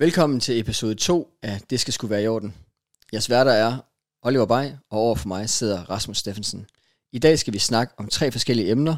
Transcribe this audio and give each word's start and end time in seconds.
Velkommen 0.00 0.40
til 0.40 0.60
episode 0.60 0.94
2 0.94 1.30
af 1.42 1.60
Det 1.70 1.80
skal 1.80 1.92
skulle 1.92 2.10
være 2.10 2.22
i 2.22 2.26
orden. 2.26 2.54
Jeg 3.12 3.22
værter 3.28 3.52
er 3.52 3.78
Oliver 4.22 4.46
Bay, 4.46 4.70
og 4.90 4.98
over 4.98 5.14
for 5.14 5.28
mig 5.28 5.50
sidder 5.50 5.90
Rasmus 5.90 6.18
Steffensen. 6.18 6.66
I 7.12 7.18
dag 7.18 7.38
skal 7.38 7.52
vi 7.52 7.58
snakke 7.58 7.94
om 7.96 8.08
tre 8.08 8.32
forskellige 8.32 8.70
emner. 8.70 8.96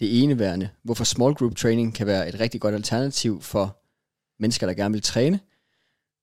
Det 0.00 0.22
ene 0.22 0.38
værende, 0.38 0.68
hvorfor 0.84 1.04
small 1.04 1.34
group 1.34 1.56
training 1.56 1.94
kan 1.94 2.06
være 2.06 2.28
et 2.28 2.40
rigtig 2.40 2.60
godt 2.60 2.74
alternativ 2.74 3.42
for 3.42 3.82
mennesker, 4.42 4.66
der 4.66 4.74
gerne 4.74 4.92
vil 4.92 5.02
træne. 5.02 5.40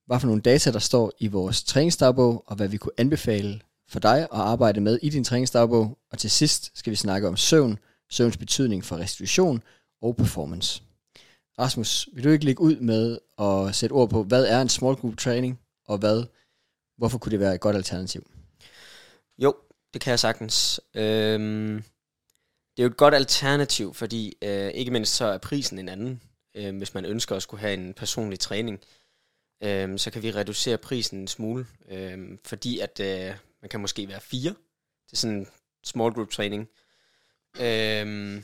Hvad 0.05 0.19
for 0.19 0.27
nogle 0.27 0.41
data, 0.41 0.71
der 0.71 0.79
står 0.79 1.11
i 1.19 1.27
vores 1.27 1.63
træningsdagbog, 1.63 2.43
og 2.47 2.55
hvad 2.55 2.67
vi 2.67 2.77
kunne 2.77 2.93
anbefale 2.97 3.61
for 3.89 3.99
dig 3.99 4.21
at 4.21 4.29
arbejde 4.31 4.81
med 4.81 4.99
i 5.01 5.09
din 5.09 5.23
træningsdagbog. 5.23 5.97
Og 6.11 6.17
til 6.17 6.31
sidst 6.31 6.71
skal 6.77 6.91
vi 6.91 6.95
snakke 6.95 7.27
om 7.27 7.37
søvn, 7.37 7.79
søvns 8.09 8.37
betydning 8.37 8.85
for 8.85 8.97
restitution 8.97 9.63
og 10.01 10.15
performance. 10.15 10.83
Rasmus, 11.59 12.09
vil 12.13 12.23
du 12.23 12.29
ikke 12.29 12.45
lægge 12.45 12.61
ud 12.61 12.75
med 12.75 13.19
at 13.39 13.75
sætte 13.75 13.93
ord 13.93 14.09
på, 14.09 14.23
hvad 14.23 14.45
er 14.45 14.61
en 14.61 14.69
small 14.69 14.95
group 14.95 15.17
training, 15.17 15.59
og 15.85 15.97
hvad, 15.97 16.23
hvorfor 16.97 17.17
kunne 17.17 17.31
det 17.31 17.39
være 17.39 17.55
et 17.55 17.61
godt 17.61 17.75
alternativ? 17.75 18.31
Jo, 19.37 19.55
det 19.93 20.01
kan 20.01 20.11
jeg 20.11 20.19
sagtens. 20.19 20.81
Øhm, 20.95 21.83
det 22.77 22.83
er 22.83 22.83
jo 22.83 22.89
et 22.89 22.97
godt 22.97 23.13
alternativ, 23.13 23.93
fordi 23.93 24.37
øh, 24.41 24.71
ikke 24.71 24.91
mindst 24.91 25.15
så 25.15 25.25
er 25.25 25.37
prisen 25.37 25.79
en 25.79 25.89
anden. 25.89 26.21
Øh, 26.55 26.77
hvis 26.77 26.93
man 26.93 27.05
ønsker 27.05 27.35
at 27.35 27.43
skulle 27.43 27.61
have 27.61 27.73
en 27.73 27.93
personlig 27.93 28.39
træning, 28.39 28.79
øh, 29.63 29.99
så 29.99 30.11
kan 30.11 30.23
vi 30.23 30.31
reducere 30.31 30.77
prisen 30.77 31.19
en 31.19 31.27
smule, 31.27 31.65
øh, 31.89 32.37
fordi 32.45 32.79
at 32.79 32.99
øh, 32.99 33.35
man 33.61 33.69
kan 33.69 33.79
måske 33.79 34.07
være 34.07 34.21
fire 34.21 34.55
til 35.09 35.17
sådan 35.17 35.37
en 35.37 35.47
small 35.83 36.13
group 36.13 36.29
training. 36.29 36.69
Øh, 37.59 38.43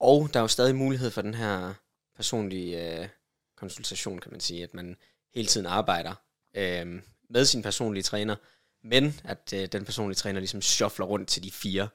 og 0.00 0.28
der 0.32 0.40
er 0.40 0.44
jo 0.44 0.48
stadig 0.48 0.76
mulighed 0.76 1.10
for 1.10 1.22
den 1.22 1.34
her 1.34 1.74
personlig 2.16 2.74
øh, 2.74 3.08
konsultation, 3.56 4.18
kan 4.18 4.32
man 4.32 4.40
sige, 4.40 4.62
at 4.62 4.74
man 4.74 4.96
hele 5.34 5.48
tiden 5.48 5.66
arbejder 5.66 6.14
øh, 6.54 7.02
med 7.30 7.44
sin 7.44 7.62
personlige 7.62 8.02
træner, 8.02 8.36
men 8.84 9.20
at 9.24 9.52
øh, 9.54 9.66
den 9.66 9.84
personlige 9.84 10.16
træner 10.16 10.40
ligesom 10.40 10.62
shuffler 10.62 11.06
rundt 11.06 11.28
til 11.28 11.42
de 11.42 11.50
fire, 11.50 11.88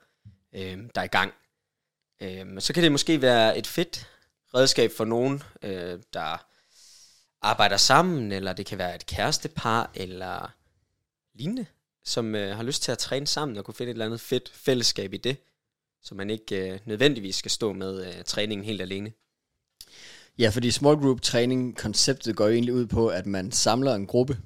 øh, 0.54 0.78
der 0.96 1.02
er 1.02 1.06
i 1.06 1.08
gang. 1.08 1.34
Øh, 2.22 2.62
så 2.62 2.74
kan 2.74 2.84
det 2.84 2.92
måske 2.92 3.22
være 3.22 3.58
et 3.58 3.68
fedt 3.68 4.08
redskab 4.54 4.92
for 4.92 5.06
nogen, 5.06 5.44
øh, 5.62 6.00
der 6.14 6.46
arbejder 7.42 7.78
sammen, 7.78 8.32
eller 8.32 8.54
det 8.54 8.66
kan 8.66 8.78
være 8.78 8.96
et 8.96 9.06
kærestepar, 9.06 9.92
eller 9.96 10.56
lignende, 11.34 11.66
som 12.04 12.36
øh, 12.36 12.56
har 12.56 12.64
lyst 12.64 12.84
til 12.84 12.92
at 12.92 12.98
træne 12.98 13.28
sammen 13.28 13.58
og 13.58 13.66
kunne 13.66 13.76
finde 13.76 13.90
et 13.90 13.96
eller 13.96 14.06
andet 14.06 14.22
fedt 14.22 14.50
fællesskab 14.50 15.14
i 15.14 15.18
det, 15.18 15.38
så 16.02 16.16
man 16.16 16.30
ikke 16.30 16.74
øh, 16.74 16.80
nødvendigvis 16.86 17.36
skal 17.36 17.52
stå 17.52 17.74
med 17.74 18.08
øh, 18.08 18.24
træningen 18.24 18.66
helt 18.66 18.82
alene. 18.82 19.12
Ja, 20.40 20.50
fordi 20.50 20.72
small 20.72 20.98
group 20.98 21.22
træning, 21.22 21.78
konceptet 21.78 22.36
går 22.36 22.46
jo 22.46 22.54
egentlig 22.54 22.74
ud 22.74 22.86
på, 22.86 23.08
at 23.08 23.26
man 23.26 23.52
samler 23.52 23.96
en 23.96 24.08
gruppe 24.08 24.38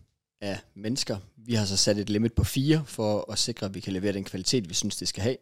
af 0.42 0.60
mennesker. 0.76 1.18
Vi 1.38 1.54
har 1.54 1.66
så 1.66 1.78
sat 1.78 1.98
et 1.98 2.10
limit 2.10 2.34
på 2.34 2.44
fire, 2.44 2.84
for 2.86 3.32
at 3.32 3.40
sikre, 3.40 3.66
at 3.66 3.74
vi 3.74 3.80
kan 3.80 3.94
levere 3.94 4.14
den 4.14 4.24
kvalitet, 4.24 4.70
vi 4.70 4.74
synes, 4.74 4.96
det 4.96 5.08
skal 5.08 5.24
have. 5.24 5.38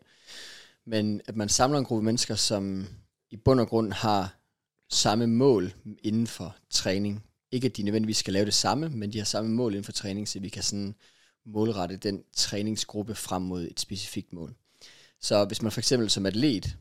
Men 0.85 1.21
at 1.25 1.35
man 1.35 1.49
samler 1.49 1.79
en 1.79 1.85
gruppe 1.85 2.05
mennesker, 2.05 2.35
som 2.35 2.87
i 3.31 3.37
bund 3.37 3.59
og 3.59 3.67
grund 3.67 3.93
har 3.93 4.35
samme 4.89 5.27
mål 5.27 5.73
inden 6.03 6.27
for 6.27 6.55
træning. 6.69 7.23
Ikke 7.51 7.65
at 7.65 7.77
de 7.77 7.83
nødvendigvis 7.83 8.17
skal 8.17 8.33
lave 8.33 8.45
det 8.45 8.53
samme, 8.53 8.89
men 8.89 9.13
de 9.13 9.17
har 9.17 9.25
samme 9.25 9.51
mål 9.51 9.71
inden 9.71 9.83
for 9.83 9.91
træning, 9.91 10.27
så 10.27 10.39
vi 10.39 10.49
kan 10.49 10.63
sådan 10.63 10.95
målrette 11.45 11.97
den 11.97 12.23
træningsgruppe 12.33 13.15
frem 13.15 13.41
mod 13.41 13.63
et 13.63 13.79
specifikt 13.79 14.33
mål. 14.33 14.55
Så 15.21 15.45
hvis 15.45 15.61
man 15.61 15.71
for 15.71 15.79
eksempel 15.79 16.09
som 16.09 16.25
atlet 16.25 16.77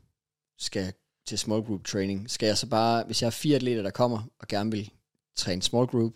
skal 0.59 0.93
til 1.27 1.39
small 1.39 1.63
group 1.63 1.85
training, 1.85 2.31
skal 2.31 2.47
jeg 2.47 2.59
så 2.59 2.69
bare, 2.69 3.05
hvis 3.05 3.23
jeg 3.23 3.27
har 3.27 3.31
fire 3.31 3.57
atleter, 3.57 3.83
der 3.83 3.91
kommer 3.91 4.23
og 4.39 4.49
gerne 4.49 4.71
vil 4.71 4.91
træne 5.37 5.63
small 5.63 5.87
group, 5.87 6.13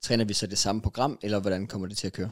træner 0.00 0.24
vi 0.24 0.34
så 0.34 0.46
det 0.46 0.58
samme 0.58 0.82
program, 0.82 1.18
eller 1.22 1.40
hvordan 1.40 1.66
kommer 1.66 1.88
det 1.88 1.98
til 1.98 2.06
at 2.06 2.12
køre? 2.12 2.30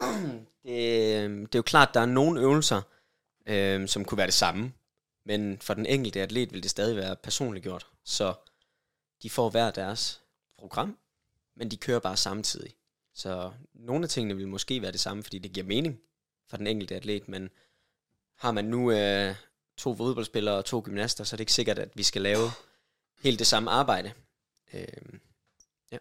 Det, 0.64 1.24
øhm, 1.24 1.46
det 1.46 1.54
er 1.54 1.58
jo 1.58 1.62
klart, 1.62 1.94
der 1.94 2.00
er 2.00 2.06
nogle 2.06 2.40
øvelser, 2.40 2.82
øh, 3.46 3.88
som 3.88 4.04
kunne 4.04 4.18
være 4.18 4.26
det 4.26 4.34
samme, 4.34 4.72
men 5.26 5.58
for 5.58 5.74
den 5.74 5.86
enkelte 5.86 6.20
atlet 6.20 6.52
vil 6.52 6.62
det 6.62 6.70
stadig 6.70 6.96
være 6.96 7.16
personligt 7.16 7.62
gjort. 7.62 7.86
Så 8.04 8.34
de 9.22 9.30
får 9.30 9.50
hver 9.50 9.70
deres 9.70 10.20
program, 10.58 10.98
men 11.56 11.70
de 11.70 11.76
kører 11.76 11.98
bare 11.98 12.16
samtidig. 12.16 12.74
Så 13.14 13.52
nogle 13.74 14.04
af 14.04 14.08
tingene 14.08 14.36
vil 14.36 14.48
måske 14.48 14.82
være 14.82 14.92
det 14.92 15.00
samme, 15.00 15.22
fordi 15.22 15.38
det 15.38 15.52
giver 15.52 15.66
mening 15.66 16.00
for 16.50 16.56
den 16.56 16.66
enkelte 16.66 16.96
atlet, 16.96 17.28
men 17.28 17.50
har 18.36 18.52
man 18.52 18.64
nu 18.64 18.90
øh, 18.90 19.34
to 19.78 19.96
fodboldspillere 19.96 20.56
og 20.56 20.64
to 20.64 20.82
gymnaster, 20.84 21.24
så 21.24 21.34
er 21.34 21.36
det 21.36 21.42
ikke 21.42 21.52
sikkert, 21.52 21.78
at 21.78 21.90
vi 21.94 22.02
skal 22.02 22.22
lave 22.22 22.50
helt 23.22 23.38
det 23.38 23.46
samme 23.46 23.70
arbejde. 23.70 24.12
Øh, 24.74 25.18
ja. 25.92 25.98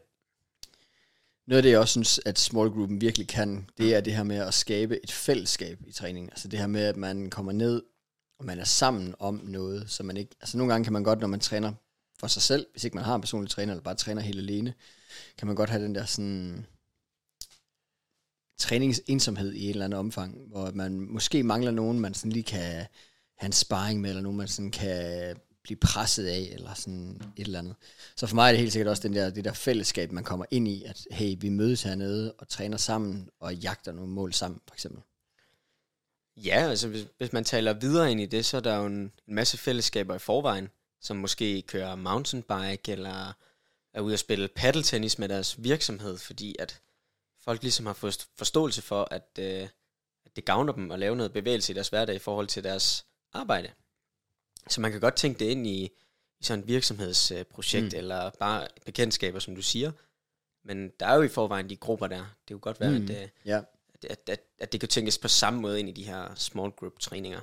Noget 1.47 1.57
af 1.57 1.63
det, 1.63 1.69
jeg 1.69 1.79
også 1.79 1.91
synes, 1.91 2.19
at 2.25 2.39
small 2.39 2.69
groupen 2.69 3.01
virkelig 3.01 3.27
kan, 3.27 3.69
det 3.77 3.95
er 3.95 4.01
det 4.01 4.15
her 4.15 4.23
med 4.23 4.37
at 4.37 4.53
skabe 4.53 5.03
et 5.03 5.11
fællesskab 5.11 5.79
i 5.87 5.91
træning. 5.91 6.29
Altså 6.29 6.47
det 6.47 6.59
her 6.59 6.67
med, 6.67 6.81
at 6.81 6.97
man 6.97 7.29
kommer 7.29 7.51
ned, 7.51 7.83
og 8.39 8.45
man 8.45 8.59
er 8.59 8.63
sammen 8.63 9.15
om 9.19 9.41
noget, 9.43 9.91
så 9.91 10.03
man 10.03 10.17
ikke... 10.17 10.35
Altså 10.41 10.57
nogle 10.57 10.73
gange 10.73 10.83
kan 10.83 10.93
man 10.93 11.03
godt, 11.03 11.19
når 11.19 11.27
man 11.27 11.39
træner 11.39 11.73
for 12.19 12.27
sig 12.27 12.41
selv, 12.41 12.67
hvis 12.71 12.83
ikke 12.83 12.95
man 12.95 13.05
har 13.05 13.15
en 13.15 13.21
personlig 13.21 13.51
træner, 13.51 13.73
eller 13.73 13.83
bare 13.83 13.95
træner 13.95 14.21
helt 14.21 14.39
alene, 14.39 14.73
kan 15.37 15.47
man 15.47 15.55
godt 15.55 15.69
have 15.69 15.83
den 15.83 15.95
der 15.95 16.05
sådan 16.05 16.65
træningsensomhed 18.57 19.53
i 19.53 19.63
et 19.63 19.69
eller 19.69 19.85
andet 19.85 19.99
omfang, 19.99 20.47
hvor 20.47 20.71
man 20.71 20.99
måske 20.99 21.43
mangler 21.43 21.71
nogen, 21.71 21.99
man 21.99 22.13
sådan 22.13 22.31
lige 22.31 22.43
kan 22.43 22.85
hans 23.37 23.55
sparring 23.55 24.01
med, 24.01 24.09
eller 24.09 24.21
nogen, 24.21 24.37
man 24.37 24.47
sådan 24.47 24.71
kan 24.71 25.35
blive 25.63 25.77
presset 25.77 26.25
af, 26.25 26.49
eller 26.51 26.73
sådan 26.73 27.21
et 27.35 27.45
eller 27.45 27.59
andet. 27.59 27.75
Så 28.15 28.27
for 28.27 28.35
mig 28.35 28.47
er 28.47 28.51
det 28.51 28.59
helt 28.59 28.71
sikkert 28.71 28.89
også 28.89 29.07
den 29.07 29.15
der, 29.15 29.29
det 29.29 29.45
der 29.45 29.53
fællesskab, 29.53 30.11
man 30.11 30.23
kommer 30.23 30.45
ind 30.51 30.67
i, 30.67 30.83
at 30.83 31.07
hey, 31.11 31.35
vi 31.39 31.49
mødes 31.49 31.83
hernede 31.83 32.33
og 32.33 32.47
træner 32.47 32.77
sammen, 32.77 33.29
og 33.39 33.55
jagter 33.55 33.91
nogle 33.91 34.11
mål 34.11 34.33
sammen, 34.33 34.61
for 34.67 34.75
eksempel. 34.75 35.01
Ja, 36.37 36.67
altså 36.69 36.87
hvis, 36.87 37.05
hvis 37.17 37.33
man 37.33 37.43
taler 37.43 37.73
videre 37.73 38.11
ind 38.11 38.21
i 38.21 38.25
det, 38.25 38.45
så 38.45 38.57
er 38.57 38.61
der 38.61 38.75
jo 38.75 38.85
en, 38.85 39.11
en 39.27 39.35
masse 39.35 39.57
fællesskaber 39.57 40.15
i 40.15 40.19
forvejen, 40.19 40.69
som 41.01 41.17
måske 41.17 41.61
kører 41.61 41.95
mountainbike, 41.95 42.91
eller 42.91 43.33
er 43.93 44.01
ude 44.01 44.13
at 44.13 44.19
spille 44.19 44.47
paddeltennis 44.47 45.19
med 45.19 45.29
deres 45.29 45.63
virksomhed, 45.63 46.17
fordi 46.17 46.55
at 46.59 46.81
folk 47.39 47.61
ligesom 47.61 47.85
har 47.85 47.93
fået 47.93 48.27
forståelse 48.35 48.81
for, 48.81 49.07
at, 49.11 49.29
øh, 49.39 49.67
at 50.25 50.35
det 50.35 50.45
gavner 50.45 50.73
dem 50.73 50.91
at 50.91 50.99
lave 50.99 51.15
noget 51.15 51.33
bevægelse 51.33 51.73
i 51.73 51.75
deres 51.75 51.89
hverdag 51.89 52.15
i 52.15 52.19
forhold 52.19 52.47
til 52.47 52.63
deres 52.63 53.05
arbejde. 53.33 53.71
Så 54.69 54.81
man 54.81 54.91
kan 54.91 55.01
godt 55.01 55.15
tænke 55.15 55.39
det 55.39 55.45
ind 55.45 55.67
i, 55.67 55.83
i 56.39 56.43
sådan 56.43 56.59
et 56.59 56.67
virksomhedsprojekt, 56.67 57.93
mm. 57.93 57.97
eller 57.97 58.29
bare 58.39 58.67
bekendtskaber, 58.85 59.39
som 59.39 59.55
du 59.55 59.61
siger. 59.61 59.91
Men 60.65 60.91
der 60.99 61.05
er 61.05 61.15
jo 61.15 61.21
i 61.21 61.27
forvejen 61.27 61.69
de 61.69 61.75
grupper 61.75 62.07
der. 62.07 62.35
Det 62.47 62.53
kunne 62.53 62.59
godt 62.59 62.79
være, 62.79 62.99
mm. 62.99 63.05
at, 63.05 63.09
øh, 63.09 63.29
ja. 63.45 63.61
at, 63.93 64.05
at, 64.09 64.19
at, 64.29 64.39
at 64.59 64.71
det 64.71 64.79
kan 64.79 64.89
tænkes 64.89 65.17
på 65.17 65.27
samme 65.27 65.61
måde 65.61 65.79
ind 65.79 65.89
i 65.89 65.91
de 65.91 66.03
her 66.03 66.35
small 66.35 66.71
group 66.71 66.99
træninger. 66.99 67.39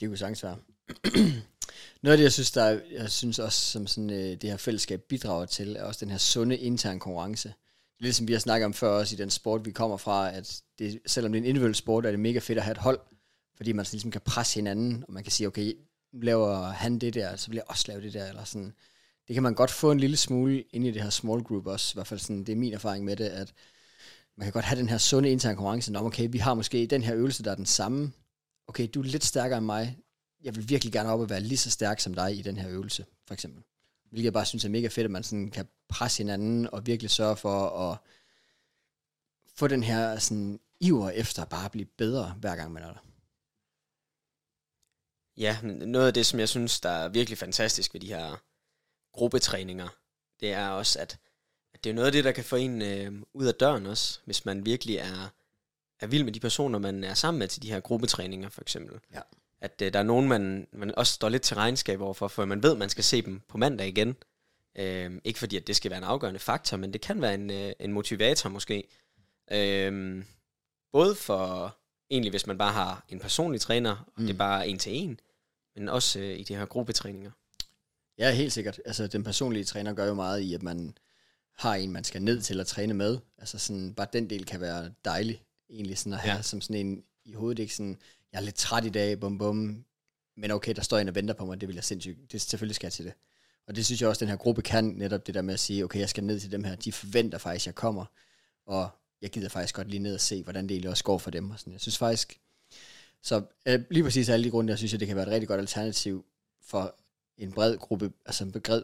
Det 0.00 0.08
kunne 0.08 0.18
sagtens 0.18 0.42
være. 0.42 0.58
Noget 2.02 2.12
af 2.12 2.16
det, 2.16 2.24
jeg 2.24 2.32
synes, 2.32 2.50
der 2.50 2.62
er, 2.62 2.80
jeg 2.90 3.10
synes 3.10 3.38
også, 3.38 3.60
som 3.60 3.86
sådan, 3.86 4.10
øh, 4.10 4.16
det 4.16 4.50
her 4.50 4.56
fællesskab 4.56 5.00
bidrager 5.08 5.46
til, 5.46 5.76
er 5.76 5.84
også 5.84 6.04
den 6.04 6.10
her 6.10 6.18
sunde 6.18 6.58
interne 6.58 7.00
konkurrence 7.00 7.54
lidt 8.04 8.16
som 8.16 8.28
vi 8.28 8.32
har 8.32 8.40
snakket 8.40 8.64
om 8.64 8.74
før 8.74 8.88
også 8.88 9.14
i 9.14 9.18
den 9.18 9.30
sport, 9.30 9.64
vi 9.64 9.70
kommer 9.70 9.96
fra, 9.96 10.34
at 10.34 10.62
det, 10.78 11.00
selvom 11.06 11.32
det 11.32 11.38
er 11.38 11.42
en 11.42 11.48
individuel 11.48 11.74
sport, 11.74 12.06
er 12.06 12.10
det 12.10 12.20
mega 12.20 12.38
fedt 12.38 12.58
at 12.58 12.64
have 12.64 12.72
et 12.72 12.78
hold, 12.78 13.00
fordi 13.56 13.72
man 13.72 13.86
ligesom 13.92 14.10
kan 14.10 14.20
presse 14.20 14.54
hinanden, 14.54 15.04
og 15.08 15.12
man 15.12 15.22
kan 15.22 15.32
sige, 15.32 15.46
okay, 15.46 15.72
nu 16.12 16.20
laver 16.20 16.62
han 16.62 16.98
det 16.98 17.14
der, 17.14 17.36
så 17.36 17.48
vil 17.48 17.54
jeg 17.54 17.64
også 17.68 17.84
lave 17.88 18.02
det 18.02 18.12
der, 18.12 18.28
eller 18.28 18.44
sådan. 18.44 18.72
Det 19.28 19.34
kan 19.34 19.42
man 19.42 19.54
godt 19.54 19.70
få 19.70 19.90
en 19.90 20.00
lille 20.00 20.16
smule 20.16 20.62
ind 20.62 20.86
i 20.86 20.90
det 20.90 21.02
her 21.02 21.10
small 21.10 21.42
group 21.42 21.66
også, 21.66 21.92
i 21.92 21.96
hvert 21.96 22.06
fald 22.06 22.20
sådan, 22.20 22.44
det 22.44 22.48
er 22.48 22.56
min 22.56 22.72
erfaring 22.72 23.04
med 23.04 23.16
det, 23.16 23.24
at 23.24 23.52
man 24.36 24.46
kan 24.46 24.52
godt 24.52 24.64
have 24.64 24.78
den 24.78 24.88
her 24.88 24.98
sunde 24.98 25.30
interne 25.30 25.56
konkurrence, 25.56 25.96
om 25.96 26.06
okay, 26.06 26.28
vi 26.30 26.38
har 26.38 26.54
måske 26.54 26.86
den 26.86 27.02
her 27.02 27.14
øvelse, 27.14 27.42
der 27.42 27.50
er 27.50 27.54
den 27.54 27.66
samme, 27.66 28.12
okay, 28.66 28.88
du 28.94 29.00
er 29.00 29.04
lidt 29.04 29.24
stærkere 29.24 29.58
end 29.58 29.66
mig, 29.66 29.98
jeg 30.42 30.56
vil 30.56 30.68
virkelig 30.68 30.92
gerne 30.92 31.08
op 31.10 31.20
og 31.20 31.30
være 31.30 31.40
lige 31.40 31.58
så 31.58 31.70
stærk 31.70 32.00
som 32.00 32.14
dig 32.14 32.38
i 32.38 32.42
den 32.42 32.56
her 32.56 32.70
øvelse, 32.70 33.04
for 33.26 33.34
eksempel. 33.34 33.62
Hvilket 34.10 34.24
jeg 34.24 34.32
bare 34.32 34.46
synes 34.46 34.64
er 34.64 34.68
mega 34.68 34.88
fedt, 34.88 35.04
at 35.04 35.10
man 35.10 35.22
sådan 35.22 35.50
kan 35.50 35.66
presse 35.88 36.18
hinanden 36.18 36.68
og 36.72 36.86
virkelig 36.86 37.10
sørge 37.10 37.36
for 37.36 37.68
at 37.68 37.98
få 39.54 39.68
den 39.68 39.82
her 39.82 40.18
sådan 40.18 40.60
iver 40.80 41.10
efter 41.10 41.44
bare 41.44 41.64
at 41.64 41.70
blive 41.70 41.86
bedre, 41.98 42.34
hver 42.40 42.56
gang 42.56 42.72
man 42.72 42.82
er 42.82 42.86
der. 42.86 43.04
Ja, 45.36 45.58
noget 45.62 46.06
af 46.06 46.14
det, 46.14 46.26
som 46.26 46.40
jeg 46.40 46.48
synes, 46.48 46.80
der 46.80 46.88
er 46.88 47.08
virkelig 47.08 47.38
fantastisk 47.38 47.94
ved 47.94 48.00
de 48.00 48.06
her 48.06 48.36
gruppetræninger, 49.12 49.88
det 50.40 50.52
er 50.52 50.68
også, 50.68 50.98
at, 50.98 51.18
at 51.74 51.84
det 51.84 51.90
er 51.90 51.94
noget 51.94 52.06
af 52.06 52.12
det, 52.12 52.24
der 52.24 52.32
kan 52.32 52.44
få 52.44 52.56
en 52.56 52.82
øh, 52.82 53.12
ud 53.34 53.46
af 53.46 53.54
døren 53.54 53.86
også, 53.86 54.20
hvis 54.24 54.44
man 54.44 54.66
virkelig 54.66 54.96
er, 54.96 55.28
er 56.00 56.06
vild 56.06 56.24
med 56.24 56.32
de 56.32 56.40
personer, 56.40 56.78
man 56.78 57.04
er 57.04 57.14
sammen 57.14 57.38
med 57.38 57.48
til 57.48 57.62
de 57.62 57.70
her 57.72 57.80
gruppetræninger, 57.80 58.48
for 58.48 58.60
eksempel. 58.60 59.00
Ja. 59.14 59.20
At 59.60 59.82
øh, 59.82 59.92
der 59.92 59.98
er 59.98 60.02
nogen, 60.02 60.28
man, 60.28 60.66
man 60.72 60.94
også 60.94 61.12
står 61.12 61.28
lidt 61.28 61.42
til 61.42 61.56
regnskab 61.56 62.00
overfor, 62.00 62.28
for 62.28 62.44
man 62.44 62.62
ved, 62.62 62.72
at 62.72 62.78
man 62.78 62.88
skal 62.88 63.04
se 63.04 63.22
dem 63.22 63.40
på 63.48 63.58
mandag 63.58 63.88
igen. 63.88 64.16
Øh, 64.76 65.20
ikke 65.24 65.38
fordi, 65.38 65.56
at 65.56 65.66
det 65.66 65.76
skal 65.76 65.90
være 65.90 65.98
en 65.98 66.04
afgørende 66.04 66.40
faktor, 66.40 66.76
men 66.76 66.92
det 66.92 67.00
kan 67.00 67.22
være 67.22 67.34
en, 67.34 67.50
øh, 67.50 67.72
en 67.80 67.92
motivator 67.92 68.50
måske. 68.50 68.88
Øh, 69.50 70.24
både 70.92 71.14
for 71.14 71.76
egentlig, 72.10 72.30
hvis 72.30 72.46
man 72.46 72.58
bare 72.58 72.72
har 72.72 73.04
en 73.08 73.18
personlig 73.18 73.60
træner, 73.60 73.90
og 73.90 74.12
mm. 74.16 74.26
det 74.26 74.34
er 74.34 74.38
bare 74.38 74.68
en 74.68 74.78
til 74.78 74.92
en, 74.94 75.20
men 75.76 75.88
også 75.88 76.20
øh, 76.20 76.38
i 76.38 76.42
de 76.42 76.56
her 76.56 76.66
gruppetræninger. 76.66 77.30
Ja, 78.18 78.30
helt 78.30 78.52
sikkert. 78.52 78.80
Altså, 78.84 79.06
den 79.06 79.24
personlige 79.24 79.64
træner 79.64 79.92
gør 79.92 80.06
jo 80.06 80.14
meget 80.14 80.40
i, 80.40 80.54
at 80.54 80.62
man 80.62 80.98
har 81.56 81.74
en, 81.74 81.92
man 81.92 82.04
skal 82.04 82.22
ned 82.22 82.40
til 82.40 82.60
at 82.60 82.66
træne 82.66 82.94
med. 82.94 83.18
Altså 83.38 83.58
sådan, 83.58 83.94
bare 83.94 84.06
den 84.12 84.30
del 84.30 84.44
kan 84.44 84.60
være 84.60 84.90
dejlig, 85.04 85.42
egentlig 85.70 85.98
sådan 85.98 86.12
at 86.12 86.18
have 86.18 86.36
ja. 86.36 86.42
som 86.42 86.60
sådan 86.60 86.86
en 86.86 87.04
i 87.24 87.32
hovedet, 87.32 87.58
ikke 87.58 87.74
sådan, 87.74 87.98
jeg 88.32 88.38
er 88.38 88.42
lidt 88.42 88.54
træt 88.54 88.84
i 88.84 88.88
dag, 88.88 89.20
bum 89.20 89.38
bum, 89.38 89.84
men 90.36 90.50
okay, 90.50 90.74
der 90.76 90.82
står 90.82 90.98
en 90.98 91.08
og 91.08 91.14
venter 91.14 91.34
på 91.34 91.44
mig, 91.44 91.60
det 91.60 91.68
vil 91.68 91.74
jeg 91.74 91.84
sindssygt, 91.84 92.32
det 92.32 92.40
selvfølgelig 92.40 92.76
skal 92.76 92.86
jeg 92.86 92.92
til 92.92 93.04
det. 93.04 93.12
Og 93.66 93.76
det 93.76 93.86
synes 93.86 94.00
jeg 94.00 94.08
også, 94.08 94.20
den 94.20 94.28
her 94.28 94.36
gruppe 94.36 94.62
kan, 94.62 94.84
netop 94.84 95.26
det 95.26 95.34
der 95.34 95.42
med 95.42 95.54
at 95.54 95.60
sige, 95.60 95.84
okay, 95.84 96.00
jeg 96.00 96.08
skal 96.08 96.24
ned 96.24 96.40
til 96.40 96.52
dem 96.52 96.64
her, 96.64 96.74
de 96.74 96.92
forventer 96.92 97.38
faktisk, 97.38 97.62
at 97.62 97.66
jeg 97.66 97.74
kommer, 97.74 98.04
og 98.66 98.90
jeg 99.24 99.30
gider 99.30 99.48
faktisk 99.48 99.74
godt 99.74 99.88
lige 99.88 100.00
ned 100.00 100.14
og 100.14 100.20
se, 100.20 100.42
hvordan 100.42 100.64
det 100.64 100.70
egentlig 100.70 100.90
også 100.90 101.04
går 101.04 101.18
for 101.18 101.30
dem. 101.30 101.50
Og 101.50 101.58
sådan. 101.58 101.72
Jeg 101.72 101.80
synes 101.80 101.98
faktisk, 101.98 102.40
så 103.22 103.42
øh, 103.66 103.80
lige 103.90 104.02
præcis 104.02 104.28
af 104.28 104.32
alle 104.32 104.44
de 104.44 104.50
grunde, 104.50 104.70
jeg 104.70 104.78
synes, 104.78 104.94
at 104.94 105.00
det 105.00 105.08
kan 105.08 105.16
være 105.16 105.26
et 105.26 105.32
rigtig 105.32 105.48
godt 105.48 105.60
alternativ 105.60 106.24
for 106.62 106.94
en 107.38 107.52
bred 107.52 107.76
gruppe, 107.78 108.12
altså 108.26 108.44
en 108.44 108.52
bred, 108.52 108.82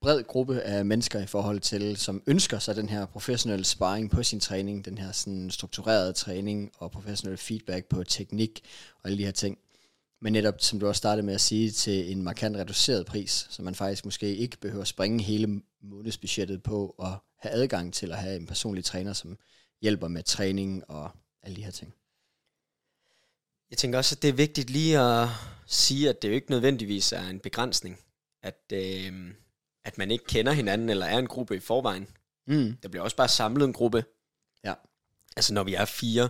bred 0.00 0.24
gruppe 0.24 0.60
af 0.60 0.84
mennesker 0.84 1.20
i 1.20 1.26
forhold 1.26 1.60
til, 1.60 1.96
som 1.96 2.22
ønsker 2.26 2.58
sig 2.58 2.76
den 2.76 2.88
her 2.88 3.06
professionelle 3.06 3.64
sparring 3.64 4.10
på 4.10 4.22
sin 4.22 4.40
træning, 4.40 4.84
den 4.84 4.98
her 4.98 5.12
sådan 5.12 5.50
strukturerede 5.50 6.12
træning 6.12 6.70
og 6.78 6.90
professionel 6.90 7.38
feedback 7.38 7.86
på 7.86 8.04
teknik 8.04 8.60
og 9.02 9.10
alle 9.10 9.18
de 9.18 9.24
her 9.24 9.32
ting. 9.32 9.58
Men 10.20 10.32
netop, 10.32 10.54
som 10.58 10.80
du 10.80 10.86
også 10.86 10.98
startede 10.98 11.26
med 11.26 11.34
at 11.34 11.40
sige, 11.40 11.70
til 11.70 12.12
en 12.12 12.22
markant 12.22 12.56
reduceret 12.56 13.06
pris, 13.06 13.46
så 13.50 13.62
man 13.62 13.74
faktisk 13.74 14.04
måske 14.04 14.36
ikke 14.36 14.56
behøver 14.60 14.82
at 14.82 14.88
springe 14.88 15.22
hele 15.22 15.62
månedsbudgettet 15.82 16.62
på 16.62 16.94
og 16.98 17.16
have 17.42 17.52
adgang 17.52 17.94
til 17.94 18.12
at 18.12 18.18
have 18.18 18.36
en 18.36 18.46
personlig 18.46 18.84
træner, 18.84 19.12
som 19.12 19.38
hjælper 19.82 20.08
med 20.08 20.22
træning 20.22 20.90
og 20.90 21.10
alle 21.42 21.56
de 21.56 21.64
her 21.64 21.70
ting. 21.70 21.94
Jeg 23.70 23.78
tænker 23.78 23.98
også, 23.98 24.14
at 24.14 24.22
det 24.22 24.28
er 24.28 24.32
vigtigt 24.32 24.70
lige 24.70 24.98
at 24.98 25.28
sige, 25.66 26.08
at 26.08 26.22
det 26.22 26.28
jo 26.28 26.34
ikke 26.34 26.50
nødvendigvis 26.50 27.12
er 27.12 27.28
en 27.28 27.40
begrænsning, 27.40 27.98
at, 28.42 28.62
øh, 28.72 29.34
at 29.84 29.98
man 29.98 30.10
ikke 30.10 30.24
kender 30.24 30.52
hinanden 30.52 30.88
eller 30.88 31.06
er 31.06 31.18
en 31.18 31.26
gruppe 31.26 31.56
i 31.56 31.60
forvejen. 31.60 32.08
Mm. 32.46 32.76
Der 32.82 32.88
bliver 32.88 33.02
også 33.02 33.16
bare 33.16 33.28
samlet 33.28 33.64
en 33.64 33.72
gruppe. 33.72 34.04
Ja. 34.64 34.74
Altså 35.36 35.54
når 35.54 35.64
vi 35.64 35.74
er 35.74 35.84
fire, 35.84 36.28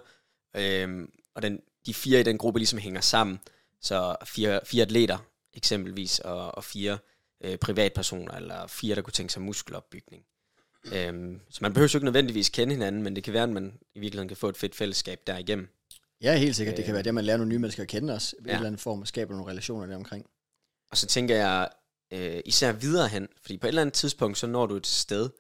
øh, 0.57 1.09
og 1.35 1.43
den, 1.43 1.61
de 1.87 1.95
fire 1.95 2.21
i 2.21 2.23
den 2.23 2.39
gruppe 2.39 2.59
ligesom 2.61 2.79
hænger 2.79 3.01
sammen, 3.01 3.41
så 3.81 4.17
fire, 4.25 4.61
fire 4.65 4.83
atleter 4.83 5.19
eksempelvis, 5.55 6.19
og, 6.19 6.55
og 6.55 6.65
fire 6.65 6.99
øh, 7.41 7.59
privatpersoner, 7.59 8.33
eller 8.33 8.67
fire, 8.67 8.95
der 8.95 9.03
kunne 9.03 9.13
tænke 9.13 9.33
sig 9.33 9.43
muskelopbygning. 9.43 10.25
Øhm, 10.93 11.40
så 11.50 11.58
man 11.62 11.73
behøver 11.73 11.90
jo 11.94 11.99
ikke 11.99 12.05
nødvendigvis 12.05 12.49
kende 12.49 12.75
hinanden, 12.75 13.02
men 13.02 13.17
det 13.17 13.25
kan 13.25 13.32
være, 13.32 13.43
at 13.43 13.49
man 13.49 13.79
i 13.94 14.00
virkeligheden 14.00 14.29
kan 14.29 14.37
få 14.37 14.49
et 14.49 14.56
fedt 14.56 14.75
fællesskab 14.75 15.20
derigennem. 15.26 15.69
Ja, 16.23 16.37
helt 16.37 16.56
sikkert. 16.56 16.76
Det 16.76 16.84
kan 16.84 16.94
være 16.94 17.02
det, 17.02 17.14
man 17.14 17.25
lærer 17.25 17.37
nogle 17.37 17.49
nye 17.49 17.58
mennesker 17.58 17.82
at 17.82 17.88
kende 17.88 18.14
os, 18.14 18.32
i 18.32 18.43
ja. 18.44 18.50
en 18.50 18.55
eller 18.55 18.67
anden 18.67 18.79
form, 18.79 19.00
og 19.00 19.08
skaber 19.08 19.34
nogle 19.34 19.50
relationer 19.50 19.87
der 19.87 19.96
omkring. 19.96 20.26
Og 20.90 20.96
så 20.96 21.06
tænker 21.06 21.37
jeg 21.37 21.69
øh, 22.12 22.40
især 22.44 22.73
videre 22.73 23.08
hen, 23.08 23.29
fordi 23.43 23.58
på 23.58 23.67
et 23.67 23.69
eller 23.69 23.82
andet 23.82 23.93
tidspunkt, 23.93 24.38
så 24.38 24.46
når 24.46 24.67
du 24.67 24.76
et 24.76 24.87
sted 24.87 25.31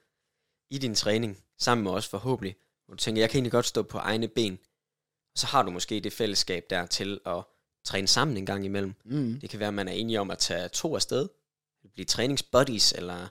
i 0.70 0.78
din 0.78 0.94
træning, 0.94 1.38
sammen 1.58 1.84
med 1.84 1.92
os 1.92 2.08
forhåbentlig, 2.08 2.56
hvor 2.86 2.94
du 2.94 2.98
tænker, 2.98 3.22
jeg 3.22 3.30
kan 3.30 3.36
egentlig 3.36 3.52
godt 3.52 3.66
stå 3.66 3.82
på 3.82 3.98
egne 3.98 4.28
ben, 4.28 4.58
og 5.32 5.38
så 5.38 5.46
har 5.46 5.62
du 5.62 5.70
måske 5.70 6.00
det 6.00 6.12
fællesskab 6.12 6.64
der 6.70 6.86
til 6.86 7.20
at 7.26 7.42
træne 7.84 8.08
sammen 8.08 8.36
en 8.36 8.46
gang 8.46 8.64
imellem. 8.64 8.94
Mm. 9.04 9.38
Det 9.40 9.50
kan 9.50 9.58
være, 9.58 9.68
at 9.68 9.74
man 9.74 9.88
er 9.88 9.92
enige 9.92 10.20
om 10.20 10.30
at 10.30 10.38
tage 10.38 10.68
to 10.68 10.94
afsted, 10.94 11.28
blive 11.92 12.04
træningsbuddies, 12.04 12.92
eller 12.92 13.28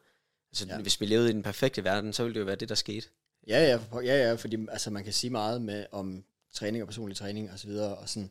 altså, 0.51 0.65
ja. 0.69 0.81
hvis 0.81 1.01
vi 1.01 1.05
levede 1.05 1.29
i 1.29 1.33
den 1.33 1.43
perfekte 1.43 1.83
verden, 1.83 2.13
så 2.13 2.23
ville 2.23 2.33
det 2.33 2.39
jo 2.39 2.45
være 2.45 2.55
det, 2.55 2.69
der 2.69 2.75
skete. 2.75 3.07
Ja, 3.47 3.63
ja, 3.63 3.79
ja, 3.93 4.27
ja 4.27 4.33
fordi 4.33 4.57
altså, 4.71 4.89
man 4.89 5.03
kan 5.03 5.13
sige 5.13 5.31
meget 5.31 5.61
med, 5.61 5.85
om 5.91 6.23
træning 6.53 6.83
og 6.83 6.87
personlig 6.87 7.17
træning 7.17 7.51
og 7.51 7.59
så 7.59 7.67
videre, 7.67 7.95
og 7.95 8.09
sådan, 8.09 8.29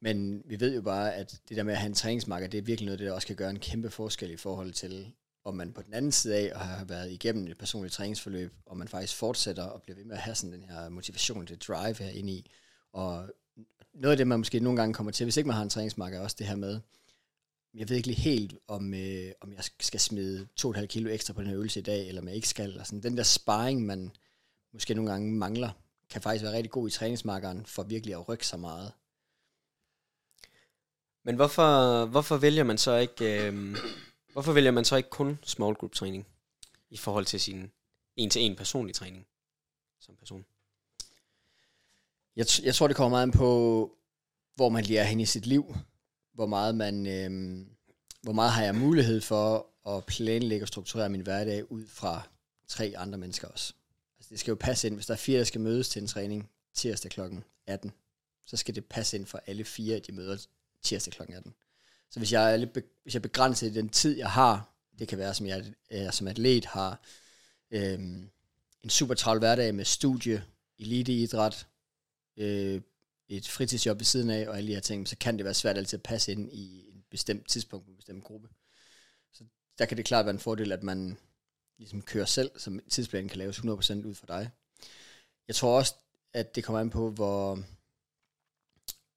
men 0.00 0.42
vi 0.44 0.60
ved 0.60 0.74
jo 0.74 0.82
bare, 0.82 1.14
at 1.14 1.40
det 1.48 1.56
der 1.56 1.62
med 1.62 1.72
at 1.72 1.78
have 1.78 1.88
en 1.88 1.94
træningsmarker, 1.94 2.46
det 2.46 2.58
er 2.58 2.62
virkelig 2.62 2.86
noget, 2.86 2.98
det 2.98 3.06
der 3.06 3.12
også 3.12 3.26
kan 3.26 3.36
gøre 3.36 3.50
en 3.50 3.58
kæmpe 3.58 3.90
forskel 3.90 4.30
i 4.30 4.36
forhold 4.36 4.72
til, 4.72 5.12
om 5.44 5.54
man 5.54 5.72
på 5.72 5.82
den 5.82 5.94
anden 5.94 6.12
side 6.12 6.36
af 6.36 6.58
har 6.58 6.84
været 6.84 7.12
igennem 7.12 7.46
et 7.46 7.58
personligt 7.58 7.94
træningsforløb, 7.94 8.52
og 8.66 8.76
man 8.76 8.88
faktisk 8.88 9.16
fortsætter 9.16 9.62
og 9.62 9.82
bliver 9.82 9.96
ved 9.96 10.04
med 10.04 10.16
at 10.16 10.22
have 10.22 10.34
sådan 10.34 10.52
den 10.52 10.64
her 10.68 10.88
motivation, 10.88 11.46
det 11.46 11.62
drive 11.68 11.96
her 11.98 12.10
ind 12.10 12.30
i, 12.30 12.50
og 12.92 13.28
noget 13.94 14.12
af 14.12 14.16
det, 14.16 14.26
man 14.26 14.38
måske 14.38 14.60
nogle 14.60 14.80
gange 14.80 14.94
kommer 14.94 15.12
til, 15.12 15.24
hvis 15.24 15.36
ikke 15.36 15.46
man 15.46 15.56
har 15.56 15.62
en 15.62 15.68
træningsmarker, 15.68 16.18
er 16.18 16.22
også 16.22 16.36
det 16.38 16.46
her 16.46 16.56
med, 16.56 16.80
jeg 17.76 17.88
ved 17.88 17.96
ikke 17.96 18.12
helt, 18.12 18.58
om, 18.68 18.94
øh, 18.94 19.32
om 19.40 19.52
jeg 19.52 19.64
skal 19.80 20.00
smide 20.00 20.48
2,5 20.60 20.86
kilo 20.86 21.10
ekstra 21.10 21.34
på 21.34 21.40
den 21.40 21.48
her 21.48 21.56
øvelse 21.56 21.80
i 21.80 21.82
dag, 21.82 22.08
eller 22.08 22.20
om 22.20 22.28
jeg 22.28 22.36
ikke 22.36 22.48
skal. 22.48 22.70
Eller 22.70 22.84
sådan. 22.84 23.02
Den 23.02 23.16
der 23.16 23.22
sparring, 23.22 23.86
man 23.86 24.10
måske 24.72 24.94
nogle 24.94 25.10
gange 25.10 25.32
mangler, 25.32 25.70
kan 26.10 26.22
faktisk 26.22 26.44
være 26.44 26.52
rigtig 26.52 26.70
god 26.70 26.88
i 26.88 26.90
træningsmarkeren, 26.90 27.66
for 27.66 27.82
virkelig 27.82 28.14
at 28.14 28.28
rykke 28.28 28.46
sig 28.46 28.60
meget. 28.60 28.92
Men 31.24 31.36
hvorfor, 31.36 32.06
hvorfor 32.06 32.36
vælger 32.36 32.64
man 32.64 32.78
så 32.78 32.96
ikke 32.96 33.48
øh, 33.48 33.76
hvorfor 34.32 34.52
vælger 34.52 34.70
man 34.70 34.84
så 34.84 34.96
ikke 34.96 35.10
kun 35.10 35.38
small 35.42 35.74
group 35.74 35.92
træning 35.92 36.26
i 36.90 36.96
forhold 36.96 37.24
til 37.24 37.40
sin 37.40 37.72
en 38.16 38.30
til 38.30 38.42
en 38.42 38.56
personlig 38.56 38.94
træning 38.94 39.26
som 40.00 40.16
person? 40.16 40.46
Jeg, 42.36 42.46
jeg 42.62 42.74
tror, 42.74 42.86
det 42.86 42.96
kommer 42.96 43.10
meget 43.10 43.22
an 43.22 43.30
på, 43.30 43.92
hvor 44.54 44.68
man 44.68 44.84
lige 44.84 44.98
er 44.98 45.04
hen 45.04 45.20
i 45.20 45.26
sit 45.26 45.46
liv. 45.46 45.74
Hvor 46.36 46.46
meget, 46.46 46.74
man, 46.74 47.06
øh, 47.06 47.66
hvor 48.22 48.32
meget 48.32 48.52
har 48.52 48.62
jeg 48.62 48.74
mulighed 48.74 49.20
for 49.20 49.66
at 49.88 50.04
planlægge 50.04 50.64
og 50.64 50.68
strukturere 50.68 51.08
min 51.08 51.20
hverdag 51.20 51.72
ud 51.72 51.86
fra 51.86 52.28
tre 52.68 52.94
andre 52.96 53.18
mennesker 53.18 53.48
også. 53.48 53.72
Altså, 54.18 54.28
det 54.30 54.40
skal 54.40 54.50
jo 54.50 54.56
passe 54.60 54.86
ind. 54.86 54.94
Hvis 54.94 55.06
der 55.06 55.14
er 55.14 55.18
fire, 55.18 55.38
der 55.38 55.44
skal 55.44 55.60
mødes 55.60 55.88
til 55.88 56.02
en 56.02 56.08
træning 56.08 56.50
tirsdag 56.74 57.10
kl. 57.10 57.20
18, 57.66 57.92
så 58.46 58.56
skal 58.56 58.74
det 58.74 58.84
passe 58.84 59.16
ind 59.16 59.26
for 59.26 59.40
alle 59.46 59.64
fire, 59.64 59.96
at 59.96 60.06
de 60.06 60.12
møder 60.12 60.46
tirsdag 60.82 61.12
kl. 61.12 61.22
18. 61.22 61.54
Så 62.10 62.20
hvis 62.20 62.32
jeg, 62.32 62.52
er 62.52 62.56
lidt 62.56 62.78
hvis 63.02 63.14
jeg 63.14 63.22
begrænser 63.22 63.70
den 63.70 63.88
tid, 63.88 64.16
jeg 64.16 64.30
har, 64.30 64.74
det 64.98 65.08
kan 65.08 65.18
være, 65.18 65.34
som 65.34 65.46
jeg 65.46 65.64
jeg 65.90 66.14
som 66.14 66.28
atlet 66.28 66.64
har 66.64 67.00
øh, 67.70 67.98
en 68.82 68.90
super 68.90 69.14
travl 69.14 69.38
hverdag 69.38 69.74
med 69.74 69.84
studie, 69.84 70.44
eliteidræt, 70.78 71.66
øh, 72.36 72.80
et 73.28 73.48
fritidsjob 73.48 73.98
ved 73.98 74.04
siden 74.04 74.30
af, 74.30 74.48
og 74.48 74.56
alle 74.56 74.68
de 74.68 74.74
her 74.74 74.80
ting, 74.80 75.08
så 75.08 75.16
kan 75.16 75.36
det 75.36 75.44
være 75.44 75.54
svært 75.54 75.78
altid 75.78 75.98
at 75.98 76.02
passe 76.02 76.32
ind 76.32 76.52
i 76.52 76.88
en 76.88 77.04
bestemt 77.10 77.48
tidspunkt, 77.48 77.88
en 77.88 77.96
bestemt 77.96 78.24
gruppe. 78.24 78.48
Så 79.32 79.44
der 79.78 79.86
kan 79.86 79.96
det 79.96 80.04
klart 80.04 80.24
være 80.26 80.34
en 80.34 80.40
fordel, 80.40 80.72
at 80.72 80.82
man 80.82 81.18
ligesom 81.78 82.02
kører 82.02 82.24
selv, 82.24 82.50
så 82.58 82.80
tidsplanen 82.90 83.28
kan 83.28 83.38
laves 83.38 83.58
100% 83.58 83.62
ud 84.06 84.14
for 84.14 84.26
dig. 84.26 84.50
Jeg 85.48 85.56
tror 85.56 85.78
også, 85.78 85.94
at 86.32 86.54
det 86.54 86.64
kommer 86.64 86.80
an 86.80 86.90
på, 86.90 87.10
hvor, 87.10 87.62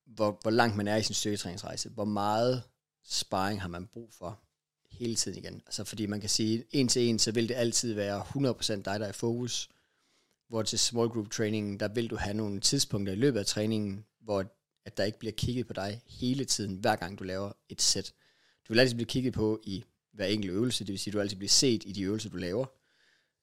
hvor, 0.05 0.39
hvor 0.41 0.51
langt 0.51 0.77
man 0.77 0.87
er 0.87 0.95
i 0.95 1.03
sin 1.03 1.15
styrketræningsrejse. 1.15 1.89
Hvor 1.89 2.05
meget 2.05 2.63
sparring 3.03 3.61
har 3.61 3.67
man 3.67 3.87
brug 3.87 4.13
for 4.13 4.39
hele 4.91 5.15
tiden 5.15 5.37
igen. 5.37 5.61
Altså 5.65 5.83
fordi 5.83 6.05
man 6.05 6.19
kan 6.19 6.29
sige, 6.29 6.65
en 6.71 6.87
til 6.87 7.01
en, 7.01 7.19
så 7.19 7.31
vil 7.31 7.49
det 7.49 7.55
altid 7.55 7.93
være 7.93 8.21
100% 8.21 8.73
dig, 8.75 8.99
der 8.99 9.05
er 9.05 9.09
i 9.09 9.13
fokus, 9.13 9.69
hvor 10.49 10.63
til 10.63 10.79
small 10.79 11.09
group 11.09 11.29
training, 11.29 11.79
der 11.79 11.87
vil 11.87 12.09
du 12.09 12.15
have 12.15 12.33
nogle 12.33 12.59
tidspunkter 12.59 13.13
i 13.13 13.15
løbet 13.15 13.39
af 13.39 13.45
træningen, 13.45 14.05
hvor 14.21 14.45
at 14.85 14.97
der 14.97 15.03
ikke 15.03 15.19
bliver 15.19 15.31
kigget 15.31 15.67
på 15.67 15.73
dig 15.73 16.01
hele 16.05 16.45
tiden, 16.45 16.75
hver 16.75 16.95
gang 16.95 17.19
du 17.19 17.23
laver 17.23 17.51
et 17.69 17.81
sæt. 17.81 18.13
Du 18.67 18.73
vil 18.73 18.79
altid 18.79 18.95
blive 18.95 19.05
kigget 19.05 19.33
på 19.33 19.59
i 19.63 19.83
hver 20.13 20.25
enkelt 20.25 20.51
øvelse, 20.51 20.85
det 20.85 20.91
vil 20.91 20.99
sige, 20.99 21.11
at 21.11 21.13
du 21.13 21.19
altid 21.19 21.37
bliver 21.37 21.49
set 21.49 21.83
i 21.85 21.91
de 21.91 22.01
øvelser, 22.01 22.29
du 22.29 22.37
laver. 22.37 22.65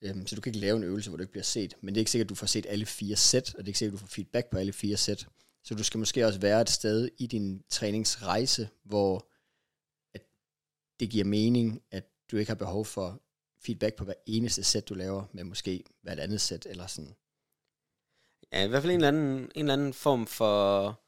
Øhm, 0.02 0.26
så 0.26 0.36
du 0.36 0.40
kan 0.40 0.50
ikke 0.50 0.60
lave 0.60 0.76
en 0.76 0.84
øvelse, 0.84 1.10
hvor 1.10 1.16
du 1.16 1.22
ikke 1.22 1.32
bliver 1.32 1.44
set. 1.44 1.74
Men 1.80 1.94
det 1.94 1.98
er 1.98 2.02
ikke 2.02 2.10
sikkert, 2.10 2.26
at 2.26 2.28
du 2.28 2.34
får 2.34 2.46
set 2.46 2.66
alle 2.68 2.86
fire 2.86 3.16
sæt, 3.16 3.54
og 3.54 3.58
det 3.58 3.64
er 3.64 3.68
ikke 3.68 3.78
sikkert, 3.78 3.94
at 3.94 4.00
du 4.00 4.06
får 4.06 4.14
feedback 4.14 4.50
på 4.50 4.58
alle 4.58 4.72
fire 4.72 4.96
sæt. 4.96 5.26
Så 5.64 5.74
du 5.74 5.84
skal 5.84 5.98
måske 5.98 6.26
også 6.26 6.40
være 6.40 6.60
et 6.60 6.70
sted 6.70 7.08
i 7.18 7.26
din 7.26 7.62
træningsrejse, 7.70 8.68
hvor 8.84 9.30
at 10.14 10.22
det 11.00 11.10
giver 11.10 11.24
mening, 11.24 11.82
at 11.90 12.04
du 12.30 12.36
ikke 12.36 12.50
har 12.50 12.56
behov 12.56 12.84
for 12.84 13.22
feedback 13.66 13.94
på 13.94 14.04
hver 14.04 14.14
eneste 14.26 14.64
sæt, 14.64 14.88
du 14.88 14.94
laver, 14.94 15.24
med 15.32 15.44
måske 15.44 15.84
hvert 16.02 16.18
andet 16.18 16.40
sæt, 16.40 16.66
eller 16.70 16.86
sådan. 16.86 17.14
Ja, 18.52 18.64
i 18.64 18.68
hvert 18.68 18.82
fald 18.82 18.92
en 18.92 18.96
eller 18.96 19.08
anden, 19.08 19.38
en 19.38 19.50
eller 19.54 19.72
anden 19.72 19.94
form 19.94 20.26
for 20.26 21.00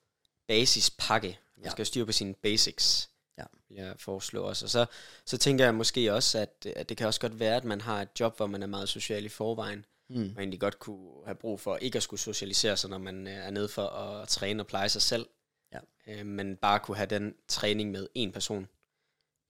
basispakke. 0.49 1.38
Man 1.57 1.65
ja. 1.65 1.71
skal 1.71 1.87
styre 1.87 2.07
på 2.07 2.12
sine 2.12 2.35
basics, 2.35 3.11
ja. 3.38 3.45
jeg 3.71 3.95
foreslår 3.99 4.49
også. 4.49 4.67
Og 4.67 4.71
så, 4.71 4.87
så 5.25 5.38
tænker 5.38 5.65
jeg 5.65 5.75
måske 5.75 6.12
også, 6.12 6.38
at, 6.38 6.67
at 6.77 6.88
det 6.88 6.97
kan 6.97 7.07
også 7.07 7.21
godt 7.21 7.41
være, 7.41 7.57
at 7.57 7.65
man 7.65 7.81
har 7.81 8.03
et 8.03 8.09
job, 8.21 8.37
hvor 8.37 8.47
man 8.47 8.62
er 8.62 8.67
meget 8.67 8.88
social 8.88 9.25
i 9.25 9.29
forvejen. 9.29 9.85
Mm. 10.09 10.17
Man 10.17 10.38
egentlig 10.38 10.61
godt 10.61 10.79
kunne 10.79 11.25
have 11.25 11.35
brug 11.35 11.61
for 11.61 11.77
ikke 11.77 11.97
at 11.97 12.03
skulle 12.03 12.21
socialisere 12.21 12.77
sig, 12.77 12.91
når 12.91 12.99
man 12.99 13.27
øh, 13.27 13.33
er 13.33 13.50
nede 13.50 13.69
for 13.69 13.87
at 13.87 14.29
træne 14.29 14.62
og 14.62 14.67
pleje 14.67 14.88
sig 14.88 15.03
selv. 15.03 15.27
Ja. 15.73 15.81
Øh, 16.07 16.27
men 16.27 16.57
bare 16.57 16.81
kunne 16.81 16.97
have 16.97 17.07
den 17.07 17.35
træning 17.49 17.91
med 17.91 18.09
en 18.15 18.33
person, 18.33 18.69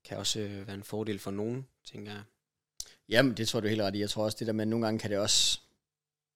kan 0.05 0.19
også 0.19 0.41
øh, 0.41 0.67
være 0.67 0.77
en 0.77 0.83
fordel 0.83 1.19
for 1.19 1.31
nogen, 1.31 1.67
tænker 1.85 2.13
jeg. 2.13 2.23
Jamen, 3.09 3.37
det 3.37 3.49
tror 3.49 3.61
du 3.61 3.69
helt 3.69 3.83
ret 3.83 3.95
i. 3.95 4.01
Jeg 4.01 4.11
tror 4.11 4.25
også, 4.25 4.37
det 4.39 4.47
der 4.47 4.53
med, 4.53 4.63
at 4.63 4.69
nogle 4.69 4.87
gange 4.87 4.99
kan 4.99 5.11
det 5.11 5.19
også, 5.19 5.61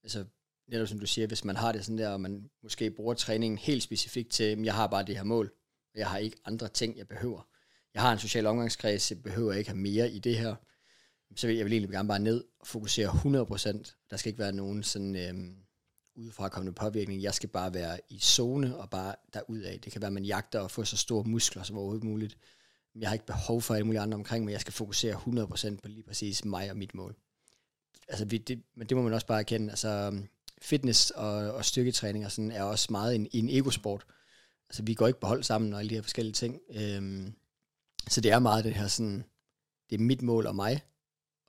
altså 0.03 0.25
netop 0.69 0.89
som 0.89 0.99
du 0.99 1.07
siger, 1.07 1.27
hvis 1.27 1.45
man 1.45 1.57
har 1.57 1.73
det 1.73 1.85
sådan 1.85 1.99
der, 1.99 2.09
og 2.09 2.21
man 2.21 2.51
måske 2.63 2.91
bruger 2.91 3.15
træningen 3.15 3.59
helt 3.59 3.83
specifikt 3.83 4.31
til, 4.31 4.45
at 4.45 4.65
jeg 4.65 4.75
har 4.75 4.87
bare 4.87 5.05
det 5.05 5.17
her 5.17 5.25
mål, 5.25 5.53
og 5.95 5.99
jeg 6.01 6.11
har 6.11 6.19
ikke 6.19 6.37
andre 6.45 6.69
ting, 6.69 6.99
jeg 6.99 7.09
behøver. 7.09 7.49
Jeg 7.95 8.03
har 8.03 8.13
en 8.13 8.19
social 8.19 8.47
omgangskreds, 8.47 9.11
jeg 9.11 9.23
behøver 9.23 9.53
ikke 9.53 9.71
have 9.71 9.79
mere 9.79 10.11
i 10.11 10.19
det 10.19 10.39
her. 10.39 10.55
Så 11.37 11.47
vil 11.47 11.57
jeg 11.57 11.65
vil 11.65 11.73
egentlig 11.73 11.91
gerne 11.91 12.09
bare 12.09 12.19
ned 12.19 12.45
og 12.61 12.67
fokusere 12.67 13.09
100%. 13.09 14.07
Der 14.11 14.17
skal 14.17 14.29
ikke 14.29 14.39
være 14.39 14.53
nogen 14.53 14.83
sådan 14.83 15.17
øhm, 15.17 15.57
udefra 16.17 16.49
kommende 16.49 16.73
påvirkning. 16.73 17.23
Jeg 17.23 17.35
skal 17.35 17.49
bare 17.49 17.75
være 17.75 18.01
i 18.09 18.19
zone 18.19 18.77
og 18.77 18.91
bare 18.91 19.15
derudad. 19.35 19.79
Det 19.79 19.93
kan 19.93 20.01
være, 20.01 20.07
at 20.07 20.13
man 20.13 20.25
jagter 20.25 20.65
at 20.65 20.71
få 20.71 20.85
så 20.85 20.97
store 20.97 21.25
muskler 21.25 21.63
som 21.63 21.77
overhovedet 21.77 22.05
muligt 22.05 22.39
jeg 22.95 23.09
har 23.09 23.13
ikke 23.13 23.27
behov 23.27 23.63
for 23.63 23.75
alle 23.75 23.85
mulige 23.85 24.01
andre 24.01 24.15
omkring 24.15 24.45
mig, 24.45 24.53
jeg 24.53 24.61
skal 24.61 24.73
fokusere 24.73 25.15
100% 25.15 25.77
på 25.83 25.89
lige 25.89 26.03
præcis 26.03 26.45
mig 26.45 26.71
og 26.71 26.77
mit 26.77 26.95
mål. 26.95 27.17
altså 28.09 28.25
vi, 28.25 28.39
det, 28.39 28.63
men 28.75 28.89
det 28.89 28.97
må 28.97 29.03
man 29.03 29.13
også 29.13 29.27
bare 29.27 29.39
erkende, 29.39 29.71
altså 29.71 30.23
fitness 30.63 31.11
og, 31.11 31.35
og 31.35 31.65
styrketræning 31.65 32.25
og 32.25 32.33
sådan 32.33 32.51
er 32.51 32.63
også 32.63 32.87
meget 32.91 33.15
en, 33.15 33.29
en 33.33 33.49
egosport. 33.49 34.07
Altså 34.69 34.83
vi 34.83 34.95
går 34.95 35.07
ikke 35.07 35.21
på 35.21 35.27
hold 35.27 35.43
sammen 35.43 35.73
og 35.73 35.79
alle 35.79 35.91
de 35.91 35.95
her 35.95 36.03
forskellige 36.03 36.35
ting. 36.35 36.61
Øhm, 36.71 37.35
så 38.09 38.21
det 38.21 38.31
er 38.33 38.39
meget 38.39 38.65
det 38.65 38.75
her 38.75 38.89
sådan, 38.89 39.25
det 39.91 39.97
er 39.97 40.03
mit 40.03 40.23
mål 40.23 40.47
og 40.47 40.57
mig. 40.57 40.85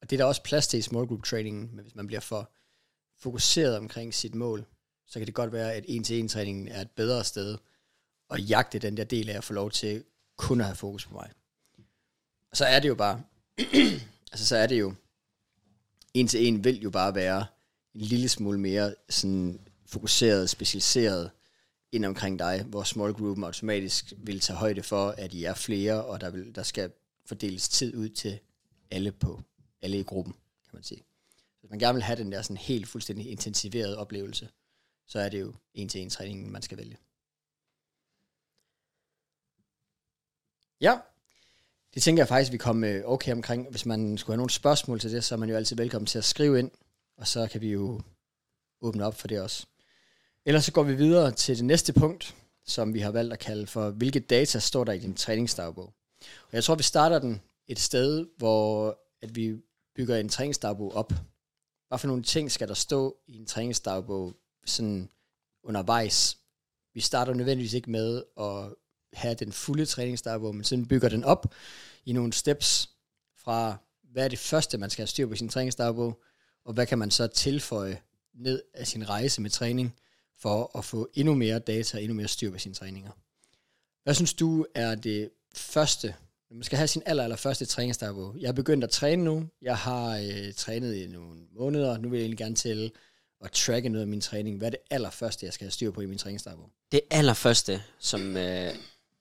Og 0.02 0.10
det 0.10 0.16
er 0.16 0.18
der 0.18 0.26
også 0.26 0.44
plads 0.44 0.68
til 0.68 0.80
i 0.80 0.82
small 0.82 1.08
group 1.08 1.24
trainingen, 1.24 1.70
men 1.76 1.84
hvis 1.84 1.96
man 1.96 2.08
bliver 2.08 2.20
for 2.20 2.52
fokuseret 3.18 3.78
omkring 3.78 4.14
sit 4.14 4.36
mål, 4.36 4.66
så 5.08 5.20
kan 5.20 5.26
det 5.26 5.36
godt 5.36 5.52
være, 5.52 5.74
at 5.74 5.86
en-til-en 5.88 6.28
træningen 6.28 6.68
er 6.68 6.82
et 6.82 6.92
bedre 6.92 7.24
sted 7.24 7.58
at 8.30 8.50
jagte 8.50 8.80
den 8.80 8.98
der 8.98 9.04
del 9.04 9.30
af 9.30 9.38
at 9.38 9.44
få 9.44 9.54
lov 9.54 9.72
til 9.72 10.04
kun 10.38 10.60
at 10.60 10.66
have 10.66 10.76
fokus 10.76 11.06
på 11.06 11.14
mig. 11.14 11.30
Og 12.52 12.58
så 12.58 12.66
er 12.66 12.80
det 12.80 12.88
jo 12.88 12.96
bare, 12.96 13.24
altså 14.32 14.46
så 14.46 14.58
er 14.58 14.68
det 14.68 14.80
jo, 14.80 14.94
en-til-en 16.14 16.64
vil 16.64 16.82
jo 16.82 16.90
bare 16.90 17.16
være 17.16 17.46
en 17.96 18.02
lille 18.02 18.30
smule 18.30 18.60
mere 18.60 18.96
sådan 19.10 19.60
fokuseret, 19.86 20.50
specialiseret 20.50 21.32
ind 21.92 22.06
omkring 22.06 22.40
dig, 22.40 22.64
hvor 22.64 22.84
small 22.84 23.14
group 23.14 23.40
automatisk 23.40 24.14
vil 24.18 24.40
tage 24.40 24.58
højde 24.58 24.84
for, 24.84 25.10
at 25.10 25.34
I 25.34 25.44
er 25.44 25.54
flere, 25.54 26.06
og 26.06 26.22
der, 26.22 26.30
vil, 26.30 26.56
der 26.56 26.64
skal 26.64 26.92
fordeles 27.26 27.70
tid 27.70 27.96
ud 27.96 28.10
til 28.10 28.40
alle 28.92 29.12
på 29.12 29.42
alle 29.82 30.00
i 30.00 30.04
gruppen, 30.04 30.34
kan 30.34 30.72
man 30.74 30.84
sige. 30.84 31.04
Hvis 31.60 31.70
man 31.70 31.80
gerne 31.80 31.94
vil 31.94 32.04
have 32.04 32.20
den 32.20 32.32
der 32.32 32.42
sådan 32.42 32.58
helt 32.58 32.88
fuldstændig 32.88 33.30
intensiverede 33.30 33.98
oplevelse, 33.98 34.50
så 35.08 35.20
er 35.20 35.30
det 35.30 35.42
jo 35.42 35.54
en 35.74 35.90
til 35.90 36.02
en 36.02 36.10
træningen, 36.10 36.52
man 36.52 36.62
skal 36.62 36.78
vælge. 36.78 36.98
Ja, 40.82 41.00
det 41.94 42.04
tænker 42.04 42.22
jeg 42.22 42.28
faktisk, 42.28 42.52
vi 42.52 42.58
kommer 42.58 42.90
øh, 42.90 43.02
okay 43.06 43.32
omkring. 43.32 43.70
Hvis 43.70 43.86
man 43.86 44.18
skulle 44.18 44.34
have 44.34 44.38
nogle 44.38 44.50
spørgsmål 44.50 45.00
til 45.00 45.12
det, 45.12 45.24
så 45.24 45.36
er 45.36 45.40
man 45.40 45.50
jo 45.50 45.56
altid 45.56 45.76
velkommen 45.76 46.06
til 46.06 46.18
at 46.18 46.26
skrive 46.26 46.60
ind, 46.60 46.72
og 47.18 47.28
så 47.28 47.48
kan 47.52 47.62
vi 47.62 47.72
jo 47.72 48.02
åbne 48.82 49.06
op 49.06 49.16
for 49.16 49.28
det 49.28 49.42
også. 49.42 49.66
Ellers 50.46 50.66
så 50.66 50.72
går 50.72 50.84
vi 50.84 50.96
videre 50.96 51.32
til 51.32 51.58
det 51.58 51.66
næste 51.66 51.94
punkt, 51.94 52.36
som 52.66 52.94
vi 52.94 53.00
har 53.00 53.12
valgt 53.12 53.34
at 53.34 53.40
kalde 53.40 53.68
for, 53.68 53.90
hvilke 53.90 54.20
data 54.20 54.60
står 54.60 54.84
der 54.84 54.94
i 54.94 55.00
din 55.00 55.16
træningsdagbog. 55.16 55.94
Og 56.22 56.54
jeg 56.54 56.64
tror, 56.64 56.76
vi 56.76 56.84
starter 56.84 57.20
den 57.20 57.42
et 57.68 57.80
sted, 57.80 58.28
hvor 58.38 58.98
at 59.22 59.36
vi 59.36 59.58
bygger 59.96 60.18
en 60.18 60.30
træningsdagbog 60.30 60.96
op. 60.96 61.14
Hvad 61.88 61.98
for 61.98 62.08
nogle 62.08 62.24
ting 62.24 62.52
skal 62.52 62.68
der 62.68 62.74
stå 62.74 63.18
i 63.28 63.38
en 63.38 63.46
træningsdagbog 63.46 64.34
sådan 64.66 65.10
undervejs? 65.64 66.38
Vi 66.94 67.02
starter 67.02 67.34
nødvendigvis 67.34 67.74
ikke 67.74 67.92
med 67.92 68.24
at 68.40 68.76
have 69.14 69.36
den 69.36 69.52
fulde 69.52 69.86
træningsdagbog, 69.86 70.56
men 70.56 70.64
sådan 70.64 70.86
bygger 70.86 71.10
den 71.10 71.24
op 71.24 71.54
i 72.06 72.14
nogle 72.14 72.34
steps 72.34 72.90
fra, 73.38 73.78
hvad 74.12 74.24
er 74.24 74.28
det 74.28 74.40
første, 74.40 74.78
man 74.78 74.90
skal 74.90 75.02
have 75.02 75.08
styr 75.08 75.28
på 75.28 75.36
sin 75.36 75.50
træningsdagbog, 75.50 76.22
og 76.66 76.74
hvad 76.74 76.86
kan 76.86 76.98
man 76.98 77.12
så 77.12 77.28
tilføje 77.28 78.00
ned 78.34 78.62
af 78.74 78.88
sin 78.88 79.10
rejse 79.10 79.42
med 79.42 79.50
træning, 79.50 79.96
for 80.40 80.78
at 80.78 80.86
få 80.86 81.10
endnu 81.14 81.36
mere 81.36 81.60
data 81.60 81.98
og 81.98 82.04
endnu 82.04 82.16
mere 82.16 82.28
styr 82.28 82.52
på 82.52 82.58
sine 82.58 82.76
træninger. 82.76 83.12
Hvad 84.04 84.14
synes 84.14 84.34
du 84.34 84.66
er 84.76 84.96
det 84.96 85.30
første, 85.56 86.16
når 86.50 86.56
man 86.56 86.64
skal 86.64 86.78
have 86.78 86.88
sin 86.88 87.02
aller, 87.06 87.24
aller 87.24 87.36
første 87.36 87.66
træningsdagbog? 87.66 88.36
Jeg 88.40 88.48
er 88.48 88.54
begyndt 88.54 88.84
at 88.84 88.90
træne 88.90 89.24
nu. 89.24 89.48
Jeg 89.62 89.78
har 89.78 90.18
øh, 90.18 90.54
trænet 90.54 90.96
i 90.96 91.08
nogle 91.08 91.42
måneder. 91.52 91.98
Nu 91.98 92.10
vil 92.10 92.18
jeg 92.18 92.24
egentlig 92.24 92.38
gerne 92.38 92.56
til 92.56 92.92
at 93.44 93.52
tracke 93.52 93.90
noget 93.90 94.02
af 94.02 94.08
min 94.08 94.22
træning. 94.22 94.58
Hvad 94.58 94.68
er 94.68 94.70
det 94.70 94.80
allerførste, 94.90 95.46
jeg 95.46 95.54
skal 95.54 95.66
have 95.66 95.72
styr 95.72 95.92
på 95.92 96.02
i 96.02 96.06
min 96.06 96.18
træningsdagbog? 96.18 96.70
Det 96.92 97.02
allerførste, 97.12 97.84
som, 98.00 98.38
øh, 98.38 98.76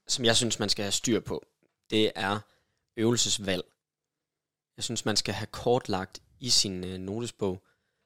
som 0.08 0.24
jeg 0.24 0.36
synes, 0.36 0.58
man 0.58 0.68
skal 0.68 0.82
have 0.82 0.92
styr 0.92 1.20
på, 1.20 1.46
det 1.90 2.12
er 2.14 2.38
øvelsesvalg. 2.96 3.62
Jeg 4.76 4.84
synes, 4.84 5.04
man 5.04 5.16
skal 5.16 5.34
have 5.34 5.46
kortlagt 5.46 6.22
i 6.40 6.50
sin 6.50 6.84
øh, 6.84 6.98
notesbog, 6.98 7.62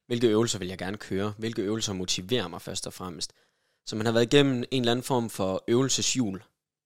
hvilke 0.06 0.26
øvelser 0.26 0.58
vil 0.58 0.68
jeg 0.68 0.78
gerne 0.78 0.96
køre, 0.96 1.34
hvilke 1.38 1.62
øvelser 1.62 1.92
motiverer 1.92 2.48
mig 2.48 2.62
først 2.62 2.86
og 2.86 2.92
fremmest. 2.92 3.32
Så 3.86 3.96
man 3.96 4.06
har 4.06 4.12
været 4.12 4.32
igennem 4.32 4.64
en 4.70 4.82
eller 4.82 4.92
anden 4.92 5.04
form 5.04 5.30
for 5.30 5.64
øvelseshjul, 5.68 6.42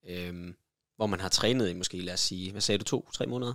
øhm, 0.06 0.54
hvor 0.96 1.06
man 1.06 1.20
har 1.20 1.28
trænet 1.28 1.70
i 1.70 1.74
måske, 1.74 2.00
lad 2.00 2.14
os 2.14 2.20
sige, 2.20 2.52
hvad 2.52 2.60
sagde 2.60 2.78
du, 2.78 2.84
to, 2.84 3.10
tre 3.12 3.26
måneder? 3.26 3.54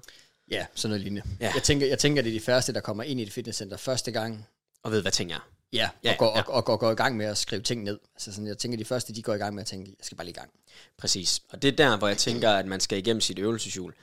Ja, 0.51 0.65
sådan 0.75 0.89
noget 0.89 1.01
lignende. 1.01 1.37
Ja. 1.39 1.51
Jeg, 1.53 1.63
tænker, 1.63 1.87
jeg 1.87 1.99
tænker, 1.99 2.21
det 2.21 2.29
er 2.29 2.39
de 2.39 2.45
første, 2.45 2.73
der 2.73 2.81
kommer 2.81 3.03
ind 3.03 3.19
i 3.19 3.23
et 3.23 3.31
fitnesscenter 3.31 3.77
første 3.77 4.11
gang. 4.11 4.47
Og 4.83 4.91
ved, 4.91 5.01
hvad 5.01 5.11
ting 5.11 5.31
er. 5.31 5.49
Ja, 5.75 5.89
ja 6.03 6.11
og, 6.11 6.17
går, 6.17 6.37
ja. 6.37 6.41
Og, 6.41 6.53
og, 6.53 6.67
og 6.67 6.79
går 6.79 6.91
i 6.91 6.95
gang 6.95 7.17
med 7.17 7.25
at 7.25 7.37
skrive 7.37 7.61
ting 7.61 7.83
ned. 7.83 7.99
Altså 8.15 8.31
sådan, 8.31 8.47
jeg 8.47 8.57
tænker, 8.57 8.77
de 8.77 8.85
første, 8.85 9.15
de 9.15 9.21
går 9.21 9.33
i 9.33 9.37
gang 9.37 9.55
med 9.55 9.61
at 9.61 9.67
tænke, 9.67 9.95
jeg 9.99 10.05
skal 10.05 10.17
bare 10.17 10.25
lige 10.25 10.33
i 10.33 10.39
gang. 10.39 10.49
Præcis. 10.97 11.41
Og 11.49 11.61
det 11.61 11.67
er 11.67 11.75
der, 11.75 11.97
hvor 11.97 12.07
jeg 12.07 12.17
tænker, 12.17 12.49
at 12.49 12.65
man 12.65 12.79
skal 12.79 12.97
igennem 12.97 13.21
sit 13.21 13.39
øvelseshjul. 13.39 13.93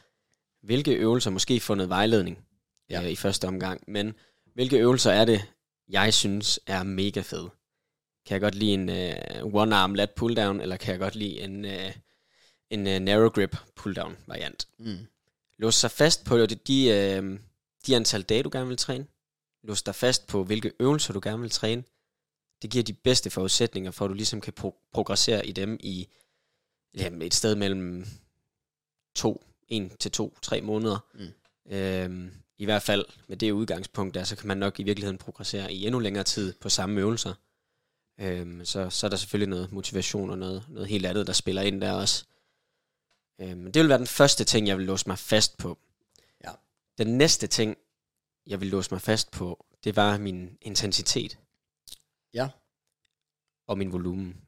Hvilke 0.63 0.93
øvelser, 0.93 1.31
måske 1.31 1.61
få 1.61 1.75
noget 1.75 1.89
vejledning 1.89 2.39
ja. 2.91 3.03
øh, 3.03 3.11
i 3.11 3.17
første 3.17 3.49
omgang, 3.49 3.83
men 3.87 4.15
hvilke 4.55 4.77
øvelser 4.77 5.13
er 5.13 5.25
det, 5.25 5.43
jeg 5.89 6.15
synes 6.15 6.61
er 6.67 6.83
mega 6.83 7.21
fede? 7.21 7.51
Kan 8.27 8.35
jeg 8.35 8.41
godt 8.41 8.55
lide 8.55 8.73
en 8.73 8.89
uh, 8.89 9.63
one-arm 9.63 9.95
lat 9.95 10.11
pull-down, 10.11 10.61
eller 10.61 10.77
kan 10.77 10.93
jeg 10.93 10.99
godt 10.99 11.15
lide 11.15 11.41
en, 11.41 11.65
uh, 11.65 11.93
en 12.71 12.87
uh, 12.87 12.93
narrow 12.93 13.29
grip 13.29 13.57
pull-down 13.81 14.13
variant? 14.27 14.69
Mm. 14.79 14.99
Lås 15.59 15.75
sig 15.75 15.91
fast 15.91 16.25
på 16.25 16.39
de, 16.39 16.47
de, 16.47 17.19
uh, 17.19 17.39
de 17.87 17.97
antal 17.97 18.23
dage, 18.23 18.43
du 18.43 18.51
gerne 18.53 18.69
vil 18.69 18.77
træne. 18.77 19.07
Lås 19.63 19.83
dig 19.83 19.95
fast 19.95 20.27
på, 20.27 20.45
hvilke 20.45 20.73
øvelser 20.81 21.13
du 21.13 21.21
gerne 21.23 21.41
vil 21.41 21.51
træne. 21.51 21.85
Det 22.63 22.71
giver 22.71 22.85
de 22.85 22.93
bedste 22.93 23.31
forudsætninger 23.31 23.91
for, 23.91 24.05
at 24.05 24.09
du 24.09 24.15
ligesom 24.15 24.41
kan 24.41 24.53
pro- 24.61 24.91
progressere 24.93 25.47
i 25.47 25.53
dem 25.53 25.79
i 25.81 26.09
jamen, 26.95 27.23
et 27.23 27.35
sted 27.35 27.55
mellem 27.55 28.07
to, 29.15 29.45
en 29.69 29.97
til 29.97 30.11
to, 30.11 30.39
tre 30.43 30.61
måneder. 30.61 30.99
Mm. 31.15 31.73
Øhm, 31.73 32.33
i 32.59 32.65
hvert 32.65 32.83
fald 32.83 33.05
med 33.29 33.37
det 33.37 33.51
udgangspunkt 33.51 34.15
der, 34.15 34.25
så 34.25 34.37
kan 34.37 34.49
man 34.49 34.59
nok 34.59 34.81
i 34.81 34.83
virkeligheden 34.83 35.19
progressere 35.19 35.73
i 35.73 35.87
endnu 35.87 35.99
længere 35.99 36.25
tid 36.25 36.55
på 36.61 36.69
samme 36.69 37.01
øvelser. 37.01 37.35
Øhm, 38.21 38.65
så, 38.65 38.91
så 38.91 39.07
er 39.07 39.11
der 39.11 39.17
selvfølgelig 39.17 39.49
noget 39.49 39.73
motivation 39.73 40.31
og 40.31 40.39
noget, 40.39 40.65
noget 40.69 40.89
helt 40.89 41.07
andet, 41.07 41.27
der 41.27 41.33
spiller 41.33 41.63
ind 41.63 41.81
der 41.81 41.93
også. 41.93 42.25
Øhm, 43.41 43.73
det 43.73 43.81
vil 43.81 43.89
være 43.89 43.99
den 43.99 44.07
første 44.07 44.45
ting, 44.45 44.69
jeg 44.69 44.79
vil 44.79 44.87
låse 44.87 45.09
mig 45.09 45.19
fast 45.19 45.59
på. 45.59 45.79
Ja. 46.45 46.51
Den 46.99 47.19
næste 47.19 47.47
ting, 47.47 47.77
jeg 48.47 48.61
vil 48.61 48.69
låse 48.69 48.89
mig 48.91 49.01
fast 49.01 49.31
på, 49.31 49.67
det 49.85 49.97
var 49.97 50.19
min 50.19 50.59
intensitet. 50.61 51.39
Ja. 52.35 52.49
Og 53.67 53.79
min 53.79 53.93
volumen. 53.93 54.41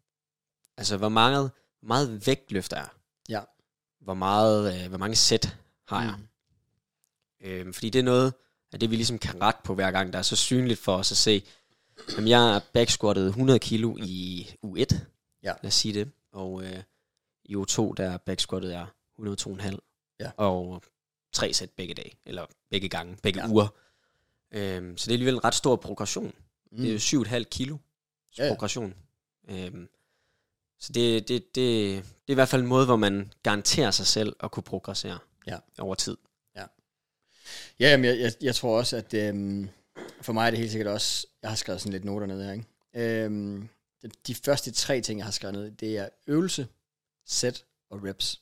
Altså, 0.76 0.96
hvor 0.96 1.08
meget, 1.08 1.50
hvor 1.80 1.86
meget 1.86 2.26
vægt 2.26 2.52
løfter 2.52 2.76
jeg? 2.76 2.88
Ja. 3.28 3.40
Hvor, 4.00 4.14
meget, 4.14 4.74
øh, 4.74 4.88
hvor 4.88 4.98
mange 4.98 5.16
sæt 5.16 5.58
har 5.88 6.02
jeg? 6.02 6.14
Mm. 6.18 7.46
Øh, 7.46 7.74
fordi 7.74 7.90
det 7.90 7.98
er 7.98 8.02
noget 8.02 8.34
af 8.72 8.80
det, 8.80 8.90
vi 8.90 8.96
ligesom 8.96 9.18
kan 9.18 9.42
rette 9.42 9.60
på 9.64 9.74
hver 9.74 9.90
gang, 9.90 10.12
der 10.12 10.18
er 10.18 10.22
så 10.22 10.36
synligt 10.36 10.80
for 10.80 10.96
os 10.96 11.10
at 11.10 11.16
se. 11.16 11.42
Jamen, 12.12 12.28
jeg 12.28 12.56
er 12.56 12.60
backsquattet 12.72 13.26
100 13.26 13.58
kilo 13.58 13.96
i 13.96 14.48
U1, 14.66 14.96
ja. 15.42 15.52
lad 15.62 15.66
os 15.66 15.74
sige 15.74 15.94
det. 15.94 16.10
Og 16.32 16.64
øh, 16.64 16.82
i 17.44 17.56
U2, 17.56 17.94
der 17.96 18.16
backsquattet 18.16 18.70
jeg 18.70 18.86
102,5. 19.20 19.76
Ja. 20.20 20.30
Og 20.36 20.82
tre 21.32 21.52
sæt 21.52 21.70
begge 21.70 21.94
dage, 21.94 22.18
eller 22.26 22.46
begge 22.70 22.88
gange, 22.88 23.16
begge 23.22 23.40
ja. 23.40 23.48
uger. 23.48 23.68
Øhm, 24.54 24.96
så 24.96 25.04
det 25.04 25.11
er 25.11 25.14
alligevel 25.14 25.34
en 25.34 25.44
ret 25.44 25.54
stor 25.54 25.76
progression. 25.76 26.34
Mm. 26.73 26.78
Det 26.78 26.88
er 26.88 26.92
jo 26.92 27.25
7,5 27.25 27.42
kilo 27.42 27.78
ja, 28.38 28.44
ja. 28.44 28.50
progression. 28.50 28.94
Øhm, 29.49 29.88
så 30.78 30.92
det, 30.92 31.28
det, 31.28 31.54
det, 31.54 31.54
det 31.54 32.28
er 32.28 32.32
i 32.32 32.34
hvert 32.34 32.49
fald 32.49 32.62
en 32.62 32.68
måde, 32.68 32.87
hvor 32.87 32.96
man 32.96 33.32
garanterer 33.42 33.90
sig 33.90 34.06
selv 34.06 34.37
at 34.40 34.50
kunne 34.50 34.62
progressere 34.62 35.18
ja. 35.46 35.58
over 35.78 35.94
tid. 35.94 36.16
Ja, 37.80 37.90
jamen, 37.90 38.04
jeg, 38.04 38.18
jeg, 38.18 38.32
jeg 38.40 38.54
tror 38.54 38.78
også, 38.78 38.96
at 38.96 39.14
øhm, 39.14 39.68
for 40.20 40.32
mig 40.32 40.46
er 40.46 40.50
det 40.50 40.58
helt 40.58 40.70
sikkert 40.70 40.88
også, 40.88 41.26
jeg 41.42 41.50
har 41.50 41.56
skrevet 41.56 41.80
sådan 41.80 41.92
lidt 41.92 42.04
noter 42.04 42.26
ned 42.26 42.44
her, 42.44 42.52
ikke? 42.52 43.25
Øhm, 43.25 43.68
de 44.26 44.34
første 44.34 44.73
tre 44.73 45.00
ting, 45.00 45.18
jeg 45.18 45.26
har 45.26 45.32
skrevet 45.32 45.54
ned, 45.54 45.70
det 45.70 45.99
er 45.99 46.08
øvelse, 46.26 46.66
set 47.26 47.64
og 47.90 48.04
reps. 48.04 48.40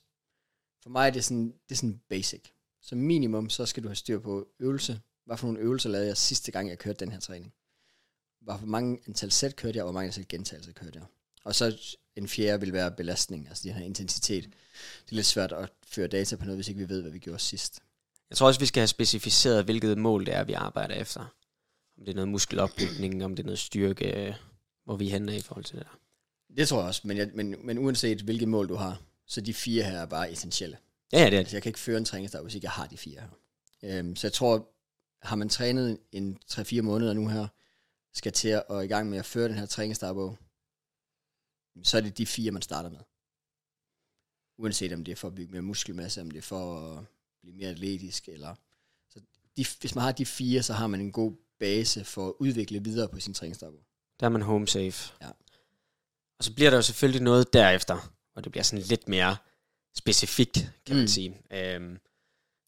For 0.83 0.89
mig 0.89 1.07
er 1.07 1.11
det 1.11 1.23
sådan, 1.23 1.45
det 1.45 1.71
er 1.71 1.75
sådan 1.75 2.01
basic. 2.09 2.43
Som 2.81 2.97
minimum, 2.97 3.49
så 3.49 3.65
skal 3.65 3.83
du 3.83 3.87
have 3.87 3.95
styr 3.95 4.19
på 4.19 4.47
øvelse. 4.59 4.99
Hvad 5.25 5.37
for 5.37 5.47
nogle 5.47 5.59
øvelser 5.59 5.89
lavede 5.89 6.07
jeg 6.07 6.17
sidste 6.17 6.51
gang, 6.51 6.69
jeg 6.69 6.79
kørte 6.79 6.99
den 6.99 7.11
her 7.11 7.19
træning? 7.19 7.53
Hvor 8.41 8.61
mange 8.65 8.99
antal 9.07 9.31
sæt 9.31 9.55
kørte 9.55 9.77
jeg, 9.77 9.83
og 9.83 9.91
hvor 9.91 9.99
mange 9.99 10.07
antal 10.07 10.25
gentagelser 10.29 10.71
kørte 10.71 10.99
jeg? 10.99 11.05
Og 11.43 11.55
så 11.55 11.95
en 12.15 12.27
fjerde 12.27 12.59
vil 12.59 12.73
være 12.73 12.91
belastning, 12.91 13.47
altså 13.47 13.63
den 13.63 13.73
her 13.73 13.85
intensitet. 13.85 14.43
Det 14.43 15.11
er 15.11 15.15
lidt 15.15 15.25
svært 15.25 15.51
at 15.51 15.69
føre 15.87 16.07
data 16.07 16.35
på 16.35 16.45
noget, 16.45 16.57
hvis 16.57 16.67
ikke 16.67 16.79
vi 16.79 16.89
ved, 16.89 17.01
hvad 17.01 17.11
vi 17.11 17.19
gjorde 17.19 17.39
sidst. 17.39 17.79
Jeg 18.29 18.37
tror 18.37 18.47
også, 18.47 18.59
vi 18.59 18.65
skal 18.65 18.81
have 18.81 18.87
specificeret, 18.87 19.63
hvilket 19.63 19.97
mål 19.97 20.25
det 20.25 20.33
er, 20.33 20.43
vi 20.43 20.53
arbejder 20.53 20.95
efter. 20.95 21.19
Om 21.97 22.05
det 22.05 22.09
er 22.09 22.15
noget 22.15 22.27
muskelopbygning, 22.27 23.25
om 23.25 23.35
det 23.35 23.43
er 23.43 23.45
noget 23.45 23.59
styrke, 23.59 24.35
hvor 24.85 24.95
vi 24.95 25.09
hænder 25.09 25.33
i 25.33 25.41
forhold 25.41 25.65
til 25.65 25.75
det 25.75 25.85
der. 25.85 25.99
Det 26.57 26.67
tror 26.67 26.79
jeg 26.79 26.87
også, 26.87 27.01
men, 27.03 27.17
jeg, 27.17 27.29
men, 27.33 27.55
men 27.63 27.77
uanset 27.77 28.21
hvilket 28.21 28.47
mål 28.47 28.69
du 28.69 28.75
har, 28.75 29.01
så 29.27 29.41
de 29.41 29.53
fire 29.53 29.83
her 29.83 29.99
er 29.99 30.05
bare 30.05 30.31
essentielle. 30.31 30.77
Ja, 31.13 31.17
ja 31.17 31.23
det 31.23 31.27
er 31.27 31.29
det. 31.29 31.37
Altså, 31.37 31.55
jeg 31.55 31.63
kan 31.63 31.69
ikke 31.69 31.79
føre 31.79 31.97
en 31.97 32.05
træningsdag, 32.05 32.41
hvis 32.41 32.55
ikke 32.55 32.65
jeg 32.65 32.71
har 32.71 32.87
de 32.87 32.97
fire 32.97 33.19
her. 33.21 33.29
Øhm, 33.83 34.15
så 34.15 34.27
jeg 34.27 34.33
tror, 34.33 34.69
har 35.23 35.35
man 35.35 35.49
trænet 35.49 35.97
en 36.11 36.37
3-4 36.51 36.81
måneder 36.81 37.13
nu 37.13 37.27
her, 37.27 37.47
skal 38.13 38.31
til 38.31 38.47
at 38.47 38.63
og 38.67 38.85
i 38.85 38.87
gang 38.87 39.09
med 39.09 39.17
at 39.17 39.25
føre 39.25 39.47
den 39.47 39.57
her 39.57 39.65
træningsdagbog, 39.65 40.37
så 41.83 41.97
er 41.97 42.01
det 42.01 42.17
de 42.17 42.25
fire, 42.25 42.51
man 42.51 42.61
starter 42.61 42.89
med. 42.89 42.99
Uanset 44.57 44.93
om 44.93 45.03
det 45.03 45.11
er 45.11 45.15
for 45.15 45.27
at 45.27 45.35
bygge 45.35 45.51
mere 45.51 45.61
muskelmasse, 45.61 46.21
om 46.21 46.31
det 46.31 46.37
er 46.37 46.41
for 46.41 46.79
at 46.79 47.05
blive 47.41 47.55
mere 47.55 47.69
atletisk, 47.69 48.29
eller 48.29 48.55
så 49.09 49.19
de, 49.57 49.65
hvis 49.79 49.95
man 49.95 50.03
har 50.03 50.11
de 50.11 50.25
fire, 50.25 50.63
så 50.63 50.73
har 50.73 50.87
man 50.87 50.99
en 50.99 51.11
god 51.11 51.33
base 51.59 52.03
for 52.03 52.27
at 52.27 52.33
udvikle 52.39 52.83
videre 52.83 53.09
på 53.09 53.19
sin 53.19 53.33
træningsdagbog. 53.33 53.85
Der 54.19 54.25
er 54.25 54.29
man 54.29 54.41
home 54.41 54.67
safe. 54.67 55.13
Ja. 55.21 55.29
Og 56.37 56.43
så 56.43 56.53
bliver 56.53 56.69
der 56.69 56.77
jo 56.77 56.81
selvfølgelig 56.81 57.21
noget 57.21 57.53
derefter, 57.53 58.13
og 58.35 58.43
det 58.43 58.51
bliver 58.51 58.63
sådan 58.63 58.85
lidt 58.85 59.07
mere 59.07 59.37
specifikt, 59.95 60.71
kan 60.85 60.95
mm. 60.95 60.99
man 60.99 61.07
sige. 61.07 61.41
Øhm, 61.51 61.97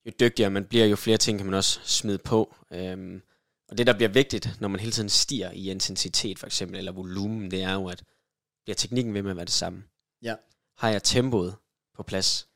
jo 0.06 0.12
dygtigere 0.20 0.50
man 0.50 0.66
bliver, 0.66 0.86
jo 0.86 0.96
flere 0.96 1.18
ting 1.18 1.40
kan 1.40 1.46
man 1.46 1.56
også 1.56 1.80
smide 1.84 2.18
på. 2.18 2.56
Øhm, 2.72 3.22
og 3.70 3.78
det, 3.78 3.88
der 3.88 3.94
bliver 3.94 4.10
vigtigt, 4.10 4.50
når 4.60 4.68
man 4.68 4.80
hele 4.80 4.92
tiden 4.92 5.10
stiger 5.10 5.52
i 5.52 5.70
intensitet, 5.72 6.40
for 6.40 6.46
eksempel, 6.46 6.78
eller 6.78 6.92
volumen, 6.92 7.52
det 7.52 7.62
er 7.62 7.74
jo, 7.74 7.88
at 7.88 8.04
bliver 8.64 8.76
teknikken 8.76 9.14
ved 9.14 9.22
med 9.22 9.32
at 9.32 9.38
være 9.38 9.46
det 9.46 9.54
samme. 9.54 9.84
Ja. 10.22 10.36
Har 10.78 10.90
jeg 10.90 11.04
tempoet 11.04 11.56
på 11.96 12.04
plads? 12.04 12.48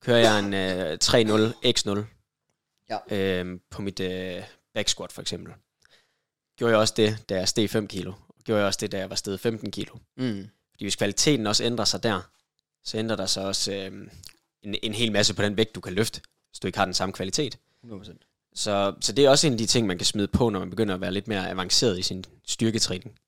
Kører 0.00 0.18
jeg 0.18 0.38
en 0.38 0.54
øh, 0.54 0.98
3-0 1.04 1.98
x0 2.00 2.04
Ja. 2.90 2.98
øhm, 3.16 3.60
på 3.70 3.82
mit 3.82 4.00
øh, 4.00 4.42
back 4.74 4.88
squat, 4.88 5.12
for 5.12 5.22
eksempel? 5.22 5.54
Gjorde 6.56 6.72
jeg 6.72 6.80
også 6.80 6.94
det, 6.96 7.28
da 7.28 7.34
jeg 7.34 7.48
steg 7.48 7.70
5 7.70 7.88
kilo? 7.88 8.12
Gjorde 8.44 8.58
jeg 8.58 8.66
også 8.66 8.78
det, 8.80 8.92
da 8.92 8.98
jeg 8.98 9.10
var 9.10 9.16
steget 9.16 9.40
15 9.40 9.70
kilo? 9.70 9.98
Mm. 10.16 10.48
Fordi 10.70 10.84
hvis 10.84 10.96
kvaliteten 10.96 11.46
også 11.46 11.64
ændrer 11.64 11.84
sig 11.84 12.02
der, 12.02 12.20
så 12.84 12.98
ændrer 12.98 13.16
der 13.16 13.26
sig 13.26 13.44
også 13.44 13.72
øh, 13.72 14.08
en, 14.62 14.74
en 14.82 14.94
hel 14.94 15.12
masse 15.12 15.34
på 15.34 15.42
den 15.42 15.56
vægt, 15.56 15.74
du 15.74 15.80
kan 15.80 15.92
løfte, 15.92 16.20
hvis 16.56 16.60
du 16.60 16.66
ikke 16.66 16.78
har 16.78 16.84
den 16.84 16.94
samme 16.94 17.12
kvalitet. 17.12 17.58
100%. 17.84 18.50
Så, 18.54 18.94
så 19.00 19.12
det 19.12 19.24
er 19.24 19.30
også 19.30 19.46
en 19.46 19.52
af 19.52 19.58
de 19.58 19.66
ting, 19.66 19.86
man 19.86 19.98
kan 19.98 20.06
smide 20.06 20.28
på, 20.28 20.50
når 20.50 20.58
man 20.58 20.70
begynder 20.70 20.94
at 20.94 21.00
være 21.00 21.12
lidt 21.12 21.28
mere 21.28 21.50
avanceret 21.50 21.98
i 21.98 22.02
sin 22.02 22.24
styrketræning. 22.46 23.18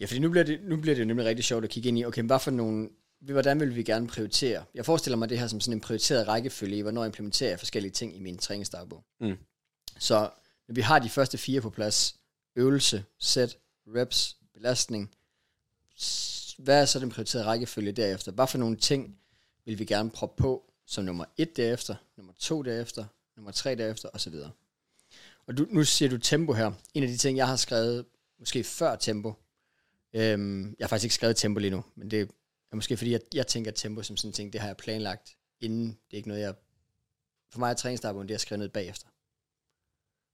Ja, 0.00 0.06
fordi 0.06 0.18
nu 0.20 0.30
bliver, 0.30 0.44
det, 0.44 0.60
nu 0.62 0.76
bliver 0.76 0.94
det 0.94 1.00
jo 1.02 1.06
nemlig 1.06 1.26
rigtig 1.26 1.44
sjovt 1.44 1.64
at 1.64 1.70
kigge 1.70 1.88
ind 1.88 1.98
i, 1.98 2.04
okay, 2.04 2.22
hvad 2.22 2.38
for 2.38 2.50
nogle, 2.50 2.88
hvordan 3.20 3.60
vil 3.60 3.76
vi 3.76 3.82
gerne 3.82 4.06
prioritere? 4.06 4.64
Jeg 4.74 4.86
forestiller 4.86 5.16
mig 5.16 5.28
det 5.28 5.38
her 5.38 5.46
som 5.46 5.60
sådan 5.60 5.76
en 5.76 5.80
prioriteret 5.80 6.28
rækkefølge 6.28 6.76
i, 6.76 6.80
hvornår 6.80 7.02
jeg 7.02 7.08
implementerer 7.08 7.56
forskellige 7.56 7.92
ting 7.92 8.16
i 8.16 8.20
min 8.20 8.38
træningsdagbog. 8.38 9.04
Mm. 9.20 9.36
Så 9.98 10.30
når 10.68 10.74
vi 10.74 10.80
har 10.80 10.98
de 10.98 11.08
første 11.08 11.38
fire 11.38 11.60
på 11.60 11.70
plads, 11.70 12.16
øvelse, 12.56 13.04
sæt, 13.18 13.56
reps, 13.96 14.36
belastning, 14.54 15.10
hvad 16.58 16.80
er 16.80 16.84
så 16.84 16.98
den 16.98 17.10
prioriterede 17.10 17.46
rækkefølge 17.46 17.92
derefter? 17.92 18.32
Hvad 18.32 18.46
for 18.46 18.58
nogle 18.58 18.76
ting 18.76 19.18
vil 19.64 19.78
vi 19.78 19.84
gerne 19.84 20.10
proppe 20.10 20.42
på 20.42 20.72
som 20.86 21.04
nummer 21.04 21.24
et 21.36 21.56
derefter, 21.56 21.96
nummer 22.16 22.32
to 22.38 22.62
derefter, 22.62 23.04
nummer 23.36 23.52
tre 23.52 23.74
derefter, 23.74 24.08
osv. 24.12 24.34
Og 25.46 25.58
du, 25.58 25.66
nu 25.70 25.84
siger 25.84 26.08
du 26.08 26.18
tempo 26.18 26.52
her. 26.52 26.72
En 26.94 27.02
af 27.02 27.08
de 27.08 27.16
ting, 27.16 27.36
jeg 27.36 27.46
har 27.46 27.56
skrevet, 27.56 28.06
måske 28.38 28.64
før 28.64 28.96
tempo, 28.96 29.34
øhm, 30.12 30.76
jeg 30.78 30.84
har 30.84 30.88
faktisk 30.88 31.04
ikke 31.04 31.14
skrevet 31.14 31.36
tempo 31.36 31.58
lige 31.58 31.70
nu, 31.70 31.84
men 31.94 32.10
det 32.10 32.30
er 32.70 32.76
måske 32.76 32.96
fordi, 32.96 33.12
jeg, 33.12 33.20
jeg 33.34 33.46
tænker 33.46 33.70
tempo 33.70 34.02
som 34.02 34.16
sådan 34.16 34.28
en 34.28 34.32
ting, 34.32 34.52
det 34.52 34.60
har 34.60 34.68
jeg 34.68 34.76
planlagt 34.76 35.36
inden. 35.60 35.88
Det 35.88 36.12
er 36.12 36.16
ikke 36.16 36.28
noget, 36.28 36.42
jeg... 36.42 36.54
For 37.50 37.58
mig 37.58 37.70
er 37.70 37.74
træningsdagbogen, 37.74 38.28
det 38.28 38.34
er 38.34 38.38
skrevet 38.38 38.58
ned 38.58 38.68
bagefter. 38.68 39.08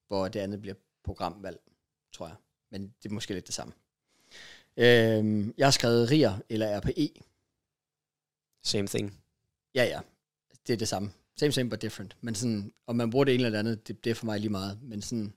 Hvor 0.08 0.28
det 0.28 0.40
andet 0.40 0.60
bliver 0.60 0.74
programvalg, 1.04 1.60
tror 2.12 2.26
jeg. 2.26 2.36
Men 2.70 2.94
det 3.02 3.08
er 3.08 3.14
måske 3.14 3.34
lidt 3.34 3.46
det 3.46 3.54
samme. 3.54 3.72
Øhm, 4.76 5.54
jeg 5.58 5.66
har 5.66 5.70
skrevet 5.70 6.10
RIR 6.10 6.32
eller 6.48 6.80
RPE. 6.80 7.10
Same 8.62 8.86
thing. 8.86 9.22
Ja, 9.74 9.84
ja. 9.84 10.00
Det 10.66 10.72
er 10.72 10.76
det 10.76 10.88
samme. 10.88 11.12
Same, 11.36 11.52
same, 11.52 11.70
but 11.70 11.82
different. 11.82 12.16
Men 12.20 12.34
sådan, 12.34 12.72
om 12.86 12.96
man 12.96 13.10
bruger 13.10 13.24
det 13.24 13.34
ene 13.34 13.44
eller 13.46 13.58
andet, 13.58 13.88
det, 13.88 14.04
det 14.04 14.10
er 14.10 14.14
for 14.14 14.26
mig 14.26 14.40
lige 14.40 14.50
meget. 14.50 14.82
Men 14.82 15.02
sådan, 15.02 15.34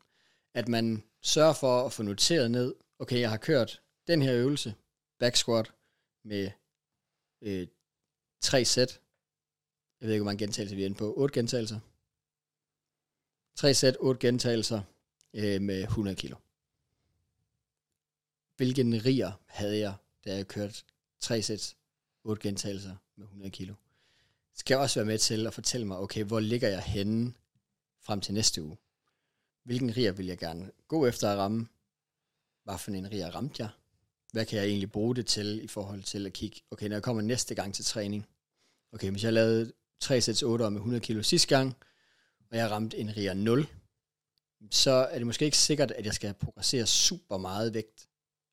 at 0.54 0.68
man 0.68 1.04
sørger 1.22 1.54
for 1.54 1.86
at 1.86 1.94
få 1.94 2.04
noteret 2.04 2.52
ned, 2.52 2.76
okay, 3.00 3.20
jeg 3.20 3.30
har 3.30 3.38
kørt 3.38 3.82
den 4.08 4.22
her 4.22 4.36
øvelse, 4.36 4.76
back 5.20 5.36
squat, 5.36 5.72
med 6.24 6.52
øh, 7.42 7.68
tre 8.42 8.66
sæt. 8.66 9.02
Jeg 10.02 10.08
ved 10.08 10.14
ikke, 10.14 10.24
hvor 10.24 10.32
mange 10.32 10.46
gentagelser 10.46 10.76
vi 10.76 10.82
er 10.82 10.86
inde 10.86 10.98
på. 10.98 11.14
8 11.18 11.34
gentagelser. 11.34 11.80
Tre 13.56 13.74
sæt, 13.74 13.98
8 14.00 14.28
gentagelser 14.28 14.82
øh, 15.34 15.62
med 15.62 15.84
100 15.84 16.16
kilo. 16.16 16.36
Hvilken 18.58 19.06
riger 19.06 19.32
havde 19.46 19.80
jeg, 19.80 19.94
da 20.26 20.36
jeg 20.36 20.48
kørte 20.48 20.84
tre 21.20 21.42
sæt, 21.42 21.76
8 22.24 22.42
gentagelser 22.42 22.96
med 23.16 23.26
100 23.26 23.52
kilo? 23.52 23.74
Skal 24.56 24.78
også 24.78 25.00
være 25.00 25.06
med 25.06 25.18
til 25.18 25.48
at 25.48 25.54
fortælle 25.54 25.88
mig, 25.88 25.98
okay, 25.98 26.24
hvor 26.24 26.40
ligger 26.40 26.70
jeg 26.70 26.82
henne 26.82 27.34
frem 28.02 28.22
til 28.22 28.34
næste 28.34 28.64
uge? 28.64 28.78
Hvilken 29.64 29.98
rier 29.98 30.12
vil 30.12 30.26
jeg 30.26 30.38
gerne 30.38 30.72
gå 30.88 31.06
efter 31.06 31.32
at 31.32 31.38
ramme? 31.38 31.68
Hvad 32.64 32.78
for 32.78 32.92
en 32.92 33.12
rier 33.12 33.30
ramte 33.30 33.64
jeg? 33.64 33.70
Hvad 34.32 34.46
kan 34.46 34.60
jeg 34.60 34.68
egentlig 34.68 34.92
bruge 34.92 35.16
det 35.16 35.26
til 35.26 35.64
i 35.64 35.68
forhold 35.68 36.04
til 36.04 36.26
at 36.26 36.34
kigge, 36.34 36.62
okay, 36.72 36.88
når 36.88 36.96
jeg 36.96 37.04
kommer 37.04 37.22
næste 37.22 37.56
gang 37.56 37.74
til 37.74 37.86
træning, 37.86 38.26
okay, 38.92 39.12
hvis 39.12 39.24
jeg 39.24 39.34
lavede 39.34 39.72
3 40.00 40.22
sæt 40.22 40.44
8 40.44 40.70
med 40.70 40.80
100 40.80 41.02
kilo 41.02 41.24
sidste 41.24 41.48
gang, 41.48 41.76
og 42.52 42.58
jeg 42.58 42.72
ramte 42.72 42.98
en 42.98 43.18
rier 43.18 43.34
0, 43.34 43.68
så 44.72 44.92
er 44.92 45.18
det 45.18 45.28
måske 45.28 45.46
ikke 45.46 45.58
sikkert, 45.58 45.92
at 45.92 46.06
jeg 46.06 46.14
skal 46.14 46.34
progressere 46.34 46.86
super 46.86 47.38
meget 47.38 47.74
vægt 47.74 48.08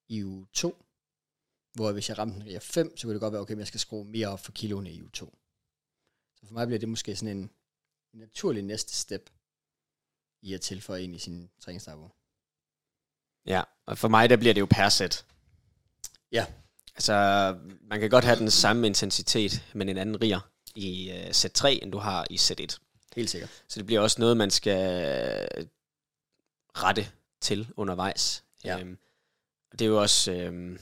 i 0.09 0.25
uge 0.25 0.47
2, 0.53 0.85
hvor 1.73 1.93
hvis 1.93 2.09
jeg 2.09 2.19
ramte 2.19 2.37
en 2.37 2.47
rier 2.47 2.61
5, 2.61 2.97
så 2.97 3.07
kunne 3.07 3.15
det 3.15 3.21
godt 3.21 3.33
være, 3.33 3.43
okay, 3.43 3.55
men 3.55 3.59
jeg 3.59 3.67
skal 3.67 3.81
skrue 3.81 4.05
mere 4.05 4.29
op 4.29 4.41
for 4.41 4.53
kiloene 4.53 4.93
i 4.93 5.03
uge 5.03 5.11
2. 5.13 5.39
Så 6.43 6.47
for 6.47 6.55
mig 6.55 6.67
bliver 6.67 6.79
det 6.79 6.89
måske 6.89 7.17
sådan 7.17 7.37
en, 7.37 7.51
en 8.15 8.21
naturlig 8.21 8.63
næste 8.63 8.95
step 8.95 9.31
i 10.43 10.55
at 10.55 10.61
tilføje 10.61 11.03
ind 11.03 11.15
i 11.15 11.19
sin 11.19 11.51
træningsdagbog. 11.61 12.15
Ja, 13.47 13.63
og 13.87 13.99
for 13.99 14.09
mig 14.09 14.31
der 14.31 14.37
bliver 14.37 14.55
det 14.55 14.61
jo 14.61 14.67
per 14.71 14.89
sæt. 14.89 15.27
Ja. 16.33 16.47
Altså, 16.95 17.13
man 17.81 18.01
kan 18.01 18.11
godt 18.11 18.25
have 18.25 18.39
den 18.39 18.51
samme 18.51 18.87
intensitet, 18.87 19.65
men 19.75 19.89
en 19.89 19.97
anden 19.97 20.23
riger 20.23 20.41
i 20.75 21.13
uh, 21.13 21.33
sæt 21.33 21.53
3, 21.53 21.75
end 21.83 21.93
du 21.93 21.99
har 21.99 22.27
i 22.31 22.37
sæt 22.37 22.61
1. 22.61 22.81
Helt 23.17 23.31
sikkert. 23.31 23.63
Så 23.69 23.81
det 23.81 23.87
bliver 23.87 24.01
også 24.01 24.21
noget, 24.21 24.37
man 24.37 24.51
skal 24.51 25.49
rette 26.77 27.07
til 27.41 27.69
undervejs. 27.77 28.45
Ja. 28.65 28.79
Øhm, 28.81 28.99
det 29.73 29.81
er 29.81 29.87
jo 29.87 30.01
også, 30.01 30.33
øhm, 30.33 30.79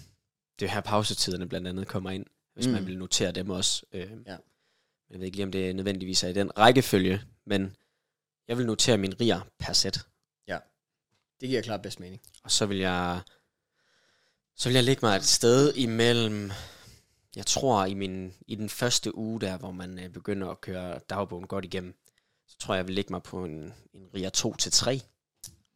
det 0.59 0.67
er 0.67 0.71
her 0.71 0.81
pausetiderne 0.81 1.49
blandt 1.49 1.69
andet 1.69 1.89
kommer 1.89 2.11
ind, 2.11 2.27
hvis 2.55 2.67
mm. 2.67 2.73
man 2.73 2.87
vil 2.87 2.99
notere 2.99 3.33
dem 3.33 3.51
også. 3.51 3.83
Øhm, 3.93 4.25
Ja. 4.27 4.37
Jeg 5.11 5.19
ved 5.19 5.27
ikke 5.27 5.37
lige, 5.37 5.47
om 5.47 5.53
det 5.53 5.77
nødvendigvis 5.77 6.23
er 6.25 6.29
i 6.29 6.33
den 6.33 6.59
rækkefølge, 6.59 7.23
men 7.45 7.77
jeg 8.49 8.59
vil 8.59 8.67
notere 8.67 8.99
min 8.99 9.21
riger 9.21 9.41
per 9.59 9.73
sæt. 9.73 9.99
Det 11.41 11.49
giver 11.49 11.63
klart 11.63 11.83
bedst 11.83 12.01
mening. 12.01 12.23
Og 12.43 12.51
så 12.51 12.67
vil 12.67 12.79
jeg 12.79 13.21
så 14.57 14.69
vil 14.69 14.75
jeg 14.75 14.85
lægge 14.85 15.07
mig 15.07 15.17
et 15.17 15.25
sted 15.25 15.75
imellem, 15.75 16.51
jeg 17.37 17.47
tror 17.47 17.85
i, 17.85 17.95
min, 17.95 18.35
i 18.47 18.55
den 18.55 18.69
første 18.69 19.15
uge 19.15 19.41
der, 19.41 19.59
hvor 19.59 19.71
man 19.71 19.99
øh, 19.99 20.09
begynder 20.09 20.49
at 20.49 20.61
køre 20.61 20.99
dagbogen 20.99 21.47
godt 21.47 21.65
igennem, 21.65 21.95
så 22.47 22.57
tror 22.59 22.75
jeg, 22.75 22.79
jeg 22.79 22.87
vil 22.87 22.95
lægge 22.95 23.13
mig 23.13 23.23
på 23.23 23.45
en, 23.45 23.75
en 23.95 24.09
RIA 24.15 24.29
2 24.29 24.57
til 24.57 24.73
3 24.73 25.01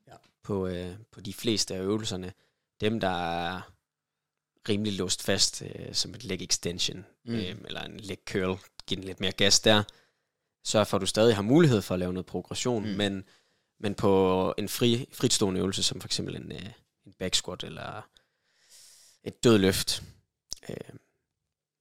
Ja. 0.07 0.13
på, 0.43 0.67
øh, 0.67 0.97
på 1.11 1.21
de 1.21 1.33
fleste 1.33 1.75
af 1.75 1.81
øvelserne. 1.81 2.33
Dem, 2.81 3.01
der 3.01 3.09
er 3.09 3.61
rimelig 4.69 4.93
låst 4.93 5.23
fast, 5.23 5.63
øh, 5.63 5.95
som 5.95 6.15
et 6.15 6.25
leg 6.25 6.43
extension, 6.43 7.07
mm. 7.25 7.35
øh, 7.35 7.57
eller 7.65 7.83
en 7.83 8.01
leg 8.01 8.19
curl, 8.27 8.59
give 8.87 8.97
den 8.97 9.05
lidt 9.05 9.21
mere 9.21 9.33
gas 9.33 9.61
der. 9.61 9.83
Sørg 10.65 10.87
for, 10.87 10.97
at 10.97 11.01
du 11.01 11.07
stadig 11.07 11.35
har 11.35 11.43
mulighed 11.43 11.83
for 11.83 11.95
at 11.95 11.99
lave 12.01 12.13
noget 12.13 12.27
progression, 12.27 12.83
Mm. 12.91 12.97
men, 12.97 13.25
men 13.81 13.95
på 13.95 14.55
en 14.59 14.69
fri, 14.69 15.09
fritstående 15.13 15.61
øvelse, 15.61 15.83
som 15.83 16.01
for 16.01 16.09
eksempel 16.09 16.37
en, 16.37 16.53
øh, 16.53 16.71
en 17.07 17.13
back 17.19 17.35
squat, 17.35 17.63
eller 17.65 18.09
et 19.25 19.45
dødløft, 19.45 20.03
øh, 20.69 20.77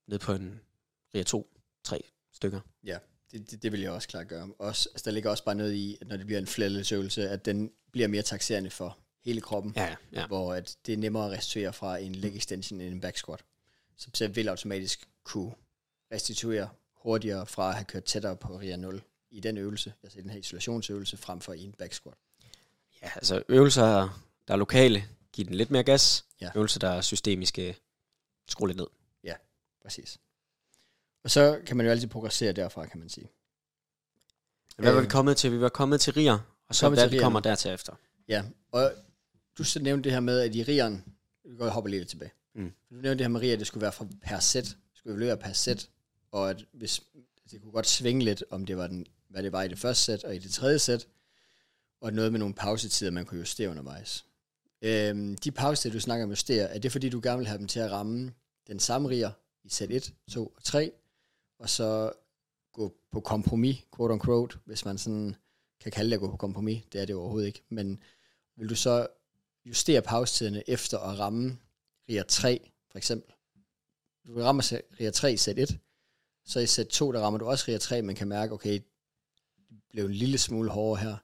ned 0.07 0.19
på 0.19 0.33
en 0.33 0.59
RIA 1.15 1.23
2, 1.23 1.57
3 1.83 2.03
stykker. 2.33 2.59
Det, 3.31 3.51
det, 3.51 3.63
det 3.63 3.71
vil 3.71 3.81
jeg 3.81 3.91
også 3.91 4.07
klart 4.07 4.27
gøre. 4.27 4.53
Også, 4.59 4.89
altså, 4.89 5.03
der 5.05 5.11
ligger 5.11 5.29
også 5.29 5.43
bare 5.43 5.55
noget 5.55 5.73
i, 5.73 5.97
at 6.01 6.07
når 6.07 6.17
det 6.17 6.25
bliver 6.25 6.39
en 6.39 6.47
flædelsesøvelse, 6.47 7.29
at 7.29 7.45
den 7.45 7.71
bliver 7.91 8.07
mere 8.07 8.21
taxerende 8.21 8.69
for 8.69 8.97
hele 9.25 9.41
kroppen, 9.41 9.73
Ja, 9.75 9.95
ja. 10.11 10.27
hvor 10.27 10.53
at 10.53 10.77
det 10.85 10.93
er 10.93 10.97
nemmere 10.97 11.25
at 11.25 11.31
restituere 11.31 11.73
fra 11.73 11.97
en 11.97 12.15
leg 12.15 12.35
extension 12.35 12.81
end 12.81 12.93
en 12.93 13.01
back 13.01 13.17
squat. 13.17 13.43
Så 13.97 14.09
så 14.13 14.27
vil 14.27 14.47
automatisk 14.49 15.07
kunne 15.23 15.53
restituere 16.11 16.69
hurtigere 17.03 17.45
fra 17.45 17.69
at 17.69 17.75
have 17.75 17.85
kørt 17.85 18.03
tættere 18.03 18.35
på 18.35 18.59
RIA 18.59 18.75
0 18.75 19.01
i 19.31 19.39
den 19.39 19.57
øvelse, 19.57 19.93
altså 20.03 20.19
i 20.19 20.21
den 20.21 20.29
her 20.29 20.39
isolationsøvelse, 20.39 21.17
frem 21.17 21.41
for 21.41 21.53
i 21.53 21.63
en 21.63 21.71
back 21.71 21.93
squat. 21.93 22.15
Ja, 23.01 23.09
altså 23.15 23.43
øvelser, 23.49 24.19
der 24.47 24.53
er 24.53 24.57
lokale, 24.57 25.03
giv 25.31 25.45
den 25.45 25.55
lidt 25.55 25.71
mere 25.71 25.83
gas. 25.83 26.25
Ja. 26.41 26.49
Øvelser, 26.55 26.79
der 26.79 26.89
er 26.89 27.01
systemiske, 27.01 27.77
skru 28.47 28.65
lidt 28.65 28.77
ned. 28.77 28.87
Præcis. 29.83 30.19
Og 31.23 31.31
så 31.31 31.59
kan 31.65 31.77
man 31.77 31.85
jo 31.85 31.91
altid 31.91 32.07
progressere 32.07 32.51
derfra, 32.51 32.85
kan 32.85 32.99
man 32.99 33.09
sige. 33.09 33.29
Hvad 34.77 34.91
var 34.91 34.99
Øh, 34.99 35.03
vi 35.03 35.09
kommet 35.09 35.37
til? 35.37 35.51
Vi 35.51 35.61
var 35.61 35.69
kommet 35.69 36.01
til 36.01 36.13
riger, 36.13 36.39
og 36.67 36.75
så 36.75 36.89
hvad 36.89 37.09
vi 37.09 37.17
kommer 37.19 37.39
der 37.39 37.55
til 37.55 37.71
efter. 37.71 37.93
Ja, 38.27 38.43
og 38.71 38.91
du 39.57 39.63
nævnte 39.81 40.03
det 40.03 40.11
her 40.11 40.19
med, 40.19 40.39
at 40.39 40.55
i 40.55 40.63
rigeren, 40.63 41.03
vi 41.45 41.55
går 41.55 41.69
hopper 41.69 41.91
lidt 41.91 42.09
tilbage. 42.09 42.31
Mm. 42.55 42.71
Du 42.89 42.95
nævnte 42.95 43.09
det 43.09 43.21
her 43.21 43.27
med 43.27 43.41
riger, 43.41 43.53
at 43.53 43.59
det 43.59 43.67
skulle 43.67 43.81
være 43.81 43.91
fra 43.91 44.07
per 44.21 44.39
sæt, 44.39 44.63
det 44.63 44.77
skulle 44.93 45.13
evaluere 45.13 45.37
per 45.37 45.53
sæt, 45.53 45.89
og 46.33 46.49
at 46.49 46.65
hvis, 46.71 47.01
det 47.51 47.61
kunne 47.61 47.71
godt 47.71 47.87
svinge 47.87 48.23
lidt, 48.23 48.43
om 48.49 48.65
det 48.65 48.77
var 48.77 48.87
den, 48.87 49.05
hvad 49.29 49.43
det 49.43 49.51
var 49.51 49.63
i 49.63 49.67
det 49.67 49.79
første 49.79 50.03
sæt 50.03 50.23
og 50.23 50.35
i 50.35 50.39
det 50.39 50.51
tredje 50.51 50.79
sæt, 50.79 51.07
og 52.01 52.13
noget 52.13 52.31
med 52.31 52.39
nogle 52.39 52.53
pausetider, 52.53 53.11
man 53.11 53.25
kunne 53.25 53.39
justere 53.39 53.69
undervejs. 53.69 54.25
Øhm, 54.81 55.35
de 55.35 55.51
pausetider, 55.51 55.93
du 55.93 55.99
snakker 55.99 56.23
om 56.23 56.29
justere, 56.29 56.69
er 56.69 56.79
det 56.79 56.91
fordi, 56.91 57.09
du 57.09 57.19
gerne 57.23 57.37
vil 57.37 57.47
have 57.47 57.57
dem 57.57 57.67
til 57.67 57.79
at 57.79 57.91
ramme 57.91 58.33
den 58.67 58.79
samme 58.79 59.09
riger 59.09 59.31
i 59.63 59.69
sæt 59.69 59.91
1, 59.91 60.13
2 60.31 60.47
og 60.47 60.63
3, 60.63 60.91
og 61.59 61.69
så 61.69 62.11
gå 62.73 62.93
på 63.11 63.19
kompromis, 63.19 63.77
quote 63.95 64.13
unquote, 64.13 64.57
hvis 64.65 64.85
man 64.85 64.97
sådan 64.97 65.35
kan 65.81 65.91
kalde 65.91 66.09
det 66.09 66.15
at 66.15 66.21
gå 66.21 66.29
på 66.29 66.37
kompromis, 66.37 66.83
det 66.91 67.01
er 67.01 67.05
det 67.05 67.15
overhovedet 67.15 67.47
ikke, 67.47 67.63
men 67.69 68.03
vil 68.55 68.69
du 68.69 68.75
så 68.75 69.07
justere 69.65 70.01
pausetiderne 70.01 70.69
efter 70.69 70.99
at 70.99 71.19
ramme 71.19 71.57
riger 72.09 72.23
3, 72.23 72.71
for 72.91 72.97
eksempel. 72.97 73.33
Du 74.27 74.41
rammer 74.41 74.79
riger 74.99 75.11
3 75.11 75.33
i 75.33 75.37
sæt 75.37 75.59
1, 75.59 75.79
så 76.45 76.59
i 76.59 76.67
sæt 76.67 76.87
2, 76.87 77.11
der 77.11 77.19
rammer 77.19 77.39
du 77.39 77.45
også 77.45 77.65
RIA 77.67 77.77
3, 77.77 78.01
man 78.01 78.15
kan 78.15 78.27
mærke, 78.27 78.53
okay, 78.53 78.73
det 78.73 78.83
blev 79.89 80.05
en 80.05 80.13
lille 80.13 80.37
smule 80.37 80.69
hårdere 80.69 81.03
her. 81.03 81.15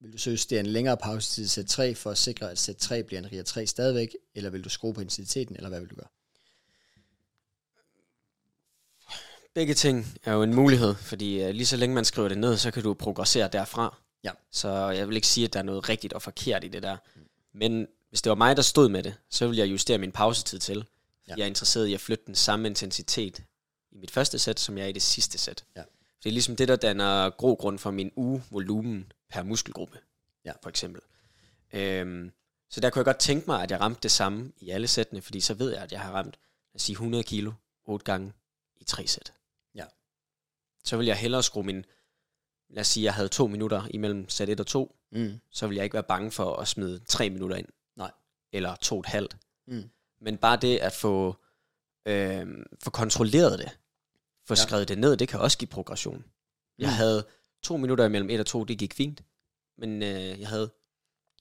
Vil 0.00 0.12
du 0.12 0.18
så 0.18 0.30
justere 0.30 0.60
en 0.60 0.66
længere 0.66 0.96
pausetid 0.96 1.44
i 1.44 1.48
sæt 1.48 1.66
3, 1.66 1.94
for 1.94 2.10
at 2.10 2.18
sikre, 2.18 2.50
at 2.50 2.58
sæt 2.58 2.76
3 2.76 3.02
bliver 3.02 3.20
en 3.20 3.32
RIA 3.32 3.42
3 3.42 3.66
stadigvæk, 3.66 4.16
eller 4.34 4.50
vil 4.50 4.64
du 4.64 4.68
skrue 4.68 4.94
på 4.94 5.00
intensiteten, 5.00 5.56
eller 5.56 5.68
hvad 5.68 5.80
vil 5.80 5.90
du 5.90 5.94
gøre? 5.94 6.08
Begge 9.54 9.74
ting 9.74 10.06
er 10.24 10.32
jo 10.32 10.42
en 10.42 10.54
mulighed, 10.54 10.94
fordi 10.94 11.44
uh, 11.44 11.50
lige 11.50 11.66
så 11.66 11.76
længe 11.76 11.94
man 11.94 12.04
skriver 12.04 12.28
det 12.28 12.38
ned, 12.38 12.56
så 12.56 12.70
kan 12.70 12.82
du 12.82 12.94
progressere 12.94 13.48
derfra. 13.48 13.96
Ja. 14.24 14.30
Så 14.50 14.68
jeg 14.68 15.08
vil 15.08 15.16
ikke 15.16 15.28
sige, 15.28 15.44
at 15.44 15.52
der 15.52 15.58
er 15.58 15.62
noget 15.62 15.88
rigtigt 15.88 16.12
og 16.12 16.22
forkert 16.22 16.64
i 16.64 16.68
det 16.68 16.82
der. 16.82 16.96
Men 17.52 17.86
hvis 18.08 18.22
det 18.22 18.30
var 18.30 18.36
mig, 18.36 18.56
der 18.56 18.62
stod 18.62 18.88
med 18.88 19.02
det, 19.02 19.14
så 19.30 19.46
ville 19.46 19.60
jeg 19.60 19.70
justere 19.70 19.98
min 19.98 20.12
pausetid 20.12 20.58
til. 20.58 20.84
Ja. 21.28 21.34
Jeg 21.36 21.42
er 21.42 21.46
interesseret 21.46 21.86
i 21.86 21.94
at 21.94 22.00
flytte 22.00 22.24
den 22.26 22.34
samme 22.34 22.68
intensitet 22.68 23.42
i 23.92 23.96
mit 23.96 24.10
første 24.10 24.38
sæt, 24.38 24.60
som 24.60 24.78
jeg 24.78 24.84
er 24.84 24.88
i 24.88 24.92
det 24.92 25.02
sidste 25.02 25.38
sæt. 25.38 25.64
Ja. 25.76 25.82
Det 26.22 26.28
er 26.28 26.32
ligesom 26.32 26.56
det, 26.56 26.68
der 26.68 26.76
danner 26.76 27.30
grogrund 27.30 27.78
for 27.78 27.90
min 27.90 28.12
uge-volumen 28.16 29.12
per 29.28 29.42
muskelgruppe, 29.42 29.98
Ja. 30.44 30.52
for 30.62 30.68
eksempel. 30.70 31.02
Øhm, 31.72 32.32
så 32.70 32.80
der 32.80 32.90
kunne 32.90 33.00
jeg 33.00 33.04
godt 33.04 33.18
tænke 33.18 33.46
mig, 33.46 33.62
at 33.62 33.70
jeg 33.70 33.80
ramte 33.80 34.00
det 34.02 34.10
samme 34.10 34.52
i 34.56 34.70
alle 34.70 34.88
sættene, 34.88 35.22
fordi 35.22 35.40
så 35.40 35.54
ved 35.54 35.72
jeg, 35.72 35.82
at 35.82 35.92
jeg 35.92 36.00
har 36.00 36.12
ramt 36.12 36.36
lad 36.72 36.74
os 36.76 36.82
sige 36.82 36.94
100 36.94 37.24
kilo 37.24 37.52
8 37.84 38.04
gange 38.04 38.32
i 38.76 38.84
tre 38.84 39.06
sæt. 39.06 39.32
Ja. 39.74 39.84
Så 40.84 40.96
vil 40.96 41.06
jeg 41.06 41.16
hellere 41.18 41.42
skrue 41.42 41.64
min, 41.64 41.84
lad 42.70 42.80
os 42.80 42.86
sige, 42.86 43.04
jeg 43.04 43.14
havde 43.14 43.28
to 43.28 43.46
minutter 43.46 43.86
imellem 43.90 44.28
sæt 44.28 44.48
1 44.48 44.60
og 44.60 44.66
2, 44.66 44.96
Mm. 45.12 45.40
så 45.50 45.66
vil 45.66 45.74
jeg 45.74 45.84
ikke 45.84 45.94
være 45.94 46.02
bange 46.02 46.30
for 46.30 46.56
at 46.56 46.68
smide 46.68 46.98
tre 47.06 47.30
minutter 47.30 47.56
ind. 47.56 47.68
Nej. 47.96 48.10
Eller 48.52 48.76
to 48.76 48.94
og 48.94 49.00
et 49.00 49.06
halvt. 49.06 49.36
Mm. 49.66 49.90
Men 50.20 50.36
bare 50.38 50.56
det 50.56 50.78
at 50.78 50.92
få, 50.92 51.36
øh, 52.06 52.46
få 52.82 52.90
kontrolleret 52.90 53.58
det, 53.58 53.78
få 54.56 54.60
Ja. 54.62 54.66
skrevet 54.68 54.88
det 54.88 54.98
ned, 54.98 55.16
det 55.16 55.28
kan 55.28 55.40
også 55.40 55.58
give 55.58 55.68
progression. 55.68 56.24
Jeg 56.78 56.86
Mm. 56.88 56.92
havde 56.94 57.26
to 57.62 57.76
minutter 57.76 58.04
imellem 58.04 58.30
1 58.30 58.40
og 58.40 58.46
2, 58.46 58.64
det 58.64 58.78
gik 58.78 58.94
fint. 58.94 59.22
Men 59.78 60.02
øh, 60.02 60.40
jeg 60.40 60.48
havde 60.48 60.70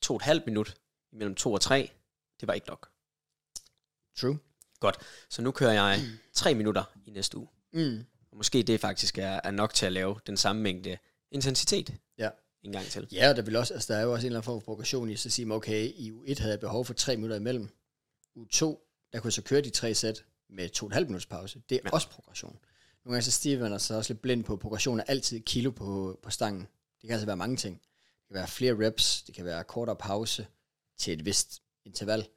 to 0.02 0.14
og 0.14 0.18
et 0.18 0.22
halvt 0.22 0.46
minut 0.46 0.76
imellem 1.12 1.36
2 1.36 1.54
og 1.54 1.62
3, 1.62 1.92
det 2.40 2.48
var 2.48 2.54
ikke 2.54 2.68
nok. 2.68 2.90
True. 4.18 4.40
Så 5.30 5.42
nu 5.42 5.52
kører 5.52 5.72
jeg 5.72 6.02
tre 6.34 6.54
minutter 6.54 6.84
i 7.06 7.10
næste 7.10 7.38
uge. 7.38 7.48
Mm. 7.74 8.06
Og 8.32 8.38
måske 8.38 8.64
det 8.64 8.80
faktisk 8.80 9.18
er, 9.18 9.40
er 9.44 9.52
nok 9.52 9.74
til 9.74 9.86
at 9.86 9.92
lave 9.94 10.20
den 10.28 10.38
samme 10.38 10.62
mængde 10.62 10.98
intensitet 11.32 11.94
Ja. 12.18 12.30
en 12.64 12.72
gang 12.72 12.86
til. 12.86 13.08
Ja, 13.12 13.30
og 13.30 13.36
der, 13.36 13.42
vil 13.42 13.56
også, 13.56 13.74
altså, 13.74 13.94
der 13.94 14.00
er 14.00 14.04
jo 14.04 14.12
også 14.14 14.22
en 14.22 14.26
eller 14.26 14.40
anden 14.40 14.46
form 14.46 14.62
for 14.62 14.66
progression 14.66 15.10
i, 15.10 15.16
så 15.16 15.30
siger 15.30 15.46
man, 15.48 15.56
okay, 15.56 15.92
i 15.96 16.12
u 16.12 16.24
1 16.28 16.40
havde 16.40 16.52
jeg 16.52 16.60
behov 16.60 16.86
for 16.86 16.94
3 16.94 17.16
minutter 17.16 17.36
imellem. 17.36 17.70
U 18.36 18.46
2, 18.46 18.88
der 19.14 19.20
kunne 19.20 19.28
jeg 19.28 19.34
så 19.34 19.42
køre 19.42 19.62
de 19.62 19.70
tre 19.70 19.94
sæt 19.96 20.24
med 20.50 20.70
2,5 20.70 21.00
minutters 21.00 21.26
pause. 21.26 21.62
Det 21.70 21.76
er. 21.76 21.80
Ja. 21.86 21.90
også 21.92 22.10
progression. 22.10 22.60
Nogle 23.10 23.16
gange 23.16 23.26
så 23.26 23.32
Steven 23.32 23.74
er 23.74 23.78
så 23.78 23.94
også 23.96 24.14
lidt 24.14 24.22
blind 24.22 24.44
på, 24.44 24.56
progression 24.58 25.00
er 25.00 25.04
altid 25.04 25.40
kilo 25.40 25.72
på, 25.72 26.20
på 26.24 26.30
stangen. 26.30 26.62
Det 26.62 27.02
kan 27.02 27.12
altså 27.12 27.26
være 27.26 27.38
mange 27.38 27.58
ting. 27.58 27.76
Det 27.76 28.28
kan 28.28 28.36
være 28.36 28.48
flere 28.48 28.88
reps, 28.88 29.24
det 29.24 29.36
kan 29.36 29.46
være 29.46 29.64
kortere 29.64 29.96
pause 29.96 30.48
til 30.98 31.14
et 31.14 31.26
vist 31.26 31.62
interval. 31.86 32.28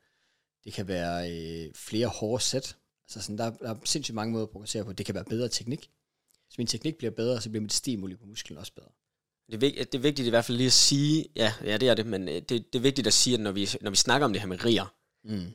Det 0.65 0.73
kan 0.73 0.89
være 0.89 1.31
øh, 1.33 1.75
flere 1.75 2.07
hårde 2.07 2.43
sæt. 2.43 2.77
Altså 3.07 3.23
sådan, 3.23 3.39
der, 3.39 3.51
der 3.51 3.71
er 3.71 3.77
sindssygt 3.85 4.15
mange 4.15 4.33
måder 4.33 4.45
at 4.45 4.51
progressere 4.51 4.85
på. 4.85 4.93
Det 4.93 5.07
kan 5.07 5.15
være 5.15 5.25
bedre 5.25 5.49
teknik. 5.49 5.91
Hvis 6.47 6.59
min 6.59 6.67
teknik 6.67 6.97
bliver 6.97 7.11
bedre, 7.11 7.41
så 7.41 7.51
bliver 7.51 7.63
mit 7.63 7.73
stimuli 7.73 8.17
på 8.17 8.27
musklen 8.27 8.59
også 8.59 8.73
bedre. 8.75 8.89
Det 9.47 9.55
er, 9.55 9.59
vigt, 9.59 9.93
det 9.93 9.99
er 9.99 10.03
vigtigt 10.03 10.27
i 10.27 10.31
hvert 10.31 10.45
fald 10.45 10.57
lige 10.57 10.67
at 10.67 10.73
sige, 10.73 11.27
ja, 11.37 11.53
ja 11.65 11.77
det 11.77 11.89
er 11.89 11.95
det, 11.95 12.07
men 12.07 12.29
øh, 12.29 12.35
det, 12.35 12.49
det 12.49 12.75
er 12.75 12.81
vigtigt 12.81 13.07
at 13.07 13.13
sige, 13.13 13.35
at 13.35 13.41
når 13.41 13.53
vi, 13.53 13.69
når 13.81 13.91
vi 13.91 13.97
snakker 13.97 14.25
om 14.25 14.33
det 14.33 14.43
her 14.43 14.49
med 14.49 14.65
riger, 14.65 14.95
Mm. 15.25 15.53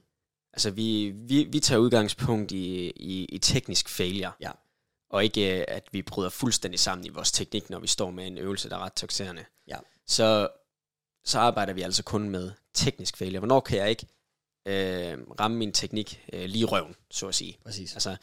altså 0.53 0.71
vi, 0.71 1.09
vi, 1.15 1.43
vi 1.43 1.59
tager 1.59 1.79
udgangspunkt 1.79 2.51
i, 2.51 2.89
i, 2.95 3.25
i 3.25 3.37
teknisk 3.37 3.89
failure, 3.89 4.31
Ja. 4.41 4.51
Og 5.09 5.23
ikke 5.23 5.59
øh, 5.59 5.65
at 5.67 5.83
vi 5.91 6.01
bryder 6.01 6.29
fuldstændig 6.29 6.79
sammen 6.79 7.05
i 7.05 7.09
vores 7.09 7.31
teknik, 7.31 7.69
når 7.69 7.79
vi 7.79 7.87
står 7.87 8.11
med 8.11 8.27
en 8.27 8.37
øvelse, 8.37 8.69
der 8.69 8.75
er 8.75 8.79
ret 8.79 8.93
toxerende. 8.93 9.45
Ja. 9.67 9.77
Så, 10.07 10.49
så 11.25 11.39
arbejder 11.39 11.73
vi 11.73 11.81
altså 11.81 12.03
kun 12.03 12.29
med 12.29 12.51
teknisk 12.73 13.17
failure. 13.17 13.39
Hvornår 13.39 13.59
kan 13.59 13.77
jeg 13.77 13.89
ikke 13.89 14.07
øh, 14.67 15.17
ramme 15.39 15.57
min 15.57 15.71
teknik 15.71 16.25
øh, 16.33 16.45
lige 16.45 16.65
røven, 16.65 16.95
så 17.11 17.27
at 17.27 17.35
sige. 17.35 17.57
Præcis. 17.63 17.93
Altså, 17.93 18.17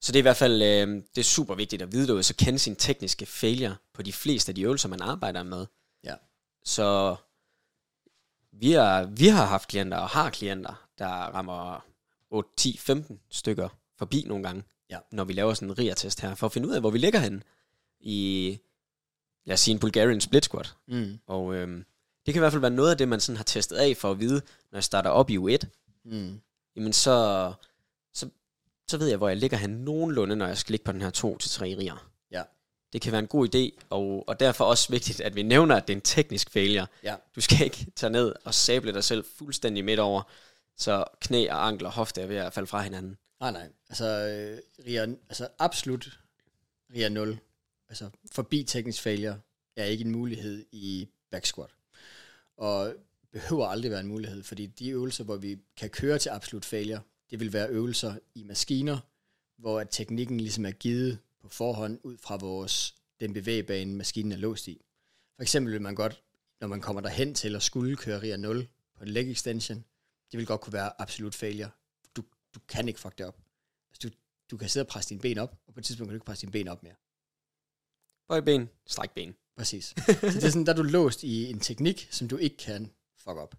så 0.00 0.12
det 0.12 0.18
er 0.18 0.22
i 0.22 0.22
hvert 0.22 0.36
fald 0.36 0.62
øh, 0.62 0.88
det 1.14 1.18
er 1.18 1.22
super 1.22 1.54
vigtigt 1.54 1.82
at 1.82 1.92
vide 1.92 2.06
derude, 2.06 2.22
så 2.22 2.36
kende 2.36 2.58
sin 2.58 2.76
tekniske 2.76 3.26
failure 3.26 3.76
på 3.94 4.02
de 4.02 4.12
fleste 4.12 4.50
af 4.50 4.54
de 4.54 4.62
øvelser, 4.62 4.88
man 4.88 5.02
arbejder 5.02 5.42
med. 5.42 5.66
Ja. 6.04 6.14
Så 6.64 7.16
vi 8.52 8.72
har, 8.72 9.04
vi 9.04 9.28
har 9.28 9.44
haft 9.44 9.68
klienter 9.68 9.98
og 9.98 10.08
har 10.08 10.30
klienter, 10.30 10.88
der 10.98 11.08
rammer 11.08 11.84
8, 12.30 12.50
10, 12.56 12.78
15 12.78 13.20
stykker 13.30 13.68
forbi 13.98 14.24
nogle 14.26 14.44
gange, 14.44 14.62
Ja. 14.90 14.98
når 15.12 15.24
vi 15.24 15.32
laver 15.32 15.54
sådan 15.54 15.68
en 15.70 15.78
RIA-test 15.78 16.20
her, 16.20 16.34
for 16.34 16.46
at 16.46 16.52
finde 16.52 16.68
ud 16.68 16.72
af, 16.74 16.80
hvor 16.80 16.90
vi 16.90 16.98
ligger 16.98 17.20
henne 17.20 17.42
i, 18.00 18.58
lad 19.44 19.54
os 19.54 19.60
sige, 19.60 19.72
en 19.74 19.78
Bulgarian 19.80 20.20
split 20.20 20.44
squat. 20.44 20.74
Mm. 20.88 21.18
Og 21.26 21.54
øhm, 21.54 21.84
det 22.26 22.34
kan 22.34 22.38
i 22.38 22.42
hvert 22.42 22.52
fald 22.52 22.60
være 22.60 22.70
noget 22.70 22.90
af 22.90 22.98
det, 22.98 23.08
man 23.08 23.20
sådan 23.20 23.36
har 23.36 23.44
testet 23.44 23.76
af 23.76 23.96
for 23.96 24.10
at 24.10 24.20
vide, 24.20 24.42
når 24.72 24.76
jeg 24.76 24.84
starter 24.84 25.10
op 25.10 25.30
i 25.30 25.36
U1, 25.38 25.66
Mm. 26.04 26.40
jamen 26.76 26.92
så, 26.92 27.52
så, 28.14 28.28
så 28.88 28.98
ved 28.98 29.08
jeg, 29.08 29.16
hvor 29.16 29.28
jeg 29.28 29.36
ligger 29.36 29.56
hen 29.56 29.70
nogenlunde, 29.70 30.36
når 30.36 30.46
jeg 30.46 30.58
skal 30.58 30.72
ligge 30.72 30.84
på 30.84 30.92
den 30.92 31.00
her 31.00 31.10
2-3 31.10 31.62
riger. 31.62 32.08
Ja. 32.30 32.42
Det 32.92 33.02
kan 33.02 33.12
være 33.12 33.18
en 33.18 33.26
god 33.26 33.54
idé, 33.54 33.84
og, 33.90 34.24
og 34.28 34.40
derfor 34.40 34.64
også 34.64 34.88
vigtigt, 34.92 35.20
at 35.20 35.34
vi 35.34 35.42
nævner, 35.42 35.76
at 35.76 35.88
det 35.88 35.92
er 35.94 35.96
en 35.96 36.02
teknisk 36.02 36.50
failure. 36.50 36.86
Ja. 37.02 37.16
Du 37.36 37.40
skal 37.40 37.64
ikke 37.64 37.86
tage 37.96 38.10
ned 38.10 38.34
og 38.44 38.54
sable 38.54 38.92
dig 38.92 39.04
selv 39.04 39.24
fuldstændig 39.38 39.84
midt 39.84 40.00
over, 40.00 40.22
så 40.76 41.04
knæ 41.20 41.48
og 41.50 41.66
ankler 41.66 41.88
og 41.88 41.94
hofte 41.94 42.20
er 42.22 42.26
ved 42.26 42.36
at 42.36 42.52
falde 42.52 42.66
fra 42.66 42.80
hinanden. 42.82 43.16
Nej, 43.40 43.52
nej. 43.52 43.68
Altså, 43.88 44.04
øh, 44.04 44.86
RIA, 44.86 45.02
altså 45.02 45.48
absolut 45.58 46.20
RIA 46.94 47.08
0, 47.08 47.38
altså 47.88 48.10
forbi 48.32 48.64
teknisk 48.64 49.02
failure, 49.02 49.40
er 49.76 49.84
ikke 49.84 50.04
en 50.04 50.10
mulighed 50.10 50.66
i 50.72 51.08
back 51.30 51.46
squat. 51.46 51.70
Og 52.56 52.94
behøver 53.32 53.66
aldrig 53.66 53.90
være 53.90 54.00
en 54.00 54.06
mulighed, 54.06 54.42
fordi 54.42 54.66
de 54.66 54.88
øvelser, 54.88 55.24
hvor 55.24 55.36
vi 55.36 55.58
kan 55.76 55.90
køre 55.90 56.18
til 56.18 56.30
absolut 56.30 56.64
failure, 56.64 57.00
det 57.30 57.40
vil 57.40 57.52
være 57.52 57.68
øvelser 57.68 58.18
i 58.34 58.42
maskiner, 58.42 58.98
hvor 59.56 59.80
at 59.80 59.88
teknikken 59.90 60.40
ligesom 60.40 60.66
er 60.66 60.70
givet 60.70 61.18
på 61.42 61.48
forhånd 61.48 61.98
ud 62.02 62.16
fra 62.18 62.36
vores, 62.36 62.94
den 63.20 63.32
bevægebane, 63.32 63.94
maskinen 63.94 64.32
er 64.32 64.36
låst 64.36 64.68
i. 64.68 64.80
For 65.36 65.42
eksempel 65.42 65.72
vil 65.72 65.82
man 65.82 65.94
godt, 65.94 66.22
når 66.60 66.68
man 66.68 66.80
kommer 66.80 67.02
derhen 67.02 67.34
til 67.34 67.56
at 67.56 67.62
skulle 67.62 67.96
køre 67.96 68.22
RIA 68.22 68.36
0 68.36 68.68
på 68.96 69.04
en 69.04 69.08
leg 69.08 69.30
extension, 69.30 69.84
det 70.32 70.38
vil 70.38 70.46
godt 70.46 70.60
kunne 70.60 70.72
være 70.72 71.00
absolut 71.00 71.34
failure. 71.34 71.70
Du, 72.56 72.60
kan 72.68 72.88
ikke 72.88 73.00
fuck 73.00 73.18
det 73.18 73.26
op. 73.26 73.38
Altså, 73.90 74.08
du, 74.08 74.14
du 74.50 74.56
kan 74.56 74.68
sidde 74.68 74.84
og 74.84 74.88
presse 74.88 75.10
dine 75.10 75.20
ben 75.20 75.38
op, 75.38 75.56
og 75.66 75.74
på 75.74 75.80
et 75.80 75.84
tidspunkt 75.84 76.08
kan 76.08 76.12
du 76.12 76.16
ikke 76.16 76.26
presse 76.26 76.46
dine 76.46 76.52
ben 76.52 76.68
op 76.68 76.82
mere. 76.82 76.94
Bøj 78.28 78.40
ben, 78.40 78.68
stræk 78.86 79.10
ben. 79.10 79.36
Præcis. 79.56 79.84
Så 80.06 80.18
det 80.22 80.44
er 80.44 80.50
sådan, 80.50 80.66
der 80.66 80.72
er 80.72 80.76
du 80.76 80.82
låst 80.82 81.22
i 81.22 81.50
en 81.50 81.60
teknik, 81.60 82.08
som 82.10 82.28
du 82.28 82.36
ikke 82.36 82.56
kan 82.56 82.92
fuck 83.16 83.36
op. 83.36 83.54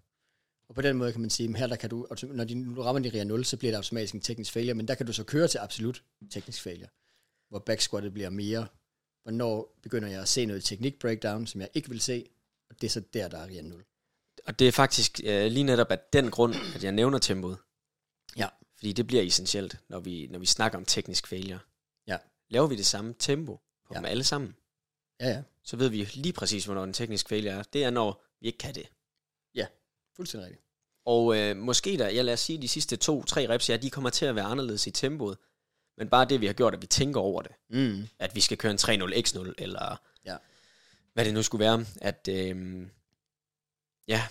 Og 0.68 0.74
på 0.74 0.82
den 0.82 0.96
måde 0.96 1.12
kan 1.12 1.20
man 1.20 1.30
sige, 1.30 1.48
at 1.48 1.58
her 1.58 1.66
der 1.66 1.76
kan 1.76 1.90
du, 1.90 2.06
når 2.22 2.44
du 2.44 2.82
rammer 2.82 3.02
de 3.02 3.08
RIA 3.08 3.24
0, 3.24 3.44
så 3.44 3.56
bliver 3.56 3.72
det 3.72 3.76
automatisk 3.76 4.14
en 4.14 4.20
teknisk 4.20 4.52
failure, 4.52 4.74
men 4.74 4.88
der 4.88 4.94
kan 4.94 5.06
du 5.06 5.12
så 5.12 5.24
køre 5.24 5.48
til 5.48 5.58
absolut 5.58 6.04
teknisk 6.30 6.62
failure, 6.62 6.88
hvor 7.48 7.58
back 7.58 7.80
squattet 7.80 8.12
bliver 8.12 8.30
mere, 8.30 8.66
hvornår 9.22 9.78
begynder 9.82 10.08
jeg 10.08 10.22
at 10.22 10.28
se 10.28 10.46
noget 10.46 10.64
teknik 10.64 10.98
breakdown, 10.98 11.46
som 11.46 11.60
jeg 11.60 11.68
ikke 11.74 11.88
vil 11.88 12.00
se, 12.00 12.28
og 12.70 12.80
det 12.80 12.86
er 12.86 12.90
så 12.90 13.00
der, 13.00 13.28
der 13.28 13.38
er 13.38 13.46
RIA 13.46 13.62
0. 13.62 13.84
Og 14.46 14.58
det 14.58 14.68
er 14.68 14.72
faktisk 14.72 15.20
øh, 15.24 15.46
lige 15.46 15.64
netop 15.64 15.90
af 15.90 15.98
den 16.12 16.30
grund, 16.30 16.54
at 16.74 16.84
jeg 16.84 16.92
nævner 16.92 17.18
tempoet. 17.18 17.58
Ja. 18.36 18.48
Fordi 18.78 18.92
det 18.92 19.06
bliver 19.06 19.22
essentielt, 19.22 19.78
når 19.88 20.00
vi, 20.00 20.26
når 20.30 20.38
vi 20.38 20.46
snakker 20.46 20.78
om 20.78 20.84
teknisk 20.84 21.26
failure. 21.26 21.58
Ja. 22.06 22.18
Laver 22.50 22.66
vi 22.66 22.76
det 22.76 22.86
samme 22.86 23.14
tempo 23.18 23.52
på 23.86 23.94
Ja. 23.94 23.94
ja. 23.94 23.98
dem 23.98 24.04
alle 24.10 24.24
sammen, 24.24 24.56
Ja, 25.20 25.28
ja. 25.28 25.42
så 25.62 25.76
ved 25.76 25.88
vi 25.88 26.04
lige 26.14 26.32
præcis, 26.32 26.64
hvornår 26.64 26.84
den 26.84 26.92
teknisk 26.92 27.28
failure 27.28 27.54
er. 27.54 27.62
Det 27.62 27.84
er, 27.84 27.90
når 27.90 28.24
vi 28.40 28.46
ikke 28.46 28.58
kan 28.58 28.74
det. 28.74 28.86
Fuldstændig 30.16 30.46
rigtigt. 30.46 30.64
Og 31.04 31.36
øh, 31.36 31.56
måske 31.56 31.96
da, 31.98 32.14
jeg 32.14 32.24
lad 32.24 32.34
os 32.34 32.40
sige, 32.40 32.62
de 32.62 32.68
sidste 32.68 32.96
to-tre 32.96 33.48
reps, 33.48 33.70
ja, 33.70 33.76
de 33.76 33.90
kommer 33.90 34.10
til 34.10 34.26
at 34.26 34.34
være 34.34 34.44
anderledes 34.44 34.86
i 34.86 34.90
tempoet. 34.90 35.38
Men 35.96 36.08
bare 36.08 36.24
det, 36.24 36.40
vi 36.40 36.46
har 36.46 36.52
gjort, 36.52 36.74
at 36.74 36.82
vi 36.82 36.86
tænker 36.86 37.20
over 37.20 37.42
det. 37.42 37.52
Mm. 37.70 38.08
At 38.18 38.34
vi 38.34 38.40
skal 38.40 38.58
køre 38.58 38.72
en 38.72 38.78
3-0 38.78 39.12
x0, 39.14 39.52
eller 39.58 40.00
Ja. 40.24 40.36
hvad 41.12 41.24
det 41.24 41.34
nu 41.34 41.42
skulle 41.42 41.64
være. 41.64 41.84
At, 42.00 42.28
øh, 42.32 42.86
ja, 44.08 44.26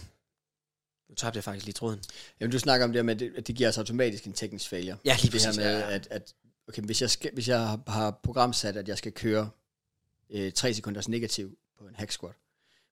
nu 1.10 1.16
tabte 1.16 1.38
jeg 1.38 1.44
faktisk 1.44 1.66
lige 1.66 1.74
tråden. 1.74 2.00
Jamen, 2.40 2.52
du 2.52 2.60
snakker 2.60 2.86
om 2.86 2.92
det 2.92 3.00
her 3.00 3.04
med, 3.04 3.14
at 3.14 3.20
det, 3.20 3.34
at 3.38 3.48
det 3.48 3.56
giver 3.56 3.70
os 3.70 3.78
automatisk 3.78 4.26
en 4.26 4.34
teknisk 4.34 4.70
failure. 4.70 4.98
Ja, 5.06 5.18
lige 5.22 5.32
det 5.32 5.42
her 5.42 5.48
præcis. 5.48 5.58
med, 5.58 5.66
ja, 5.66 5.80
ja. 5.80 5.96
at, 5.96 6.08
at 6.12 6.34
okay, 6.68 6.82
hvis, 6.82 7.02
jeg 7.02 7.10
skal, 7.10 7.32
hvis 7.34 7.48
jeg 7.48 7.60
har, 7.88 8.20
programsat, 8.24 8.78
at 8.78 8.88
jeg 8.88 8.98
skal 8.98 9.12
køre 9.12 9.50
øh, 10.30 10.52
3 10.52 10.74
sekunders 10.74 11.10
negativ 11.10 11.58
på 11.80 11.88
en 11.88 11.96
hack 11.96 12.12
squat, 12.12 12.36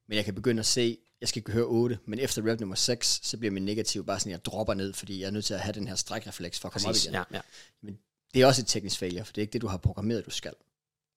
men 0.07 0.15
jeg 0.15 0.25
kan 0.25 0.35
begynde 0.35 0.59
at 0.59 0.65
se, 0.65 0.97
jeg 1.21 1.29
skal 1.29 1.41
køre 1.41 1.65
8, 1.65 1.99
men 2.05 2.19
efter 2.19 2.51
rep 2.51 2.59
nummer 2.59 2.75
6, 2.75 3.19
så 3.23 3.37
bliver 3.37 3.51
min 3.51 3.65
negativ 3.65 4.05
bare 4.05 4.19
sådan, 4.19 4.31
jeg 4.31 4.45
dropper 4.45 4.73
ned, 4.73 4.93
fordi 4.93 5.19
jeg 5.19 5.27
er 5.27 5.31
nødt 5.31 5.45
til 5.45 5.53
at 5.53 5.59
have 5.59 5.73
den 5.73 5.87
her 5.87 5.95
strækrefleks 5.95 6.59
for 6.59 6.67
at 6.67 6.73
komme 6.73 6.85
Præcis, 6.85 7.07
op 7.07 7.13
igen. 7.13 7.25
ja, 7.31 7.41
ja. 7.83 7.91
Det 8.33 8.41
er 8.41 8.45
også 8.45 8.61
et 8.61 8.67
teknisk 8.67 8.99
failure, 8.99 9.25
for 9.25 9.33
det 9.33 9.41
er 9.41 9.43
ikke 9.43 9.53
det, 9.53 9.61
du 9.61 9.67
har 9.67 9.77
programmeret, 9.77 10.25
du 10.25 10.31
skal. 10.31 10.53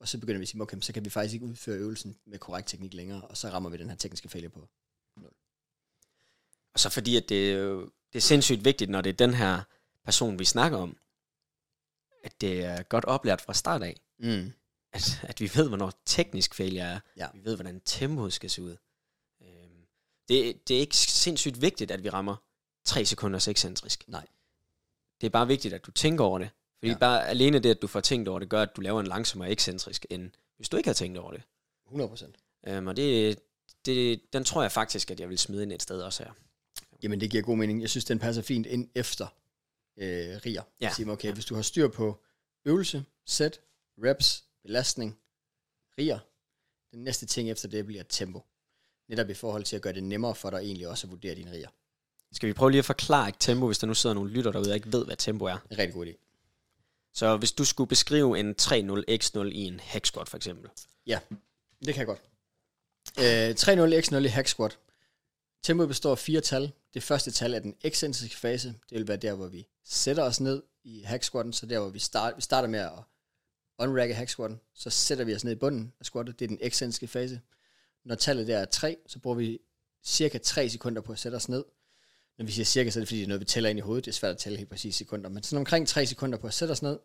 Og 0.01 0.09
så 0.09 0.19
begynder 0.19 0.39
vi 0.39 0.43
at 0.43 0.49
sige, 0.49 0.63
okay, 0.63 0.81
så 0.81 0.93
kan 0.93 1.05
vi 1.05 1.11
faktisk 1.11 1.35
ikke 1.35 1.47
udføre 1.47 1.77
øvelsen 1.77 2.17
med 2.27 2.39
korrekt 2.39 2.69
teknik 2.69 2.95
længere, 2.95 3.21
og 3.21 3.37
så 3.37 3.49
rammer 3.49 3.71
vi 3.71 3.77
den 3.77 3.89
her 3.89 3.97
tekniske 3.97 4.29
failure 4.29 4.51
på. 4.51 4.69
Og 6.75 6.81
så 6.81 6.89
fordi, 6.91 7.17
at 7.17 7.29
det, 7.29 7.53
er 7.53 7.57
jo- 7.59 7.91
det 8.13 8.19
er 8.19 8.21
sindssygt 8.21 8.65
vigtigt, 8.65 8.91
når 8.91 9.01
det 9.01 9.11
er 9.11 9.15
den 9.27 9.35
her 9.35 9.63
person, 10.05 10.39
vi 10.39 10.45
snakker 10.45 10.79
om, 10.79 10.97
at 12.25 12.41
det 12.41 12.65
er 12.65 12.83
godt 12.83 13.05
oplært 13.05 13.41
fra 13.41 13.55
start 13.55 13.83
af. 13.83 14.01
Mm. 14.19 14.53
At, 14.93 15.21
at 15.23 15.41
vi 15.41 15.51
ved, 15.55 15.69
hvornår 15.69 15.93
teknisk 16.07 16.55
failure 16.55 16.85
er. 16.85 17.01
Ja. 17.17 17.27
Vi 17.35 17.45
ved, 17.45 17.55
hvordan 17.57 17.81
tempoet 17.85 18.33
skal 18.33 18.51
se 18.51 18.63
ud. 18.63 18.77
Øhm, 19.43 19.87
det, 20.29 20.69
det 20.69 20.77
er 20.77 20.81
ikke 20.81 20.97
sindssygt 20.97 21.63
vigtigt, 21.63 21.91
at 21.91 22.05
vi 22.05 22.09
rammer 22.11 22.37
3 22.85 23.05
sekunders 23.05 23.49
ekscentrisk. 23.49 24.09
Nej. 24.09 24.27
Det 25.21 25.27
er 25.27 25.31
bare 25.31 25.47
vigtigt, 25.47 25.75
at 25.75 25.87
du 25.87 25.91
tænker 25.91 26.25
over 26.25 26.39
det. 26.39 26.51
Fordi 26.79 26.87
Ja. 26.87 26.93
ja. 26.93 26.99
bare 26.99 27.29
alene 27.29 27.59
det, 27.59 27.71
at 27.71 27.83
du 27.83 27.87
får 27.87 28.01
tænkt 28.01 28.29
over 28.29 28.39
det, 28.39 28.49
gør, 28.49 28.63
at 28.63 28.77
du 28.77 28.81
laver 28.81 29.01
en 29.01 29.07
langsommere 29.07 29.51
ekscentrisk, 29.51 30.07
end 30.11 30.31
hvis 30.57 30.69
du 30.69 30.77
ikke 30.77 30.89
har 30.89 30.95
tænkt 30.95 31.19
over 31.19 31.33
det. 31.33 31.43
100 31.87 32.09
procent. 32.09 32.37
Øhm, 32.67 32.87
og 32.87 32.97
det, 32.97 33.39
det, 33.87 34.21
den 34.33 34.45
tror 34.45 34.63
jeg 34.63 34.73
faktisk, 34.73 35.11
at 35.11 35.21
jeg 35.21 35.29
vil 35.29 35.39
smide 35.39 35.63
ind 35.63 35.73
et 35.73 35.83
sted 35.83 36.03
også 36.03 36.25
her. 36.25 36.33
Jamen, 37.03 37.21
det 37.21 37.31
giver 37.31 37.43
god 37.43 37.57
mening. 37.57 37.81
Jeg 37.81 37.91
synes, 37.91 38.05
den 38.05 38.19
passer 38.19 38.43
fint 38.43 38.67
ind 38.67 38.89
efter 38.95 39.27
øh, 39.97 40.37
riger. 40.47 40.63
Ja. 40.81 40.93
Sige, 40.97 41.13
okay, 41.13 41.33
hvis 41.33 41.45
du 41.45 41.55
har 41.55 41.63
styr 41.63 41.89
på 41.89 42.25
øvelse, 42.65 43.05
sæt, 43.27 43.61
reps, 44.05 44.45
belastning, 44.63 45.19
riger, 45.99 46.19
den 46.93 47.05
næste 47.05 47.27
ting 47.27 47.51
efter 47.51 47.69
det 47.69 47.87
bliver 47.87 48.03
tempo. 48.03 48.43
Netop 49.09 49.31
i 49.31 49.35
forhold 49.35 49.65
til 49.65 49.77
at 49.77 49.83
gøre 49.83 49.93
det 49.93 50.05
nemmere 50.05 50.35
for 50.35 50.51
dig 50.51 50.59
egentlig 50.59 50.89
også 50.89 51.07
at 51.07 51.11
vurdere 51.11 51.35
dine 51.35 51.53
riger. 51.53 51.69
Skal 52.33 52.47
vi 52.47 52.53
prøve 52.53 52.71
lige 52.71 52.79
at 52.79 52.85
forklare 52.85 53.29
et 53.29 53.35
tempo, 53.39 53.67
hvis 53.67 53.79
der 53.79 53.87
nu 53.87 53.95
sidder 53.95 54.15
nogle 54.15 54.31
lytter 54.31 54.53
derude, 54.53 54.71
og 54.71 54.75
ikke 54.75 54.93
ved, 54.93 55.05
hvad 55.05 55.17
tempo 55.17 55.45
er? 55.45 55.57
En 55.71 55.79
rigtig 55.79 55.95
god 55.95 56.07
idé. 56.07 56.15
Så 57.15 57.37
hvis 57.37 57.53
du 57.53 57.65
skulle 57.65 57.89
beskrive 57.89 58.39
en 58.39 58.55
3-0 58.61 59.05
x0 59.11 59.45
i 59.45 59.65
en 59.65 59.81
hack 59.81 60.07
squat 60.07 60.29
for 60.29 60.37
eksempel. 60.37 60.71
Ja, 61.07 61.19
det 61.85 61.95
kan 61.95 61.97
jeg 61.97 62.07
godt. 62.07 62.23
Øh, 63.19 63.51
3-0 63.51 64.07
x0 64.07 64.17
i 64.17 64.29
hack 64.29 64.49
squat. 64.49 64.79
Tempoet 65.63 65.89
består 65.89 66.11
af 66.11 66.19
fire 66.19 66.41
tal. 66.41 66.73
Det 66.95 67.03
første 67.03 67.31
tal 67.31 67.55
er 67.55 67.59
den 67.59 67.75
ekscentriske 67.83 68.37
fase. 68.37 68.69
Det 68.69 68.99
vil 68.99 69.09
være 69.09 69.17
der, 69.17 69.35
hvor 69.35 69.47
vi 69.47 69.69
sætter 69.85 70.23
os 70.23 70.41
ned 70.41 70.63
i 70.85 71.03
hack 71.03 71.23
squatten. 71.23 71.53
Så 71.53 71.67
der, 71.67 71.79
hvor 71.79 71.89
vi, 71.89 71.99
start, 71.99 72.37
vi 72.37 72.43
starter 72.43 72.69
med 72.69 72.79
at 72.79 72.93
unracke 73.79 74.15
hack 74.15 74.29
squatten, 74.29 74.61
så 74.75 74.91
sætter 74.91 75.25
vi 75.25 75.35
os 75.35 75.45
ned 75.45 75.53
i 75.53 75.57
bunden 75.57 75.93
af 76.01 76.07
squattet. 76.07 76.39
Det 76.39 76.45
er 76.45 76.49
den 76.49 76.59
ekscentriske 76.61 77.09
fase. 77.09 77.41
Når 78.05 78.15
tallet 78.15 78.47
der 78.47 78.59
er 78.59 78.65
3, 78.65 78.97
så 79.07 79.19
bruger 79.19 79.37
vi 79.37 79.59
cirka 80.05 80.39
3 80.39 80.69
sekunder 80.69 81.03
på 81.03 81.13
at 81.13 81.19
sætte 81.19 81.37
os 81.37 81.49
ned. 81.49 81.65
Når 82.39 82.45
vi 82.45 82.53
siger 82.53 82.65
cirka, 82.65 82.91
så 82.91 82.99
er 82.99 83.01
det 83.01 83.09
fordi, 83.09 83.19
det 83.19 83.25
er 83.25 83.29
noget, 83.29 83.41
vi 83.41 83.45
tæller 83.45 83.71
ind 83.71 83.79
i 83.79 83.83
hovedet. 83.83 84.05
Det 84.05 84.11
er 84.11 84.15
svært 84.15 84.31
at 84.31 84.39
tælle 84.39 84.59
helt 84.59 84.71
præcis 84.71 84.97
sekunder. 84.97 85.31
Men 85.31 85.43
sådan 85.43 85.59
omkring 85.59 85.89
3 85.89 86.07
sekunder 86.07 86.39
på 86.39 86.47
at 86.47 86.55
sætte 86.55 86.73
os 86.73 86.83
ned. 86.83 86.99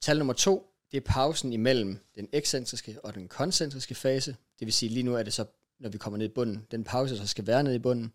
Tal 0.00 0.18
nummer 0.18 0.34
2, 0.34 0.66
det 0.90 0.96
er 0.96 1.00
pausen 1.00 1.52
imellem 1.52 1.98
den 2.14 2.28
ekscentriske 2.32 3.04
og 3.04 3.14
den 3.14 3.28
koncentriske 3.28 3.94
fase. 3.94 4.36
Det 4.58 4.66
vil 4.66 4.72
sige, 4.72 4.88
lige 4.88 5.02
nu 5.02 5.14
er 5.14 5.22
det 5.22 5.32
så, 5.32 5.44
når 5.80 5.88
vi 5.88 5.98
kommer 5.98 6.18
ned 6.18 6.26
i 6.26 6.32
bunden, 6.32 6.66
den 6.70 6.84
pause, 6.84 7.16
der 7.16 7.24
skal 7.24 7.46
være 7.46 7.62
nede 7.62 7.74
i 7.74 7.78
bunden, 7.78 8.12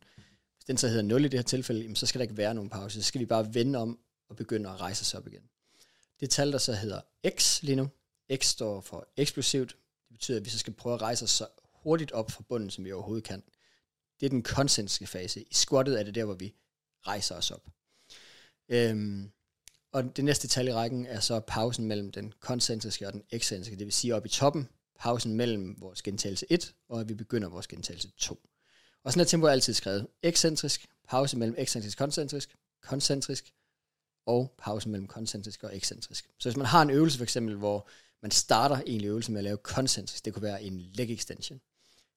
den 0.68 0.78
så 0.78 0.88
hedder 0.88 1.04
0 1.04 1.26
i 1.26 1.28
det 1.28 1.38
her 1.38 1.44
tilfælde, 1.44 1.82
jamen, 1.82 1.96
så 1.96 2.06
skal 2.06 2.20
der 2.20 2.24
ikke 2.24 2.38
være 2.38 2.54
nogen 2.54 2.70
pause. 2.70 3.02
Så 3.02 3.08
skal 3.08 3.22
vi 3.22 3.26
bare 3.26 3.54
vende 3.54 3.80
om 3.80 4.00
og 4.30 4.36
begynde 4.36 4.70
at 4.70 4.82
rejse 4.82 5.02
os 5.02 5.14
op 5.14 5.28
igen. 5.28 5.42
Det 6.20 6.30
tal, 6.30 6.52
der 6.52 6.58
så 6.58 6.74
hedder 6.74 7.02
X 7.30 7.62
lige 7.62 7.76
nu, 7.76 7.90
X 8.36 8.46
står 8.46 8.82
for 8.82 9.08
eksplosivt. 9.18 9.70
Det 10.08 10.14
betyder, 10.14 10.38
at 10.38 10.46
vi 10.46 10.50
så 10.50 10.60
skal 10.60 10.74
prøve 10.74 10.96
at 10.96 11.02
rejse 11.02 11.24
os 11.24 11.32
så 11.32 11.48
hurtigt 11.74 12.12
op 12.12 12.32
fra 12.32 12.44
bunden, 12.50 12.70
som 12.70 12.86
vi 12.86 12.92
overhovedet 12.92 13.24
kan. 13.24 13.44
Det 14.20 14.26
er 14.26 14.30
den 14.30 14.44
koncentriske 14.44 15.08
fase. 15.08 15.42
I 15.42 15.54
squattet 15.54 16.00
er 16.00 16.04
det 16.04 16.16
der, 16.16 16.26
hvor 16.26 16.34
vi 16.34 16.54
rejser 17.08 17.36
os 17.36 17.52
op. 17.52 17.68
Øhm, 18.70 19.32
og 19.92 20.18
det 20.18 20.26
næste 20.26 20.48
tal 20.48 20.68
i 20.68 20.74
rækken 20.74 21.06
er 21.06 21.20
så 21.20 21.40
pausen 21.40 21.86
mellem 21.86 22.12
den 22.12 22.34
koncentriske 22.40 23.08
og 23.08 23.14
den 23.14 23.24
ekscentriske, 23.32 23.76
det 23.76 23.86
vil 23.86 23.94
sige 23.94 24.16
op 24.16 24.26
i 24.26 24.30
toppen, 24.30 24.70
pausen 25.00 25.34
mellem 25.34 25.82
vores 25.82 26.02
gentagelse 26.02 26.46
1, 26.50 26.76
og 26.90 27.00
at 27.00 27.10
vi 27.10 27.14
begynder 27.14 27.50
vores 27.50 27.68
gentagelse 27.68 28.12
2. 28.18 28.50
Og 29.04 29.12
sådan 29.12 29.22
er 29.22 29.26
tempoet 29.26 29.52
altid 29.52 29.74
skrevet. 29.74 30.08
Ekscentrisk, 30.24 30.88
pause 31.08 31.38
mellem 31.38 31.56
ekscentrisk 31.58 31.98
og 31.98 32.06
koncentrisk, 32.06 32.56
koncentrisk, 32.82 33.54
og 34.26 34.56
pause 34.58 34.90
mellem 34.90 35.08
koncentrisk 35.08 35.64
og 35.64 35.76
ekscentrisk. 35.76 36.30
Så 36.40 36.50
hvis 36.50 36.58
man 36.58 36.66
har 36.66 36.82
en 36.82 36.90
øvelse 36.90 37.18
for 37.18 37.24
eksempel, 37.24 37.56
hvor 37.56 37.88
man 38.22 38.32
starter 38.32 38.76
egentlig 38.76 39.08
øvelsen 39.08 39.34
med 39.34 39.40
at 39.40 39.44
lave 39.44 39.58
koncentrisk, 39.58 40.26
det 40.26 40.34
kunne 40.34 40.44
være 40.44 40.64
en 40.64 40.80
leg 40.80 41.12
extension, 41.12 41.62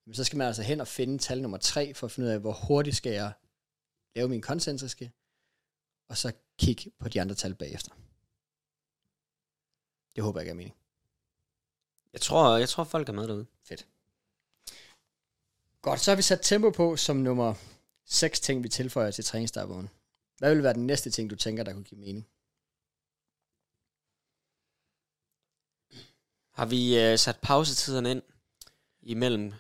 jamen 0.07 0.15
så 0.15 0.25
skal 0.25 0.37
man 0.37 0.47
altså 0.47 0.63
hen 0.63 0.81
og 0.81 0.89
finde 0.89 1.19
tal 1.19 1.43
nummer 1.43 1.59
3, 1.59 1.95
for 1.95 2.07
at 2.07 2.11
finde 2.11 2.27
ud 2.27 2.33
af, 2.33 2.41
hvor 2.41 2.53
hurtigt 2.53 2.97
skal 2.97 3.13
jeg 3.13 3.33
lave 4.17 4.29
min 4.29 4.43
koncentriske, 4.43 5.13
og 6.09 6.17
så 6.17 6.33
kigge 6.59 6.91
på 6.99 7.09
de 7.09 7.21
andre 7.21 7.35
tal 7.35 7.55
bagefter. 7.55 7.93
Det 10.17 10.25
håber 10.25 10.41
jeg 10.41 10.45
ikke 10.45 10.51
er 10.51 10.55
mening. 10.55 10.77
Jeg 12.13 12.21
tror, 12.21 12.57
jeg 12.57 12.69
tror 12.69 12.85
folk 12.85 13.09
er 13.09 13.13
med 13.13 13.29
derude. 13.29 13.47
Fedt. 13.63 13.87
Godt, 15.83 16.01
så 16.01 16.11
har 16.11 16.17
vi 16.17 16.23
sat 16.23 16.41
tempo 16.43 16.71
på 16.71 16.97
som 16.97 17.17
nummer 17.17 17.55
6 18.05 18.41
ting, 18.41 18.63
vi 18.63 18.69
tilføjer 18.69 19.11
til 19.11 19.25
træningsdagbogen. 19.25 19.89
Hvad 20.39 20.55
vil 20.55 20.63
være 20.63 20.75
den 20.75 20.87
næste 20.87 21.11
ting, 21.11 21.31
du 21.31 21.37
tænker, 21.37 21.63
der 21.65 21.73
kunne 21.73 21.85
give 21.85 22.01
mening? 22.01 22.27
Har 26.53 26.67
vi 26.67 26.99
øh, 27.01 27.19
sat 27.19 27.39
pausetiderne 27.43 28.11
ind 28.11 28.23
imellem 29.03 29.53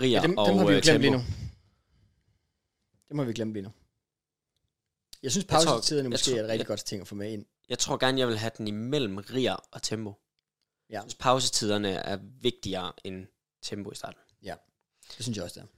riger 0.00 0.20
Ja, 0.20 0.26
dem, 0.26 0.38
og 0.38 0.48
dem 0.48 0.56
har 0.56 0.64
vi 0.66 0.70
jo 0.72 0.76
øh, 0.76 0.82
glemt 0.82 1.00
lige 1.00 1.10
nu. 1.10 1.18
Dem 3.08 3.18
har 3.18 3.24
vi 3.24 3.32
glemt 3.32 3.52
lige 3.52 3.62
nu. 3.62 3.72
Jeg 5.22 5.30
synes, 5.30 5.46
Jeg 5.50 5.62
tror- 5.62 5.64
pausetiderne 5.72 6.08
måske 6.08 6.30
tror- 6.30 6.38
er 6.38 6.42
et 6.42 6.48
rigtig 6.48 6.58
jeg- 6.58 6.66
godt 6.66 6.84
ting 6.84 7.00
at 7.00 7.08
få 7.08 7.14
med 7.14 7.32
ind. 7.32 7.44
Jeg 7.68 7.78
tror 7.78 7.96
gerne, 7.96 8.18
jeg 8.20 8.28
vil 8.28 8.38
have 8.38 8.52
den 8.58 8.68
imellem 8.68 9.16
riger 9.16 9.56
og 9.70 9.82
tempo. 9.82 10.14
Ja. 10.90 10.94
Jeg 10.94 11.02
synes, 11.02 11.14
pausetiderne 11.14 11.88
er 11.92 12.16
vigtigere 12.40 12.92
end 13.04 13.26
tempo 13.62 13.92
i 13.92 13.94
starten. 13.94 14.20
Det 15.08 15.22
synes 15.22 15.36
jeg 15.36 15.44
også, 15.44 15.60
det 15.60 15.66
er. 15.66 15.72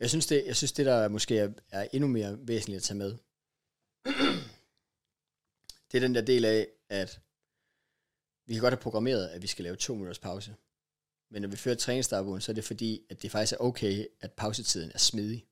Jeg 0.00 0.10
synes, 0.10 0.26
det, 0.26 0.46
jeg 0.46 0.56
synes, 0.56 0.72
det 0.72 0.86
der 0.86 1.08
måske 1.08 1.38
er, 1.38 1.52
er 1.70 1.88
endnu 1.92 2.08
mere 2.08 2.38
væsentligt 2.48 2.76
at 2.76 2.82
tage 2.82 2.98
med, 2.98 3.16
det 5.92 5.98
er 5.98 6.00
den 6.00 6.14
der 6.14 6.20
del 6.20 6.44
af, 6.44 6.68
at 6.88 7.20
vi 8.46 8.54
kan 8.54 8.60
godt 8.60 8.74
have 8.74 8.82
programmeret, 8.82 9.28
at 9.28 9.42
vi 9.42 9.46
skal 9.46 9.62
lave 9.62 9.76
to 9.76 9.94
minutters 9.94 10.18
pause. 10.18 10.56
Men 11.30 11.42
når 11.42 11.48
vi 11.48 11.56
fører 11.56 11.76
træningsdagbogen, 11.76 12.40
så 12.40 12.52
er 12.52 12.54
det 12.54 12.64
fordi, 12.64 13.06
at 13.10 13.22
det 13.22 13.30
faktisk 13.30 13.52
er 13.52 13.64
okay, 13.64 14.06
at 14.20 14.32
pausetiden 14.32 14.90
er 14.94 14.98
smidig. 14.98 15.46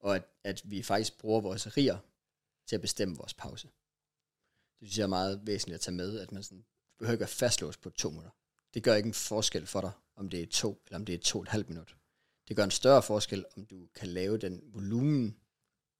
Og 0.00 0.16
at, 0.16 0.24
at 0.44 0.62
vi 0.64 0.82
faktisk 0.82 1.18
bruger 1.18 1.40
vores 1.40 1.76
riger 1.76 1.98
til 2.66 2.76
at 2.76 2.80
bestemme 2.80 3.16
vores 3.16 3.34
pause. 3.34 3.68
Det 4.80 4.88
synes 4.88 4.98
jeg 4.98 5.04
er 5.04 5.08
meget 5.08 5.46
væsentligt 5.46 5.74
at 5.74 5.80
tage 5.80 5.94
med, 5.94 6.20
at 6.20 6.32
man 6.32 6.42
sådan, 6.42 6.64
behøver 6.98 7.12
ikke 7.12 7.20
være 7.20 7.28
fastlåst 7.28 7.80
på 7.80 7.90
to 7.90 8.10
minutter. 8.10 8.30
Det 8.74 8.82
gør 8.82 8.94
ikke 8.94 9.06
en 9.06 9.14
forskel 9.14 9.66
for 9.66 9.80
dig, 9.80 9.92
om 10.16 10.30
det 10.30 10.42
er 10.42 10.46
to, 10.46 10.82
eller 10.86 10.98
om 10.98 11.04
det 11.04 11.14
er 11.14 11.18
to 11.18 11.38
og 11.38 11.42
et 11.42 11.48
halvt 11.48 11.68
minut. 11.68 11.96
Det 12.48 12.56
gør 12.56 12.64
en 12.64 12.70
større 12.70 13.02
forskel, 13.02 13.44
om 13.56 13.66
du 13.66 13.88
kan 13.94 14.08
lave 14.08 14.38
den 14.38 14.60
volumen, 14.64 15.36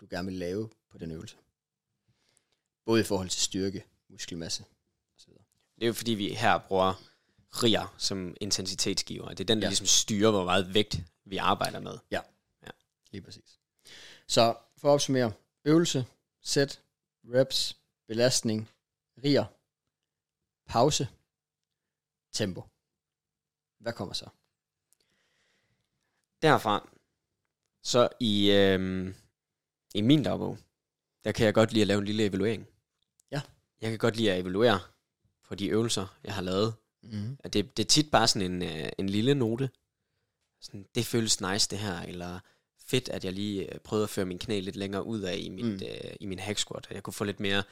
du 0.00 0.06
gerne 0.10 0.26
vil 0.28 0.38
lave 0.38 0.70
på 0.90 0.98
den 0.98 1.10
øvelse. 1.10 1.36
Både 2.84 3.00
i 3.00 3.04
forhold 3.04 3.28
til 3.28 3.40
styrke, 3.40 3.84
muskelmasse 4.08 4.64
osv. 5.16 5.32
Det 5.76 5.82
er 5.82 5.86
jo 5.86 5.92
fordi, 5.92 6.12
vi 6.12 6.28
her 6.34 6.58
bruger 6.58 6.94
riger 7.62 7.94
som 7.98 8.36
intensitetsgiver. 8.40 9.28
Det 9.28 9.40
er 9.40 9.44
den, 9.44 9.58
der 9.58 9.62
Ja. 9.62 9.66
ja. 9.66 9.70
ligesom 9.70 9.86
styrer, 9.86 10.30
hvor 10.30 10.44
meget 10.44 10.74
vægt 10.74 10.96
vi 11.24 11.36
arbejder 11.36 11.80
med. 11.80 11.98
Lige 13.10 13.22
præcis. 13.22 13.60
Så 14.26 14.56
for 14.76 14.88
at 14.88 14.92
opsummere, 14.92 15.32
øvelse, 15.64 16.06
sæt, 16.42 16.82
reps, 17.24 17.76
belastning, 18.06 18.70
riger, 19.24 19.44
pause, 20.66 21.08
tempo. 22.32 22.62
Hvad 23.78 23.92
kommer 23.92 24.14
så? 24.14 24.28
Derfra, 26.44 26.88
så 27.82 28.08
i, 28.20 28.50
øhm, 28.50 29.14
i 29.94 30.00
min 30.00 30.22
dagbog, 30.22 30.58
der 31.24 31.32
kan 31.32 31.46
jeg 31.46 31.54
godt 31.54 31.72
lide 31.72 31.82
at 31.82 31.86
lave 31.88 31.98
en 31.98 32.04
lille 32.04 32.24
evaluering. 32.24 32.66
Ja. 33.30 33.40
Jeg 33.80 33.90
kan 33.90 33.98
godt 33.98 34.16
lide 34.16 34.32
at 34.32 34.40
evaluere 34.40 34.80
på 35.48 35.54
de 35.54 35.68
øvelser, 35.68 36.06
jeg 36.24 36.34
har 36.34 36.42
lavet. 36.42 36.74
Mm-hmm. 37.02 37.36
At 37.44 37.52
det, 37.52 37.76
det 37.76 37.84
er 37.84 37.88
tit 37.88 38.10
bare 38.10 38.28
sådan 38.28 38.52
en, 38.52 38.62
øh, 38.62 38.88
en 38.98 39.08
lille 39.08 39.34
note. 39.34 39.70
Sådan, 40.60 40.86
det 40.94 41.06
føles 41.06 41.40
nice 41.40 41.68
det 41.70 41.78
her, 41.78 42.00
eller 42.02 42.40
fedt, 42.86 43.08
at 43.08 43.24
jeg 43.24 43.32
lige 43.32 43.74
øh, 43.74 43.80
prøvede 43.80 44.04
at 44.04 44.10
føre 44.10 44.26
min 44.26 44.38
knæ 44.38 44.60
lidt 44.60 44.76
længere 44.76 45.04
ud 45.06 45.20
af 45.20 45.36
i, 45.38 45.48
mit, 45.48 45.64
Mm. 45.64 45.70
mm. 45.70 45.80
øh, 45.82 46.16
i 46.20 46.26
min 46.26 46.38
hack 46.38 46.58
squat. 46.58 46.86
Jeg 46.90 47.02
kunne 47.02 47.14
få 47.14 47.24
lidt 47.24 47.40
mere, 47.40 47.62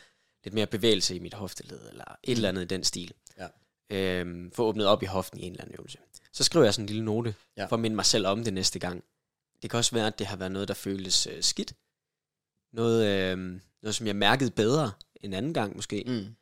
lidt 0.44 0.54
mere 0.54 0.66
bevægelse 0.66 1.16
i 1.16 1.18
mit 1.18 1.34
hofteled, 1.34 1.88
eller 1.88 2.04
et 2.04 2.28
Mm. 2.28 2.32
eller 2.32 2.48
andet 2.48 2.62
i 2.62 2.66
den 2.66 2.84
stil. 2.84 3.12
Ja. 3.38 3.48
Øhm, 3.92 4.50
få 4.52 4.64
åbnet 4.64 4.86
op 4.86 5.02
i 5.02 5.06
hoften 5.06 5.40
i 5.40 5.42
en 5.42 5.52
eller 5.52 5.62
anden 5.64 5.76
øvelse. 5.78 5.98
Så 6.32 6.44
skriver 6.44 6.64
jeg 6.64 6.74
sådan 6.74 6.84
en 6.84 6.86
lille 6.86 7.04
note, 7.04 7.34
Ja. 7.56 7.64
for 7.66 7.76
at 7.76 7.80
minde 7.80 7.96
mig 7.96 8.04
selv 8.06 8.26
om 8.26 8.44
det 8.44 8.52
næste 8.54 8.78
gang. 8.78 9.04
Det 9.62 9.70
kan 9.70 9.78
også 9.78 9.94
være, 9.94 10.06
at 10.06 10.18
det 10.18 10.26
har 10.26 10.36
været 10.36 10.52
noget, 10.52 10.68
der 10.68 10.74
føles 10.74 11.26
øh, 11.26 11.42
skidt. 11.42 11.72
Noget, 12.72 13.06
øh, 13.06 13.38
noget, 13.82 13.94
som 13.94 14.06
jeg 14.06 14.16
mærkede 14.16 14.50
bedre 14.50 14.92
en 15.20 15.32
anden 15.32 15.54
gang 15.54 15.76
måske. 15.76 16.04
Mm. 16.06 16.34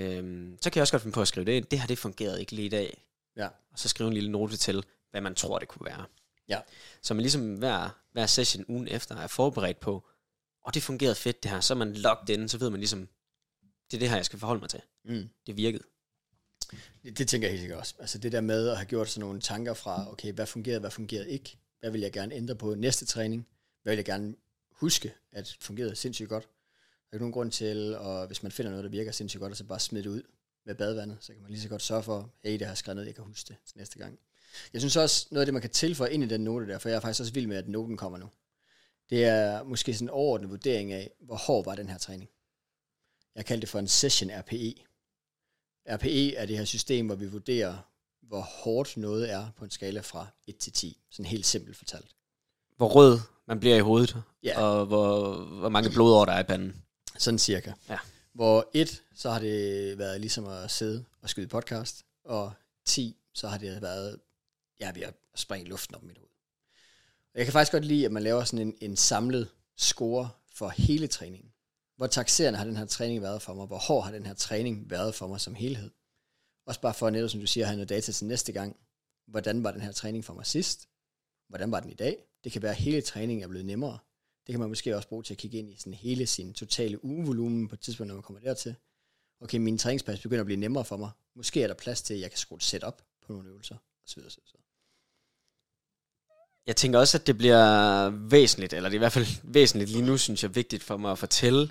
Øhm, 0.00 0.58
så 0.62 0.70
kan 0.70 0.76
jeg 0.78 0.82
også 0.82 0.92
godt 0.92 1.02
finde 1.02 1.14
på 1.14 1.20
at 1.22 1.28
skrive 1.28 1.46
det 1.46 1.52
ind. 1.52 1.64
Det 1.64 1.78
her, 1.80 1.86
det 1.86 1.98
fungerede 1.98 2.40
ikke 2.40 2.52
lige 2.52 2.66
i 2.66 2.68
dag. 2.68 3.04
Ja. 3.36 3.46
Og 3.46 3.78
så 3.78 3.88
skrive 3.88 4.06
en 4.08 4.14
lille 4.14 4.30
note 4.30 4.56
til, 4.56 4.84
hvad 5.10 5.20
man 5.20 5.34
tror, 5.34 5.58
det 5.58 5.68
kunne 5.68 5.86
være. 5.86 6.04
Ja. 6.48 6.60
Så 7.02 7.14
man 7.14 7.20
ligesom 7.20 7.54
hver, 7.54 7.88
hver 8.12 8.26
session 8.26 8.64
ugen 8.68 8.88
efter 8.88 9.16
er 9.16 9.26
forberedt 9.26 9.80
på, 9.80 10.08
og 10.64 10.74
det 10.74 10.82
fungerede 10.82 11.14
fedt 11.14 11.42
det 11.42 11.50
her, 11.50 11.60
så 11.60 11.74
er 11.74 11.78
man 11.78 11.92
locked 11.92 12.36
in, 12.38 12.48
så 12.48 12.58
ved 12.58 12.70
man 12.70 12.80
ligesom, 12.80 13.08
det 13.90 13.96
er 13.96 13.98
det 13.98 14.08
her, 14.08 14.16
jeg 14.16 14.24
skal 14.24 14.38
forholde 14.38 14.60
mig 14.60 14.70
til. 14.70 14.80
Mm. 15.04 15.28
Det 15.46 15.56
virkede. 15.56 15.84
Det, 17.04 17.18
det 17.18 17.28
tænker 17.28 17.48
jeg 17.48 17.52
helt 17.52 17.60
sikkert 17.60 17.78
også. 17.78 17.94
Altså 17.98 18.18
det 18.18 18.32
der 18.32 18.40
med 18.40 18.68
at 18.68 18.76
have 18.76 18.86
gjort 18.86 19.08
sådan 19.08 19.20
nogle 19.20 19.40
tanker 19.40 19.74
fra, 19.74 20.12
okay, 20.12 20.32
hvad 20.32 20.46
fungerede, 20.46 20.80
hvad 20.80 20.90
fungerede 20.90 21.30
ikke? 21.30 21.58
Hvad 21.80 21.90
vil 21.90 22.00
jeg 22.00 22.12
gerne 22.12 22.34
ændre 22.34 22.54
på 22.54 22.74
næste 22.74 23.06
træning? 23.06 23.46
Hvad 23.82 23.92
vil 23.92 23.96
jeg 23.96 24.04
gerne 24.04 24.34
huske, 24.72 25.14
at 25.32 25.56
fungerede 25.60 25.96
sindssygt 25.96 26.28
godt. 26.28 26.44
Der 26.44 26.48
er 27.12 27.16
ikke 27.16 27.22
nogen 27.22 27.32
grund 27.32 27.50
til, 27.50 27.96
og 27.96 28.26
hvis 28.26 28.42
man 28.42 28.52
finder 28.52 28.70
noget, 28.70 28.84
der 28.84 28.90
virker 28.90 29.12
sindssygt 29.12 29.40
godt, 29.40 29.56
så 29.56 29.64
bare 29.64 29.80
smide 29.80 30.04
det 30.04 30.10
ud 30.10 30.22
med 30.66 30.74
badevandet, 30.74 31.18
så 31.20 31.32
kan 31.32 31.42
man 31.42 31.50
lige 31.50 31.60
så 31.60 31.68
godt 31.68 31.82
sørge 31.82 32.02
for, 32.02 32.30
hey, 32.44 32.52
det 32.52 32.60
har 32.60 32.68
jeg 32.68 32.78
skrevet 32.78 32.96
ned, 32.96 33.04
jeg 33.04 33.14
kan 33.14 33.24
huske 33.24 33.48
det 33.48 33.56
til 33.66 33.78
næste 33.78 33.98
gang. 33.98 34.18
Jeg 34.72 34.80
synes 34.80 34.96
også, 34.96 35.26
noget 35.30 35.42
af 35.42 35.46
det, 35.46 35.54
man 35.54 35.62
kan 35.62 35.70
tilføje 35.70 36.10
ind 36.10 36.24
i 36.24 36.26
den 36.26 36.40
note 36.40 36.66
der, 36.66 36.78
for 36.78 36.88
jeg 36.88 36.96
er 36.96 37.00
faktisk 37.00 37.20
også 37.20 37.32
vild 37.32 37.46
med, 37.46 37.56
at 37.56 37.68
noten 37.68 37.96
kommer 37.96 38.18
nu, 38.18 38.28
det 39.10 39.24
er 39.24 39.62
måske 39.62 39.94
sådan 39.94 40.04
en 40.04 40.10
overordnet 40.10 40.50
vurdering 40.50 40.92
af, 40.92 41.10
hvor 41.20 41.36
hård 41.36 41.64
var 41.64 41.74
den 41.74 41.88
her 41.88 41.98
træning. 41.98 42.30
Jeg 43.34 43.46
kalder 43.46 43.60
det 43.60 43.68
for 43.68 43.78
en 43.78 43.88
session 43.88 44.30
RPE. 44.30 44.74
RPE 45.90 46.34
er 46.34 46.46
det 46.46 46.58
her 46.58 46.64
system, 46.64 47.06
hvor 47.06 47.14
vi 47.14 47.26
vurderer, 47.26 47.76
hvor 48.20 48.40
hårdt 48.40 48.96
noget 48.96 49.30
er 49.32 49.50
på 49.56 49.64
en 49.64 49.70
skala 49.70 50.00
fra 50.00 50.26
1 50.46 50.56
til 50.56 50.72
10. 50.72 50.98
Sådan 51.10 51.26
helt 51.26 51.46
simpelt 51.46 51.76
fortalt. 51.76 52.10
Hvor 52.76 52.88
rød 52.88 53.18
man 53.46 53.60
bliver 53.60 53.76
i 53.76 53.80
hovedet, 53.80 54.16
Ja. 54.42 54.60
og 54.62 54.86
hvor, 54.86 55.34
hvor 55.44 55.68
mange 55.68 55.90
blodår 55.90 56.24
der 56.24 56.32
er 56.32 56.40
i 56.40 56.42
panden. 56.42 56.82
Sådan 57.18 57.38
cirka. 57.38 57.72
Ja. 57.88 57.98
Hvor 58.32 58.70
1, 58.74 59.02
så 59.14 59.30
har 59.30 59.38
det 59.38 59.98
været 59.98 60.20
ligesom 60.20 60.46
at 60.48 60.70
sidde 60.70 61.04
og 61.22 61.30
skyde 61.30 61.46
podcast, 61.48 62.04
og 62.24 62.52
10, 62.84 63.16
så 63.34 63.48
har 63.48 63.58
det 63.58 63.82
været, 63.82 64.20
ja, 64.80 64.90
ved 64.94 65.02
at 65.02 65.14
springe 65.34 65.68
luften 65.68 65.94
op 65.94 66.02
i 66.02 66.06
mit 66.06 66.18
hoved. 66.18 66.28
Jeg 67.34 67.44
kan 67.44 67.52
faktisk 67.52 67.72
godt 67.72 67.84
lide, 67.84 68.04
at 68.04 68.12
man 68.12 68.22
laver 68.22 68.44
sådan 68.44 68.66
en, 68.66 68.74
en 68.80 68.96
samlet 68.96 69.48
score 69.76 70.28
for 70.54 70.68
hele 70.68 71.06
træningen. 71.06 71.51
Hvor 71.96 72.06
taxerende 72.06 72.58
har 72.58 72.64
den 72.64 72.76
her 72.76 72.86
træning 72.86 73.22
været 73.22 73.42
for 73.42 73.54
mig? 73.54 73.66
Hvor 73.66 73.78
hård 73.78 74.04
har 74.04 74.12
den 74.12 74.26
her 74.26 74.34
træning 74.34 74.90
været 74.90 75.14
for 75.14 75.26
mig 75.26 75.40
som 75.40 75.54
helhed? 75.54 75.90
Også 76.66 76.80
bare 76.80 76.94
for 76.94 77.10
netop, 77.10 77.30
som 77.30 77.40
du 77.40 77.46
siger, 77.46 77.64
at 77.64 77.68
have 77.68 77.76
noget 77.76 77.88
data 77.88 78.12
til 78.12 78.26
næste 78.26 78.52
gang. 78.52 78.76
Hvordan 79.26 79.64
var 79.64 79.70
den 79.70 79.80
her 79.80 79.92
træning 79.92 80.24
for 80.24 80.34
mig 80.34 80.46
sidst? 80.46 80.88
Hvordan 81.48 81.70
var 81.70 81.80
den 81.80 81.90
i 81.90 81.94
dag? 81.94 82.24
Det 82.44 82.52
kan 82.52 82.62
være, 82.62 82.70
at 82.70 82.76
hele 82.76 83.02
træningen 83.02 83.44
er 83.44 83.48
blevet 83.48 83.66
nemmere. 83.66 83.98
Det 84.46 84.52
kan 84.52 84.60
man 84.60 84.68
måske 84.68 84.96
også 84.96 85.08
bruge 85.08 85.22
til 85.22 85.34
at 85.34 85.38
kigge 85.38 85.58
ind 85.58 85.70
i 85.70 85.76
sådan 85.76 85.94
hele 85.94 86.26
sin 86.26 86.54
totale 86.54 87.04
ugevolumen 87.04 87.68
på 87.68 87.74
et 87.74 87.80
tidspunkt, 87.80 88.08
når 88.08 88.14
man 88.14 88.22
kommer 88.22 88.40
dertil. 88.40 88.74
Okay, 89.40 89.58
min 89.58 89.78
træningspas 89.78 90.20
begynder 90.20 90.40
at 90.40 90.46
blive 90.46 90.60
nemmere 90.60 90.84
for 90.84 90.96
mig. 90.96 91.10
Måske 91.34 91.62
er 91.62 91.66
der 91.66 91.74
plads 91.74 92.02
til, 92.02 92.14
at 92.14 92.20
jeg 92.20 92.30
kan 92.30 92.38
skrue 92.38 92.56
et 92.56 92.62
setup 92.62 93.02
på 93.22 93.32
nogle 93.32 93.48
øvelser, 93.48 93.76
osv. 94.04 94.22
osv. 94.26 94.61
Jeg 96.66 96.76
tænker 96.76 96.98
også, 96.98 97.18
at 97.18 97.26
det 97.26 97.38
bliver 97.38 98.08
væsentligt, 98.10 98.72
eller 98.72 98.88
det 98.88 98.94
er 98.94 98.98
i 98.98 99.04
hvert 99.06 99.12
fald 99.12 99.26
væsentligt 99.42 99.90
lige 99.90 100.02
nu, 100.04 100.16
synes 100.18 100.42
jeg, 100.42 100.54
vigtigt 100.54 100.82
for 100.82 100.96
mig 100.96 101.12
at 101.12 101.18
fortælle, 101.18 101.70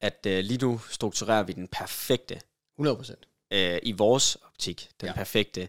at 0.00 0.26
øh, 0.26 0.44
lige 0.44 0.58
nu 0.66 0.78
strukturerer 0.90 1.42
vi 1.42 1.52
den 1.52 1.68
perfekte, 1.68 2.40
100 2.78 2.96
procent. 2.96 3.28
øh, 3.52 3.78
i 3.82 3.92
vores 3.92 4.36
optik, 4.36 4.90
den 5.00 5.06
Ja. 5.08 5.14
perfekte 5.14 5.68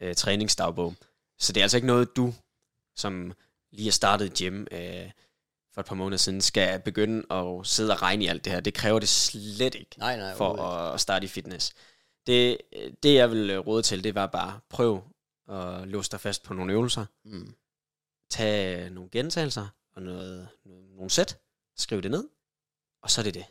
øh, 0.00 0.14
træningsdagbog. 0.14 0.94
Så 1.38 1.52
det 1.52 1.60
er 1.60 1.64
altså 1.64 1.76
ikke 1.76 1.86
noget, 1.86 2.16
du, 2.16 2.34
som 2.96 3.32
lige 3.72 3.86
har 3.86 3.92
startet 3.92 4.34
gym 4.38 4.66
øh, 4.72 5.10
for 5.74 5.80
et 5.80 5.86
par 5.86 5.94
måneder 5.94 6.16
siden, 6.18 6.40
skal 6.40 6.80
begynde 6.80 7.32
at 7.32 7.66
sidde 7.66 7.92
og 7.92 8.02
regne 8.02 8.24
i 8.24 8.26
alt 8.26 8.44
det 8.44 8.52
her. 8.52 8.60
Det 8.60 8.74
kræver 8.74 8.98
det 8.98 9.08
slet 9.08 9.74
ikke 9.74 9.98
Nej, 9.98 10.16
nej, 10.16 10.34
for 10.36 10.56
at, 10.56 10.94
at 10.94 11.00
starte 11.00 11.24
i 11.24 11.28
fitness. 11.28 11.72
Det, 12.26 12.58
det 13.02 13.14
jeg 13.14 13.30
vil 13.30 13.50
øh, 13.50 13.58
råde 13.58 13.82
til, 13.82 14.04
det 14.04 14.14
var 14.14 14.26
bare 14.26 14.60
prøv 14.68 15.02
at 15.48 15.88
låse 15.88 16.10
dig 16.10 16.20
fast 16.20 16.42
på 16.42 16.54
nogle 16.54 16.72
øvelser. 16.72 17.06
Mm. 17.24 17.54
Tag 18.34 18.90
nogle 18.90 19.10
gentagelser 19.10 19.66
og 19.92 20.02
noget, 20.02 20.48
nogle 20.96 21.10
sæt. 21.10 21.38
Skriv 21.76 22.02
det 22.02 22.10
ned. 22.10 22.28
Og 23.02 23.10
så 23.10 23.20
er 23.20 23.22
det 23.22 23.34
det. 23.34 23.44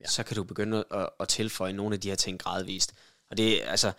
Ja. 0.00 0.06
Så 0.06 0.22
kan 0.22 0.36
du 0.36 0.44
begynde 0.44 0.84
at, 0.90 1.08
at 1.20 1.28
tilføje 1.28 1.72
nogle 1.72 1.94
af 1.94 2.00
de 2.00 2.08
her 2.08 2.16
ting 2.16 2.40
gradvist. 2.40 2.92
Og 3.30 3.36
det, 3.36 3.60
altså, 3.62 3.92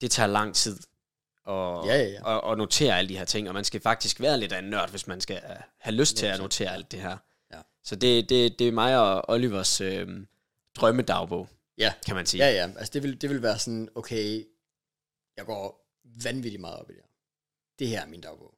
det 0.00 0.10
tager 0.10 0.26
lang 0.26 0.54
tid 0.54 0.78
at, 1.46 1.52
Ja, 1.54 1.96
ja, 1.96 2.48
ja. 2.48 2.54
notere 2.54 2.98
alle 2.98 3.08
de 3.08 3.18
her 3.18 3.24
ting. 3.24 3.48
Og 3.48 3.54
man 3.54 3.64
skal 3.64 3.80
faktisk 3.80 4.20
være 4.20 4.38
lidt 4.40 4.52
af 4.52 4.58
en 4.58 4.64
nørd, 4.64 4.90
hvis 4.90 5.06
man 5.06 5.20
skal 5.20 5.42
øh, 5.50 5.56
have 5.78 5.94
lyst 5.94 6.16
til 6.16 6.26
at 6.26 6.34
100%. 6.38 6.42
notere 6.42 6.70
alt 6.72 6.92
det 6.92 7.00
her. 7.00 7.16
Ja. 7.52 7.60
Så 7.84 7.96
det, 7.96 8.28
det, 8.28 8.58
det 8.58 8.68
er 8.68 8.72
mig 8.72 8.98
og 9.00 9.24
Olivers 9.30 9.80
øh, 9.80 10.08
drømmedagbog, 10.76 11.48
Ja, 11.78 11.94
kan 12.06 12.14
man 12.14 12.26
sige. 12.26 12.44
ja, 12.44 12.50
ja. 12.52 12.72
Altså 12.76 12.90
det 12.92 13.02
vil, 13.02 13.20
det 13.20 13.30
vil 13.30 13.42
være 13.42 13.58
sådan, 13.58 13.88
okay, 13.94 14.44
jeg 15.36 15.46
går 15.46 15.88
vanvittigt 16.24 16.60
meget 16.60 16.76
op 16.78 16.90
i 16.90 16.92
det 16.92 17.00
her. 17.02 17.08
Det 17.78 17.88
her 17.88 18.00
er 18.02 18.06
min 18.06 18.20
dagbog. 18.20 18.54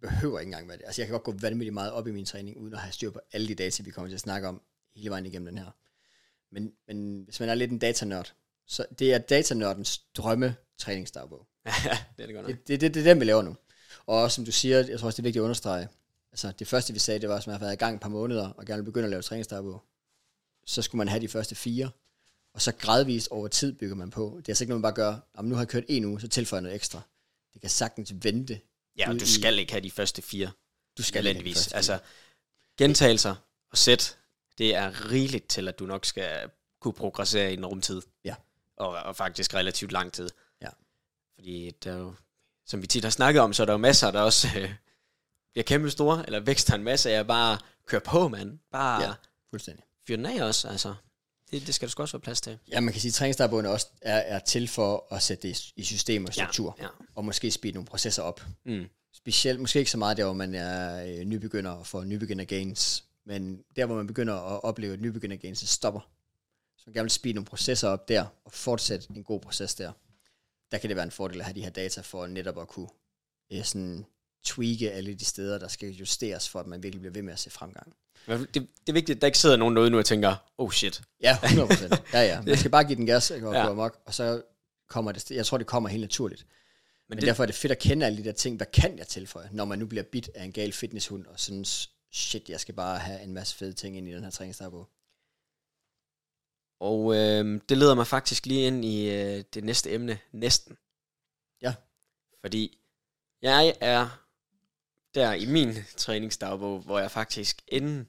Det 0.00 0.08
behøver 0.08 0.38
ikke 0.38 0.48
engang 0.48 0.68
være 0.68 0.76
det. 0.76 0.84
Altså 0.86 1.02
jeg 1.02 1.06
kan 1.06 1.12
godt 1.12 1.22
gå 1.22 1.32
vanvittigt 1.32 1.74
meget 1.74 1.92
op 1.92 2.06
i 2.06 2.10
min 2.10 2.24
træning, 2.24 2.56
uden 2.56 2.74
at 2.74 2.80
have 2.80 2.92
styr 2.92 3.10
på 3.10 3.20
alle 3.32 3.48
de 3.48 3.54
data, 3.54 3.82
vi 3.82 3.90
kommer 3.90 4.08
til 4.08 4.14
at 4.14 4.20
snakke 4.20 4.48
om 4.48 4.62
hele 4.96 5.10
vejen 5.10 5.26
igennem 5.26 5.46
den 5.46 5.58
her. 5.58 5.70
Men, 6.52 6.72
men 6.86 7.22
hvis 7.24 7.40
man 7.40 7.48
er 7.48 7.54
lidt 7.54 7.70
en 7.70 7.78
datanørd, 7.78 8.34
så 8.66 8.86
det 8.98 9.14
er 9.14 9.18
datanørdens 9.18 9.98
drømme 9.98 10.56
træningsdagbog. 10.78 11.46
Ja, 11.84 11.98
det 12.16 12.22
er 12.22 12.26
det 12.26 12.34
godt 12.34 12.48
nok. 12.48 12.56
Det, 12.56 12.68
det, 12.68 12.80
det, 12.80 12.94
det 12.94 13.00
er 13.00 13.04
den, 13.04 13.20
vi 13.20 13.24
laver 13.24 13.42
nu. 13.42 13.56
Og 14.06 14.22
også, 14.22 14.34
som 14.34 14.44
du 14.44 14.52
siger, 14.52 14.76
jeg 14.76 14.98
tror 14.98 15.06
også, 15.06 15.16
det 15.16 15.22
er 15.22 15.26
vigtigt 15.26 15.40
at 15.40 15.44
understrege. 15.44 15.88
Altså, 16.32 16.52
det 16.58 16.68
første, 16.68 16.92
vi 16.92 16.98
sagde, 16.98 17.20
det 17.20 17.28
var, 17.28 17.36
at 17.36 17.46
man 17.46 17.54
har 17.54 17.60
været 17.60 17.72
i 17.72 17.76
gang 17.76 17.94
et 17.94 18.00
par 18.00 18.08
måneder, 18.08 18.48
og 18.48 18.66
gerne 18.66 18.82
vil 18.82 18.84
begynde 18.84 19.04
at 19.04 19.10
lave 19.10 19.22
træningsdagbog. 19.22 19.84
Så 20.66 20.82
skulle 20.82 20.98
man 20.98 21.08
have 21.08 21.20
de 21.20 21.28
første 21.28 21.54
fire, 21.54 21.90
og 22.54 22.62
så 22.62 22.72
gradvist 22.72 23.28
over 23.28 23.48
tid 23.48 23.72
bygger 23.72 23.96
man 23.96 24.10
på. 24.10 24.34
Det 24.36 24.48
er 24.48 24.50
altså 24.50 24.64
ikke 24.64 24.68
noget, 24.68 24.80
man 24.80 24.94
bare 24.94 25.04
gør, 25.04 25.18
om 25.34 25.44
nu 25.44 25.54
har 25.54 25.62
jeg 25.62 25.68
kørt 25.68 25.84
en 25.88 26.04
uge, 26.04 26.20
så 26.20 26.28
tilføjer 26.28 26.58
jeg 26.58 26.62
noget 26.62 26.74
ekstra. 26.74 27.00
Det 27.52 27.60
kan 27.60 27.70
sagtens 27.70 28.14
vente. 28.22 28.60
Ja, 28.98 29.08
og 29.10 29.20
du 29.20 29.26
skal 29.26 29.58
ikke 29.58 29.72
have 29.72 29.82
de 29.82 29.90
første 29.90 30.22
fire. 30.22 30.50
Du 30.98 31.02
skal 31.02 31.24
nødvendigvis. 31.24 31.64
fire. 31.64 31.76
Altså, 31.76 31.98
gentagelser 32.78 33.34
og 33.70 33.78
sæt, 33.78 34.18
det 34.58 34.74
er 34.74 35.10
rigeligt 35.10 35.48
til, 35.48 35.68
at 35.68 35.78
du 35.78 35.86
nok 35.86 36.04
skal 36.04 36.50
kunne 36.80 36.94
progressere 36.94 37.50
i 37.50 37.54
en 37.54 37.66
rumtid. 37.66 38.02
Ja. 38.24 38.34
Og, 38.76 38.88
og 38.88 39.16
faktisk 39.16 39.54
relativt 39.54 39.92
lang 39.92 40.12
tid. 40.12 40.30
Ja. 40.62 40.68
Fordi 41.34 41.70
der 41.84 41.92
er 41.92 41.96
jo, 41.98 42.14
som 42.66 42.82
vi 42.82 42.86
tit 42.86 43.04
har 43.04 43.10
snakket 43.10 43.42
om, 43.42 43.52
så 43.52 43.62
er 43.62 43.64
der 43.64 43.72
jo 43.72 43.78
masser, 43.78 44.10
der 44.10 44.20
også 44.20 44.48
øh, 44.56 44.74
bliver 45.52 45.64
kæmpe 45.64 45.90
store, 45.90 46.26
eller 46.26 46.40
vækster 46.40 46.74
en 46.74 46.82
masse 46.82 47.10
af, 47.10 47.26
bare 47.26 47.58
køre 47.86 48.00
på, 48.00 48.28
mand. 48.28 48.58
Bare 48.72 49.02
Ja. 49.02 49.12
Fuldstændig. 49.50 49.84
fyre 50.06 50.16
den 50.16 50.26
af 50.26 50.44
også, 50.44 50.68
altså. 50.68 50.94
Det, 51.50 51.66
det 51.66 51.74
skal 51.74 51.86
der 51.86 51.90
sgu 51.90 52.02
også 52.02 52.16
være 52.16 52.22
plads 52.22 52.40
til. 52.40 52.58
Ja, 52.70 52.80
man 52.80 52.92
kan 52.92 53.00
sige, 53.00 53.10
at 53.10 53.14
træningsdagbogen 53.14 53.66
også 53.66 53.86
er, 54.02 54.16
er 54.16 54.38
til 54.38 54.68
for 54.68 55.06
at 55.10 55.22
sætte 55.22 55.48
det 55.48 55.72
i 55.76 55.84
system 55.84 56.24
og 56.24 56.34
struktur. 56.34 56.76
Ja, 56.78 56.84
ja. 56.84 56.88
Og 57.14 57.24
måske 57.24 57.50
speede 57.50 57.74
nogle 57.74 57.86
processer 57.86 58.22
op. 58.22 58.40
Mm. 58.64 58.84
Specielt, 59.12 59.60
måske 59.60 59.78
ikke 59.78 59.90
så 59.90 59.98
meget 59.98 60.16
der, 60.16 60.24
hvor 60.24 60.32
man 60.32 60.54
er 60.54 61.04
øh, 61.06 61.24
nybegynder 61.24 61.70
og 61.70 61.86
får 61.86 62.04
nybegynder 62.04 62.44
gains, 62.44 63.04
men 63.24 63.64
der, 63.76 63.86
hvor 63.86 63.96
man 63.96 64.06
begynder 64.06 64.34
at 64.34 64.64
opleve, 64.64 64.92
at 64.92 65.00
nybegynder 65.00 65.36
gains 65.36 65.68
stopper. 65.68 66.00
Så 66.76 66.82
man 66.86 66.94
gerne 66.94 67.04
vil 67.04 67.10
speede 67.10 67.34
nogle 67.34 67.46
processer 67.46 67.88
op 67.88 68.08
der, 68.08 68.26
og 68.44 68.52
fortsætte 68.52 69.06
en 69.16 69.24
god 69.24 69.40
proces 69.40 69.74
der. 69.74 69.92
Der 70.72 70.78
kan 70.78 70.88
det 70.88 70.96
være 70.96 71.04
en 71.04 71.10
fordel 71.10 71.40
at 71.40 71.44
have 71.44 71.54
de 71.54 71.62
her 71.62 71.70
data 71.70 72.00
for 72.00 72.26
netop 72.26 72.58
at 72.58 72.68
kunne 72.68 72.88
øh, 73.52 73.64
sådan 73.64 74.04
tweake 74.44 74.92
alle 74.92 75.14
de 75.14 75.24
steder, 75.24 75.58
der 75.58 75.68
skal 75.68 75.88
justeres, 75.88 76.48
for 76.48 76.60
at 76.60 76.66
man 76.66 76.82
virkelig 76.82 77.00
bliver 77.00 77.12
ved 77.12 77.22
med 77.22 77.32
at 77.32 77.38
se 77.38 77.50
fremgang. 77.50 77.96
Det, 78.26 78.54
det 78.54 78.68
er 78.88 78.92
vigtigt, 78.92 79.16
at 79.16 79.20
der 79.22 79.26
ikke 79.26 79.38
sidder 79.38 79.56
nogen 79.56 79.76
derude 79.76 79.90
nu 79.90 79.98
og 79.98 80.04
tænker, 80.04 80.36
oh 80.58 80.70
shit. 80.70 81.02
Ja, 81.22 81.34
100%. 81.42 81.96
Ja, 82.12 82.20
ja. 82.20 82.42
Man 82.42 82.56
skal 82.58 82.70
bare 82.70 82.84
give 82.84 82.96
den 82.96 83.06
gas 83.06 83.30
og 83.30 83.40
gå 83.40 83.52
Ja. 83.52 83.58
ja. 83.58 83.70
amok, 83.70 83.98
og 84.06 84.14
så 84.14 84.42
kommer 84.88 85.12
det, 85.12 85.30
jeg 85.30 85.46
tror, 85.46 85.58
det 85.58 85.66
kommer 85.66 85.88
helt 85.88 86.00
naturligt. 86.00 86.46
Men, 86.48 87.06
Men 87.08 87.18
det- 87.18 87.26
derfor 87.26 87.42
er 87.42 87.46
det 87.46 87.54
fedt 87.54 87.70
at 87.72 87.78
kende 87.78 88.06
alle 88.06 88.18
de 88.18 88.24
der 88.24 88.32
ting, 88.32 88.56
hvad 88.56 88.66
kan 88.66 88.98
jeg 88.98 89.06
tilføje, 89.06 89.48
når 89.52 89.64
man 89.64 89.78
nu 89.78 89.86
bliver 89.86 90.02
bit 90.02 90.30
af 90.34 90.44
en 90.44 90.52
gal 90.52 90.72
fitnesshund, 90.72 91.26
og 91.26 91.40
synes, 91.40 91.90
shit, 92.12 92.48
jeg 92.48 92.60
skal 92.60 92.74
bare 92.74 92.98
have 92.98 93.22
en 93.22 93.32
masse 93.34 93.56
fede 93.56 93.72
ting 93.72 93.96
ind 93.96 94.08
i 94.08 94.12
den 94.12 94.22
her 94.24 94.30
træningsdagbog. 94.30 94.88
Og 96.80 97.14
øh, 97.16 97.60
det 97.68 97.78
leder 97.78 97.94
mig 97.94 98.06
faktisk 98.06 98.46
lige 98.46 98.66
ind 98.66 98.84
i 98.84 99.10
øh, 99.10 99.44
det 99.54 99.64
næste 99.64 99.90
emne, 99.92 100.18
næsten. 100.32 100.76
Ja. 101.62 101.74
Fordi 102.40 102.78
jeg 103.42 103.74
er 103.80 104.25
der 105.16 105.32
i 105.32 105.46
min 105.46 105.74
træningsdagbog, 105.96 106.80
hvor 106.80 106.98
jeg 106.98 107.10
faktisk, 107.10 107.62
inden 107.68 108.08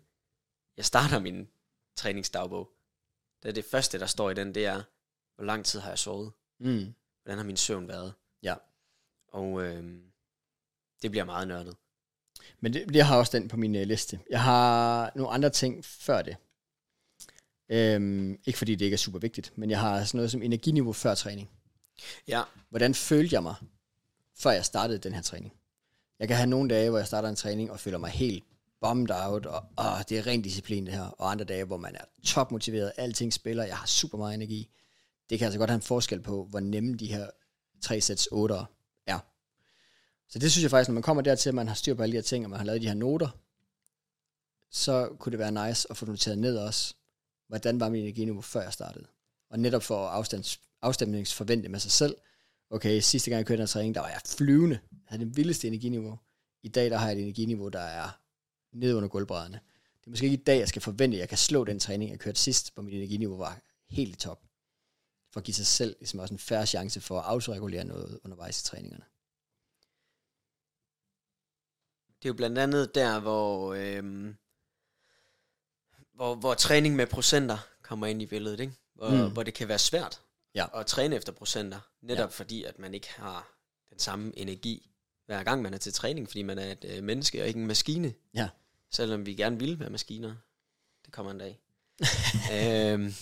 jeg 0.78 0.86
starter 0.86 1.20
min 1.20 1.48
træningsdagbog, 1.96 2.72
det 3.44 3.50
er 3.50 3.54
det 3.54 3.66
første, 3.66 4.00
der 4.00 4.06
står 4.06 4.30
i 4.30 4.34
den, 4.34 4.56
det 4.56 4.66
er, 4.66 4.84
hvor 5.36 5.46
lang 5.46 5.66
tid 5.66 5.80
har 5.80 5.90
jeg 5.90 6.00
sovet? 6.00 6.32
Mm. 6.60 6.94
Hvordan 7.24 7.38
har 7.38 7.46
min 7.46 7.58
søvn 7.58 7.88
været? 7.88 8.14
Ja. 8.44 8.56
Og 9.28 9.64
øh, 9.64 9.84
det 11.02 11.12
bliver 11.12 11.24
meget 11.24 11.48
nørdet. 11.48 11.76
Men 12.60 12.74
det, 12.74 12.96
jeg 12.96 13.08
har 13.08 13.18
også 13.18 13.38
den 13.38 13.48
på 13.48 13.58
min 13.58 13.76
øh, 13.76 13.88
liste. 13.88 14.20
Jeg 14.30 14.44
har 14.44 15.12
nogle 15.16 15.32
andre 15.32 15.50
ting 15.50 15.86
før 15.86 16.22
det. 16.22 16.36
Øhm, 17.70 18.40
ikke 18.46 18.58
fordi 18.58 18.76
det 18.76 18.86
ikke 18.86 18.96
er 18.96 18.98
super 18.98 19.20
vigtigt, 19.20 19.58
men 19.58 19.70
jeg 19.70 19.80
har 19.80 20.04
sådan 20.04 20.18
noget 20.18 20.32
som 20.32 20.42
energiniveau 20.42 20.94
før 20.94 21.16
træning. 21.16 21.50
Ja. 22.28 22.44
Hvordan 22.70 22.96
følte 22.96 23.34
jeg 23.34 23.44
mig, 23.44 23.56
før 24.36 24.52
jeg 24.52 24.66
startede 24.66 25.00
den 25.00 25.14
her 25.14 25.22
træning? 25.22 25.57
Jeg 26.20 26.28
kan 26.28 26.38
have 26.38 26.50
nogle 26.50 26.70
dage, 26.70 26.90
hvor 26.90 26.98
jeg 26.98 27.08
starter 27.08 27.30
en 27.30 27.36
træning 27.36 27.72
og 27.72 27.80
føler 27.80 27.98
mig 27.98 28.10
helt 28.10 28.44
bummed 28.82 29.10
out, 29.12 29.46
og 29.46 29.64
åh, 29.80 30.02
det 30.10 30.18
er 30.18 30.28
ren 30.28 30.42
disciplin 30.42 30.86
det 30.86 30.94
her, 30.94 31.04
og 31.04 31.32
andre 31.32 31.46
dage, 31.46 31.64
hvor 31.64 31.78
man 31.78 31.96
er 31.96 32.04
topmotiveret, 32.24 32.92
alting 32.98 33.34
spiller, 33.34 33.64
jeg 33.64 33.78
har 33.78 33.86
super 33.86 34.18
meget 34.18 34.34
energi. 34.34 34.70
Det 35.30 35.40
kan 35.40 35.46
altså 35.46 35.60
godt 35.60 35.70
have 35.70 35.76
en 35.76 35.82
forskel 35.82 36.22
på, 36.22 36.46
hvor 36.46 36.60
nemme 36.60 36.98
de 36.98 37.08
her 37.08 37.30
3 37.82 38.02
sæts 38.02 38.28
8 38.32 38.56
er. 39.08 39.20
Så 40.30 40.40
det 40.40 40.52
synes 40.52 40.64
jeg 40.64 40.72
faktisk, 40.72 40.90
når 40.90 40.94
man 40.94 41.04
kommer 41.04 41.24
dertil, 41.24 41.50
at 41.50 41.56
man 41.56 41.68
har 41.68 41.76
styr 41.76 41.94
på 41.94 42.04
alle 42.04 42.12
de 42.12 42.18
her 42.18 42.24
ting, 42.24 42.46
og 42.46 42.50
man 42.50 42.60
har 42.60 42.66
lavet 42.66 42.82
de 42.82 42.88
her 42.88 42.94
noter, 42.94 43.30
så 44.72 45.16
kunne 45.20 45.32
det 45.32 45.40
være 45.40 45.68
nice 45.68 45.88
at 45.90 45.98
få 45.98 46.06
noteret 46.06 46.38
ned 46.38 46.58
også, 46.58 46.96
hvordan 47.48 47.80
var 47.80 47.90
min 47.90 48.02
energiniveau, 48.02 48.42
før 48.42 48.62
jeg 48.62 48.74
startede. 48.74 49.08
Og 49.50 49.60
netop 49.60 49.84
for 49.84 50.08
at 50.08 50.14
afstands, 50.14 50.60
afstemningsforvente 50.82 51.70
med 51.70 51.80
sig 51.80 51.92
selv, 51.92 52.16
okay, 52.70 53.00
sidste 53.00 53.30
gang 53.30 53.38
jeg 53.38 53.46
kørte 53.46 53.60
den 53.60 53.68
træning, 53.68 53.96
der 53.96 54.02
var 54.02 54.10
jeg 54.10 54.22
flyvende, 54.26 54.80
jeg 54.92 55.00
havde 55.06 55.26
det 55.26 55.38
vildeste 55.38 55.68
energiniveau. 55.68 56.20
I 56.64 56.70
dag, 56.70 56.90
der 56.90 56.98
har 56.98 57.08
jeg 57.08 57.18
et 57.18 57.22
energiniveau, 57.22 57.70
der 57.70 57.80
er 57.80 58.10
ned 58.72 58.94
under 58.94 59.10
gulvbrædderne. 59.10 59.60
det 60.00 60.06
er 60.06 60.10
måske 60.10 60.26
ikke 60.26 60.38
i 60.38 60.44
dag, 60.44 60.60
jeg 60.60 60.68
skal 60.68 60.82
forvente, 60.82 61.18
at 61.18 61.20
jeg 61.20 61.30
kan 61.30 61.38
slå 61.38 61.64
den 61.64 61.80
træning, 61.80 62.12
jeg 62.12 62.20
kørte 62.20 62.40
sidst, 62.40 62.74
hvor 62.74 62.84
mit 62.84 62.94
energiniveau 62.94 63.38
var 63.38 63.60
helt 63.90 64.16
i 64.16 64.20
top. 64.20 64.44
For 65.34 65.40
at 65.40 65.44
give 65.44 65.56
sig 65.56 65.68
selv 65.68 65.96
ligesom 66.00 66.20
også 66.20 66.34
en 66.34 66.40
færre 66.40 66.66
chance 66.66 67.02
for 67.02 67.20
at 67.20 67.26
autoregulere 67.26 67.84
noget 67.84 68.20
undervejs 68.24 68.62
i 68.62 68.66
træningerne. 68.66 69.04
Det 72.08 72.26
er 72.26 72.30
jo 72.30 72.34
blandt 72.34 72.58
andet 72.58 72.96
der, 72.96 73.20
hvor, 73.20 73.74
øhm, 73.74 74.36
hvor, 76.14 76.36
hvor 76.36 76.54
træning 76.54 76.96
med 76.96 77.08
procenter 77.08 77.58
kommer 77.82 78.08
ind 78.08 78.22
i 78.22 78.26
billedet, 78.26 78.60
ikke? 78.60 78.74
Hvor, 78.94 79.10
mm. 79.10 79.34
hvor 79.34 79.44
det 79.44 79.54
kan 79.54 79.68
være 79.68 79.80
svært 79.80 80.22
ja. 80.56 80.80
at 80.80 80.86
træne 80.86 81.16
efter 81.16 81.32
procenter, 81.34 81.80
netop 82.02 82.30
ja. 82.30 82.36
fordi, 82.36 82.64
at 82.64 82.80
man 82.80 82.94
ikke 82.94 83.10
har 83.10 83.58
den 83.90 84.00
samme 84.00 84.40
energi 84.40 84.92
hver 85.26 85.44
gang 85.44 85.62
man 85.62 85.74
er 85.74 85.78
til 85.78 85.94
træning, 85.94 86.28
fordi 86.28 86.42
man 86.42 86.58
er 86.60 86.72
et 86.72 86.86
øh, 86.90 87.04
menneske 87.04 87.42
og 87.42 87.48
ikke 87.48 87.60
en 87.60 87.68
maskine. 87.68 88.14
Ja. 88.34 88.50
Selvom 88.92 89.26
vi 89.26 89.34
gerne 89.34 89.60
vil 89.60 89.80
være 89.80 89.90
maskiner. 89.90 90.36
Det 91.06 91.14
kommer 91.14 91.32
en 91.32 91.38
dag. 91.38 91.60
øhm, 92.94 93.14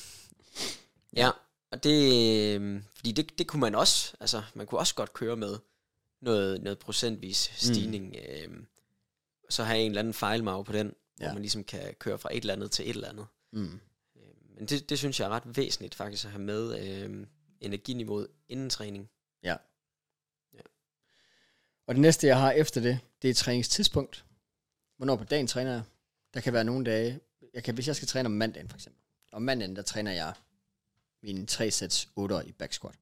ja, 1.16 1.30
og 1.72 1.84
det, 1.84 2.60
øh, 2.62 2.82
fordi 2.96 3.12
det, 3.12 3.40
det 3.40 3.48
kunne 3.48 3.60
man 3.60 3.76
også, 3.76 4.14
altså 4.20 4.44
man 4.54 4.68
kunne 4.68 4.80
også 4.80 4.96
godt 4.96 5.14
køre 5.14 5.36
med 5.36 5.58
noget, 6.22 6.62
noget 6.62 6.80
procentvis 6.80 7.50
mm. 7.52 7.56
stigning, 7.58 8.06
mm. 8.08 8.54
øh, 8.54 8.64
så 9.50 9.64
have 9.64 9.80
en 9.80 9.92
eller 9.92 10.00
anden 10.00 10.14
fejlmarve 10.14 10.66
på 10.66 10.72
den, 10.72 10.94
ja. 11.20 11.26
hvor 11.26 11.34
man 11.34 11.42
ligesom 11.42 11.64
kan 11.64 11.94
køre 12.00 12.18
fra 12.18 12.30
et 12.34 12.42
eller 12.42 12.54
andet 12.54 12.72
til 12.72 12.90
et 12.90 12.96
eller 12.96 13.10
andet. 13.10 13.26
Mm. 13.52 13.80
Men 14.56 14.66
det, 14.66 14.90
det 14.90 14.98
synes 14.98 15.20
jeg 15.20 15.26
er 15.26 15.30
ret 15.30 15.58
væsentligt 15.58 15.96
faktisk 15.96 16.26
at 16.26 16.32
have 16.32 16.44
med 16.44 16.80
øh, 16.80 17.28
energiniveauet 17.62 18.28
inden 18.50 18.70
træning. 18.70 19.10
Ja. 19.44 19.56
ja. 20.54 20.62
Og 21.88 21.96
det 21.96 22.02
næste, 22.02 22.28
jeg 22.28 22.40
har 22.40 22.52
efter 22.52 22.82
det, 22.82 23.00
det 23.22 23.30
er 23.30 23.34
træningstidspunkt. 23.34 24.26
Hvornår 24.98 25.16
på 25.16 25.24
dagen 25.24 25.48
træner 25.48 25.72
jeg? 25.72 25.84
Der 26.34 26.42
kan 26.42 26.54
være 26.54 26.64
nogle 26.64 26.86
dage, 26.86 27.20
jeg 27.54 27.64
kan, 27.64 27.74
hvis 27.74 27.88
jeg 27.88 27.96
skal 27.96 28.08
træne 28.08 28.26
om 28.28 28.32
mandagen 28.32 28.70
for 28.70 28.78
eksempel. 28.78 29.02
Om 29.32 29.42
mandagen, 29.42 29.76
der 29.76 29.82
træner 29.82 30.12
jeg 30.12 30.34
mine 31.22 31.46
3 31.46 31.72
sæt 31.72 32.08
8 32.16 32.48
i 32.48 32.52
back 32.52 32.74
squat. 32.74 32.96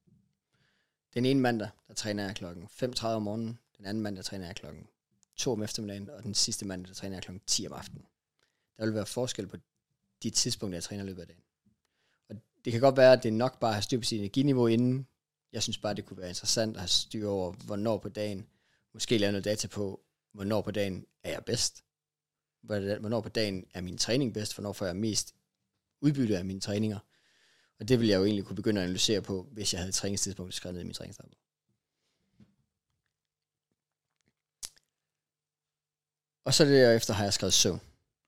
Den 1.14 1.24
ene 1.24 1.40
mandag, 1.40 1.68
der 1.88 1.94
træner 1.94 2.24
jeg 2.24 2.34
klokken 2.34 2.68
5.30 2.82 3.06
om 3.06 3.22
morgenen. 3.22 3.58
Den 3.78 3.86
anden 3.86 4.02
mandag, 4.02 4.16
der 4.16 4.22
træner 4.22 4.46
jeg 4.46 4.56
klokken 4.56 4.86
2 5.36 5.52
om 5.52 5.62
eftermiddagen. 5.62 6.10
Og 6.10 6.22
den 6.22 6.34
sidste 6.34 6.66
mandag, 6.66 6.88
der 6.88 6.94
træner 6.94 7.16
jeg 7.16 7.22
klokken 7.22 7.42
10 7.46 7.66
om 7.66 7.72
aftenen. 7.72 8.06
Der 8.76 8.84
vil 8.84 8.94
være 8.94 9.06
forskel 9.06 9.46
på 9.46 9.56
de 10.22 10.30
tidspunkter, 10.30 10.76
jeg 10.76 10.84
træner 10.84 11.02
i 11.02 11.06
løbet 11.06 11.20
af 11.20 11.26
dagen. 11.26 11.43
Det 12.64 12.72
kan 12.72 12.80
godt 12.80 12.96
være, 12.96 13.12
at 13.12 13.22
det 13.22 13.28
er 13.28 13.32
nok 13.32 13.60
bare 13.60 13.70
at 13.70 13.74
have 13.74 13.82
styr 13.82 13.98
på 13.98 14.04
sit 14.04 14.18
energiniveau 14.18 14.66
inden. 14.66 15.06
Jeg 15.52 15.62
synes 15.62 15.78
bare, 15.78 15.94
det 15.94 16.04
kunne 16.04 16.18
være 16.18 16.28
interessant 16.28 16.76
at 16.76 16.80
have 16.80 16.88
styr 16.88 17.28
over, 17.28 17.52
hvornår 17.52 17.98
på 17.98 18.08
dagen, 18.08 18.46
måske 18.92 19.18
lave 19.18 19.32
noget 19.32 19.44
data 19.44 19.68
på, 19.68 20.00
hvornår 20.32 20.62
på 20.62 20.70
dagen 20.70 21.06
er 21.22 21.30
jeg 21.30 21.44
bedst. 21.44 21.84
Hvornår 22.62 23.20
på 23.20 23.28
dagen 23.28 23.66
er 23.74 23.80
min 23.80 23.98
træning 23.98 24.34
bedst, 24.34 24.54
hvornår 24.54 24.72
får 24.72 24.86
jeg 24.86 24.96
mest 24.96 25.34
udbytte 26.00 26.38
af 26.38 26.44
mine 26.44 26.60
træninger. 26.60 26.98
Og 27.78 27.88
det 27.88 27.98
ville 27.98 28.10
jeg 28.10 28.18
jo 28.18 28.24
egentlig 28.24 28.44
kunne 28.44 28.56
begynde 28.56 28.80
at 28.80 28.84
analysere 28.84 29.22
på, 29.22 29.48
hvis 29.52 29.72
jeg 29.72 29.80
havde 29.80 29.88
et 29.88 29.94
træningstidspunkt 29.94 30.54
skrevet 30.54 30.74
ned 30.74 30.82
i 30.82 30.84
min 30.84 30.94
træningsdagbog. 30.94 31.38
Og 36.44 36.54
så 36.54 36.64
det 36.64 36.96
efter 36.96 37.14
har 37.14 37.24
jeg 37.24 37.32
skrevet 37.32 37.54
søvn, 37.54 37.80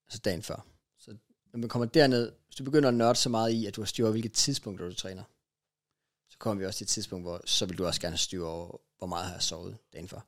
altså 0.07 0.18
dagen 0.18 0.43
før. 0.43 0.66
Så 0.99 1.16
når 1.53 1.59
man 1.59 1.68
kommer 1.68 1.87
derned, 1.87 2.32
hvis 2.57 2.64
du 2.64 2.70
begynder 2.70 2.88
at 2.88 2.94
nørde 2.94 3.14
så 3.14 3.28
meget 3.28 3.52
i, 3.52 3.66
at 3.66 3.76
du 3.76 3.80
har 3.80 3.86
styr 3.86 4.04
over, 4.04 4.11
hvilke 4.11 4.28
tidspunkter 4.28 4.88
du 4.88 4.94
træner, 4.94 5.22
så 6.28 6.38
kommer 6.38 6.61
vi 6.61 6.66
også 6.66 6.78
til 6.78 6.84
et 6.84 6.88
tidspunkt, 6.88 7.24
hvor 7.24 7.40
så 7.46 7.66
vil 7.66 7.78
du 7.78 7.86
også 7.86 8.00
gerne 8.00 8.12
have 8.12 8.18
styr 8.18 8.44
over, 8.44 8.80
hvor 8.98 9.07
meget 9.07 9.26
har 9.26 9.32
jeg 9.32 9.42
sovet 9.42 9.78
dagen 9.92 10.09
før. 10.09 10.20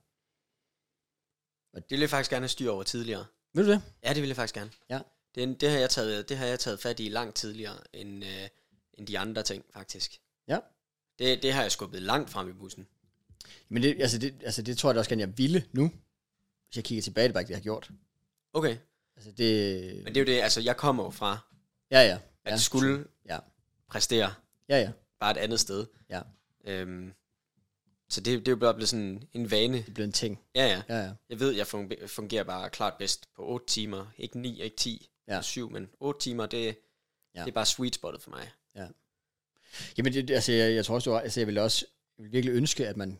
Og 1.72 1.82
det 1.82 1.90
vil 1.90 2.00
jeg 2.00 2.10
faktisk 2.10 2.30
gerne 2.30 2.42
have 2.42 2.48
styr 2.48 2.70
over 2.70 2.82
tidligere. 2.82 3.26
Vil 3.54 3.66
du 3.66 3.70
det? 3.70 3.82
Ja, 4.02 4.12
det 4.14 4.22
vil 4.22 4.28
jeg 4.28 4.36
faktisk 4.36 4.54
gerne. 4.54 4.70
Ja. 4.90 5.00
Det, 5.34 5.60
det, 5.60 5.70
har, 5.70 5.78
jeg 5.78 5.90
taget, 5.90 6.28
det 6.28 6.36
har 6.36 6.46
jeg 6.46 6.60
taget 6.60 6.80
fat 6.80 7.00
i 7.00 7.08
langt 7.08 7.36
tidligere, 7.36 7.76
end, 7.92 8.24
øh, 8.24 8.48
end 8.94 9.06
de 9.06 9.18
andre 9.18 9.42
ting, 9.42 9.64
faktisk. 9.72 10.20
Ja. 10.48 10.58
Det, 11.18 11.42
det 11.42 11.52
har 11.52 11.62
jeg 11.62 11.72
skubbet 11.72 12.02
langt 12.02 12.30
frem 12.30 12.48
i 12.48 12.52
bussen. 12.52 12.86
Men 13.68 13.82
det, 13.82 13.96
altså 14.00 14.18
det, 14.18 14.34
altså 14.42 14.62
det 14.62 14.78
tror 14.78 14.90
jeg 14.90 14.94
da 14.94 14.98
også 14.98 15.10
gerne, 15.10 15.20
jeg 15.20 15.38
ville 15.38 15.64
nu. 15.72 15.92
Hvis 16.68 16.76
jeg 16.76 16.84
kigger 16.84 17.02
tilbage, 17.02 17.28
det 17.28 17.34
bare 17.34 17.42
ikke 17.42 17.48
det, 17.48 17.54
jeg 17.54 17.58
har 17.58 17.62
gjort. 17.62 17.90
Okay. 18.52 18.76
Altså 19.16 19.32
det... 19.32 19.94
Men 20.04 20.14
det 20.14 20.16
er 20.16 20.20
jo 20.20 20.26
det, 20.26 20.42
altså 20.42 20.60
jeg 20.60 20.76
kommer 20.76 21.04
jo 21.04 21.10
fra, 21.10 21.38
ja, 21.90 22.00
ja. 22.00 22.18
at 22.44 22.52
ja, 22.52 22.56
skulle 22.56 23.04
ja. 23.28 23.38
præstere. 23.88 24.34
Ja, 24.68 24.80
ja. 24.80 24.90
Bare 25.20 25.30
et 25.30 25.36
andet 25.36 25.60
sted. 25.60 25.86
Ja. 26.10 26.20
Øhm, 26.64 27.12
så 28.08 28.20
det, 28.20 28.38
det 28.38 28.48
er 28.48 28.52
jo 28.52 28.56
bare 28.56 28.74
blevet 28.74 28.88
sådan 28.88 29.22
en 29.32 29.50
vane. 29.50 29.78
Det 29.78 29.88
er 29.88 29.92
blevet 29.92 30.06
en 30.08 30.12
ting. 30.12 30.40
Ja, 30.54 30.66
ja. 30.66 30.82
ja, 30.88 31.04
ja. 31.04 31.12
Jeg 31.28 31.40
ved, 31.40 31.50
jeg 31.50 31.66
fungerer 32.06 32.44
bare 32.44 32.70
klart 32.70 32.94
bedst 32.98 33.34
på 33.36 33.46
8 33.46 33.66
timer. 33.66 34.06
Ikke 34.18 34.38
9, 34.38 34.62
ikke 34.62 34.76
10, 34.76 35.10
ja. 35.28 35.42
7, 35.42 35.70
men 35.70 35.88
8 36.00 36.20
timer, 36.20 36.46
det, 36.46 36.78
ja. 37.34 37.40
det 37.40 37.48
er 37.48 37.52
bare 37.52 37.66
sweet 37.66 37.94
spottet 37.94 38.22
for 38.22 38.30
mig. 38.30 38.50
Ja. 38.74 38.86
Jamen, 39.98 40.12
det, 40.12 40.30
altså, 40.30 40.52
jeg, 40.52 40.74
jeg 40.74 40.84
tror 40.84 40.94
også, 40.94 41.10
du 41.10 41.14
har, 41.14 41.20
altså, 41.20 41.40
jeg 41.40 41.46
ville 41.46 41.62
også 41.62 41.86
jeg 42.18 42.22
ville 42.22 42.32
virkelig 42.32 42.54
ønske, 42.54 42.88
at 42.88 42.96
man 42.96 43.18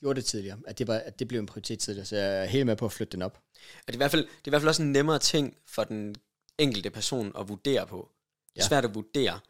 gjorde 0.00 0.16
det 0.16 0.24
tidligere. 0.24 0.58
At 0.66 0.78
det, 0.78 0.86
var, 0.86 0.94
at 0.94 1.18
det 1.18 1.28
blev 1.28 1.40
en 1.40 1.46
prioritet 1.46 1.78
tidligere. 1.78 2.06
Så 2.06 2.16
jeg 2.16 2.40
er 2.40 2.44
helt 2.44 2.66
med 2.66 2.76
på 2.76 2.84
at 2.84 2.92
flytte 2.92 3.12
den 3.12 3.22
op. 3.22 3.38
Og 3.56 3.86
det 3.86 3.92
er 3.92 3.96
i 3.96 3.96
hvert 3.96 4.10
fald, 4.10 4.22
det 4.22 4.30
er 4.30 4.48
i 4.48 4.50
hvert 4.50 4.62
fald 4.62 4.68
også 4.68 4.82
en 4.82 4.92
nemmere 4.92 5.18
ting 5.18 5.56
for 5.66 5.84
den 5.84 6.14
enkelte 6.62 6.90
person 6.90 7.32
at 7.38 7.48
vurdere 7.48 7.86
på. 7.86 8.10
Det 8.54 8.60
er 8.60 8.64
ja. 8.64 8.68
svært 8.68 8.84
at 8.84 8.94
vurdere, 8.94 9.40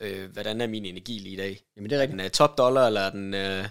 øh, 0.00 0.32
hvordan 0.32 0.60
er 0.60 0.66
min 0.66 0.84
energi 0.84 1.18
lige 1.18 1.32
i 1.32 1.36
dag. 1.36 1.64
Jamen 1.76 1.90
det 1.90 1.96
er 1.96 2.00
rigtigt. 2.00 2.18
Den 2.18 2.26
er 2.26 2.28
top 2.28 2.58
dollar, 2.58 2.86
eller 2.86 3.00
er 3.00 3.10
den 3.10 3.34
øh, 3.34 3.68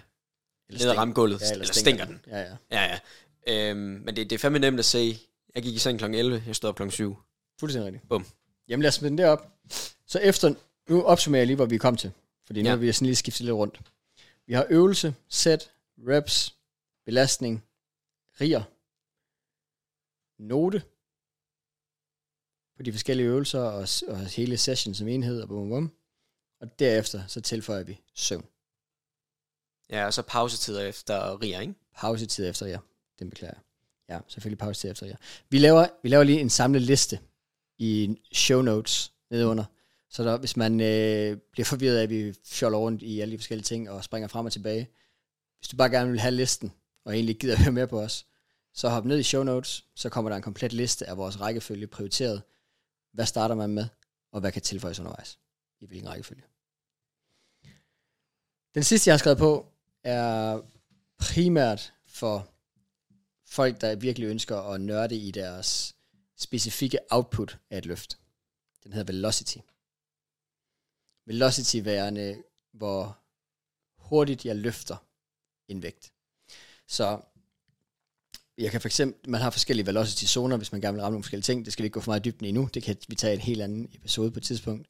ned 0.70 0.90
ad 0.90 0.96
ramgulvet, 0.96 1.40
ja, 1.40 1.46
eller, 1.46 1.62
eller 1.62 1.74
stinker 1.74 2.04
den. 2.04 2.20
Ja, 2.26 2.40
ja. 2.40 2.56
ja, 2.70 2.82
ja. 2.84 2.98
Øhm, 3.46 3.78
men 3.78 4.16
det, 4.16 4.30
det 4.30 4.32
er 4.32 4.38
fandme 4.38 4.58
nemt 4.58 4.78
at 4.78 4.84
se. 4.84 5.18
Jeg 5.54 5.62
gik 5.62 5.74
i 5.74 5.78
seng 5.78 5.98
kl. 5.98 6.04
11, 6.04 6.42
jeg 6.46 6.56
stod 6.56 6.68
op 6.68 6.76
kl. 6.76 6.90
7. 6.90 7.16
Fuldstændig 7.60 7.86
rigtigt. 7.86 8.08
Bum. 8.08 8.26
Jamen 8.68 8.82
lad 8.82 8.88
os 8.88 8.94
smide 8.94 9.10
den 9.10 9.18
derop. 9.18 9.48
Så 10.06 10.18
efter, 10.18 10.54
nu 10.88 11.02
opsummerer 11.02 11.40
jeg 11.40 11.46
lige, 11.46 11.56
hvor 11.56 11.66
vi 11.66 11.78
kom 11.78 11.96
til. 11.96 12.12
Fordi 12.46 12.62
nu 12.62 12.66
ja. 12.66 12.70
har 12.70 12.76
vi 12.76 12.92
sådan 12.92 13.06
lige 13.06 13.16
skiftet 13.16 13.44
lidt 13.44 13.54
rundt. 13.54 13.80
Vi 14.46 14.52
har 14.52 14.66
øvelse, 14.70 15.14
set, 15.28 15.70
reps, 16.08 16.54
belastning, 17.04 17.64
riger, 18.40 18.62
note 20.38 20.82
på 22.76 22.82
de 22.82 22.92
forskellige 22.92 23.26
øvelser 23.26 23.60
og, 23.60 23.88
og 24.08 24.26
hele 24.26 24.56
session 24.56 24.94
som 24.94 25.08
enhed 25.08 25.42
og 25.42 25.48
bum, 25.48 25.68
bum. 25.68 25.92
Og 26.60 26.78
derefter 26.78 27.22
så 27.26 27.40
tilføjer 27.40 27.82
vi 27.82 28.00
søvn. 28.14 28.44
Ja, 29.90 30.06
og 30.06 30.14
så 30.14 30.22
pausetider 30.22 30.80
efter 30.80 31.42
riger, 31.42 31.60
ikke? 31.60 31.74
Pausetider 31.96 32.50
efter, 32.50 32.66
ja. 32.66 32.78
Den 33.18 33.30
beklager 33.30 33.54
jeg. 33.54 33.62
Ja, 34.08 34.20
selvfølgelig 34.28 34.58
pausetider 34.58 34.92
efter, 34.92 35.06
ja. 35.06 35.14
Vi 35.48 35.58
laver, 35.58 35.86
vi 36.02 36.08
laver 36.08 36.24
lige 36.24 36.40
en 36.40 36.50
samlet 36.50 36.82
liste 36.82 37.18
i 37.78 38.16
show 38.32 38.62
notes 38.62 39.12
nedenunder. 39.30 39.64
Så 40.10 40.24
der, 40.24 40.38
hvis 40.38 40.56
man 40.56 40.80
øh, 40.80 41.36
bliver 41.52 41.64
forvirret 41.64 41.96
af, 41.96 42.02
at 42.02 42.10
vi 42.10 42.34
fjoller 42.44 42.78
rundt 42.78 43.02
i 43.02 43.20
alle 43.20 43.32
de 43.32 43.38
forskellige 43.38 43.64
ting 43.64 43.90
og 43.90 44.04
springer 44.04 44.28
frem 44.28 44.46
og 44.46 44.52
tilbage, 44.52 44.90
hvis 45.58 45.68
du 45.68 45.76
bare 45.76 45.90
gerne 45.90 46.10
vil 46.10 46.20
have 46.20 46.34
listen, 46.34 46.72
og 47.04 47.14
egentlig 47.14 47.38
gider 47.38 47.56
høre 47.56 47.72
med 47.72 47.86
på 47.86 48.00
os, 48.00 48.26
så 48.74 48.88
hop 48.88 49.04
ned 49.04 49.18
i 49.18 49.22
show 49.22 49.42
notes, 49.42 49.84
så 49.94 50.08
kommer 50.08 50.28
der 50.28 50.36
en 50.36 50.42
komplet 50.42 50.72
liste 50.72 51.08
af 51.08 51.16
vores 51.16 51.40
rækkefølge 51.40 51.86
prioriteret. 51.86 52.42
Hvad 53.12 53.26
starter 53.26 53.54
man 53.54 53.70
med, 53.70 53.86
og 54.30 54.40
hvad 54.40 54.52
kan 54.52 54.62
tilføjes 54.62 54.98
undervejs? 54.98 55.38
I 55.80 55.86
hvilken 55.86 56.08
rækkefølge? 56.08 56.42
Den 58.74 58.82
sidste, 58.82 59.08
jeg 59.08 59.12
har 59.12 59.18
skrevet 59.18 59.38
på, 59.38 59.72
er 60.02 60.60
primært 61.18 61.94
for 62.06 62.48
folk, 63.46 63.80
der 63.80 63.96
virkelig 63.96 64.26
ønsker 64.26 64.56
at 64.56 64.80
nørde 64.80 65.16
i 65.16 65.30
deres 65.30 65.96
specifikke 66.36 66.98
output 67.10 67.58
af 67.70 67.78
et 67.78 67.86
løft. 67.86 68.18
Den 68.84 68.92
hedder 68.92 69.12
velocity. 69.12 69.58
Velocity 71.26 71.76
værende, 71.82 72.42
hvor 72.72 73.18
hurtigt 73.96 74.44
jeg 74.44 74.56
løfter 74.56 74.96
en 75.68 75.82
vægt. 75.82 76.12
Så 76.86 77.20
jeg 78.58 78.70
kan 78.70 78.80
for 78.80 78.88
eksempel, 78.88 79.30
man 79.30 79.40
har 79.40 79.50
forskellige 79.50 79.86
velocity 79.86 80.24
zoner, 80.24 80.56
hvis 80.56 80.72
man 80.72 80.80
gerne 80.80 80.94
vil 80.94 81.02
ramme 81.02 81.14
nogle 81.14 81.24
forskellige 81.24 81.44
ting. 81.44 81.64
Det 81.64 81.72
skal 81.72 81.82
vi 81.82 81.86
ikke 81.86 81.94
gå 81.94 82.00
for 82.00 82.10
meget 82.10 82.24
dybden 82.24 82.46
i 82.46 82.52
nu. 82.52 82.68
Det 82.74 82.82
kan 82.82 82.96
vi 83.08 83.14
tage 83.14 83.34
en 83.34 83.40
helt 83.40 83.62
anden 83.62 83.88
episode 83.92 84.30
på 84.30 84.38
et 84.38 84.42
tidspunkt. 84.42 84.88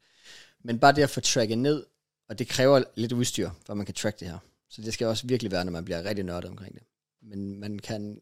Men 0.64 0.78
bare 0.78 0.92
det 0.92 1.02
at 1.02 1.10
få 1.10 1.20
tracket 1.20 1.58
ned, 1.58 1.86
og 2.28 2.38
det 2.38 2.48
kræver 2.48 2.84
lidt 2.94 3.12
udstyr, 3.12 3.50
for 3.66 3.74
man 3.74 3.86
kan 3.86 3.94
track 3.94 4.20
det 4.20 4.28
her. 4.28 4.38
Så 4.68 4.82
det 4.82 4.94
skal 4.94 5.06
også 5.06 5.26
virkelig 5.26 5.52
være, 5.52 5.64
når 5.64 5.72
man 5.72 5.84
bliver 5.84 6.04
rigtig 6.04 6.24
nørdet 6.24 6.50
omkring 6.50 6.74
det. 6.74 6.82
Men 7.22 7.60
man 7.60 7.78
kan 7.78 8.20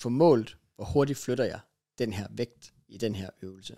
få 0.00 0.08
målt, 0.08 0.56
hvor 0.76 0.84
hurtigt 0.84 1.18
flytter 1.18 1.44
jeg 1.44 1.60
den 1.98 2.12
her 2.12 2.26
vægt 2.30 2.72
i 2.88 2.98
den 2.98 3.14
her 3.14 3.30
øvelse. 3.42 3.76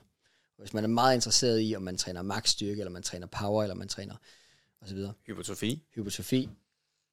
Og 0.56 0.62
hvis 0.62 0.74
man 0.74 0.84
er 0.84 0.88
meget 0.88 1.14
interesseret 1.14 1.60
i, 1.62 1.76
om 1.76 1.82
man 1.82 1.98
træner 1.98 2.22
max 2.22 2.48
styrke, 2.48 2.80
eller 2.80 2.90
man 2.90 3.02
træner 3.02 3.26
power, 3.26 3.62
eller 3.62 3.74
man 3.74 3.88
træner 3.88 4.14
osv. 4.82 4.98
Hypotrofi. 5.26 5.82
Hypotrofi. 5.94 6.48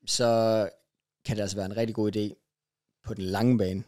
Så 0.06 0.70
kan 1.26 1.36
det 1.36 1.42
altså 1.42 1.58
være 1.58 1.66
en 1.66 1.78
rigtig 1.78 1.96
god 1.96 2.16
idé 2.16 2.34
på 3.04 3.14
den 3.14 3.24
lange 3.24 3.58
bane, 3.58 3.84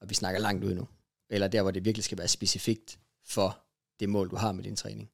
og 0.00 0.10
vi 0.10 0.14
snakker 0.14 0.40
langt 0.40 0.64
ud 0.64 0.74
nu, 0.74 0.88
eller 1.30 1.48
der, 1.48 1.62
hvor 1.62 1.70
det 1.70 1.84
virkelig 1.84 2.04
skal 2.04 2.18
være 2.18 2.28
specifikt 2.28 2.98
for 3.24 3.64
det 4.00 4.08
mål, 4.08 4.30
du 4.30 4.36
har 4.36 4.52
med 4.52 4.64
din 4.64 4.76
træning, 4.76 5.10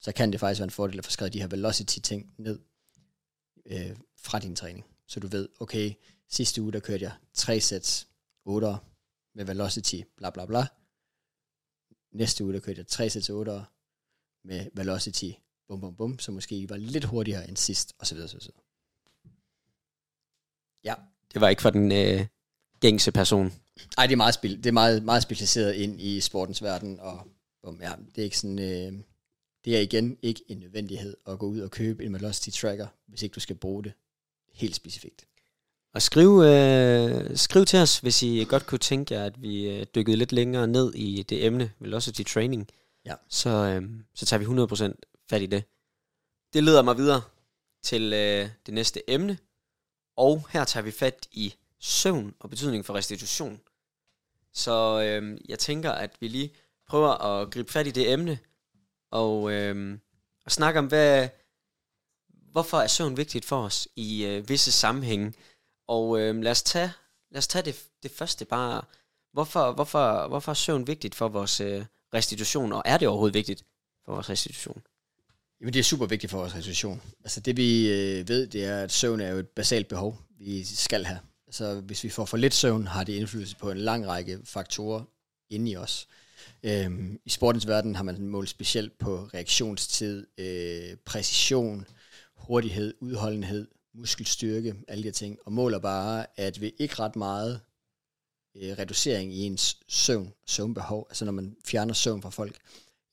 så 0.00 0.12
kan 0.12 0.32
det 0.32 0.40
faktisk 0.40 0.60
være 0.60 0.64
en 0.64 0.70
fordel 0.70 0.98
at 0.98 1.04
få 1.04 1.10
skrevet 1.10 1.32
de 1.32 1.40
her 1.40 1.48
velocity-ting 1.48 2.34
ned 2.38 2.58
øh, 3.66 3.96
fra 4.16 4.38
din 4.38 4.56
træning. 4.56 4.86
Så 5.06 5.20
du 5.20 5.26
ved, 5.26 5.48
okay, 5.60 5.92
sidste 6.28 6.62
uge, 6.62 6.72
der 6.72 6.80
kørte 6.80 7.04
jeg 7.04 7.12
tre 7.34 7.60
sæt 7.60 8.06
8 8.44 8.76
med 9.34 9.44
velocity, 9.44 10.00
bla 10.16 10.30
bla 10.30 10.46
bla. 10.46 10.66
næste 12.12 12.44
uge, 12.44 12.52
der 12.52 12.60
kørte 12.60 12.78
jeg 12.78 12.86
3 12.86 13.10
sæt 13.10 13.22
til 13.22 13.34
8 13.34 13.64
med 14.44 14.66
velocity, 14.74 15.30
bum 15.68 15.80
bum 15.80 15.96
bum, 15.96 16.18
så 16.18 16.32
måske 16.32 16.58
I 16.58 16.68
var 16.68 16.76
lidt 16.76 17.04
hurtigere 17.04 17.48
end 17.48 17.56
sidst, 17.56 17.94
og 17.98 18.06
så 18.06 18.14
videre, 18.14 18.28
så 18.28 18.38
videre. 18.38 18.62
Ja. 20.84 20.94
Det 21.32 21.40
var 21.40 21.48
ikke 21.48 21.62
for 21.62 21.70
den 21.70 21.92
øh, 21.92 22.26
gængse 22.80 23.12
person. 23.12 23.52
Nej, 23.96 24.06
det 24.06 24.12
er 24.12 24.16
meget, 24.16 24.34
spil, 24.34 24.56
det 24.56 24.66
er 24.66 24.72
meget, 24.72 25.02
meget 25.02 25.22
specialiseret 25.22 25.74
ind 25.74 26.00
i 26.00 26.20
sportens 26.20 26.62
verden, 26.62 27.00
og 27.00 27.28
bum, 27.62 27.80
ja, 27.82 27.92
det 28.14 28.18
er 28.18 28.24
ikke 28.24 28.38
sådan, 28.38 28.58
øh, 28.58 28.92
det 29.64 29.76
er 29.76 29.80
igen 29.80 30.18
ikke 30.22 30.42
en 30.48 30.58
nødvendighed 30.58 31.16
at 31.26 31.38
gå 31.38 31.46
ud 31.46 31.60
og 31.60 31.70
købe 31.70 32.04
en 32.04 32.14
velocity 32.14 32.60
tracker, 32.60 32.86
hvis 33.06 33.22
ikke 33.22 33.34
du 33.34 33.40
skal 33.40 33.56
bruge 33.56 33.84
det 33.84 33.92
helt 34.52 34.74
specifikt. 34.74 35.24
Og 35.94 36.02
skriv, 36.02 36.42
øh, 36.42 37.36
skriv 37.36 37.64
til 37.64 37.78
os, 37.78 37.98
hvis 37.98 38.22
I 38.22 38.46
godt 38.48 38.66
kunne 38.66 38.78
tænke 38.78 39.14
jer, 39.14 39.24
at 39.24 39.42
vi 39.42 39.68
øh, 39.68 39.86
dykkede 39.94 40.16
lidt 40.16 40.32
længere 40.32 40.66
ned 40.66 40.94
i 40.94 41.22
det 41.22 41.46
emne, 41.46 41.72
velocity 41.78 42.22
training. 42.22 42.68
Ja. 43.04 43.14
Så, 43.28 43.50
øh, 43.50 43.82
så 44.14 44.26
tager 44.26 44.38
vi 44.38 44.44
100% 44.44 44.94
fat 45.30 45.42
i 45.42 45.46
det. 45.46 45.64
Det 46.52 46.64
leder 46.64 46.82
mig 46.82 46.96
videre 46.96 47.22
til 47.82 48.12
øh, 48.12 48.48
det 48.66 48.74
næste 48.74 49.10
emne, 49.10 49.38
og 50.16 50.46
her 50.50 50.64
tager 50.64 50.84
vi 50.84 50.90
fat 50.90 51.28
i 51.32 51.54
søvn 51.80 52.34
og 52.40 52.50
betydning 52.50 52.84
for 52.84 52.94
restitution. 52.94 53.60
Så 54.54 55.02
øh, 55.02 55.38
jeg 55.48 55.58
tænker, 55.58 55.92
at 55.92 56.16
vi 56.20 56.28
lige 56.28 56.54
prøver 56.88 57.24
at 57.24 57.50
gribe 57.50 57.72
fat 57.72 57.86
i 57.86 57.90
det 57.90 58.12
emne, 58.12 58.38
og, 59.10 59.52
øh, 59.52 59.98
og 60.44 60.52
snakke 60.52 60.78
om, 60.78 60.86
hvad, 60.86 61.28
hvorfor 62.28 62.78
er 62.78 62.86
søvn 62.86 63.16
vigtigt 63.16 63.44
for 63.44 63.64
os 63.64 63.88
i 63.96 64.24
øh, 64.24 64.48
visse 64.48 64.72
sammenhænge. 64.72 65.32
Og 65.86 66.20
øh, 66.20 66.42
lad 66.42 66.50
os 66.50 66.62
tage, 66.62 66.92
lad 67.30 67.38
os 67.38 67.48
tage 67.48 67.64
det, 67.64 67.76
det 68.02 68.10
første 68.10 68.44
bare. 68.44 68.82
Hvorfor, 69.32 69.72
hvorfor, 69.72 70.28
hvorfor 70.28 70.52
er 70.52 70.54
søvn 70.54 70.86
vigtigt 70.86 71.14
for 71.14 71.28
vores 71.28 71.60
øh, 71.60 71.84
restitution, 72.14 72.72
og 72.72 72.82
er 72.84 72.98
det 72.98 73.08
overhovedet 73.08 73.34
vigtigt 73.34 73.64
for 74.04 74.12
vores 74.12 74.30
restitution? 74.30 74.82
Jamen 75.60 75.72
det 75.74 75.80
er 75.80 75.84
super 75.84 76.06
vigtigt 76.06 76.30
for 76.30 76.38
vores 76.38 76.54
restitution. 76.54 77.02
Altså 77.24 77.40
det 77.40 77.56
vi 77.56 77.88
øh, 77.88 78.28
ved, 78.28 78.46
det 78.46 78.64
er, 78.64 78.82
at 78.82 78.92
søvn 78.92 79.20
er 79.20 79.28
jo 79.28 79.38
et 79.38 79.48
basalt 79.48 79.88
behov, 79.88 80.18
vi 80.38 80.64
skal 80.64 81.04
have. 81.04 81.18
Så 81.50 81.80
hvis 81.80 82.04
vi 82.04 82.08
får 82.08 82.24
for 82.24 82.36
lidt 82.36 82.54
søvn, 82.54 82.86
har 82.86 83.04
det 83.04 83.12
indflydelse 83.12 83.56
på 83.56 83.70
en 83.70 83.78
lang 83.78 84.06
række 84.06 84.38
faktorer 84.44 85.04
inde 85.50 85.70
i 85.70 85.76
os. 85.76 86.08
Øhm, 86.62 87.20
I 87.24 87.30
sportens 87.30 87.66
verden 87.66 87.94
har 87.94 88.02
man 88.02 88.26
målt 88.26 88.48
specielt 88.48 88.98
på 88.98 89.28
reaktionstid, 89.34 90.26
øh, 90.38 90.96
præcision, 91.04 91.86
hurtighed, 92.36 92.94
udholdenhed, 93.00 93.68
muskelstyrke, 93.94 94.74
alle 94.88 95.02
de 95.02 95.08
her 95.08 95.12
ting, 95.12 95.38
og 95.44 95.52
måler 95.52 95.78
bare, 95.78 96.26
at 96.36 96.60
ved 96.60 96.70
ikke 96.78 96.94
ret 96.94 97.16
meget 97.16 97.60
øh, 98.56 98.78
reducering 98.78 99.32
i 99.34 99.38
ens 99.42 99.78
søvn, 99.88 100.32
søvnbehov, 100.46 101.06
altså 101.10 101.24
når 101.24 101.32
man 101.32 101.56
fjerner 101.64 101.94
søvn 101.94 102.22
fra 102.22 102.30
folk, 102.30 102.56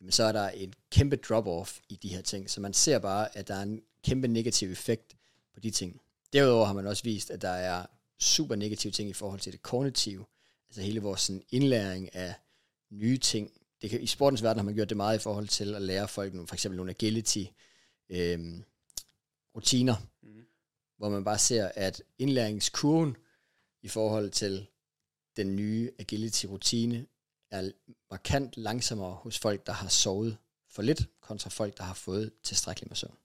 jamen 0.01 0.11
så 0.11 0.23
er 0.23 0.31
der 0.31 0.49
en 0.49 0.73
kæmpe 0.91 1.19
drop-off 1.29 1.79
i 1.89 1.95
de 1.95 2.09
her 2.09 2.21
ting. 2.21 2.49
Så 2.49 2.61
man 2.61 2.73
ser 2.73 2.99
bare, 2.99 3.37
at 3.37 3.47
der 3.47 3.55
er 3.55 3.63
en 3.63 3.81
kæmpe 4.03 4.27
negativ 4.27 4.71
effekt 4.71 5.15
på 5.53 5.59
de 5.59 5.71
ting. 5.71 6.01
Derudover 6.33 6.65
har 6.65 6.73
man 6.73 6.87
også 6.87 7.03
vist, 7.03 7.31
at 7.31 7.41
der 7.41 7.49
er 7.49 7.85
super 8.19 8.55
negative 8.55 8.91
ting 8.91 9.09
i 9.09 9.13
forhold 9.13 9.39
til 9.39 9.53
det 9.53 9.61
kognitive, 9.61 10.25
altså 10.69 10.81
hele 10.81 11.01
vores 11.01 11.21
sådan, 11.21 11.43
indlæring 11.49 12.15
af 12.15 12.33
nye 12.91 13.17
ting. 13.17 13.51
Det 13.81 13.89
kan, 13.89 14.01
I 14.01 14.07
sportens 14.07 14.43
verden 14.43 14.59
har 14.59 14.65
man 14.65 14.75
gjort 14.75 14.89
det 14.89 14.97
meget 14.97 15.19
i 15.19 15.21
forhold 15.21 15.47
til 15.47 15.75
at 15.75 15.81
lære 15.81 16.07
folk 16.07 16.33
nogle, 16.33 16.47
for 16.47 16.55
eksempel 16.55 16.77
nogle 16.77 16.91
agility 16.91 17.43
øhm, 18.09 18.63
rutiner, 19.55 19.95
mm. 20.21 20.45
hvor 20.97 21.09
man 21.09 21.23
bare 21.23 21.39
ser, 21.39 21.71
at 21.75 22.03
indlæringskurven 22.17 23.17
i 23.81 23.87
forhold 23.87 24.29
til 24.29 24.67
den 25.37 25.55
nye 25.55 25.91
agility 25.99 26.45
rutine 26.45 27.05
er 27.51 27.71
markant 28.11 28.57
langsommere 28.57 29.13
hos 29.13 29.39
folk, 29.39 29.67
der 29.67 29.73
har 29.73 29.87
sovet 29.87 30.37
for 30.69 30.81
lidt, 30.81 31.07
kontra 31.21 31.49
folk, 31.49 31.77
der 31.77 31.83
har 31.83 31.93
fået 31.93 32.31
tilstrækkeligt 32.43 32.89
med 32.89 32.95
søvn. 32.95 33.17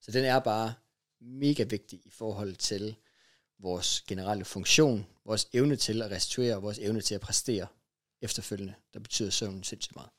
Så 0.00 0.10
den 0.10 0.24
er 0.24 0.38
bare 0.38 0.74
mega 1.20 1.62
vigtig 1.62 2.00
i 2.04 2.10
forhold 2.10 2.56
til 2.56 2.96
vores 3.58 4.04
generelle 4.08 4.44
funktion, 4.44 5.06
vores 5.24 5.48
evne 5.52 5.76
til 5.76 6.02
at 6.02 6.10
restituere, 6.10 6.62
vores 6.62 6.78
evne 6.78 7.00
til 7.00 7.14
at 7.14 7.20
præstere 7.20 7.66
efterfølgende. 8.22 8.74
Der 8.94 9.00
betyder 9.00 9.30
søvn 9.30 9.64
sindssygt 9.64 9.94
meget. 9.94 10.10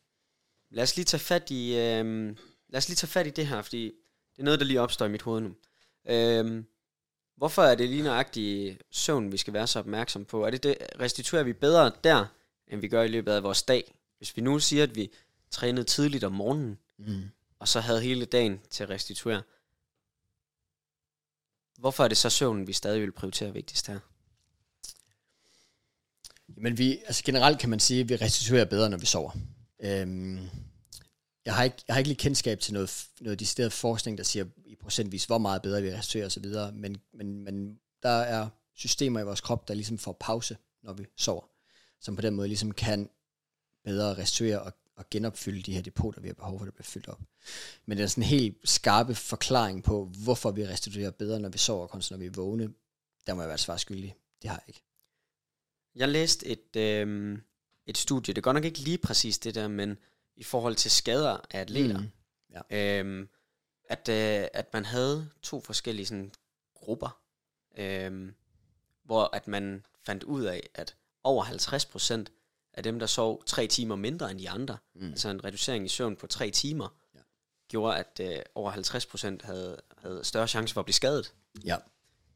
Lad 0.71 0.83
os 0.83 0.95
lige 0.95 1.05
tage 1.05 1.19
fat 1.19 1.51
i, 1.51 1.75
øh, 1.75 2.35
lad 2.69 2.77
os 2.77 2.87
lige 2.87 2.95
tage 2.95 3.09
fat 3.09 3.27
i 3.27 3.29
det 3.29 3.47
her, 3.47 3.61
fordi 3.61 3.85
det 4.31 4.39
er 4.39 4.43
noget, 4.43 4.59
der 4.59 4.65
lige 4.65 4.81
opstår 4.81 5.05
i 5.05 5.09
mit 5.09 5.21
hoved 5.21 5.41
nu. 5.41 5.55
Øh, 6.07 6.63
hvorfor 7.37 7.63
er 7.63 7.75
det 7.75 7.89
lige 7.89 8.03
nøjagtigt 8.03 8.83
søvn, 8.91 9.31
vi 9.31 9.37
skal 9.37 9.53
være 9.53 9.67
så 9.67 9.79
opmærksom 9.79 10.25
på? 10.25 10.45
Er 10.45 10.49
det 10.49 10.63
det, 10.63 10.77
restituerer 10.99 11.43
vi 11.43 11.53
bedre 11.53 11.91
der, 12.03 12.25
end 12.67 12.81
vi 12.81 12.87
gør 12.87 13.03
i 13.03 13.07
løbet 13.07 13.31
af 13.31 13.43
vores 13.43 13.63
dag? 13.63 13.95
Hvis 14.17 14.37
vi 14.37 14.41
nu 14.41 14.59
siger, 14.59 14.83
at 14.83 14.95
vi 14.95 15.11
trænede 15.51 15.85
tidligt 15.85 16.23
om 16.23 16.31
morgenen, 16.31 16.77
mm. 16.97 17.23
og 17.59 17.67
så 17.67 17.79
havde 17.79 18.01
hele 18.01 18.25
dagen 18.25 18.59
til 18.69 18.83
at 18.83 18.89
restituere, 18.89 19.41
hvorfor 21.77 22.03
er 22.03 22.07
det 22.07 22.17
så 22.17 22.29
søvnen, 22.29 22.67
vi 22.67 22.73
stadig 22.73 23.01
vil 23.01 23.11
prioritere 23.11 23.53
vigtigst 23.53 23.87
her? 23.87 23.99
Jamen 26.55 26.77
vi, 26.77 26.97
altså 26.97 27.23
generelt 27.23 27.59
kan 27.59 27.69
man 27.69 27.79
sige, 27.79 28.01
at 28.01 28.09
vi 28.09 28.15
restituerer 28.15 28.65
bedre, 28.65 28.89
når 28.89 28.97
vi 28.97 29.05
sover. 29.05 29.31
Øhm, 29.79 30.49
jeg, 31.45 31.55
har 31.55 31.63
ikke, 31.63 31.77
jeg 31.87 31.93
har 31.93 31.97
ikke 31.97 32.07
lige 32.07 32.17
kendskab 32.17 32.59
til 32.59 32.73
noget, 32.73 33.07
noget 33.21 33.39
decideret 33.39 33.73
forskning, 33.73 34.17
der 34.17 34.23
siger 34.23 34.45
i 34.65 34.75
procentvis, 34.75 35.25
hvor 35.25 35.37
meget 35.37 35.61
bedre 35.61 35.81
vi 35.81 35.93
restituerer 35.93 36.25
osv., 36.25 36.45
men, 36.73 36.97
men, 37.13 37.43
men 37.43 37.79
der 38.03 38.09
er 38.09 38.49
systemer 38.75 39.19
i 39.19 39.23
vores 39.23 39.41
krop, 39.41 39.67
der 39.67 39.73
ligesom 39.73 39.97
får 39.97 40.17
pause, 40.19 40.57
når 40.83 40.93
vi 40.93 41.05
sover, 41.17 41.49
som 42.01 42.15
på 42.15 42.21
den 42.21 42.33
måde 42.35 42.47
ligesom 42.47 42.71
kan 42.71 43.09
bedre 43.83 44.17
restituere 44.17 44.61
og, 44.61 44.73
og 44.97 45.09
genopfylde 45.11 45.61
de 45.61 45.73
her 45.73 45.81
depoter, 45.81 46.21
vi 46.21 46.27
har 46.27 46.33
behov 46.33 46.59
for, 46.59 46.65
at 46.65 46.73
bliver 46.73 46.83
fyldt 46.83 47.07
op. 47.07 47.21
Men 47.85 47.97
det 47.97 48.03
er 48.03 48.07
sådan 48.07 48.23
en 48.23 48.27
helt 48.29 48.57
skarpe 48.63 49.15
forklaring 49.15 49.83
på, 49.83 50.05
hvorfor 50.23 50.51
vi 50.51 50.67
restituerer 50.67 51.11
bedre, 51.11 51.39
når 51.39 51.49
vi 51.49 51.57
sover, 51.57 51.87
kontra 51.87 52.15
når 52.15 52.19
vi 52.19 52.25
er 52.25 52.31
vågne, 52.35 52.73
der 53.27 53.33
må 53.33 53.41
jeg 53.41 53.49
være 53.49 53.57
svar 53.57 53.77
skyldig. 53.77 54.15
Det 54.41 54.49
har 54.49 54.57
jeg 54.57 54.63
ikke. 54.67 54.83
Jeg 55.95 56.09
læste 56.09 56.47
et, 56.47 56.75
øh, 56.75 57.37
et 57.85 57.97
studie, 57.97 58.33
det 58.33 58.43
går 58.43 58.53
nok 58.53 58.65
ikke 58.65 58.79
lige 58.79 58.97
præcis 58.97 59.37
det 59.39 59.55
der, 59.55 59.67
men 59.67 59.97
i 60.35 60.43
forhold 60.43 60.75
til 60.75 60.91
skader 60.91 61.37
af 61.51 61.59
atleter, 61.59 61.99
mm. 61.99 62.09
ja. 62.71 63.01
øh, 63.03 63.27
at, 63.89 64.09
øh, 64.09 64.47
at 64.53 64.73
man 64.73 64.85
havde 64.85 65.29
to 65.41 65.61
forskellige 65.61 66.05
sådan, 66.05 66.31
grupper, 66.75 67.21
øh, 67.77 68.31
hvor 69.03 69.29
at 69.33 69.47
man 69.47 69.85
fandt 70.05 70.23
ud 70.23 70.43
af, 70.43 70.69
at 70.73 70.95
over 71.23 71.45
50% 71.45 72.36
af 72.77 72.83
dem, 72.83 72.99
der 72.99 73.05
sov 73.05 73.43
tre 73.45 73.67
timer 73.67 73.95
mindre 73.95 74.31
end 74.31 74.39
de 74.39 74.49
andre, 74.49 74.77
mm. 74.95 75.07
altså 75.07 75.29
en 75.29 75.43
reducering 75.43 75.85
i 75.85 75.87
søvn 75.87 76.15
på 76.15 76.27
tre 76.27 76.51
timer, 76.51 76.95
ja. 77.15 77.19
gjorde, 77.69 77.97
at 77.97 78.21
øh, 78.21 78.39
over 78.55 78.71
50% 78.71 79.45
havde, 79.45 79.81
havde 79.97 80.23
større 80.23 80.47
chance 80.47 80.73
for 80.73 80.81
at 80.81 80.85
blive 80.85 80.93
skadet. 80.93 81.33
Ja. 81.65 81.77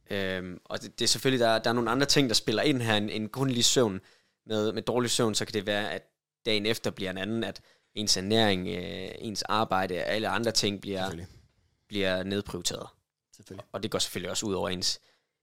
Øhm, 0.10 0.62
og 0.66 0.82
det, 0.82 1.00
det 1.00 1.06
er 1.06 1.08
selvfølgelig, 1.08 1.40
der, 1.40 1.60
der 1.60 1.70
er 1.70 1.74
nogle 1.74 1.92
andre 1.92 2.06
ting, 2.06 2.30
der 2.30 2.36
spiller 2.36 2.64
ind 2.64 2.82
her, 2.82 2.96
end, 2.96 3.10
end 3.12 3.30
kun 3.30 3.50
lige 3.50 3.64
søvn. 3.64 4.02
Med, 4.46 4.72
med 4.72 4.82
dårlig 4.82 5.12
søvn, 5.12 5.36
så 5.36 5.46
kan 5.46 5.54
det 5.54 5.66
være, 5.66 5.92
at 5.92 6.02
dagen 6.46 6.66
efter 6.66 6.92
bliver 6.92 7.12
en 7.12 7.18
anden, 7.18 7.44
at 7.44 7.62
ens 7.96 8.18
ernæring, 8.18 8.68
øh, 8.68 9.12
ens 9.20 9.42
arbejde 9.42 9.96
og 9.96 10.06
alle 10.06 10.28
andre 10.28 10.52
ting 10.52 10.82
bliver, 10.82 11.12
bliver 11.88 12.24
nedprioriteret. 12.24 12.88
Selvfølgelig. 13.36 13.66
Og 13.72 13.84
det 13.84 13.92
går 13.92 14.00
selvfølgelig 14.00 14.30
også 14.30 14.46
ud 14.46 14.54
over 14.54 14.70
ens, 14.70 15.00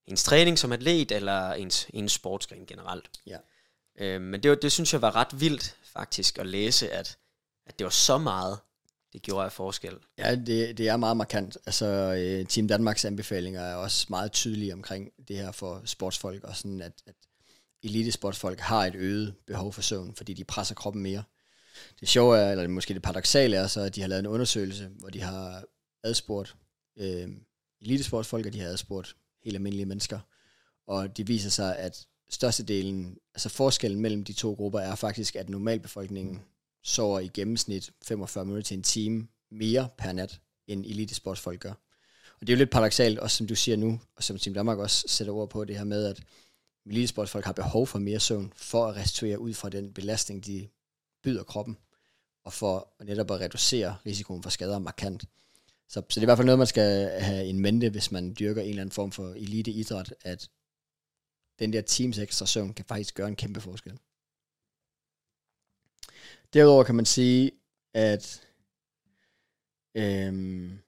ens 0.06 0.24
træning 0.24 0.58
som 0.58 0.72
atlet, 0.72 1.12
eller 1.12 1.52
ens, 1.52 1.86
ens 1.92 2.12
sportsgren 2.12 2.66
generelt. 2.66 3.10
Ja. 3.26 3.38
Øh, 3.98 4.20
men 4.20 4.42
det, 4.42 4.50
var, 4.50 4.56
det 4.56 4.72
synes 4.72 4.92
jeg 4.92 5.02
var 5.02 5.16
ret 5.16 5.40
vildt 5.40 5.76
faktisk 5.82 6.38
at 6.38 6.46
læse, 6.46 6.90
at, 6.90 7.18
at 7.66 7.78
det 7.78 7.84
var 7.84 7.90
så 7.90 8.18
meget, 8.18 8.58
det 9.12 9.22
gjorde 9.22 9.44
af 9.44 9.52
forskel. 9.52 9.94
Ja, 10.18 10.34
det, 10.34 10.78
det 10.78 10.88
er 10.88 10.96
meget 10.96 11.16
markant. 11.16 11.56
Altså, 11.66 11.86
øh, 11.86 12.46
Team 12.46 12.68
Danmarks 12.68 13.04
anbefalinger 13.04 13.60
er 13.60 13.74
også 13.74 14.06
meget 14.10 14.32
tydelige 14.32 14.72
omkring 14.72 15.10
det 15.28 15.36
her 15.36 15.52
for 15.52 15.82
sportsfolk, 15.84 16.44
og 16.44 16.56
sådan 16.56 16.82
at, 16.82 16.92
at 17.06 17.14
elitesportsfolk 17.82 18.60
har 18.60 18.86
et 18.86 18.94
øget 18.94 19.34
behov 19.46 19.72
for 19.72 19.82
søvn, 19.82 20.14
fordi 20.14 20.34
de 20.34 20.44
presser 20.44 20.74
kroppen 20.74 21.02
mere. 21.02 21.22
Det 22.00 22.08
sjove 22.08 22.38
er, 22.38 22.50
eller 22.50 22.68
måske 22.68 22.94
det 22.94 23.02
paradoxale 23.02 23.56
er, 23.56 23.66
så 23.66 23.80
at 23.80 23.94
de 23.94 24.00
har 24.00 24.08
lavet 24.08 24.20
en 24.20 24.26
undersøgelse, 24.26 24.90
hvor 24.98 25.08
de 25.08 25.20
har 25.20 25.64
adspurgt 26.04 26.56
øh, 26.98 27.28
elitesportsfolk, 27.80 28.46
og 28.46 28.52
de 28.52 28.60
har 28.60 28.68
adspurgt 28.68 29.16
helt 29.44 29.56
almindelige 29.56 29.86
mennesker. 29.86 30.20
Og 30.86 31.16
det 31.16 31.28
viser 31.28 31.50
sig, 31.50 31.76
at 31.76 32.06
størstedelen, 32.30 33.18
altså 33.34 33.48
forskellen 33.48 34.00
mellem 34.00 34.24
de 34.24 34.32
to 34.32 34.52
grupper 34.54 34.80
er 34.80 34.94
faktisk, 34.94 35.36
at 35.36 35.48
normalbefolkningen 35.48 36.42
sover 36.82 37.20
i 37.20 37.28
gennemsnit 37.34 37.90
45 38.04 38.44
minutter 38.44 38.62
til 38.62 38.76
en 38.76 38.82
time 38.82 39.28
mere 39.50 39.88
per 39.98 40.12
nat, 40.12 40.40
end 40.66 40.84
elitesportsfolk 40.84 41.60
gør. 41.60 41.72
Og 42.40 42.46
det 42.46 42.48
er 42.48 42.56
jo 42.56 42.58
lidt 42.58 42.70
paradoxalt, 42.70 43.18
også 43.18 43.36
som 43.36 43.46
du 43.46 43.54
siger 43.54 43.76
nu, 43.76 44.00
og 44.16 44.22
som 44.24 44.38
Team 44.38 44.54
Danmark 44.54 44.78
også 44.78 45.04
sætter 45.08 45.32
ord 45.32 45.50
på, 45.50 45.64
det 45.64 45.76
her 45.76 45.84
med, 45.84 46.06
at 46.06 46.20
elitesportsfolk 46.86 47.44
har 47.44 47.52
behov 47.52 47.86
for 47.86 47.98
mere 47.98 48.20
søvn, 48.20 48.52
for 48.56 48.86
at 48.86 48.96
restituere 48.96 49.38
ud 49.38 49.54
fra 49.54 49.68
den 49.68 49.92
belastning, 49.92 50.46
de 50.46 50.68
byder 51.22 51.42
kroppen, 51.42 51.76
og 52.44 52.52
for 52.52 52.92
netop 53.04 53.30
at 53.30 53.40
reducere 53.40 53.96
risikoen 54.06 54.42
for 54.42 54.50
skader 54.50 54.78
markant. 54.78 55.24
Så, 55.88 55.94
så 55.94 56.00
det 56.00 56.16
er 56.16 56.22
i 56.22 56.24
hvert 56.24 56.38
fald 56.38 56.46
noget, 56.46 56.58
man 56.58 56.66
skal 56.66 57.20
have 57.20 57.44
en 57.44 57.60
mente, 57.60 57.90
hvis 57.90 58.12
man 58.12 58.36
dyrker 58.38 58.62
en 58.62 58.68
eller 58.68 58.82
anden 58.82 58.92
form 58.92 59.12
for 59.12 59.28
eliteidræt, 59.28 60.14
at 60.22 60.48
den 61.58 61.72
der 61.72 61.80
teams 61.82 62.18
ekstra 62.18 62.46
søvn 62.46 62.74
kan 62.74 62.84
faktisk 62.84 63.14
gøre 63.14 63.28
en 63.28 63.36
kæmpe 63.36 63.60
forskel. 63.60 63.98
Derudover 66.52 66.84
kan 66.84 66.94
man 66.94 67.06
sige, 67.06 67.50
at 67.94 68.46
øhm, 69.94 70.78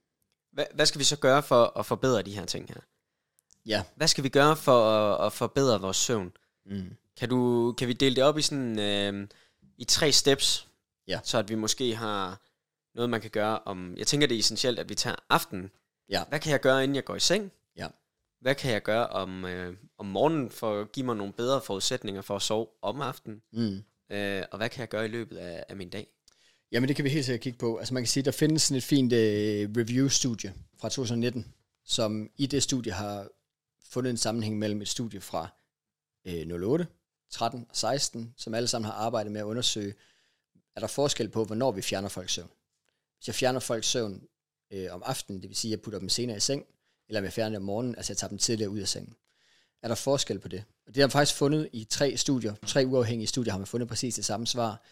Hvad, 0.53 0.65
hvad 0.75 0.87
skal 0.87 0.99
vi 0.99 1.05
så 1.05 1.17
gøre 1.17 1.43
for 1.43 1.79
at 1.79 1.87
forbedre 1.87 2.23
de 2.23 2.35
her 2.35 2.45
ting 2.47 2.69
her? 2.69 2.81
ja, 3.67 3.85
Hvad 3.97 4.09
skal 4.09 4.25
vi 4.25 4.29
gøre 4.29 4.57
for 4.57 4.91
at, 4.91 5.27
at 5.27 5.33
forbedre 5.33 5.81
vores 5.81 5.97
søvn? 5.97 6.33
mm, 6.67 6.97
Kan, 7.17 7.29
du, 7.29 7.73
kan 7.79 7.89
vi 7.89 7.93
dele 7.93 8.17
det 8.17 8.25
op 8.25 8.39
i 8.39 8.43
sådan 8.43 8.79
øh, 8.79 9.29
i 9.79 9.85
tre 9.85 10.13
steps? 10.13 10.69
Ja. 11.07 11.21
Så 11.25 11.39
at 11.39 11.49
vi 11.49 11.55
måske 11.55 11.97
har 11.97 12.41
noget, 12.95 13.11
man 13.11 13.21
kan 13.21 13.31
gøre 13.31 13.59
om... 13.59 13.97
Jeg 13.97 14.07
tænker, 14.07 14.27
det 14.27 14.35
er 14.35 14.39
essentielt, 14.39 14.79
at 14.79 14.89
vi 14.89 14.95
tager 14.95 15.17
aftenen. 15.29 15.71
Ja. 16.09 16.25
Hvad 16.29 16.41
kan 16.41 16.53
jeg 16.53 16.61
gøre, 16.61 16.85
inden 16.85 16.95
jeg 16.95 17.05
går 17.05 17.17
i 17.17 17.21
seng? 17.21 17.53
Hvad 18.41 18.55
kan 18.55 18.73
jeg 18.73 18.83
gøre 18.83 19.07
om, 19.07 19.45
øh, 19.45 19.77
om 19.99 20.07
morgenen 20.07 20.51
for 20.51 20.81
at 20.81 20.93
give 20.93 21.07
mig 21.07 21.17
nogle 21.17 21.33
bedre 21.33 21.61
forudsætninger 21.61 22.23
for 22.23 22.37
at 22.37 22.43
sove 22.43 22.67
om 22.83 23.01
aftenen? 23.01 23.43
mm. 23.53 23.83
Øh, 24.13 24.43
og 24.51 24.59
hvad 24.59 24.69
kan 24.69 24.81
jeg 24.81 24.89
gøre 24.89 25.05
i 25.05 25.09
løbet 25.09 25.37
af, 25.37 25.65
af 25.69 25.77
min 25.77 25.91
dag? 25.91 26.07
Jamen 26.73 26.89
det 26.89 26.97
kan 26.97 27.05
vi 27.05 27.11
helt 27.11 27.25
sikkert 27.25 27.41
kigge 27.41 27.59
på. 27.59 27.77
Altså 27.77 27.95
man 27.95 28.03
kan 28.03 28.09
sige, 28.09 28.23
der 28.23 28.31
findes 28.31 28.63
sådan 28.63 28.77
et 28.77 28.83
fint 28.85 29.13
uh, 29.13 29.19
review-studie 29.81 30.55
fra 30.81 30.89
2019, 30.89 31.55
som 31.85 32.31
i 32.37 32.47
det 32.47 32.63
studie 32.63 32.93
har 32.93 33.29
fundet 33.91 34.11
en 34.11 34.17
sammenhæng 34.17 34.59
mellem 34.59 34.83
et 34.83 34.89
studie 34.89 35.21
fra 35.21 35.49
uh, 36.29 36.63
08, 36.63 36.87
13 37.31 37.67
og 37.69 37.77
16, 37.77 38.35
som 38.37 38.55
alle 38.55 38.69
sammen 38.69 38.91
har 38.91 38.93
arbejdet 38.93 39.33
med 39.33 39.41
at 39.41 39.45
undersøge, 39.45 39.95
er 40.77 40.81
der 40.81 40.87
forskel 40.87 41.29
på, 41.29 41.45
hvornår 41.45 41.73
vi 41.73 41.83
fjerner 41.83 42.09
folks 42.09 42.33
søvn. 42.33 42.51
Hvis 43.19 43.27
jeg 43.27 43.35
fjerner 43.35 43.61
folks 43.61 43.87
søvn 43.87 44.23
uh, 44.75 44.85
om 44.91 45.03
aftenen, 45.07 45.43
det 45.43 45.49
vil 45.49 45.57
sige, 45.57 45.73
at 45.73 45.77
jeg 45.77 45.83
putter 45.83 45.99
dem 45.99 46.09
senere 46.09 46.37
i 46.37 46.41
seng, 46.41 46.67
eller 47.11 47.21
om 47.21 47.25
jeg 47.25 47.33
fjerner 47.33 47.51
det 47.51 47.57
om 47.57 47.63
morgenen, 47.63 47.95
altså 47.95 48.13
jeg 48.13 48.17
tager 48.17 48.29
dem 48.29 48.39
tidligere 48.39 48.71
ud 48.71 48.79
af 48.79 48.89
sengen. 48.89 49.15
Er 49.83 49.89
der 49.89 49.95
forskel 49.95 50.39
på 50.39 50.49
det? 50.49 50.65
Og 50.87 50.95
det 50.95 51.01
har 51.01 51.07
man 51.07 51.11
faktisk 51.11 51.39
fundet 51.39 51.69
i 51.73 51.85
tre 51.85 52.17
studier, 52.17 52.55
tre 52.67 52.85
uafhængige 52.87 53.27
studier 53.27 53.53
har 53.53 53.59
man 53.59 53.67
fundet 53.67 53.89
præcis 53.89 54.15
det 54.15 54.25
samme 54.25 54.47
svar. 54.47 54.83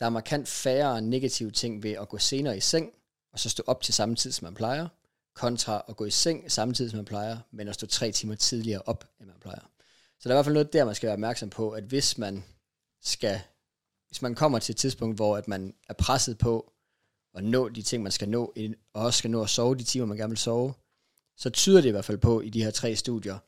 Der 0.00 0.06
er 0.06 0.10
markant 0.10 0.48
færre 0.48 1.02
negative 1.02 1.50
ting 1.50 1.82
ved 1.82 1.90
at 1.90 2.08
gå 2.08 2.18
senere 2.18 2.56
i 2.56 2.60
seng, 2.60 2.92
og 3.32 3.38
så 3.38 3.50
stå 3.50 3.62
op 3.66 3.82
til 3.82 3.94
samme 3.94 4.14
tid, 4.16 4.32
som 4.32 4.44
man 4.44 4.54
plejer, 4.54 4.88
kontra 5.34 5.84
at 5.88 5.96
gå 5.96 6.04
i 6.04 6.10
seng 6.10 6.52
samme 6.52 6.74
tid, 6.74 6.90
som 6.90 6.96
man 6.96 7.04
plejer, 7.04 7.38
men 7.50 7.68
at 7.68 7.74
stå 7.74 7.86
tre 7.86 8.12
timer 8.12 8.34
tidligere 8.34 8.82
op, 8.86 9.04
end 9.20 9.28
man 9.28 9.36
plejer. 9.40 9.70
Så 10.20 10.28
der 10.28 10.30
er 10.30 10.34
i 10.34 10.36
hvert 10.36 10.44
fald 10.44 10.54
noget 10.54 10.72
der, 10.72 10.84
man 10.84 10.94
skal 10.94 11.06
være 11.06 11.14
opmærksom 11.14 11.50
på, 11.50 11.70
at 11.70 11.84
hvis 11.84 12.18
man 12.18 12.44
skal, 13.02 13.40
hvis 14.08 14.22
man 14.22 14.34
kommer 14.34 14.58
til 14.58 14.72
et 14.72 14.76
tidspunkt, 14.76 15.16
hvor 15.16 15.36
at 15.36 15.48
man 15.48 15.74
er 15.88 15.94
presset 15.94 16.38
på 16.38 16.72
at 17.34 17.44
nå 17.44 17.68
de 17.68 17.82
ting, 17.82 18.02
man 18.02 18.12
skal 18.12 18.28
nå, 18.28 18.54
og 18.92 19.04
også 19.04 19.18
skal 19.18 19.30
nå 19.30 19.42
at 19.42 19.50
sove 19.50 19.74
de 19.74 19.84
timer, 19.84 20.06
man 20.06 20.16
gerne 20.16 20.30
vil 20.30 20.38
sove, 20.38 20.74
så 21.38 21.50
tyder 21.50 21.80
det 21.80 21.88
i 21.88 21.90
hvert 21.90 22.04
fald 22.04 22.18
på 22.18 22.40
i 22.40 22.50
de 22.50 22.64
her 22.64 22.70
tre 22.70 22.96
studier, 22.96 23.38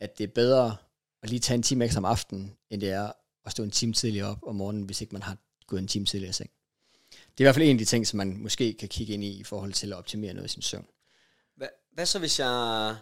at 0.00 0.18
det 0.18 0.24
er 0.24 0.32
bedre 0.34 0.76
at 1.22 1.30
lige 1.30 1.40
tage 1.40 1.54
en 1.54 1.62
time 1.62 1.84
ekstra 1.84 1.98
om 1.98 2.04
aftenen, 2.04 2.56
end 2.70 2.80
det 2.80 2.90
er 2.90 3.12
at 3.44 3.52
stå 3.52 3.62
en 3.62 3.70
time 3.70 3.92
tidligere 3.92 4.28
op 4.28 4.38
om 4.42 4.54
morgenen, 4.54 4.82
hvis 4.82 5.00
ikke 5.00 5.12
man 5.12 5.22
har 5.22 5.36
gået 5.66 5.80
en 5.80 5.88
time 5.88 6.06
tidligere 6.06 6.30
i 6.30 6.32
seng. 6.32 6.50
Det 7.10 7.40
er 7.40 7.44
i 7.44 7.44
hvert 7.44 7.54
fald 7.54 7.64
en 7.64 7.76
af 7.76 7.78
de 7.78 7.84
ting, 7.84 8.06
som 8.06 8.16
man 8.16 8.36
måske 8.36 8.72
kan 8.72 8.88
kigge 8.88 9.14
ind 9.14 9.24
i 9.24 9.40
i 9.40 9.44
forhold 9.44 9.72
til 9.72 9.92
at 9.92 9.98
optimere 9.98 10.34
noget 10.34 10.48
i 10.48 10.52
sin 10.52 10.62
søvn. 10.62 10.86
Hvad, 11.56 11.68
hvad 11.92 12.06
så 12.06 12.18
hvis 12.18 12.38
jeg 12.38 12.96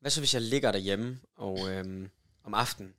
hvad 0.00 0.10
så 0.10 0.20
hvis 0.20 0.34
jeg 0.34 0.42
ligger 0.42 0.72
derhjemme 0.72 1.20
og 1.36 1.70
øhm, 1.70 2.10
om 2.44 2.54
aftenen 2.54 2.94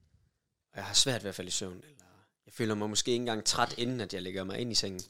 og 0.72 0.78
jeg 0.78 0.86
har 0.86 0.94
svært 0.94 1.24
ved 1.24 1.30
at 1.30 1.36
falde 1.36 1.48
i 1.48 1.52
søvn 1.52 1.78
eller 1.78 2.06
jeg 2.46 2.54
føler 2.54 2.76
mig 2.76 2.90
måske 2.90 3.12
ikke 3.12 3.22
engang 3.22 3.46
træt 3.46 3.76
inden 3.78 4.02
at 4.02 4.14
jeg 4.14 4.22
lægger 4.22 4.44
mig 4.44 4.60
ind 4.60 4.72
i 4.72 4.76
sengen. 4.76 5.02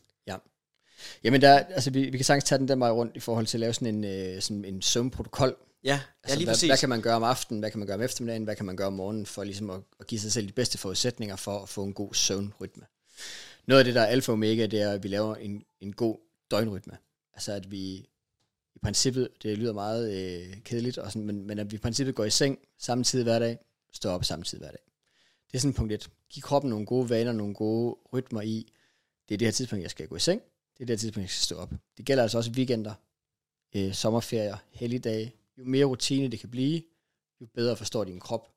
Jamen, 1.23 1.41
der, 1.41 1.49
er- 1.49 1.65
altså, 1.65 1.91
vi, 1.91 2.09
vi 2.09 2.17
kan 2.17 2.25
sagtens 2.25 2.43
tage 2.49 2.59
den 2.59 2.67
der 2.67 2.75
vej 2.75 2.89
rundt 2.91 3.15
i 3.15 3.19
forhold 3.19 3.45
til 3.45 3.57
at 3.57 3.59
lave 3.59 3.73
sådan 3.73 3.95
en, 3.95 4.03
øh, 4.03 4.41
sådan 4.41 4.65
en 4.65 4.81
søvnprotokol. 4.81 5.55
Ja, 5.83 5.89
ja 5.89 5.99
Altså, 6.23 6.37
lige 6.37 6.45
hvad, 6.45 6.53
præcis. 6.55 6.69
hvad 6.69 6.77
kan 6.77 6.89
man 6.89 7.01
gøre 7.01 7.15
om 7.15 7.23
aftenen, 7.23 7.59
hvad 7.59 7.71
kan 7.71 7.79
man 7.79 7.87
gøre 7.87 7.95
om 7.95 8.01
eftermiddagen, 8.01 8.43
hvad 8.43 8.55
kan 8.55 8.65
man 8.65 8.75
gøre 8.77 8.87
om 8.87 8.93
morgenen, 8.93 9.25
for 9.25 9.43
ligesom 9.43 9.69
at, 9.69 9.79
at 9.99 10.07
give 10.07 10.19
sig 10.21 10.31
selv 10.31 10.47
de 10.47 10.53
bedste 10.53 10.77
forudsætninger 10.77 11.35
for 11.35 11.59
at 11.59 11.69
få 11.69 11.83
en 11.83 11.93
god 11.93 12.13
søvnrytme. 12.13 12.83
Noget 13.67 13.79
af 13.79 13.85
det, 13.85 13.95
der 13.95 14.01
er 14.01 14.05
alfa 14.05 14.31
og 14.31 14.33
omega, 14.33 14.65
det 14.65 14.81
er, 14.81 14.91
at 14.91 15.03
vi 15.03 15.07
laver 15.07 15.35
en, 15.35 15.63
en 15.81 15.93
god 15.93 16.17
døgnrytme. 16.51 16.97
Altså 17.33 17.51
at 17.51 17.71
vi 17.71 17.77
i 18.75 18.79
princippet, 18.83 19.29
det 19.43 19.57
lyder 19.57 19.73
meget 19.73 20.13
øh, 20.13 20.57
kedeligt, 20.63 20.97
og 20.97 21.11
sådan, 21.11 21.25
men, 21.25 21.47
men 21.47 21.59
at 21.59 21.71
vi 21.71 21.75
i 21.75 21.79
princippet 21.79 22.15
går 22.15 22.23
i 22.25 22.29
seng 22.29 22.59
samme 22.79 23.03
tid 23.03 23.23
hver 23.23 23.39
dag, 23.39 23.57
står 23.93 24.11
op 24.11 24.23
samme 24.25 24.45
tid 24.45 24.57
hver 24.57 24.71
dag. 24.71 24.79
Det 25.51 25.57
er 25.57 25.59
sådan 25.59 25.73
punkt 25.73 25.93
et. 25.93 26.09
Giv 26.29 26.41
kroppen 26.41 26.69
nogle 26.69 26.85
gode 26.85 27.09
vaner, 27.09 27.31
nogle 27.31 27.53
gode 27.53 27.95
rytmer 28.13 28.41
i, 28.41 28.73
det 29.29 29.33
er 29.33 29.37
det 29.37 29.47
her 29.47 29.51
tidspunkt, 29.51 29.83
jeg 29.83 29.91
skal 29.91 30.07
gå 30.07 30.15
i 30.15 30.19
seng, 30.19 30.41
det 30.77 30.83
er 30.83 30.85
det 30.85 30.99
tidspunkt, 30.99 31.23
jeg 31.23 31.29
skal 31.29 31.43
stå 31.45 31.57
op. 31.57 31.71
Det 31.97 32.05
gælder 32.05 32.23
altså 32.23 32.37
også 32.37 32.51
weekender, 32.51 32.93
øh, 33.75 33.93
sommerferier, 33.93 34.57
helligdage. 34.71 35.33
Jo 35.57 35.63
mere 35.65 35.85
rutine 35.85 36.27
det 36.27 36.39
kan 36.39 36.49
blive, 36.51 36.83
jo 37.41 37.45
bedre 37.53 37.77
forstår 37.77 38.03
din 38.03 38.19
krop. 38.19 38.51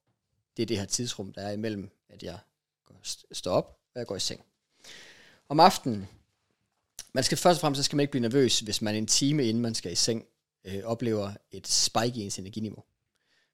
Det 0.56 0.62
er 0.62 0.66
det 0.66 0.78
her 0.78 0.84
tidsrum, 0.84 1.32
der 1.32 1.42
er 1.42 1.52
imellem, 1.52 1.90
at 2.08 2.22
jeg 2.22 2.38
går- 2.84 3.00
st- 3.06 3.24
står 3.32 3.52
op, 3.52 3.78
og 3.94 3.98
jeg 3.98 4.06
går 4.06 4.16
i 4.16 4.20
seng. 4.20 4.44
Om 5.48 5.60
aftenen, 5.60 6.08
man 7.12 7.24
skal 7.24 7.38
først 7.38 7.56
og 7.56 7.60
fremmest, 7.60 7.78
så 7.78 7.82
skal 7.82 7.96
man 7.96 8.02
ikke 8.02 8.10
blive 8.10 8.22
nervøs, 8.22 8.60
hvis 8.60 8.82
man 8.82 8.94
en 8.94 9.06
time 9.06 9.44
inden 9.44 9.62
man 9.62 9.74
skal 9.74 9.92
i 9.92 9.94
seng, 9.94 10.26
øh, 10.64 10.82
oplever 10.84 11.32
et 11.50 11.68
spike 11.68 12.20
i 12.20 12.22
ens 12.24 12.38
energiniveau. 12.38 12.84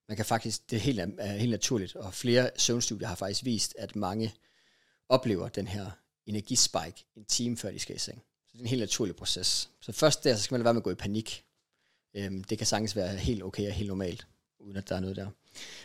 Man 0.08 0.16
kan 0.16 0.26
faktisk, 0.26 0.70
det 0.70 0.76
er 0.76 0.80
helt, 0.80 1.00
er 1.18 1.36
helt 1.36 1.50
naturligt, 1.50 1.96
og 1.96 2.14
flere 2.14 2.50
søvnstudier 2.56 3.08
har 3.08 3.14
faktisk 3.14 3.44
vist, 3.44 3.74
at 3.78 3.96
mange 3.96 4.34
oplever 5.08 5.48
den 5.48 5.66
her 5.66 5.90
energispike 6.26 7.04
en 7.16 7.24
time 7.24 7.56
før 7.56 7.70
de 7.70 7.78
skal 7.78 7.96
i 7.96 7.98
seng. 7.98 8.22
Det 8.56 8.60
er 8.60 8.64
en 8.64 8.70
helt 8.70 8.80
naturlig 8.80 9.16
proces. 9.16 9.70
Så 9.80 9.92
først 9.92 10.24
der, 10.24 10.36
så 10.36 10.42
skal 10.42 10.54
man 10.54 10.64
være 10.64 10.74
med 10.74 10.80
at 10.80 10.84
gå 10.84 10.90
i 10.90 10.94
panik. 10.94 11.44
Øhm, 12.14 12.44
det 12.44 12.58
kan 12.58 12.66
sagtens 12.66 12.96
være 12.96 13.16
helt 13.16 13.42
okay 13.42 13.66
og 13.66 13.72
helt 13.72 13.88
normalt, 13.88 14.26
uden 14.58 14.76
at 14.76 14.88
der 14.88 14.96
er 14.96 15.00
noget 15.00 15.16
der. 15.16 15.28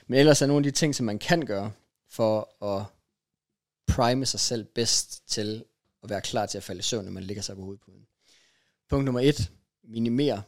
Men 0.08 0.20
ellers 0.20 0.42
er 0.42 0.46
nogle 0.46 0.68
af 0.68 0.74
de 0.74 0.78
ting, 0.78 0.96
som 0.96 1.06
man 1.06 1.20
kan 1.20 1.46
gøre, 1.46 1.72
for 2.10 2.64
at 2.66 2.86
prime 3.88 4.26
sig 4.26 4.40
selv 4.40 4.64
bedst 4.64 5.28
til 5.28 5.64
at 6.04 6.10
være 6.10 6.22
klar 6.22 6.46
til 6.46 6.58
at 6.58 6.64
falde 6.64 6.80
i 6.80 6.82
søvn, 6.82 7.06
når 7.06 7.12
man 7.12 7.24
ligger 7.24 7.44
sig 7.44 7.56
på 7.56 7.62
hovedpuden. 7.62 8.08
Punkt 8.90 9.06
nummer 9.06 9.22
et, 9.22 9.52
minimer 9.84 10.42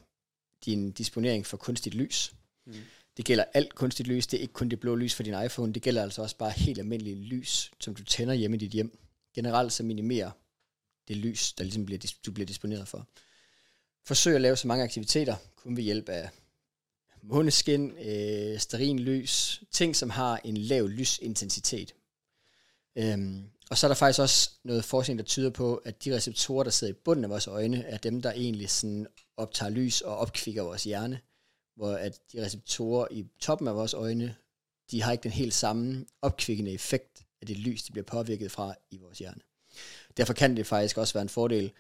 din 0.66 0.92
disponering 0.92 1.46
for 1.46 1.58
kunstigt 1.58 1.96
lys. 1.96 2.34
Mm. 2.66 2.74
Det 3.18 3.26
gælder 3.26 3.44
alt 3.54 3.76
kunstigt 3.76 4.08
lys, 4.08 4.28
det 4.28 4.38
er 4.38 4.42
ikke 4.42 4.54
kun 4.54 4.70
det 4.70 4.80
blå 4.80 4.96
lys 4.96 5.16
for 5.16 5.24
din 5.24 5.44
iPhone, 5.46 5.74
det 5.74 5.82
gælder 5.82 6.04
altså 6.04 6.22
også 6.22 6.38
bare 6.38 6.52
helt 6.52 6.80
almindeligt 6.80 7.20
lys, 7.20 7.72
som 7.80 7.96
du 7.96 8.04
tænder 8.04 8.34
hjemme 8.34 8.58
i 8.58 8.60
dit 8.60 8.72
hjem. 8.72 9.00
Generelt 9.36 9.74
så 9.74 9.84
minimerer 9.84 10.32
det 11.08 11.18
lys, 11.18 11.54
der 11.54 11.64
ligesom 11.64 11.86
bliver, 11.86 12.14
du 12.26 12.32
bliver 12.32 12.46
disponeret 12.46 12.88
for. 12.88 13.08
Forsøg 14.06 14.36
at 14.36 14.42
lave 14.42 14.58
så 14.58 14.68
mange 14.68 14.84
aktiviteter, 14.84 15.36
kun 15.56 15.78
ved 15.78 15.84
hjælp 15.84 16.10
af 16.10 16.30
måneskin, 17.24 17.98
øh, 17.98 18.60
sterin 18.60 19.00
lys, 19.00 19.64
ting 19.72 19.96
som 19.96 20.10
har 20.10 20.42
en 20.44 20.58
lav 20.58 20.88
lysintensitet. 20.88 21.96
Øhm, 22.96 23.50
og 23.70 23.78
så 23.78 23.86
er 23.86 23.90
der 23.90 23.96
faktisk 23.96 24.20
også 24.20 24.52
noget 24.64 24.86
forskning, 24.86 25.20
der 25.20 25.26
tyder 25.26 25.50
på, 25.50 25.76
at 25.76 26.06
de 26.06 26.16
receptorer, 26.16 26.64
der 26.64 26.72
sidder 26.72 26.94
i 26.94 26.98
bunden 27.06 27.24
af 27.24 27.30
vores 27.30 27.48
øjne, 27.48 27.84
er 27.84 27.98
dem, 27.98 28.22
der 28.22 28.32
egentlig 28.32 28.70
sådan 28.70 29.08
optager 29.38 29.70
lys 29.70 30.02
og 30.02 30.18
opkvikker 30.18 30.64
vores 30.64 30.84
hjerne. 30.84 31.20
Hvor 31.76 31.92
at 31.92 32.20
de 32.32 32.46
receptorer 32.46 33.08
i 33.12 33.26
toppen 33.40 33.68
af 33.68 33.76
vores 33.76 33.94
øjne, 33.94 34.36
de 34.92 35.02
har 35.02 35.12
ikke 35.12 35.24
den 35.24 35.32
helt 35.32 35.54
samme 35.54 36.06
opkvikkende 36.22 36.72
effekt 36.72 37.26
af 37.42 37.48
det 37.48 37.58
lys, 37.58 37.84
de 37.84 37.92
bliver 37.92 38.06
påvirket 38.06 38.52
fra 38.52 38.76
i 38.92 38.98
vores 38.98 39.20
hjerne. 39.20 39.42
Derfor 40.18 40.34
kan 40.34 40.58
det 40.58 40.68
faktisk 40.68 40.98
også 40.98 41.14
være 41.14 41.22
en 41.22 41.30
fordel 41.30 41.72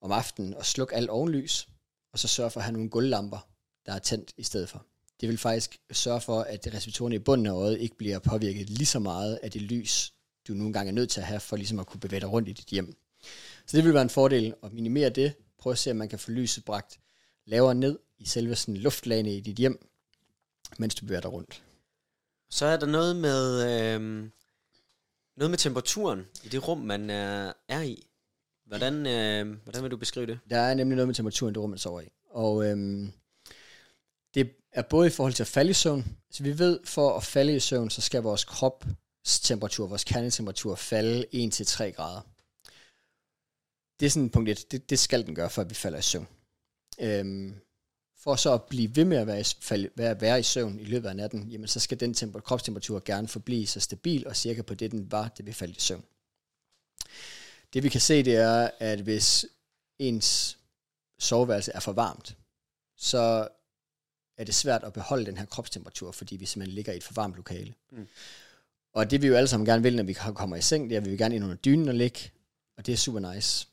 om 0.00 0.12
aftenen 0.12 0.54
at 0.54 0.66
slukke 0.66 0.94
alt 0.94 1.10
ovenlys, 1.10 1.68
og 2.12 2.18
så 2.18 2.28
sørge 2.28 2.50
for 2.50 2.60
at 2.60 2.64
have 2.64 2.72
nogle 2.72 2.90
gulvlamper, 2.90 3.48
der 3.86 3.92
er 3.92 3.98
tændt 3.98 4.32
i 4.36 4.42
stedet 4.42 4.68
for. 4.68 4.86
Det 5.20 5.28
vil 5.28 5.38
faktisk 5.38 5.80
sørge 5.92 6.20
for, 6.20 6.40
at 6.40 6.68
receptorerne 6.74 7.14
i 7.14 7.18
bunden 7.18 7.46
af 7.46 7.52
øjet 7.52 7.80
ikke 7.80 7.96
bliver 7.96 8.18
påvirket 8.18 8.70
lige 8.70 8.86
så 8.86 8.98
meget 8.98 9.38
af 9.42 9.50
det 9.50 9.62
lys, 9.62 10.12
du 10.48 10.54
nogle 10.54 10.72
gange 10.72 10.90
er 10.90 10.94
nødt 10.94 11.10
til 11.10 11.20
at 11.20 11.26
have, 11.26 11.40
for 11.40 11.56
ligesom 11.56 11.78
at 11.78 11.86
kunne 11.86 12.00
bevæge 12.00 12.20
dig 12.20 12.32
rundt 12.32 12.48
i 12.48 12.52
dit 12.52 12.66
hjem. 12.66 12.96
Så 13.66 13.76
det 13.76 13.84
vil 13.84 13.94
være 13.94 14.02
en 14.02 14.10
fordel 14.10 14.54
at 14.62 14.72
minimere 14.72 15.10
det. 15.10 15.34
Prøv 15.58 15.72
at 15.72 15.78
se, 15.78 15.90
om 15.90 15.96
man 15.96 16.08
kan 16.08 16.18
få 16.18 16.30
lyset 16.30 16.64
bragt 16.64 17.00
lavere 17.46 17.74
ned 17.74 17.98
i 18.18 18.26
selve 18.26 18.56
sådan 18.56 18.76
luftlagene 18.76 19.36
i 19.36 19.40
dit 19.40 19.56
hjem, 19.56 19.88
mens 20.78 20.94
du 20.94 21.04
bevæger 21.04 21.20
dig 21.20 21.32
rundt. 21.32 21.62
Så 22.50 22.66
er 22.66 22.76
der 22.76 22.86
noget 22.86 23.16
med, 23.16 23.62
øh, 23.70 24.30
noget 25.38 25.50
med 25.50 25.58
temperaturen 25.58 26.26
i 26.44 26.48
det 26.48 26.68
rum, 26.68 26.78
man 26.78 27.10
er, 27.10 27.52
er 27.68 27.82
i. 27.82 28.06
Hvordan, 28.66 29.06
øh, 29.06 29.62
hvordan 29.62 29.82
vil 29.82 29.90
du 29.90 29.96
beskrive 29.96 30.26
det? 30.26 30.38
Der 30.50 30.58
er 30.58 30.74
nemlig 30.74 30.96
noget 30.96 31.08
med 31.08 31.14
temperaturen 31.14 31.52
i 31.52 31.54
det 31.54 31.62
rum, 31.62 31.70
man 31.70 31.78
sover 31.78 32.00
i. 32.00 32.08
Og 32.30 32.64
øhm, 32.64 33.12
det 34.34 34.50
er 34.72 34.82
både 34.82 35.06
i 35.06 35.10
forhold 35.10 35.32
til 35.32 35.42
at 35.42 35.46
falde 35.46 35.70
i 35.70 35.74
søvn. 35.74 36.16
Så 36.30 36.42
vi 36.42 36.58
ved, 36.58 36.80
for 36.84 37.16
at 37.16 37.24
falde 37.24 37.56
i 37.56 37.60
søvn, 37.60 37.90
så 37.90 38.00
skal 38.00 38.22
vores 38.22 38.44
krops 38.44 39.40
temperatur, 39.42 39.86
vores 39.86 40.04
kernetemperatur 40.04 40.74
falde 40.74 41.26
1-3 41.34 41.84
grader. 41.84 42.20
Det 44.00 44.06
er 44.06 44.10
sådan 44.10 44.30
punkt 44.30 44.50
1. 44.50 44.64
Det, 44.70 44.90
det 44.90 44.98
skal 44.98 45.26
den 45.26 45.34
gøre, 45.34 45.50
før 45.50 45.64
vi 45.64 45.74
falder 45.74 45.98
i 45.98 46.02
søvn. 46.02 46.28
Øhm, 47.00 47.54
for 48.28 48.36
så 48.36 48.54
at 48.54 48.62
blive 48.62 48.96
ved 48.96 49.04
med 49.04 49.16
at 49.16 49.26
være, 49.26 49.40
i, 49.40 49.44
falde, 49.60 49.90
være, 49.94 50.20
være 50.20 50.40
i 50.40 50.42
søvn 50.42 50.80
i 50.80 50.84
løbet 50.84 51.08
af 51.08 51.16
natten, 51.16 51.48
jamen 51.48 51.68
så 51.68 51.80
skal 51.80 52.00
den 52.00 52.14
temper, 52.14 52.40
kropstemperatur 52.40 53.02
gerne 53.04 53.28
forblive 53.28 53.66
så 53.66 53.80
stabil 53.80 54.26
og 54.26 54.36
cirka 54.36 54.62
på 54.62 54.74
det, 54.74 54.90
den 54.90 55.12
var, 55.12 55.28
det 55.28 55.46
vi 55.46 55.52
faldt 55.52 55.76
i 55.76 55.80
søvn. 55.80 56.04
Det 57.74 57.82
vi 57.82 57.88
kan 57.88 58.00
se, 58.00 58.22
det 58.22 58.36
er, 58.36 58.70
at 58.78 59.00
hvis 59.00 59.46
ens 59.98 60.58
soveværelse 61.18 61.72
er 61.72 61.80
for 61.80 61.92
varmt, 61.92 62.36
så 62.96 63.48
er 64.38 64.44
det 64.44 64.54
svært 64.54 64.84
at 64.84 64.92
beholde 64.92 65.26
den 65.26 65.36
her 65.36 65.44
kropstemperatur, 65.44 66.12
fordi 66.12 66.36
vi 66.36 66.46
simpelthen 66.46 66.74
ligger 66.74 66.92
i 66.92 66.96
et 66.96 67.04
for 67.04 67.14
varmt 67.14 67.34
lokale. 67.36 67.74
Mm. 67.90 68.08
Og 68.92 69.10
det 69.10 69.22
vi 69.22 69.26
jo 69.26 69.34
alle 69.34 69.48
sammen 69.48 69.66
gerne 69.66 69.82
vil, 69.82 69.96
når 69.96 70.02
vi 70.02 70.12
kommer 70.12 70.56
i 70.56 70.62
seng, 70.62 70.90
det 70.90 70.96
er, 70.96 71.00
at 71.00 71.04
vi 71.04 71.10
vil 71.10 71.18
gerne 71.18 71.34
ind 71.34 71.44
under 71.44 71.56
dynen 71.56 71.88
og 71.88 71.94
ligge, 71.94 72.30
Og 72.76 72.86
det 72.86 72.92
er 72.92 72.96
super 72.96 73.34
nice. 73.34 73.68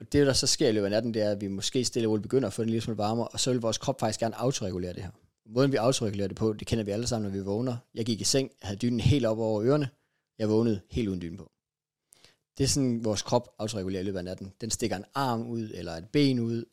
Og 0.00 0.12
det, 0.12 0.26
der 0.26 0.32
så 0.32 0.46
sker 0.46 0.68
i 0.68 0.72
løbet 0.72 0.84
af 0.84 0.90
natten, 0.90 1.14
det 1.14 1.22
er, 1.22 1.30
at 1.30 1.40
vi 1.40 1.48
måske 1.48 1.84
stille 1.84 2.08
og 2.08 2.10
roligt 2.10 2.22
begynder 2.22 2.46
at 2.48 2.52
få 2.52 2.62
den 2.62 2.70
lille 2.70 2.82
smule 2.82 2.98
varmere, 2.98 3.28
og 3.28 3.40
så 3.40 3.50
vil 3.50 3.60
vores 3.60 3.78
krop 3.78 4.00
faktisk 4.00 4.20
gerne 4.20 4.40
autoregulere 4.40 4.92
det 4.92 5.02
her. 5.02 5.10
Måden 5.46 5.72
vi 5.72 5.76
autoregulerer 5.76 6.28
det 6.28 6.36
på, 6.36 6.52
det 6.52 6.66
kender 6.66 6.84
vi 6.84 6.90
alle 6.90 7.06
sammen, 7.06 7.30
når 7.30 7.38
vi 7.38 7.44
vågner. 7.44 7.76
Jeg 7.94 8.06
gik 8.06 8.20
i 8.20 8.24
seng, 8.24 8.50
jeg 8.60 8.66
havde 8.68 8.78
dynen 8.78 9.00
helt 9.00 9.26
op 9.26 9.38
over 9.38 9.62
ørerne, 9.64 9.88
jeg 10.38 10.48
vågnede 10.48 10.80
helt 10.90 11.08
uden 11.08 11.20
dyne 11.20 11.36
på. 11.36 11.50
Det 12.58 12.64
er 12.64 12.68
sådan, 12.68 13.04
vores 13.04 13.22
krop 13.22 13.54
autoregulerer 13.58 14.00
i 14.00 14.04
løbet 14.04 14.18
af 14.18 14.24
natten. 14.24 14.52
Den 14.60 14.70
stikker 14.70 14.96
en 14.96 15.04
arm 15.14 15.46
ud, 15.46 15.70
eller 15.74 15.92
et 15.92 16.08
ben 16.12 16.40
ud, 16.40 16.64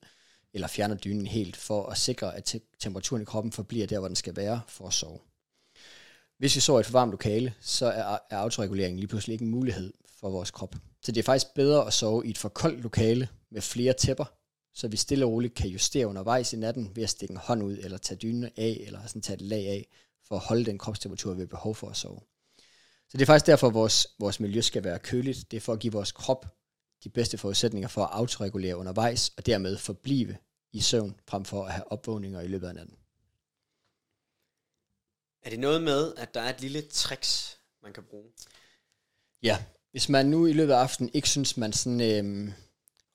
eller 0.53 0.67
fjerner 0.67 0.95
dynen 0.95 1.28
helt, 1.28 1.55
for 1.55 1.86
at 1.86 1.97
sikre, 1.97 2.36
at 2.36 2.55
temperaturen 2.80 3.21
i 3.21 3.26
kroppen 3.26 3.51
forbliver 3.51 3.88
der, 3.88 3.99
hvor 3.99 4.07
den 4.07 4.15
skal 4.15 4.36
være, 4.36 4.61
for 4.67 4.88
at 4.88 4.93
sove. 4.93 5.19
Hvis 6.38 6.55
vi 6.55 6.61
sover 6.61 6.80
i 6.80 6.82
et 6.82 6.86
for 6.86 6.93
varmt 6.93 7.11
lokale, 7.11 7.53
så 7.61 7.86
er, 7.86 8.17
er 8.30 8.38
autoreguleringen 8.38 8.99
lige 8.99 9.07
pludselig 9.07 9.34
ikke 9.34 9.45
en 9.45 9.51
mulighed 9.51 9.93
for 10.19 10.30
vores 10.30 10.51
krop. 10.51 10.76
Så 11.03 11.11
det 11.11 11.17
er 11.17 11.23
faktisk 11.23 11.53
bedre 11.55 11.87
at 11.87 11.93
sove 11.93 12.27
i 12.27 12.29
et 12.29 12.37
for 12.37 12.49
koldt 12.49 12.81
lokale 12.83 13.29
med 13.51 13.61
flere 13.61 13.93
tæpper, 13.93 14.25
så 14.73 14.87
vi 14.87 14.97
stille 14.97 15.25
og 15.25 15.31
roligt 15.31 15.53
kan 15.53 15.69
justere 15.69 16.07
undervejs 16.07 16.53
i 16.53 16.57
natten 16.57 16.95
ved 16.95 17.03
at 17.03 17.09
stikke 17.09 17.31
en 17.31 17.37
hånd 17.37 17.63
ud, 17.63 17.77
eller 17.77 17.97
tage 17.97 18.17
dynen 18.17 18.43
af, 18.43 18.83
eller 18.85 19.05
sådan 19.07 19.21
tage 19.21 19.35
et 19.35 19.41
lag 19.41 19.67
af, 19.67 19.87
for 20.27 20.35
at 20.35 20.41
holde 20.41 20.65
den 20.65 20.77
kropstemperatur, 20.77 21.33
vi 21.33 21.41
har 21.41 21.47
behov 21.47 21.75
for 21.75 21.89
at 21.89 21.97
sove. 21.97 22.19
Så 23.09 23.17
det 23.17 23.21
er 23.21 23.25
faktisk 23.25 23.47
derfor, 23.47 23.67
at 23.67 23.73
vores, 23.73 24.07
vores 24.19 24.39
miljø 24.39 24.61
skal 24.61 24.83
være 24.83 24.99
køligt. 24.99 25.51
Det 25.51 25.57
er 25.57 25.61
for 25.61 25.73
at 25.73 25.79
give 25.79 25.93
vores 25.93 26.11
krop 26.11 26.45
de 27.03 27.09
bedste 27.09 27.37
forudsætninger 27.37 27.87
for 27.87 28.03
at 28.03 28.09
autoregulere 28.11 28.77
undervejs, 28.77 29.29
og 29.37 29.45
dermed 29.45 29.77
forblive 29.77 30.37
i 30.71 30.81
søvn, 30.81 31.19
frem 31.27 31.45
for 31.45 31.65
at 31.65 31.71
have 31.71 31.91
opvågninger 31.91 32.41
i 32.41 32.47
løbet 32.47 32.67
af 32.67 32.75
natten. 32.75 32.97
Er 35.41 35.49
det 35.49 35.59
noget 35.59 35.81
med, 35.81 36.13
at 36.17 36.33
der 36.33 36.41
er 36.41 36.53
et 36.53 36.61
lille 36.61 36.81
tricks, 36.81 37.59
man 37.81 37.93
kan 37.93 38.03
bruge? 38.03 38.31
Ja, 39.43 39.63
hvis 39.93 40.09
man 40.09 40.25
nu 40.25 40.45
i 40.45 40.53
løbet 40.53 40.73
af 40.73 40.77
aftenen 40.77 41.11
ikke 41.13 41.29
synes, 41.29 41.57
man 41.57 41.73
sådan, 41.73 42.01
øhm, 42.01 42.53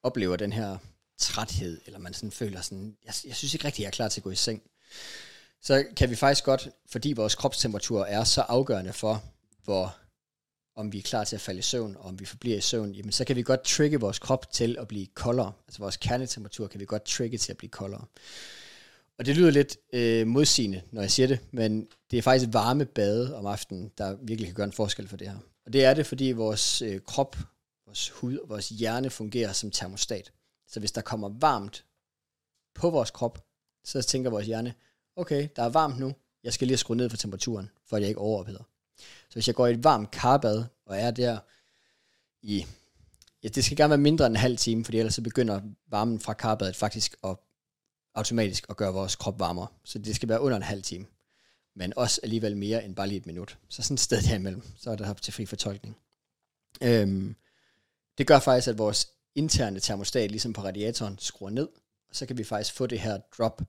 oplever 0.03 0.37
den 0.37 0.53
her 0.53 0.77
træthed, 1.19 1.81
eller 1.87 1.99
man 1.99 2.15
sådan 2.15 2.31
føler 2.31 2.61
sådan, 2.61 2.97
jeg, 3.07 3.15
jeg 3.27 3.37
synes 3.37 3.55
ikke 3.55 3.65
rigtig, 3.65 3.83
jeg 3.83 3.87
er 3.87 3.93
klar 3.93 4.09
til 4.09 4.21
at 4.21 4.25
gå 4.25 4.31
i 4.31 4.37
seng, 4.37 4.63
så 5.63 5.85
kan 5.97 6.11
vi 6.11 6.15
faktisk 6.15 6.45
godt, 6.45 6.69
fordi 6.87 7.13
vores 7.13 7.35
kropstemperatur 7.35 8.05
er 8.05 8.25
så 8.25 8.41
afgørende 8.41 8.93
for, 8.93 9.23
hvor 9.65 9.97
om 10.77 10.93
vi 10.93 10.99
er 10.99 11.03
klar 11.03 11.25
til 11.25 11.37
at 11.37 11.41
falde 11.41 11.59
i 11.59 11.63
søvn, 11.63 11.97
og 11.97 12.05
om 12.05 12.21
vi 12.21 12.25
forbliver 12.25 12.57
i 12.57 12.61
søvn, 12.61 12.93
jamen 12.93 13.13
så 13.13 13.25
kan 13.25 13.37
vi 13.37 13.43
godt 13.43 13.63
trigge 13.63 14.01
vores 14.01 14.19
krop 14.19 14.53
til 14.53 14.77
at 14.81 14.89
blive 14.89 15.07
koldere. 15.07 15.53
Altså 15.69 15.79
vores 15.79 15.97
kernetemperatur 15.97 16.67
kan 16.67 16.81
vi 16.81 16.85
godt 16.85 17.05
trigge 17.05 17.39
til 17.39 17.53
at 17.53 17.57
blive 17.57 17.71
koldere. 17.71 18.05
Og 19.19 19.27
det 19.27 19.37
lyder 19.37 19.51
lidt 19.51 19.77
øh, 19.93 20.27
modsigende, 20.27 20.83
når 20.91 21.01
jeg 21.01 21.11
siger 21.11 21.27
det, 21.27 21.39
men 21.51 21.89
det 22.11 22.19
er 22.19 22.23
faktisk 22.23 22.49
varme 22.53 22.85
bade 22.85 23.37
om 23.37 23.47
aftenen, 23.47 23.91
der 23.99 24.17
virkelig 24.23 24.47
kan 24.47 24.55
gøre 24.55 24.67
en 24.67 24.73
forskel 24.73 25.09
for 25.09 25.17
det 25.17 25.29
her. 25.29 25.39
Og 25.69 25.73
det 25.73 25.85
er 25.85 25.95
det, 25.95 26.07
fordi 26.07 26.33
vores 26.33 26.83
øh, 26.83 27.01
krop, 27.01 27.37
vores 27.87 28.11
hud 28.11 28.37
og 28.37 28.49
vores 28.49 28.69
hjerne 28.69 29.11
fungerer 29.11 29.53
som 29.53 29.71
termostat. 29.71 30.33
Så 30.69 30.81
hvis 30.81 30.93
der 30.93 31.01
kommer 31.01 31.29
varmt 31.29 31.85
på 32.75 32.91
vores 32.91 33.11
krop, 33.11 33.45
så 33.85 34.03
tænker 34.03 34.31
vores 34.31 34.47
hjerne, 34.47 34.75
okay, 35.17 35.49
der 35.57 35.63
er 35.63 35.69
varmt 35.69 35.99
nu, 35.99 36.15
jeg 36.45 36.53
skal 36.53 36.67
lige 36.67 36.77
skrue 36.77 36.97
ned 36.97 37.11
for 37.11 37.17
temperaturen, 37.17 37.71
for 37.87 37.97
at 37.97 38.03
jeg 38.03 38.09
ikke 38.09 38.21
overopheder. 38.21 38.63
Så 38.99 39.33
hvis 39.33 39.47
jeg 39.47 39.55
går 39.55 39.67
i 39.67 39.73
et 39.73 39.85
varmt 39.85 40.11
karbad, 40.11 40.65
og 40.87 40.97
er 40.97 41.11
der 41.11 41.39
i, 42.43 42.67
ja, 43.43 43.49
det 43.49 43.65
skal 43.65 43.77
gerne 43.77 43.91
være 43.91 43.99
mindre 43.99 44.27
end 44.27 44.35
en 44.35 44.41
halv 44.41 44.57
time, 44.57 44.85
for 44.85 44.93
ellers 44.93 45.15
så 45.15 45.23
begynder 45.23 45.61
varmen 45.87 46.21
fra 46.21 46.33
karbadet 46.33 46.77
faktisk 46.77 47.17
at 47.25 47.37
automatisk 48.15 48.67
at 48.71 48.77
gøre 48.77 48.93
vores 48.93 49.17
krop 49.17 49.39
varmere. 49.39 49.67
Så 49.85 49.99
det 49.99 50.17
skal 50.17 50.29
være 50.29 50.41
under 50.41 50.57
en 50.57 50.63
halv 50.63 50.83
time. 50.83 51.07
Men 51.79 51.93
også 51.97 52.21
alligevel 52.23 52.57
mere 52.57 52.85
end 52.85 52.97
bare 52.97 53.09
lige 53.09 53.19
et 53.19 53.27
minut. 53.27 53.59
Så 53.69 53.83
sådan 53.83 53.95
et 53.95 54.01
sted 54.01 54.23
derimellem, 54.23 54.63
så 54.77 54.91
er 54.91 54.97
der 54.97 55.15
til 55.15 55.33
fri 55.33 55.47
fortolkning. 55.47 55.97
Øhm, 56.83 57.37
det 58.19 58.27
gør 58.27 58.39
faktisk, 58.39 58.69
at 58.69 58.79
vores 58.79 59.09
interne 59.35 59.81
termostat, 59.81 60.31
ligesom 60.31 60.53
på 60.53 60.61
radiatoren, 60.61 61.19
skruer 61.19 61.51
ned, 61.51 61.69
og 62.09 62.17
så 62.17 62.27
kan 62.27 62.39
vi 62.39 62.45
faktisk 62.45 62.75
få 62.75 62.87
det 62.87 63.01
her 63.01 63.19
drop 63.39 63.63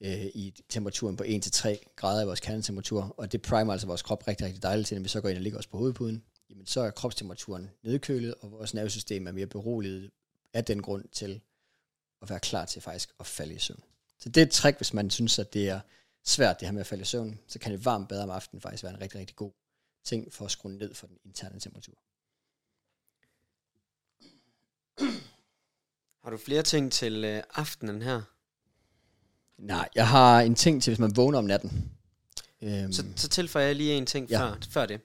øh, 0.00 0.26
i 0.26 0.54
temperaturen 0.68 1.16
på 1.16 1.24
1-3 1.24 1.94
grader 1.96 2.22
i 2.22 2.26
vores 2.26 2.40
kernetemperatur, 2.40 3.14
og 3.16 3.32
det 3.32 3.42
primer 3.42 3.72
altså 3.72 3.86
vores 3.86 4.02
krop 4.02 4.28
rigtig, 4.28 4.46
rigtig 4.46 4.62
dejligt 4.62 4.88
til, 4.88 4.96
når 4.96 5.02
vi 5.02 5.08
så 5.08 5.20
går 5.20 5.28
ind 5.28 5.38
og 5.38 5.42
ligger 5.42 5.58
os 5.58 5.66
på 5.66 5.78
hovedpuden, 5.78 6.22
jamen 6.50 6.66
så 6.66 6.80
er 6.80 6.90
kropstemperaturen 6.90 7.70
nedkølet, 7.82 8.34
og 8.40 8.50
vores 8.50 8.74
nervesystem 8.74 9.26
er 9.26 9.32
mere 9.32 9.46
beroliget 9.46 10.10
af 10.54 10.64
den 10.64 10.82
grund 10.82 11.04
til 11.12 11.40
at 12.22 12.30
være 12.30 12.40
klar 12.40 12.64
til 12.64 12.82
faktisk 12.82 13.08
at 13.20 13.26
falde 13.26 13.54
i 13.54 13.58
søvn. 13.58 13.82
Så 14.18 14.28
det 14.28 14.40
er 14.40 14.46
et 14.46 14.52
trick, 14.52 14.76
hvis 14.76 14.94
man 14.94 15.10
synes, 15.10 15.38
at 15.38 15.54
det 15.54 15.68
er 15.68 15.80
svært 16.26 16.60
det 16.60 16.68
her 16.68 16.72
med 16.72 16.80
at 16.80 16.86
falde 16.86 17.02
i 17.02 17.04
søvn, 17.04 17.38
så 17.46 17.58
kan 17.58 17.72
et 17.72 17.84
varmt 17.84 18.08
bad 18.08 18.22
om 18.22 18.30
aftenen 18.30 18.60
faktisk 18.60 18.82
være 18.82 18.94
en 18.94 19.00
rigtig, 19.00 19.20
rigtig 19.20 19.36
god 19.36 19.52
ting 20.04 20.32
for 20.32 20.44
at 20.44 20.50
skrue 20.50 20.72
ned 20.72 20.94
for 20.94 21.06
den 21.06 21.18
interne 21.24 21.60
temperatur. 21.60 21.94
Har 26.24 26.30
du 26.30 26.36
flere 26.36 26.62
ting 26.62 26.92
til 26.92 27.24
øh, 27.24 27.42
aftenen 27.54 28.02
her? 28.02 28.22
Nej, 29.58 29.88
jeg 29.94 30.08
har 30.08 30.40
en 30.40 30.54
ting 30.54 30.82
til, 30.82 30.90
hvis 30.90 30.98
man 30.98 31.16
vågner 31.16 31.38
om 31.38 31.44
natten. 31.44 31.92
Øhm. 32.62 32.92
Så, 32.92 33.04
så 33.16 33.28
tilføjer 33.28 33.66
jeg 33.66 33.76
lige 33.76 33.94
en 33.94 34.06
ting 34.06 34.30
ja. 34.30 34.40
før, 34.40 34.56
før 34.70 34.86
det. 34.86 35.00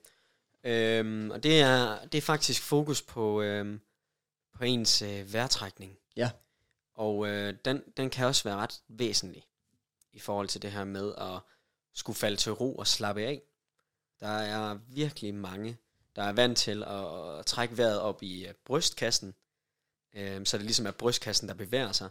Øhm, 0.63 1.31
og 1.31 1.43
det 1.43 1.61
er, 1.61 2.05
det 2.05 2.17
er 2.17 2.21
faktisk 2.21 2.61
fokus 2.61 3.01
på, 3.01 3.41
øhm, 3.41 3.81
på 4.53 4.63
ens 4.63 5.01
øh, 5.01 5.33
vejrtrækning. 5.33 5.97
Ja. 6.15 6.29
Og 6.93 7.27
øh, 7.27 7.53
den, 7.65 7.81
den 7.97 8.09
kan 8.09 8.25
også 8.25 8.43
være 8.43 8.55
ret 8.55 8.81
væsentlig 8.87 9.43
i 10.13 10.19
forhold 10.19 10.47
til 10.47 10.61
det 10.61 10.71
her 10.71 10.83
med 10.83 11.13
at 11.17 11.39
skulle 11.93 12.17
falde 12.17 12.37
til 12.37 12.51
ro 12.51 12.75
og 12.75 12.87
slappe 12.87 13.21
af. 13.21 13.41
Der 14.19 14.27
er 14.27 14.79
virkelig 14.87 15.33
mange, 15.33 15.77
der 16.15 16.23
er 16.23 16.31
vant 16.31 16.57
til 16.57 16.83
at, 16.83 17.39
at 17.39 17.45
trække 17.45 17.77
vejret 17.77 17.99
op 17.99 18.23
i 18.23 18.47
øh, 18.47 18.53
brystkassen, 18.65 19.33
øh, 20.13 20.45
så 20.45 20.57
det 20.57 20.65
ligesom 20.65 20.85
er 20.85 20.91
brystkassen, 20.91 21.47
der 21.47 21.53
bevæger 21.53 21.91
sig. 21.91 22.09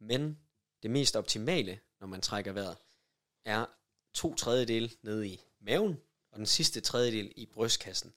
Men 0.00 0.38
det 0.82 0.90
mest 0.90 1.16
optimale, 1.16 1.80
når 2.00 2.06
man 2.06 2.20
trækker 2.20 2.52
vejret, 2.52 2.76
er 3.44 3.66
to 4.14 4.34
tredjedel 4.34 4.94
nede 5.02 5.28
i 5.28 5.40
maven, 5.60 6.00
og 6.30 6.38
den 6.38 6.46
sidste 6.46 6.80
tredjedel 6.80 7.32
i 7.36 7.46
brystkassen. 7.46 8.14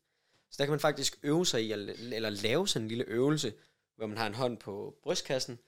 Så 0.49 0.55
der 0.57 0.65
kan 0.65 0.72
man 0.72 0.80
faktisk 0.80 1.19
øve 1.24 1.45
sig 1.45 1.63
i, 1.63 1.72
eller 1.72 2.30
lave 2.30 2.67
sådan 2.67 2.84
en 2.84 2.88
lille 2.88 3.03
øvelse, 3.03 3.53
hvor 3.95 4.07
man 4.07 4.17
har 4.17 4.28
en 4.28 4.34
hånd 4.34 4.57
på 4.57 4.99
brystkassen, 5.03 5.59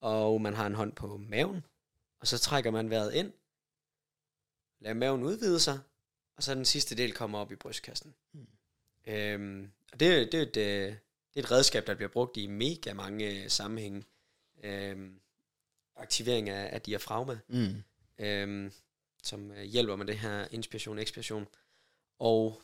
og 0.00 0.40
man 0.40 0.54
har 0.54 0.66
en 0.66 0.74
hånd 0.74 0.92
på 0.92 1.16
maven, 1.16 1.64
og 2.24 2.28
så 2.28 2.38
trækker 2.38 2.70
man 2.70 2.90
vejret 2.90 3.14
ind, 3.14 3.32
lader 4.80 4.94
maven 4.94 5.22
udvide 5.22 5.60
sig, 5.60 5.80
og 6.36 6.42
så 6.42 6.54
den 6.54 6.64
sidste 6.64 6.94
del 6.94 7.12
kommer 7.12 7.38
op 7.38 7.52
i 7.52 7.56
brystkassen. 7.56 8.14
Mm. 8.32 8.46
Øhm, 9.06 9.72
og 9.92 10.00
det, 10.00 10.32
det, 10.32 10.38
er 10.38 10.42
et, 10.42 10.56
øh, 10.56 10.96
det 11.34 11.36
er 11.36 11.40
et 11.40 11.50
redskab, 11.50 11.86
der 11.86 11.94
bliver 11.94 12.08
brugt 12.08 12.36
i 12.36 12.46
mega 12.46 12.92
mange 12.92 13.42
øh, 13.42 13.50
sammenhænge. 13.50 14.04
Øhm, 14.62 15.20
aktivering 15.96 16.48
af, 16.48 16.74
af 16.74 16.82
diafragma, 16.82 17.38
mm. 17.48 17.82
øhm, 18.18 18.72
som 19.22 19.50
øh, 19.50 19.62
hjælper 19.62 19.96
med 19.96 20.06
det 20.06 20.18
her 20.18 20.48
inspiration 20.50 20.96
og 20.96 21.02
ekspiration. 21.02 21.46
Og 22.18 22.62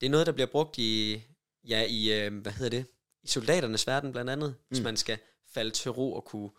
det 0.00 0.06
er 0.06 0.10
noget, 0.10 0.26
der 0.26 0.32
bliver 0.32 0.50
brugt 0.50 0.78
i, 0.78 1.22
ja, 1.64 1.86
i, 1.88 2.24
øh, 2.24 2.36
hvad 2.36 2.52
hedder 2.52 2.70
det, 2.70 2.86
i 3.22 3.26
soldaternes 3.26 3.86
verden 3.86 4.12
blandt 4.12 4.30
andet, 4.30 4.50
mm. 4.50 4.64
hvis 4.68 4.80
man 4.80 4.96
skal 4.96 5.18
falde 5.46 5.70
til 5.70 5.90
ro 5.90 6.12
og 6.12 6.24
kunne, 6.24 6.50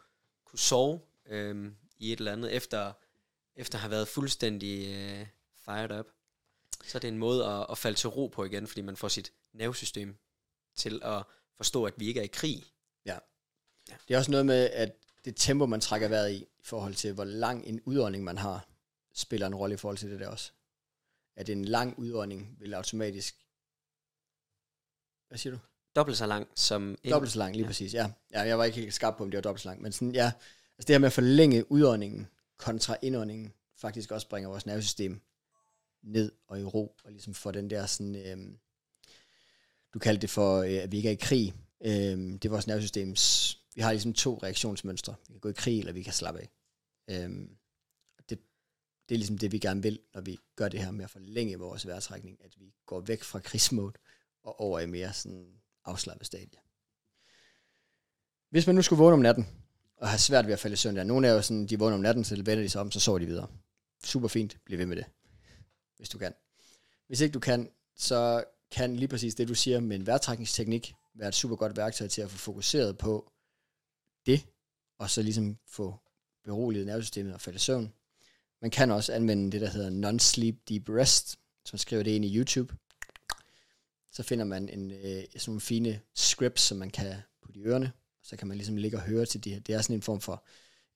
kunne 0.46 0.60
sove 0.60 1.00
øh, 1.26 1.72
i 1.98 2.14
et 2.14 2.20
eller 2.20 2.32
andet, 2.32 2.54
efter, 2.54 2.94
efter 3.56 3.78
at 3.78 3.82
have 3.82 3.92
været 3.92 4.08
fuldstændig 4.08 4.88
øh, 4.88 5.28
fired 5.66 6.00
up. 6.00 6.06
Så 6.84 6.98
er 6.98 7.00
det 7.00 7.08
en 7.08 7.18
måde 7.18 7.46
at, 7.46 7.66
at 7.70 7.78
falde 7.78 7.98
til 7.98 8.10
ro 8.10 8.28
på 8.28 8.46
igen, 8.46 8.68
fordi 8.68 8.82
man 8.82 8.98
får 8.98 9.08
sit 9.08 9.34
nervesystem 9.54 10.18
til 10.76 11.02
at 11.04 11.24
forstå, 11.58 11.86
at 11.86 11.94
vi 11.98 12.08
ikke 12.08 12.20
er 12.20 12.24
i 12.24 12.28
krig. 12.28 12.64
Ja. 13.06 13.18
ja. 13.90 13.96
Det 14.08 14.14
er 14.14 14.18
også 14.18 14.32
noget 14.32 14.46
med, 14.46 14.70
at 14.70 14.96
det 15.26 15.34
tempo, 15.38 15.66
man 15.66 15.82
trækker 15.82 16.08
vejret 16.08 16.32
i, 16.32 16.36
i 16.36 16.64
forhold 16.64 16.94
til, 16.94 17.14
hvor 17.14 17.24
lang 17.24 17.68
en 17.68 17.82
udånding 17.82 18.24
man 18.24 18.38
har, 18.38 18.68
spiller 19.14 19.48
en 19.48 19.56
rolle 19.56 19.74
i 19.74 19.78
forhold 19.78 19.98
til 19.98 20.12
det 20.12 20.20
der 20.20 20.28
også. 20.28 20.52
At 21.36 21.50
en 21.50 21.66
lang 21.66 22.00
udånding 22.00 22.56
vil 22.60 22.74
automatisk... 22.74 23.36
Hvad 25.28 25.38
siger 25.38 25.54
du? 25.54 25.60
Dobbelt 25.96 26.18
så 26.18 26.26
lang 26.26 26.48
som... 26.56 26.98
En... 27.04 27.12
Dobbelt 27.12 27.32
så 27.32 27.40
lang, 27.40 27.56
lige 27.56 27.64
ja. 27.64 27.68
præcis, 27.68 27.94
ja. 27.94 28.12
ja. 28.32 28.42
Jeg 28.42 28.58
var 28.58 28.64
ikke 28.64 28.80
helt 28.80 28.94
skarp 28.94 29.18
på, 29.18 29.24
om 29.24 29.32
det 29.32 29.38
var 29.38 29.42
dobbelt 29.42 29.62
så 29.62 29.70
lang, 29.70 29.82
men 29.82 29.92
sådan, 29.92 30.16
ja. 30.16 30.32
Altså 30.78 30.88
det 30.88 30.94
her 30.94 31.00
med 31.00 31.08
at 31.08 31.14
forlænge 31.14 31.72
udåndingen 31.72 32.28
kontra 32.58 32.98
indåndingen, 33.02 33.54
faktisk 33.76 34.12
også 34.12 34.30
bringer 34.30 34.50
vores 34.50 34.66
nervesystem 34.66 35.22
ned 36.04 36.32
og 36.48 36.60
i 36.60 36.64
ro, 36.64 36.96
og 37.04 37.12
ligesom 37.12 37.34
får 37.34 37.52
den 37.52 37.70
der 37.70 37.86
sådan... 37.86 38.16
Øhm, 38.16 38.58
du 39.94 40.00
kaldte 40.00 40.22
det 40.22 40.30
for, 40.30 40.62
øh, 40.62 40.74
at 40.74 40.92
vi 40.92 40.98
ikke 40.98 41.10
er 41.10 41.14
i 41.14 41.16
krig. 41.22 41.54
Øhm, 41.86 42.40
det 42.40 42.46
er 42.46 42.50
vores 42.50 42.68
nervesystems 42.68 43.54
vi 43.76 43.82
har 43.82 43.92
ligesom 43.92 44.14
to 44.14 44.40
reaktionsmønstre. 44.44 45.16
Vi 45.28 45.34
kan 45.34 45.40
gå 45.40 45.50
i 45.50 45.54
krig, 45.54 45.80
eller 45.80 45.94
vi 45.94 46.04
kan 46.04 46.14
slappe 46.14 46.40
af. 46.40 46.50
Øhm, 47.10 47.58
det, 48.30 48.40
det 49.10 49.16
er 49.16 49.20
ligesom 49.20 49.38
det, 49.38 49.52
vi 49.52 49.60
gerne 49.60 49.82
vil, 49.82 50.00
når 50.14 50.22
vi 50.22 50.38
gør 50.56 50.70
det 50.70 50.80
her 50.80 50.92
med 50.92 51.04
at 51.04 51.10
forlænge 51.10 51.60
vores 51.60 51.88
vejrtrækning, 51.88 52.44
at 52.44 52.60
vi 52.60 52.74
går 52.86 53.00
væk 53.02 53.24
fra 53.24 53.40
krigsmode 53.40 53.94
og 54.44 54.60
over 54.60 54.80
i 54.80 54.86
mere 54.86 55.14
sådan 55.14 55.62
afslappet 55.86 56.28
stadie. 56.28 56.60
Hvis 58.50 58.68
man 58.68 58.76
nu 58.76 58.82
skulle 58.82 58.98
vågne 58.98 59.14
om 59.14 59.20
natten, 59.20 59.48
og 60.04 60.10
have 60.10 60.20
svært 60.20 60.46
ved 60.48 60.54
at 60.54 60.60
falde 60.60 60.74
i 60.74 60.78
søvn, 60.78 60.96
der. 60.96 61.04
Nogle 61.04 61.28
er 61.28 61.34
jo 61.34 61.42
sådan, 61.42 61.66
de 61.66 61.80
vågner 61.80 61.96
om 61.96 62.02
natten, 62.02 62.24
så 62.24 62.36
vender 62.36 62.56
de 62.64 62.70
sig 62.70 62.82
om, 62.82 62.92
så 62.92 63.00
sover 63.00 63.20
de 63.20 63.26
videre. 63.26 63.48
Super 64.04 64.28
fint, 64.28 64.58
bliv 64.66 64.78
ved 64.78 64.86
med 64.86 64.96
det, 64.96 65.06
hvis 65.98 66.10
du 66.10 66.18
kan. 66.18 66.34
Hvis 67.08 67.22
ikke 67.22 67.34
du 67.34 67.40
kan, 67.40 67.70
så 67.96 68.44
kan 68.72 68.96
lige 68.96 69.08
præcis 69.08 69.36
det, 69.36 69.48
du 69.48 69.56
siger 69.56 69.80
med 69.80 69.96
en 69.96 70.08
vejrtrækningsteknik, 70.08 70.94
være 71.16 71.28
et 71.28 71.36
super 71.36 71.56
godt 71.56 71.78
værktøj 71.78 72.08
til 72.08 72.22
at 72.22 72.32
få 72.32 72.38
fokuseret 72.38 72.98
på 72.98 73.32
det, 74.26 74.46
og 75.00 75.10
så 75.10 75.22
ligesom 75.22 75.58
få 75.68 75.96
beroliget 76.44 76.86
nervesystemet 76.86 77.34
og 77.34 77.42
falde 77.42 77.56
i 77.56 77.60
søvn. 77.60 77.94
Man 78.62 78.72
kan 78.72 78.92
også 78.92 79.14
anvende 79.14 79.52
det, 79.52 79.62
der 79.62 79.70
hedder 79.70 79.90
non-sleep 79.90 80.56
deep 80.70 80.90
rest, 80.90 81.40
som 81.66 81.78
skriver 81.78 82.04
det 82.04 82.12
ind 82.12 82.26
i 82.26 82.38
YouTube. 82.38 82.76
Så 84.12 84.24
finder 84.24 84.46
man 84.46 84.70
en, 84.70 84.92
øh, 84.92 85.00
sådan 85.00 85.24
nogle 85.48 85.62
fine 85.62 86.02
scripts, 86.14 86.64
som 86.64 86.78
man 86.78 86.90
kan 86.90 87.16
putte 87.42 87.60
i 87.60 87.64
ørerne, 87.64 87.92
så 88.24 88.36
kan 88.36 88.48
man 88.48 88.58
ligesom 88.58 88.78
ligge 88.78 88.98
og 88.98 89.04
høre 89.04 89.26
til 89.26 89.44
de 89.44 89.54
her. 89.54 89.60
Det 89.60 89.76
er 89.76 89.82
sådan 89.82 89.96
en 89.96 90.02
form 90.02 90.22
for 90.22 90.46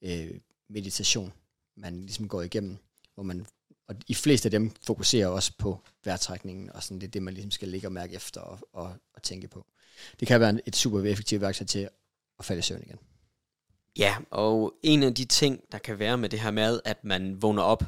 øh, 0.01 0.39
meditation, 0.69 1.34
man 1.75 1.99
ligesom 2.01 2.28
går 2.28 2.41
igennem, 2.41 2.78
hvor 3.13 3.23
man, 3.23 3.45
og 3.88 4.07
de 4.07 4.15
fleste 4.15 4.47
af 4.47 4.51
dem 4.51 4.71
fokuserer 4.86 5.28
også 5.28 5.51
på 5.57 5.84
vejrtrækningen, 6.03 6.71
og 6.71 6.84
sådan 6.84 7.01
det 7.01 7.07
er 7.07 7.11
det, 7.11 7.23
man 7.23 7.34
ligesom 7.34 7.51
skal 7.51 7.67
ligge 7.67 7.88
og 7.88 7.91
mærke 7.91 8.15
efter 8.15 8.41
og, 8.41 8.59
og, 8.73 8.95
og 9.13 9.23
tænke 9.23 9.47
på. 9.47 9.65
Det 10.19 10.28
kan 10.28 10.39
være 10.39 10.59
et 10.67 10.75
super 10.75 11.01
effektivt 11.01 11.41
værktøj 11.41 11.67
til 11.67 11.89
at 12.39 12.45
falde 12.45 12.59
i 12.59 12.61
søvn 12.61 12.84
igen. 12.84 12.99
Ja, 13.97 14.17
og 14.32 14.73
en 14.84 15.03
af 15.03 15.15
de 15.15 15.25
ting, 15.25 15.63
der 15.71 15.78
kan 15.78 15.99
være 15.99 16.17
med 16.17 16.30
det 16.30 16.39
her 16.39 16.51
med, 16.51 16.80
at 16.86 17.03
man 17.03 17.41
vågner 17.41 17.63
op, 17.63 17.84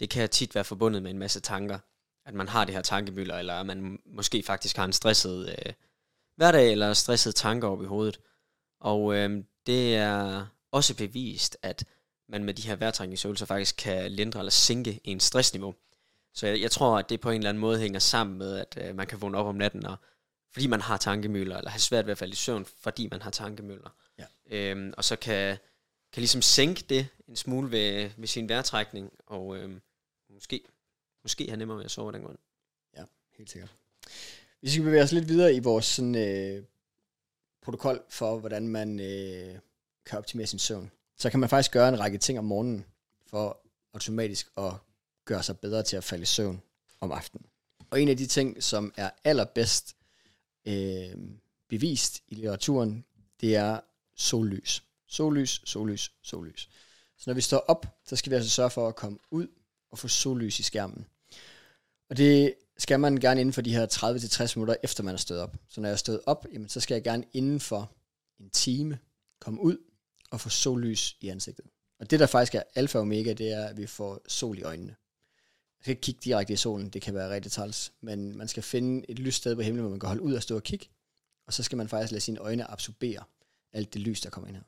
det 0.00 0.10
kan 0.10 0.28
tit 0.28 0.54
være 0.54 0.64
forbundet 0.64 1.02
med 1.02 1.10
en 1.10 1.18
masse 1.18 1.40
tanker. 1.40 1.78
At 2.26 2.34
man 2.34 2.48
har 2.48 2.64
det 2.64 2.74
her 2.74 2.82
tankemøller, 2.82 3.38
eller 3.38 3.54
at 3.54 3.66
man 3.66 3.98
måske 4.06 4.42
faktisk 4.42 4.76
har 4.76 4.84
en 4.84 4.92
stresset 4.92 5.48
øh, 5.48 5.72
hverdag, 6.36 6.72
eller 6.72 6.94
stresset 6.94 7.34
tanker 7.34 7.68
op 7.68 7.82
i 7.82 7.86
hovedet. 7.86 8.20
Og 8.80 9.14
øh, 9.14 9.44
det 9.66 9.96
er 9.96 10.46
også 10.70 10.96
bevist, 10.96 11.56
at 11.62 11.84
man 12.28 12.44
med 12.44 12.54
de 12.54 12.62
her 12.62 12.76
vejrtrækningsøvelser 12.76 13.46
faktisk 13.46 13.76
kan 13.76 14.12
lindre 14.12 14.40
eller 14.40 14.50
sænke 14.50 15.00
en 15.04 15.20
stressniveau. 15.20 15.74
Så 16.34 16.46
jeg, 16.46 16.60
jeg 16.60 16.70
tror, 16.70 16.98
at 16.98 17.08
det 17.08 17.20
på 17.20 17.30
en 17.30 17.36
eller 17.36 17.48
anden 17.48 17.60
måde 17.60 17.78
hænger 17.78 17.98
sammen 17.98 18.38
med, 18.38 18.56
at 18.56 18.78
øh, 18.80 18.96
man 18.96 19.06
kan 19.06 19.20
vågne 19.20 19.38
op 19.38 19.46
om 19.46 19.54
natten, 19.54 19.86
og, 19.86 19.96
fordi 20.52 20.66
man 20.66 20.80
har 20.80 20.96
tankemøller, 20.96 21.56
eller 21.56 21.70
har 21.70 21.78
svært 21.78 22.06
ved 22.06 22.12
at 22.12 22.18
falde 22.18 22.32
i 22.32 22.36
søvn, 22.36 22.64
fordi 22.64 23.08
man 23.10 23.22
har 23.22 23.30
tankemøller. 23.30 23.90
Ja. 24.18 24.24
Øhm, 24.50 24.92
og 24.96 25.04
så 25.04 25.16
kan, 25.16 25.56
kan 26.12 26.20
ligesom 26.20 26.42
sænke 26.42 26.84
det 26.88 27.08
en 27.28 27.36
smule 27.36 27.70
ved, 27.70 28.10
ved 28.16 28.26
sin 28.26 28.48
vejrtrækning, 28.48 29.12
og 29.26 29.56
øhm, 29.56 29.80
måske, 30.30 30.60
måske 31.22 31.46
have 31.48 31.56
nemmere 31.56 31.78
ved 31.78 31.84
at 31.84 31.90
sove 31.90 32.12
den 32.12 32.22
grund. 32.22 32.38
Ja, 32.96 33.02
helt 33.38 33.50
sikkert. 33.50 33.74
Vi 34.62 34.70
skal 34.70 34.82
bevæge 34.82 35.02
os 35.02 35.12
lidt 35.12 35.28
videre 35.28 35.54
i 35.54 35.58
vores 35.58 35.84
sådan, 35.84 36.14
øh, 36.14 36.64
protokol 37.68 38.02
for, 38.08 38.38
hvordan 38.38 38.68
man 38.68 39.00
øh, 39.00 39.58
kan 40.06 40.18
optimere 40.18 40.46
sin 40.46 40.58
søvn. 40.58 40.90
Så 41.16 41.30
kan 41.30 41.40
man 41.40 41.48
faktisk 41.48 41.72
gøre 41.72 41.88
en 41.88 42.00
række 42.00 42.18
ting 42.18 42.38
om 42.38 42.44
morgenen, 42.44 42.84
for 43.26 43.60
automatisk 43.94 44.50
at 44.56 44.72
gøre 45.24 45.42
sig 45.42 45.58
bedre 45.58 45.82
til 45.82 45.96
at 45.96 46.04
falde 46.04 46.22
i 46.22 46.26
søvn 46.26 46.62
om 47.00 47.12
aftenen. 47.12 47.46
Og 47.90 48.02
en 48.02 48.08
af 48.08 48.16
de 48.16 48.26
ting, 48.26 48.62
som 48.62 48.92
er 48.96 49.10
allerbedst 49.24 49.96
øh, 50.66 51.14
bevist 51.68 52.22
i 52.28 52.34
litteraturen, 52.34 53.04
det 53.40 53.56
er 53.56 53.80
sollys. 54.16 54.82
Sollys, 55.06 55.62
sollys, 55.64 56.12
sollys. 56.22 56.68
Så 57.16 57.30
når 57.30 57.34
vi 57.34 57.40
står 57.40 57.58
op, 57.58 57.86
så 58.04 58.16
skal 58.16 58.30
vi 58.30 58.36
altså 58.36 58.50
sørge 58.50 58.70
for 58.70 58.88
at 58.88 58.96
komme 58.96 59.18
ud 59.30 59.46
og 59.90 59.98
få 59.98 60.08
sollys 60.08 60.58
i 60.58 60.62
skærmen. 60.62 61.06
Og 62.10 62.16
det 62.16 62.54
skal 62.78 63.00
man 63.00 63.16
gerne 63.16 63.40
inden 63.40 63.52
for 63.52 63.62
de 63.62 63.72
her 63.72 63.86
30-60 63.86 64.52
minutter, 64.56 64.76
efter 64.82 65.02
man 65.02 65.14
er 65.14 65.18
stået 65.18 65.40
op. 65.40 65.56
Så 65.68 65.80
når 65.80 65.88
jeg 65.88 65.92
er 65.92 65.96
stået 65.96 66.20
op, 66.26 66.46
jamen, 66.52 66.68
så 66.68 66.80
skal 66.80 66.94
jeg 66.94 67.04
gerne 67.04 67.24
inden 67.32 67.60
for 67.60 67.92
en 68.40 68.50
time 68.50 68.98
komme 69.40 69.60
ud 69.60 69.78
og 70.30 70.40
få 70.40 70.48
sollys 70.48 71.16
i 71.20 71.28
ansigtet. 71.28 71.64
Og 71.98 72.10
det, 72.10 72.20
der 72.20 72.26
faktisk 72.26 72.54
er 72.54 72.62
alfa 72.74 72.98
og 72.98 73.02
omega, 73.02 73.32
det 73.32 73.52
er, 73.52 73.66
at 73.66 73.76
vi 73.76 73.86
får 73.86 74.20
sol 74.28 74.58
i 74.58 74.62
øjnene. 74.62 74.96
Man 75.78 75.82
skal 75.82 75.90
ikke 75.90 76.00
kigge 76.00 76.20
direkte 76.24 76.52
i 76.52 76.56
solen, 76.56 76.88
det 76.90 77.02
kan 77.02 77.14
være 77.14 77.34
rigtig 77.34 77.52
træls, 77.52 77.92
men 78.00 78.36
man 78.36 78.48
skal 78.48 78.62
finde 78.62 79.10
et 79.10 79.18
lyst 79.18 79.36
sted 79.36 79.56
på 79.56 79.62
himlen, 79.62 79.80
hvor 79.80 79.90
man 79.90 80.00
kan 80.00 80.06
holde 80.06 80.22
ud 80.22 80.34
og 80.34 80.42
stå 80.42 80.56
og 80.56 80.62
kigge, 80.62 80.86
og 81.46 81.52
så 81.52 81.62
skal 81.62 81.78
man 81.78 81.88
faktisk 81.88 82.12
lade 82.12 82.20
sine 82.20 82.38
øjne 82.38 82.70
absorbere 82.70 83.24
alt 83.72 83.94
det 83.94 84.02
lys, 84.02 84.20
der 84.20 84.30
kommer 84.30 84.48
ind 84.48 84.56
her. 84.56 84.62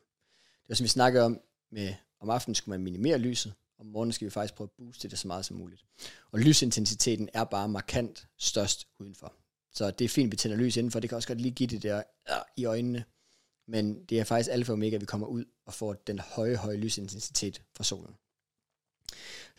Det 0.64 0.70
er 0.70 0.74
som 0.74 0.84
vi 0.84 0.88
snakkede 0.88 1.24
om, 1.24 1.40
med 1.70 1.94
om 2.20 2.30
aftenen 2.30 2.54
skulle 2.54 2.72
man 2.72 2.84
minimere 2.84 3.18
lyset, 3.18 3.52
om 3.80 3.86
morgenen 3.86 4.12
skal 4.12 4.24
vi 4.24 4.30
faktisk 4.30 4.54
prøve 4.54 4.66
at 4.66 4.84
booste 4.84 5.08
det 5.08 5.18
så 5.18 5.28
meget 5.28 5.44
som 5.44 5.56
muligt. 5.56 5.84
Og 6.32 6.38
lysintensiteten 6.38 7.28
er 7.34 7.44
bare 7.44 7.68
markant 7.68 8.26
størst 8.38 8.88
udenfor. 8.98 9.34
Så 9.72 9.90
det 9.90 10.04
er 10.04 10.08
fint, 10.08 10.26
at 10.26 10.32
vi 10.32 10.36
tænder 10.36 10.56
lys 10.56 10.76
indenfor, 10.76 11.00
det 11.00 11.10
kan 11.10 11.16
også 11.16 11.28
godt 11.28 11.40
lige 11.40 11.54
give 11.54 11.66
det 11.66 11.82
der 11.82 12.02
øh, 12.30 12.36
i 12.56 12.64
øjnene, 12.64 13.04
men 13.68 14.04
det 14.04 14.20
er 14.20 14.24
faktisk 14.24 14.50
alfa 14.52 14.72
og 14.72 14.74
omega, 14.74 14.94
at 14.94 15.00
vi 15.00 15.06
kommer 15.06 15.26
ud 15.26 15.44
og 15.66 15.74
får 15.74 15.92
den 15.92 16.18
høje, 16.18 16.56
høje 16.56 16.76
lysintensitet 16.76 17.62
fra 17.76 17.84
solen. 17.84 18.14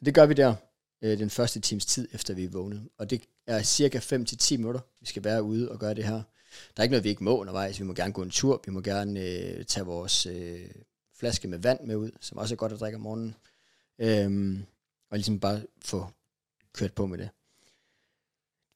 Det 0.06 0.16
gør 0.16 0.26
vi 0.26 0.34
der 0.34 0.56
øh, 1.02 1.20
den 1.20 1.30
første 1.30 1.60
times 1.60 1.86
tid, 1.86 2.08
efter 2.12 2.34
vi 2.34 2.44
er 2.44 2.50
vågnet. 2.50 2.90
Og 2.98 3.10
det 3.10 3.22
er 3.48 3.64
cirka 3.64 4.00
5-10 4.00 4.58
minutter, 4.58 4.80
vi 5.00 5.06
skal 5.06 5.24
være 5.24 5.44
ude 5.44 5.72
og 5.72 5.80
gøre 5.80 5.94
det 5.94 6.04
her. 6.04 6.22
Der 6.76 6.82
er 6.82 6.84
ikke 6.84 6.92
noget, 6.92 7.04
vi 7.04 7.10
ikke 7.10 7.24
må 7.24 7.38
undervejs. 7.38 7.80
Vi 7.80 7.86
må 7.86 7.94
gerne 7.94 8.14
gå 8.14 8.22
en 8.22 8.30
tur. 8.30 8.62
Vi 8.66 8.72
må 8.72 8.82
gerne 8.82 9.20
øh, 9.20 9.66
tage 9.66 9.86
vores 9.86 10.26
øh, 10.26 10.70
flaske 11.16 11.48
med 11.48 11.58
vand 11.58 11.80
med 11.86 11.96
ud, 11.96 12.12
som 12.22 12.38
også 12.38 12.56
er 12.56 12.58
godt 12.58 12.74
at 12.74 12.80
drikke 12.80 12.96
om 12.96 13.02
morgenen. 13.02 13.36
Øhm, 14.02 14.66
og 15.10 15.18
ligesom 15.18 15.40
bare 15.40 15.62
få 15.82 16.08
kørt 16.74 16.94
på 16.94 17.06
med 17.06 17.18
det. 17.18 17.30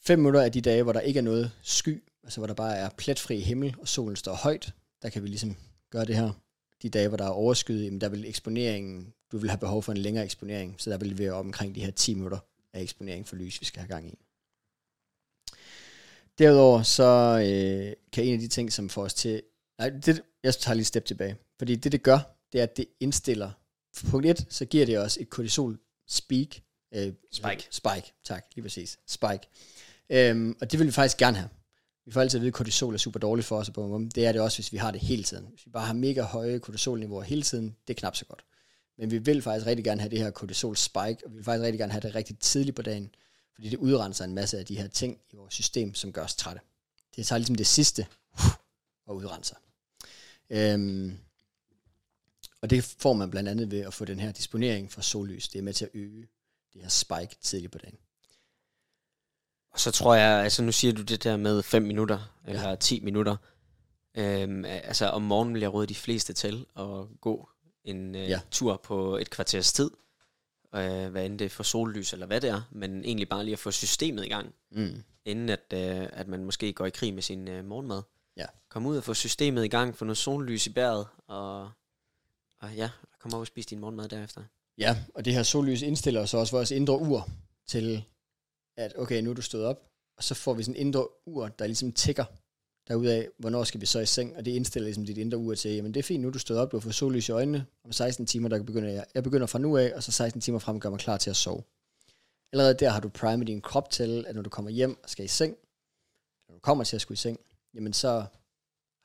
Fem 0.02 0.20
minutter 0.20 0.42
af 0.42 0.52
de 0.52 0.62
dage, 0.62 0.84
hvor 0.84 0.94
der 0.94 1.00
ikke 1.00 1.18
er 1.18 1.24
noget 1.24 1.52
sky, 1.62 2.04
altså 2.24 2.40
hvor 2.40 2.48
der 2.48 2.54
bare 2.54 2.76
er 2.76 2.90
pletfri 2.98 3.40
himmel, 3.40 3.76
og 3.80 3.88
solen 3.88 4.16
står 4.16 4.34
højt, 4.34 4.74
der 5.02 5.10
kan 5.10 5.24
vi 5.24 5.28
ligesom 5.28 5.56
gøre 5.90 6.06
det 6.06 6.16
her. 6.16 6.32
De 6.82 6.90
dage, 6.90 7.08
hvor 7.08 7.18
der 7.18 7.26
er 7.26 7.30
overskyet, 7.30 7.86
jamen 7.86 8.02
der 8.02 8.10
vil 8.10 8.30
eksponeringen, 8.30 9.14
du 9.32 9.38
vil 9.38 9.50
have 9.50 9.60
behov 9.60 9.84
for 9.84 9.92
en 9.92 9.98
længere 9.98 10.26
eksponering, 10.26 10.76
så 10.78 10.90
der 10.90 10.98
vil 10.98 11.18
vi 11.18 11.24
være 11.24 11.34
op 11.34 11.46
omkring 11.46 11.76
de 11.76 11.82
her 11.82 11.92
10 11.92 12.14
minutter 12.14 12.40
af 12.74 12.82
eksponering 12.82 13.28
for 13.28 13.36
lys, 13.36 13.62
vi 13.62 13.66
skal 13.66 13.80
have 13.80 13.90
gang 13.90 14.08
i. 14.08 14.18
Derudover 16.40 16.84
så 16.84 17.04
øh, 17.40 17.94
kan 18.12 18.24
en 18.24 18.34
af 18.34 18.40
de 18.40 18.48
ting, 18.48 18.74
som 18.74 18.90
får 18.90 19.04
os 19.04 19.14
til... 19.14 19.42
Nej, 19.78 19.90
det, 19.90 20.22
jeg 20.44 20.56
tager 20.56 20.74
lige 20.74 20.82
et 20.82 20.88
step 20.88 21.06
tilbage. 21.06 21.38
Fordi 21.58 21.76
det, 21.76 21.92
det 21.92 22.04
gør, 22.04 22.20
det 22.54 22.60
er, 22.60 22.64
at 22.64 22.78
det 22.78 22.86
indstiller... 23.00 23.52
Punkt 24.10 24.26
1, 24.26 24.46
så 24.50 24.66
giver 24.66 24.86
det 24.86 25.00
os 25.00 25.18
et 25.18 25.30
kortisol 25.30 25.80
speak. 26.08 26.48
Øh, 26.94 27.14
spike. 27.32 27.68
Spike, 27.72 28.14
tak, 28.24 28.46
lige 28.56 28.64
præcis. 28.64 29.00
Spike. 29.08 29.48
Øhm, 30.10 30.58
og 30.62 30.72
det 30.72 30.80
vil 30.80 30.88
vi 30.88 30.92
faktisk 30.92 31.18
gerne 31.18 31.38
have. 31.38 31.50
Vi 32.06 32.12
får 32.12 32.22
altid 32.22 32.38
at 32.38 32.42
vide, 32.42 32.48
at 32.48 32.54
kortisol 32.54 32.94
er 32.94 32.98
super 32.98 33.20
dårligt 33.20 33.48
for 33.48 33.58
os. 33.58 33.70
På 33.70 34.02
det 34.16 34.26
er 34.26 34.32
det 34.32 34.42
også, 34.42 34.58
hvis 34.58 34.72
vi 34.72 34.78
har 34.78 34.92
det 34.92 35.02
hele 35.02 35.24
tiden. 35.24 35.46
Hvis 35.50 35.66
vi 35.66 35.72
bare 35.72 35.86
har 35.86 35.94
mega 35.94 36.22
høje 36.22 36.60
kortisolniveauer 36.60 37.24
hele 37.24 37.42
tiden, 37.42 37.76
det 37.88 37.94
er 37.94 38.00
knap 38.00 38.16
så 38.16 38.26
godt. 38.26 38.46
Men 38.98 39.12
vi 39.12 39.18
vil 39.18 39.42
faktisk 39.42 39.68
rigtig 39.68 39.84
gerne 39.86 40.02
have 40.02 40.10
det 40.10 40.20
her 40.20 40.32
kortisol 40.32 40.78
spike, 40.78 41.18
og 41.26 41.32
vi 41.32 41.36
vil 41.36 41.44
faktisk 41.44 41.64
rigtig 41.64 41.80
gerne 41.80 41.92
have 41.92 42.02
det 42.02 42.16
rigtig 42.16 42.40
tidligt 42.40 42.76
på 42.76 42.82
dagen, 42.82 43.16
fordi 43.56 43.70
det 43.70 43.78
udrenser 43.78 44.26
en 44.26 44.36
masse 44.36 44.60
af 44.60 44.66
de 44.66 44.78
her 44.78 44.88
ting 44.88 45.18
i 45.34 45.36
vores 45.36 45.54
system, 45.54 45.94
som 45.94 46.12
gør 46.12 46.24
os 46.24 46.36
trætte. 46.36 46.62
Det 47.16 47.26
tager 47.26 47.38
ligesom 47.38 47.56
det 47.56 47.68
sidste 47.68 48.06
og 49.08 49.16
udrenser. 49.16 49.56
Øhm, 50.50 51.18
og 52.62 52.70
det 52.70 52.96
får 53.00 53.14
man 53.14 53.32
blandt 53.32 53.50
andet 53.50 53.72
ved 53.72 53.80
at 53.80 53.94
få 53.94 54.06
den 54.06 54.20
her 54.20 54.32
disponering 54.32 54.92
fra 54.92 55.02
sollys. 55.02 55.48
Det 55.48 55.60
er 55.60 55.64
med 55.64 55.74
til 55.74 55.86
at 55.86 55.92
øge 55.94 56.28
det 56.74 56.82
her 56.82 56.90
spike 56.90 57.36
tidligt 57.42 57.72
på 57.72 57.78
dagen. 57.78 57.98
Og 59.72 59.80
så 59.80 59.92
tror 59.92 60.16
jeg, 60.16 60.44
altså 60.44 60.64
nu 60.64 60.72
siger 60.72 60.94
du 60.94 61.02
det 61.02 61.24
der 61.24 61.38
med 61.38 61.64
5 61.64 61.84
minutter, 61.84 62.36
eller 62.48 62.70
ja. 62.70 62.76
10 62.76 63.00
minutter. 63.00 63.38
Øhm, 64.18 64.66
altså 64.66 65.06
om 65.06 65.22
morgenen 65.22 65.54
vil 65.54 65.62
jeg 65.62 65.74
råde 65.74 65.88
de 65.88 65.96
fleste 65.96 66.34
til 66.34 66.66
at 66.76 67.20
gå 67.22 67.50
en 67.84 68.16
øh, 68.16 68.30
ja. 68.30 68.42
tur 68.52 68.82
på 68.84 69.18
et 69.18 69.30
kvarters 69.30 69.74
tid 69.74 69.92
øh, 70.76 71.12
hvad 71.12 71.26
end 71.26 71.40
det 71.40 71.46
er 71.46 71.50
for 71.50 71.64
sollys 71.64 72.14
eller 72.14 72.26
hvad 72.26 72.42
det 72.42 72.50
er, 72.50 72.62
men 72.72 73.06
egentlig 73.06 73.30
bare 73.30 73.44
lige 73.44 73.54
at 73.54 73.60
få 73.60 73.72
systemet 73.72 74.26
i 74.26 74.30
gang, 74.30 74.54
mm. 74.72 75.04
inden 75.26 75.50
at, 75.50 75.74
øh, 75.74 76.08
at 76.12 76.28
man 76.28 76.44
måske 76.46 76.74
går 76.74 76.86
i 76.86 76.90
krig 76.90 77.14
med 77.14 77.22
sin 77.22 77.48
øh, 77.48 77.66
morgenmad. 77.66 78.02
Ja. 78.38 78.46
Kom 78.70 78.86
ud 78.86 78.98
og 78.98 79.04
få 79.04 79.14
systemet 79.14 79.66
i 79.66 79.68
gang, 79.68 79.96
få 79.96 80.06
noget 80.06 80.18
sollys 80.18 80.68
i 80.68 80.70
bæret, 80.70 81.08
og, 81.28 81.72
og 82.66 82.76
ja, 82.76 82.90
kom 83.20 83.34
over 83.34 83.42
og 83.42 83.48
spise 83.48 83.70
din 83.70 83.80
morgenmad 83.80 84.10
derefter. 84.10 84.44
Ja, 84.78 84.98
og 85.16 85.26
det 85.26 85.34
her 85.34 85.44
sollys 85.44 85.82
indstiller 85.82 86.26
så 86.26 86.38
også 86.38 86.56
vores 86.56 86.72
indre 86.72 87.00
ur 87.00 87.30
til, 87.68 88.06
at 88.78 88.94
okay, 88.98 89.22
nu 89.22 89.30
er 89.30 89.34
du 89.34 89.42
stået 89.42 89.66
op, 89.66 89.82
og 90.18 90.24
så 90.24 90.36
får 90.36 90.54
vi 90.54 90.64
sådan 90.64 90.76
en 90.76 90.88
indre 90.88 91.08
ur, 91.26 91.48
der 91.48 91.68
ligesom 91.68 91.92
tigger 91.92 92.26
af, 92.90 93.28
hvornår 93.38 93.64
skal 93.64 93.82
vi 93.82 93.86
så 93.86 94.00
i 94.00 94.06
seng, 94.06 94.36
og 94.36 94.46
det 94.46 94.52
indstiller 94.52 94.86
ligesom 94.86 95.06
dit 95.06 95.18
indre 95.18 95.38
ur 95.38 95.56
til, 95.56 95.72
jamen 95.72 95.94
det 95.94 96.00
er 96.00 96.04
fint, 96.04 96.22
nu 96.22 96.28
er 96.28 96.32
du 96.32 96.40
stået 96.40 96.60
op, 96.60 96.72
du 96.72 96.78
har 96.78 96.82
fået 96.82 96.96
sollys 96.96 97.30
i 97.30 97.32
øjnene, 97.32 97.66
om 97.84 97.92
16 97.92 98.26
timer, 98.26 98.50
der 98.50 98.64
begynder 98.64 98.90
jeg, 98.90 99.06
jeg 99.14 99.24
begynder 99.24 99.48
fra 99.48 99.60
nu 99.60 99.78
af, 99.78 99.94
og 99.96 100.04
så 100.04 100.12
16 100.12 100.42
timer 100.42 100.60
frem 100.60 100.80
gør 100.80 100.90
mig 100.90 101.00
klar 101.00 101.18
til 101.18 101.30
at 101.30 101.36
sove. 101.36 101.64
Allerede 102.54 102.74
der 102.74 102.90
har 102.90 103.00
du 103.00 103.10
primet 103.10 103.48
din 103.48 103.62
krop 103.62 103.90
til, 103.90 104.26
at 104.28 104.36
når 104.36 104.42
du 104.42 104.50
kommer 104.50 104.72
hjem 104.72 105.04
og 105.04 105.10
skal 105.10 105.26
i 105.26 105.28
seng, 105.28 105.56
når 106.48 106.56
du 106.56 106.60
kommer 106.60 106.84
til 106.84 106.96
at 106.96 107.02
skulle 107.02 107.16
i 107.16 107.18
seng, 107.18 107.40
jamen 107.74 107.94
så 107.94 108.26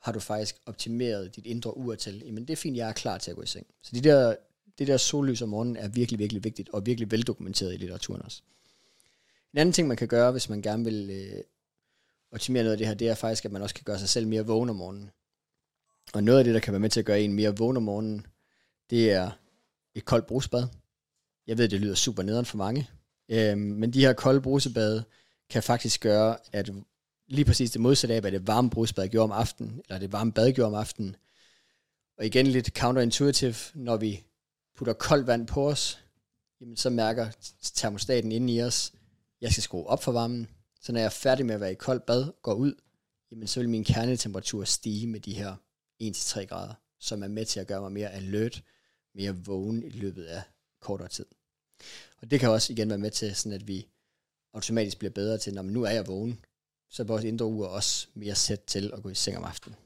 har 0.01 0.11
du 0.11 0.19
faktisk 0.19 0.55
optimeret 0.65 1.35
dit 1.35 1.45
indre 1.45 1.77
ur 1.77 1.95
til, 1.95 2.23
jamen 2.25 2.43
det 2.47 2.53
er 2.53 2.57
fint, 2.57 2.77
jeg 2.77 2.89
er 2.89 2.93
klar 2.93 3.17
til 3.17 3.31
at 3.31 3.37
gå 3.37 3.43
i 3.43 3.47
seng. 3.47 3.67
Så 3.81 3.91
de 3.93 4.01
der, 4.01 4.35
det 4.79 4.87
der 4.87 4.97
sollys 4.97 5.41
om 5.41 5.49
morgenen 5.49 5.77
er 5.77 5.87
virkelig, 5.87 6.19
virkelig 6.19 6.43
vigtigt, 6.43 6.69
og 6.69 6.85
virkelig 6.85 7.11
veldokumenteret 7.11 7.73
i 7.73 7.77
litteraturen 7.77 8.21
også. 8.21 8.41
En 9.53 9.59
anden 9.59 9.73
ting, 9.73 9.87
man 9.87 9.97
kan 9.97 10.07
gøre, 10.07 10.31
hvis 10.31 10.49
man 10.49 10.61
gerne 10.61 10.83
vil 10.83 11.09
øh, 11.09 11.43
optimere 12.31 12.63
noget 12.63 12.71
af 12.71 12.77
det 12.77 12.87
her, 12.87 12.93
det 12.93 13.09
er 13.09 13.15
faktisk, 13.15 13.45
at 13.45 13.51
man 13.51 13.61
også 13.61 13.75
kan 13.75 13.83
gøre 13.83 13.99
sig 13.99 14.09
selv 14.09 14.27
mere 14.27 14.45
vågen 14.45 14.69
om 14.69 14.75
morgenen. 14.75 15.11
Og 16.13 16.23
noget 16.23 16.39
af 16.39 16.43
det, 16.43 16.53
der 16.53 16.59
kan 16.59 16.73
være 16.73 16.79
med 16.79 16.89
til 16.89 16.99
at 16.99 17.05
gøre 17.05 17.21
en 17.21 17.33
mere 17.33 17.57
vågen 17.57 17.77
om 17.77 17.83
morgenen, 17.83 18.25
det 18.89 19.11
er 19.11 19.31
et 19.95 20.05
koldt 20.05 20.25
brusbad. 20.25 20.67
Jeg 21.47 21.57
ved, 21.57 21.69
det 21.69 21.81
lyder 21.81 21.95
super 21.95 22.23
nederen 22.23 22.45
for 22.45 22.57
mange, 22.57 22.89
øh, 23.29 23.57
men 23.57 23.93
de 23.93 24.01
her 24.01 24.13
kolde 24.13 24.41
brusebade 24.41 25.03
kan 25.49 25.63
faktisk 25.63 26.01
gøre, 26.01 26.37
at 26.51 26.69
lige 27.31 27.45
præcis 27.45 27.71
det 27.71 27.81
modsatte 27.81 28.15
af, 28.15 28.21
hvad 28.21 28.31
det 28.31 28.47
varme 28.47 28.69
brusbad 28.69 29.07
gjorde 29.07 29.23
om 29.23 29.31
aftenen, 29.31 29.81
eller 29.89 29.99
det 29.99 30.11
varme 30.11 30.31
bad 30.31 30.51
gjorde 30.51 30.67
om 30.67 30.73
aftenen. 30.73 31.15
Og 32.17 32.25
igen 32.25 32.47
lidt 32.47 32.77
counterintuitive, 32.77 33.55
når 33.73 33.97
vi 33.97 34.23
putter 34.75 34.93
koldt 34.93 35.27
vand 35.27 35.47
på 35.47 35.69
os, 35.69 36.03
jamen 36.61 36.77
så 36.77 36.89
mærker 36.89 37.29
termostaten 37.61 38.31
inde 38.31 38.53
i 38.53 38.61
os, 38.61 38.93
jeg 39.41 39.51
skal 39.51 39.63
skrue 39.63 39.87
op 39.87 40.03
for 40.03 40.11
varmen, 40.11 40.47
så 40.81 40.91
når 40.91 40.99
jeg 40.99 41.05
er 41.05 41.09
færdig 41.09 41.45
med 41.45 41.55
at 41.55 41.61
være 41.61 41.71
i 41.71 41.75
koldt 41.75 42.05
bad, 42.05 42.31
går 42.41 42.53
ud, 42.53 42.73
jamen 43.31 43.47
så 43.47 43.59
vil 43.59 43.69
min 43.69 43.83
kernetemperatur 43.83 44.63
stige 44.63 45.07
med 45.07 45.19
de 45.19 45.33
her 45.33 45.55
1-3 46.03 46.45
grader, 46.45 46.73
som 46.99 47.23
er 47.23 47.27
med 47.27 47.45
til 47.45 47.59
at 47.59 47.67
gøre 47.67 47.81
mig 47.81 47.91
mere 47.91 48.11
alert, 48.11 48.63
mere 49.15 49.35
vågen 49.45 49.83
i 49.83 49.89
løbet 49.89 50.23
af 50.23 50.41
kortere 50.79 51.07
tid. 51.07 51.25
Og 52.21 52.31
det 52.31 52.39
kan 52.39 52.49
også 52.49 52.73
igen 52.73 52.89
være 52.89 52.97
med 52.97 53.11
til, 53.11 53.35
sådan 53.35 53.51
at 53.51 53.67
vi 53.67 53.87
automatisk 54.53 54.99
bliver 54.99 55.11
bedre 55.11 55.37
til, 55.37 55.53
når 55.53 55.61
nu 55.61 55.83
er 55.83 55.91
jeg 55.91 56.07
vågen, 56.07 56.45
så 56.91 57.03
vores 57.03 57.23
indre 57.23 57.45
ur 57.45 57.67
også 57.67 58.07
mere 58.13 58.35
sæt 58.35 58.59
til 58.59 58.91
at 58.93 59.03
gå 59.03 59.09
i 59.09 59.15
seng 59.15 59.37
om 59.37 59.43
aftenen. 59.43 59.77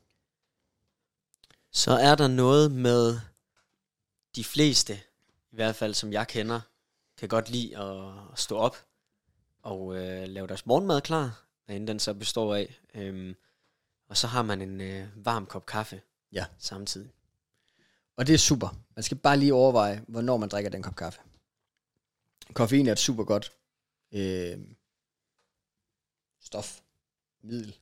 Så 1.71 1.91
er 1.91 2.15
der 2.15 2.27
noget 2.27 2.71
med 2.71 3.19
de 4.35 4.43
fleste, 4.43 4.93
i 5.51 5.55
hvert 5.55 5.75
fald 5.75 5.93
som 5.93 6.13
jeg 6.13 6.27
kender, 6.27 6.61
kan 7.17 7.29
godt 7.29 7.49
lide 7.49 7.77
at 7.77 8.39
stå 8.39 8.57
op 8.57 8.77
og 9.61 9.97
øh, 9.97 10.27
lave 10.27 10.47
deres 10.47 10.65
morgenmad 10.65 11.01
klar, 11.01 11.45
hvad 11.65 11.75
end 11.75 11.87
den 11.87 11.99
så 11.99 12.13
består 12.13 12.55
af. 12.55 12.79
Øhm, 12.93 13.35
og 14.07 14.17
så 14.17 14.27
har 14.27 14.41
man 14.41 14.61
en 14.61 14.81
øh, 14.81 15.25
varm 15.25 15.45
kop 15.45 15.65
kaffe 15.65 16.01
ja. 16.31 16.45
samtidig. 16.57 17.11
Og 18.15 18.27
det 18.27 18.33
er 18.33 18.37
super. 18.37 18.69
Man 18.95 19.03
skal 19.03 19.17
bare 19.17 19.37
lige 19.37 19.53
overveje, 19.53 20.03
hvornår 20.07 20.37
man 20.37 20.49
drikker 20.49 20.71
den 20.71 20.83
kop 20.83 20.95
kaffe. 20.95 21.19
Koffein 22.53 22.87
er 22.87 22.91
et 22.91 22.99
super 22.99 23.23
godt 23.23 23.53
øh, 24.11 24.59
stof, 26.39 26.81
middel, 27.45 27.75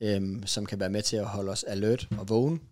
øhm, 0.00 0.46
som 0.46 0.66
kan 0.66 0.80
være 0.80 0.90
med 0.90 1.02
til 1.02 1.16
at 1.16 1.26
holde 1.26 1.52
os 1.52 1.64
alert 1.64 2.08
og 2.18 2.28
vågen. 2.28 2.62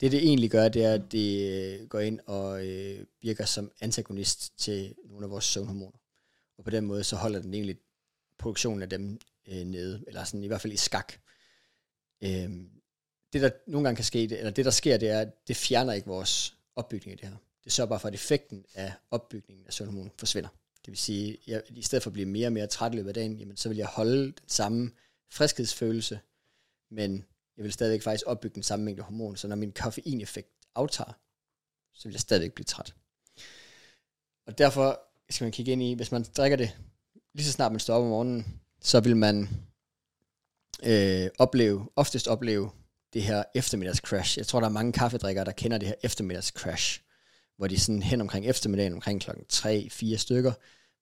Det 0.00 0.12
det 0.12 0.22
egentlig 0.22 0.50
gør, 0.50 0.68
det 0.68 0.84
er, 0.84 0.94
at 0.94 1.12
det 1.12 1.52
øh, 1.52 1.88
går 1.88 2.00
ind 2.00 2.20
og 2.26 2.66
øh, 2.66 3.06
virker 3.20 3.44
som 3.44 3.72
antagonist 3.80 4.58
til 4.58 4.94
nogle 5.04 5.24
af 5.24 5.30
vores 5.30 5.44
søvnhormoner. 5.44 5.98
Og 6.58 6.64
på 6.64 6.70
den 6.70 6.84
måde, 6.84 7.04
så 7.04 7.16
holder 7.16 7.42
den 7.42 7.54
egentlig 7.54 7.76
produktionen 8.38 8.82
af 8.82 8.88
dem 8.88 9.20
øh, 9.48 9.64
nede, 9.64 10.04
eller 10.06 10.24
sådan 10.24 10.44
i 10.44 10.46
hvert 10.46 10.60
fald 10.60 10.72
i 10.72 10.76
skak. 10.76 11.12
Øhm, 12.22 12.70
det 13.32 13.42
der 13.42 13.50
nogle 13.66 13.86
gange 13.86 13.96
kan 13.96 14.04
ske, 14.04 14.38
eller 14.38 14.50
det 14.50 14.64
der 14.64 14.70
sker, 14.70 14.96
det 14.96 15.08
er, 15.08 15.20
at 15.20 15.48
det 15.48 15.56
fjerner 15.56 15.92
ikke 15.92 16.06
vores 16.06 16.56
opbygning 16.76 17.12
af 17.12 17.18
det 17.18 17.28
her. 17.28 17.36
Det 17.64 17.72
sørger 17.72 17.88
bare 17.88 18.00
for, 18.00 18.08
at 18.08 18.14
effekten 18.14 18.64
af 18.74 18.92
opbygningen 19.10 19.66
af 19.66 19.72
søvnhormonen 19.72 20.12
forsvinder. 20.18 20.48
Det 20.84 20.90
vil 20.90 20.98
sige, 20.98 21.38
at 21.54 21.62
i 21.70 21.82
stedet 21.82 22.02
for 22.02 22.10
at 22.10 22.12
blive 22.12 22.28
mere 22.28 22.48
og 22.48 22.52
mere 22.52 22.66
træt 22.66 22.92
i 22.92 22.96
løbet 22.96 23.08
af 23.08 23.14
dagen, 23.14 23.36
jamen, 23.36 23.56
så 23.56 23.68
vil 23.68 23.78
jeg 23.78 23.86
holde 23.86 24.24
den 24.24 24.48
samme 24.48 24.90
friskhedsfølelse, 25.32 26.20
men 26.90 27.24
jeg 27.56 27.64
vil 27.64 27.72
stadigvæk 27.72 28.02
faktisk 28.02 28.24
opbygge 28.26 28.54
den 28.54 28.62
samme 28.62 28.84
mængde 28.84 29.02
hormon, 29.02 29.36
så 29.36 29.48
når 29.48 29.56
min 29.56 29.72
koffeineffekt 29.72 30.48
aftager, 30.74 31.12
så 31.94 32.08
vil 32.08 32.12
jeg 32.12 32.20
stadigvæk 32.20 32.52
blive 32.52 32.64
træt. 32.64 32.94
Og 34.46 34.58
derfor 34.58 35.00
skal 35.30 35.44
man 35.44 35.52
kigge 35.52 35.72
ind 35.72 35.82
i, 35.82 35.94
hvis 35.94 36.12
man 36.12 36.22
drikker 36.22 36.56
det, 36.56 36.76
lige 37.34 37.46
så 37.46 37.52
snart 37.52 37.72
man 37.72 37.80
står 37.80 37.94
op 37.94 38.02
om 38.02 38.08
morgenen, 38.08 38.60
så 38.80 39.00
vil 39.00 39.16
man 39.16 39.48
øh, 40.84 41.28
opleve, 41.38 41.88
oftest 41.96 42.28
opleve 42.28 42.70
det 43.12 43.22
her 43.22 43.44
eftermiddagscrash. 43.54 44.38
Jeg 44.38 44.46
tror, 44.46 44.60
der 44.60 44.66
er 44.66 44.72
mange 44.72 44.92
kaffedrikkere, 44.92 45.44
der 45.44 45.52
kender 45.52 45.78
det 45.78 45.88
her 45.88 45.94
eftermiddagscrash, 46.02 47.00
hvor 47.56 47.66
de 47.66 47.80
sådan 47.80 48.02
hen 48.02 48.20
omkring 48.20 48.46
eftermiddagen, 48.46 48.92
omkring 48.92 49.20
klokken 49.20 49.44
3-4 49.52 50.16
stykker, 50.16 50.52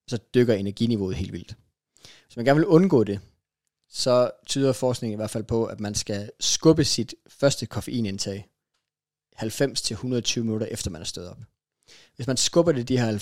så 0.07 0.17
dykker 0.17 0.53
energiniveauet 0.53 1.15
helt 1.15 1.33
vildt. 1.33 1.55
Hvis 2.25 2.35
man 2.35 2.45
gerne 2.45 2.59
vil 2.59 2.67
undgå 2.67 3.03
det, 3.03 3.19
så 3.91 4.31
tyder 4.45 4.73
forskningen 4.73 5.15
i 5.15 5.19
hvert 5.19 5.29
fald 5.29 5.43
på, 5.43 5.65
at 5.65 5.79
man 5.79 5.95
skal 5.95 6.31
skubbe 6.39 6.83
sit 6.83 7.15
første 7.27 7.65
koffeinindtag 7.65 8.47
90-120 9.37 10.39
minutter 10.39 10.67
efter 10.71 10.89
man 10.91 11.01
er 11.01 11.05
stået 11.05 11.29
op. 11.29 11.37
Hvis 12.15 12.27
man 12.27 12.37
skubber 12.37 12.71
det 12.71 12.87
de 12.87 12.97
her 12.97 13.17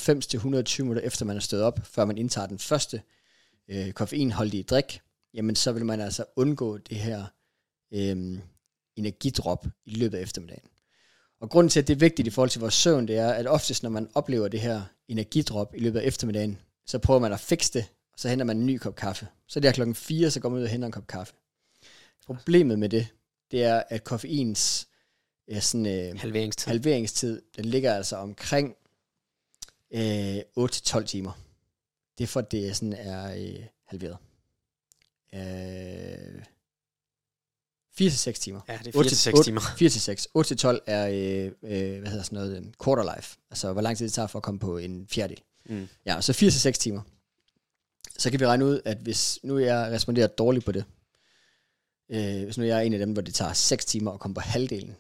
90-120 0.80 0.84
minutter 0.84 1.02
efter 1.02 1.26
man 1.26 1.36
er 1.36 1.40
stået 1.40 1.64
op, 1.64 1.80
før 1.84 2.06
man 2.06 2.18
indtager 2.18 2.48
den 2.48 2.60
første 2.60 3.02
øh, 3.68 3.92
koffeinholdige 3.92 4.64
drik, 4.64 5.02
jamen 5.34 5.56
så 5.56 5.72
vil 5.72 5.86
man 5.86 6.02
altså 6.02 6.26
undgå 6.36 6.78
det 6.78 6.98
her 6.98 7.26
øh, 7.94 8.40
energidrop 8.96 9.68
i 9.86 9.96
løbet 9.96 10.18
af 10.18 10.22
eftermiddagen. 10.22 10.70
Og 11.42 11.50
grunden 11.50 11.70
til, 11.70 11.80
at 11.80 11.88
det 11.88 11.94
er 11.94 12.00
vigtigt 12.00 12.28
i 12.28 12.32
forhold 12.32 12.50
til 12.50 12.62
vores 12.62 12.74
søvn, 12.74 13.08
det 13.08 13.18
er, 13.18 13.32
at 13.32 13.48
oftest 13.48 13.84
når 13.84 13.90
man 13.90 14.10
oplever 14.14 14.48
det 14.48 14.60
her 14.60 14.82
energidrop 15.08 15.76
i 15.76 15.80
løbet 15.80 16.00
af 16.00 16.04
eftermiddagen, 16.04 16.60
så 16.86 17.00
prøver 17.00 17.20
man 17.20 17.34
at 17.34 17.40
fikse 17.40 17.74
det, 17.74 17.86
så 18.20 18.30
henter 18.30 18.46
man 18.46 18.58
en 18.58 18.66
ny 18.66 18.78
kop 18.78 18.96
kaffe. 18.96 19.28
Så 19.48 19.60
der 19.60 19.72
klokken 19.72 19.96
4, 19.96 20.32
så 20.32 20.40
går 20.40 20.50
man 20.50 20.60
ud 20.60 20.64
og 20.64 20.70
henter 20.70 20.86
en 20.86 20.92
kop 20.92 21.08
kaffe. 21.08 21.34
Problemet 22.26 22.80
med 22.80 22.90
det, 22.90 23.08
det 23.52 23.64
er, 23.64 23.84
at 23.90 24.04
koffeins 24.04 24.88
ja, 25.48 25.60
sådan, 25.60 25.86
øh, 25.86 26.20
halveringstid. 26.20 26.68
halveringstid, 26.68 27.42
den 27.56 27.66
ligger 27.66 27.94
altså 27.94 28.16
omkring 28.16 28.76
øh, 29.92 30.38
8-12 30.38 31.04
timer. 31.04 31.32
Det 32.18 32.24
er 32.24 32.28
for, 32.28 32.40
at 32.40 32.52
det 32.52 32.76
sådan 32.76 32.94
er 32.94 33.36
øh, 33.36 33.66
halveret. 33.86 34.18
Øh, 35.34 36.44
4-6 38.02 38.32
timer. 38.32 38.62
Ja, 38.68 38.80
det 38.84 38.96
er 38.96 39.04
4-6 39.40 39.44
timer. 39.44 39.62
4-6. 39.62 40.78
8-12 40.78 40.84
er, 40.86 41.08
øh, 41.08 41.46
øh, 41.46 42.00
hvad 42.00 42.10
hedder 42.12 42.24
sådan 42.24 42.36
noget, 42.36 42.76
quarter 42.84 43.16
life. 43.16 43.38
Altså, 43.52 43.74
hvor 43.74 43.82
lang 43.82 43.98
tid 43.98 44.06
det 44.06 44.14
tager 44.14 44.28
for 44.28 44.40
at 44.40 44.44
komme 44.44 44.60
på 44.60 44.78
en 44.78 45.08
fjerdedel. 45.08 45.44
Mm. 45.66 45.88
Ja, 46.06 46.22
så 46.22 46.32
4-6 46.70 46.72
timer. 46.72 47.02
Så 48.20 48.32
kan 48.32 48.40
vi 48.40 48.46
regne 48.46 48.66
ud, 48.66 48.82
at 48.86 48.98
hvis 48.98 49.40
nu 49.44 49.58
jeg 49.58 49.92
responderer 49.92 50.28
dårligt 50.28 50.66
på 50.66 50.72
det, 50.72 50.86
øh, 52.10 52.44
hvis 52.44 52.58
nu 52.58 52.64
jeg 52.64 52.78
er 52.78 52.82
en 52.82 52.94
af 52.94 53.00
dem, 53.00 53.14
hvor 53.14 53.22
det 53.22 53.34
tager 53.34 53.54
6 53.54 53.86
timer 53.86 54.12
at 54.12 54.20
komme 54.20 54.36
på 54.36 54.42
halvdelen, 54.42 54.96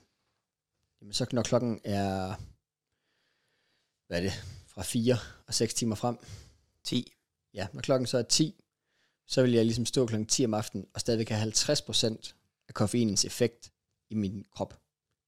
jamen 1.01 1.13
så 1.13 1.25
når 1.31 1.43
klokken 1.43 1.81
er, 1.83 2.35
hvad 4.07 4.17
er 4.17 4.21
det, 4.21 4.31
fra 4.67 4.81
4 4.81 5.17
og 5.47 5.53
6 5.53 5.73
timer 5.73 5.95
frem? 5.95 6.17
10. 6.83 7.13
Ja, 7.53 7.67
når 7.73 7.81
klokken 7.81 8.07
så 8.07 8.17
er 8.17 8.23
10, 8.23 8.63
så 9.27 9.41
vil 9.41 9.51
jeg 9.51 9.65
ligesom 9.65 9.85
stå 9.85 10.05
klokken 10.05 10.27
10 10.27 10.45
om 10.45 10.53
aftenen, 10.53 10.87
og 10.93 10.99
stadigvæk 11.01 11.29
have 11.29 11.51
50% 11.51 12.65
af 12.67 12.73
koffeinens 12.73 13.25
effekt 13.25 13.71
i 14.09 14.15
min 14.15 14.45
krop. 14.51 14.81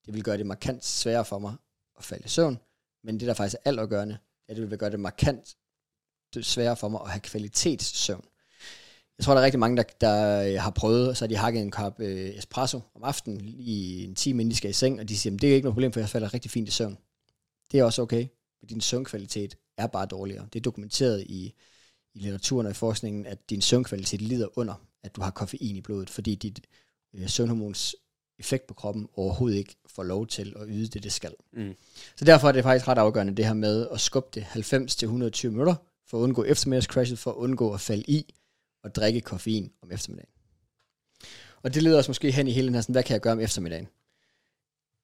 Det 0.05 0.13
vil 0.13 0.23
gøre 0.23 0.37
det 0.37 0.45
markant 0.45 0.85
sværere 0.85 1.25
for 1.25 1.39
mig 1.39 1.55
at 1.97 2.03
falde 2.03 2.25
i 2.25 2.29
søvn, 2.29 2.59
men 3.03 3.19
det 3.19 3.27
der 3.27 3.33
faktisk 3.33 3.55
er 3.55 3.69
altafgørende, 3.69 4.15
er, 4.15 4.51
at 4.51 4.57
det 4.57 4.69
vil 4.69 4.79
gøre 4.79 4.91
det 4.91 4.99
markant 4.99 5.57
sværere 6.41 6.77
for 6.77 6.89
mig 6.89 7.01
at 7.03 7.09
have 7.09 7.21
kvalitetssøvn. 7.21 8.25
Jeg 9.17 9.25
tror, 9.25 9.33
der 9.33 9.41
er 9.41 9.45
rigtig 9.45 9.59
mange, 9.59 9.77
der, 9.77 9.83
der 10.01 10.43
øh, 10.43 10.61
har 10.61 10.71
prøvet, 10.71 11.17
så 11.17 11.23
har 11.23 11.27
de 11.27 11.35
hakket 11.35 11.61
en 11.61 11.71
kop 11.71 11.99
øh, 11.99 12.29
espresso 12.29 12.79
om 12.95 13.03
aftenen, 13.03 13.41
lige 13.41 14.03
en 14.03 14.15
time 14.15 14.41
inden 14.41 14.51
de 14.51 14.55
skal 14.55 14.69
i 14.69 14.73
seng, 14.73 14.99
og 14.99 15.09
de 15.09 15.17
siger, 15.17 15.37
det 15.37 15.49
er 15.49 15.55
ikke 15.55 15.65
noget 15.65 15.75
problem, 15.75 15.93
for 15.93 15.99
jeg 15.99 16.09
falder 16.09 16.33
rigtig 16.33 16.51
fint 16.51 16.67
i 16.67 16.71
søvn. 16.71 16.97
Det 17.71 17.79
er 17.79 17.83
også 17.83 18.01
okay, 18.01 18.27
men 18.61 18.67
din 18.69 18.81
søvnkvalitet 18.81 19.57
er 19.77 19.87
bare 19.87 20.05
dårligere. 20.05 20.47
Det 20.53 20.59
er 20.59 20.63
dokumenteret 20.63 21.21
i, 21.21 21.53
i 22.13 22.19
litteraturen 22.19 22.65
og 22.65 22.71
i 22.71 22.75
forskningen, 22.75 23.25
at 23.25 23.49
din 23.49 23.61
søvnkvalitet 23.61 24.21
lider 24.21 24.57
under, 24.57 24.73
at 25.03 25.15
du 25.15 25.21
har 25.21 25.31
koffein 25.31 25.75
i 25.75 25.81
blodet, 25.81 26.09
fordi 26.09 26.35
dit 26.35 26.67
øh, 27.13 27.29
søvnhormons 27.29 27.95
effekt 28.39 28.67
på 28.67 28.73
kroppen 28.73 29.07
overhovedet 29.15 29.57
ikke 29.57 29.75
får 29.87 30.03
lov 30.03 30.27
til 30.27 30.55
at 30.59 30.65
yde 30.67 30.87
det, 30.87 31.03
det 31.03 31.11
skal. 31.11 31.33
Mm. 31.53 31.75
Så 32.15 32.25
derfor 32.25 32.47
er 32.47 32.51
det 32.51 32.63
faktisk 32.63 32.87
ret 32.87 32.97
afgørende, 32.97 33.35
det 33.35 33.45
her 33.45 33.53
med 33.53 33.87
at 33.91 33.99
skubbe 33.99 34.29
det 34.33 34.43
90-120 34.43 35.47
minutter, 35.47 35.75
for 36.11 36.17
at 36.17 36.21
undgå 36.21 36.43
eftermiddagscrashet, 36.43 37.19
for 37.19 37.31
at 37.31 37.35
undgå 37.35 37.73
at 37.73 37.81
falde 37.81 38.03
i 38.07 38.33
og 38.83 38.95
drikke 38.95 39.21
koffein 39.21 39.71
om 39.81 39.91
eftermiddagen. 39.91 40.29
Og 41.63 41.73
det 41.73 41.83
leder 41.83 41.99
os 41.99 42.07
måske 42.07 42.31
hen 42.31 42.47
i 42.47 42.51
hele 42.51 42.67
den 42.67 42.73
her, 42.73 42.81
sådan, 42.81 42.93
hvad 42.93 43.03
kan 43.03 43.13
jeg 43.13 43.21
gøre 43.21 43.33
om 43.33 43.39
eftermiddagen? 43.39 43.87